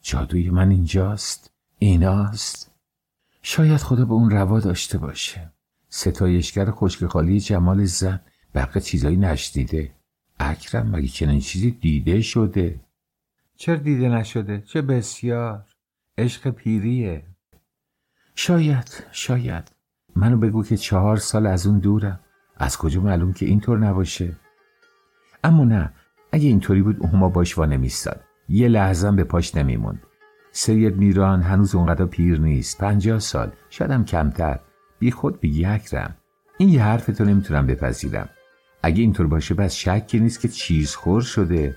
جادوی 0.02 0.50
من 0.50 0.72
اینجاست؟ 0.72 1.52
ایناست؟ 1.80 2.72
شاید 3.42 3.78
خدا 3.78 4.06
به 4.06 4.14
اون 4.14 4.30
روا 4.30 4.60
داشته 4.60 4.98
باشه. 4.98 5.52
ستایشگر 5.90 6.72
خشک 6.72 7.18
جمال 7.38 7.86
زن 7.86 8.20
بقیه 8.56 8.82
چیزایی 8.82 9.18
نشدیده 9.18 9.92
اکرم 10.40 10.90
مگه 10.90 11.08
چنین 11.08 11.40
چیزی 11.40 11.72
دیده 11.72 12.22
شده؟ 12.22 12.80
چرا 13.58 13.76
دیده 13.76 14.10
نشده؟ 14.10 14.62
چه 14.62 14.82
بسیار. 14.82 15.66
عشق 16.18 16.50
پیریه. 16.50 17.24
شاید 18.36 19.04
شاید. 19.12 19.72
منو 20.16 20.38
بگو 20.38 20.64
که 20.64 20.78
چهار 20.78 21.18
سال 21.18 21.46
از 21.46 21.68
اون 21.68 21.80
دورم. 21.80 22.20
از 22.58 22.78
کجا 22.78 23.02
معلوم 23.02 23.34
که 23.34 23.46
اینطور 23.46 23.80
نباشه؟ 23.80 24.36
اما 25.48 25.64
نه 25.64 25.94
اگه 26.32 26.48
اینطوری 26.48 26.82
بود 26.82 27.06
هما 27.06 27.30
باش 27.30 27.58
وا 27.58 27.66
نمیستاد 27.66 28.22
یه 28.50 28.68
لحظه 28.68 29.12
به 29.12 29.24
پاش 29.24 29.56
نمیموند. 29.56 30.04
سید 30.52 30.98
میران 30.98 31.42
هنوز 31.42 31.76
اونقدر 31.76 32.06
پیر 32.06 32.40
نیست 32.40 32.78
پنجاه 32.78 33.20
سال 33.20 33.52
شاید 33.70 34.06
کمتر. 34.06 34.60
بی 35.00 35.12
خود 35.12 35.40
به 35.40 35.48
یک 35.48 35.94
رم. 35.94 36.16
این 36.58 36.70
یه 36.70 36.84
حرف 36.84 37.06
تو 37.06 37.26
نمی‌تونم 37.26 37.68
بپذیرم. 37.68 38.30
اگه 38.84 39.02
اینطور 39.02 39.28
باشه 39.28 39.54
بس 39.54 39.74
شکی 39.76 40.20
نیست 40.20 40.40
که 40.40 40.48
چیز 40.48 40.96
خور 40.96 41.22
شده. 41.22 41.76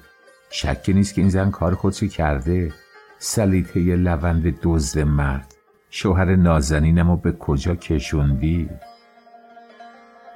شکی 0.51 0.93
نیست 0.93 1.15
که 1.15 1.21
این 1.21 1.31
زن 1.31 1.51
کار 1.51 1.75
خودشو 1.75 2.07
کرده. 2.07 2.73
سلیته 3.19 3.81
لوند 3.81 4.59
دزد 4.63 4.99
مرد. 4.99 5.55
شوهر 5.91 6.37
نازنینمو 6.37 7.17
به 7.17 7.33
کجا 7.33 7.75
کشوندی؟ 7.75 8.69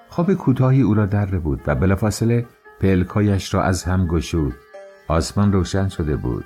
خواب 0.09 0.35
کوتاهی 0.35 0.81
او 0.81 0.95
را 0.95 1.07
در 1.07 1.27
بود 1.27 1.61
و 1.67 1.75
بلافاصله 1.75 2.47
پلکایش 2.85 3.55
را 3.55 3.63
از 3.63 3.85
هم 3.85 4.07
گشود. 4.07 4.55
آسمان 5.09 5.53
روشن 5.53 5.89
شده 5.89 6.17
بود. 6.17 6.45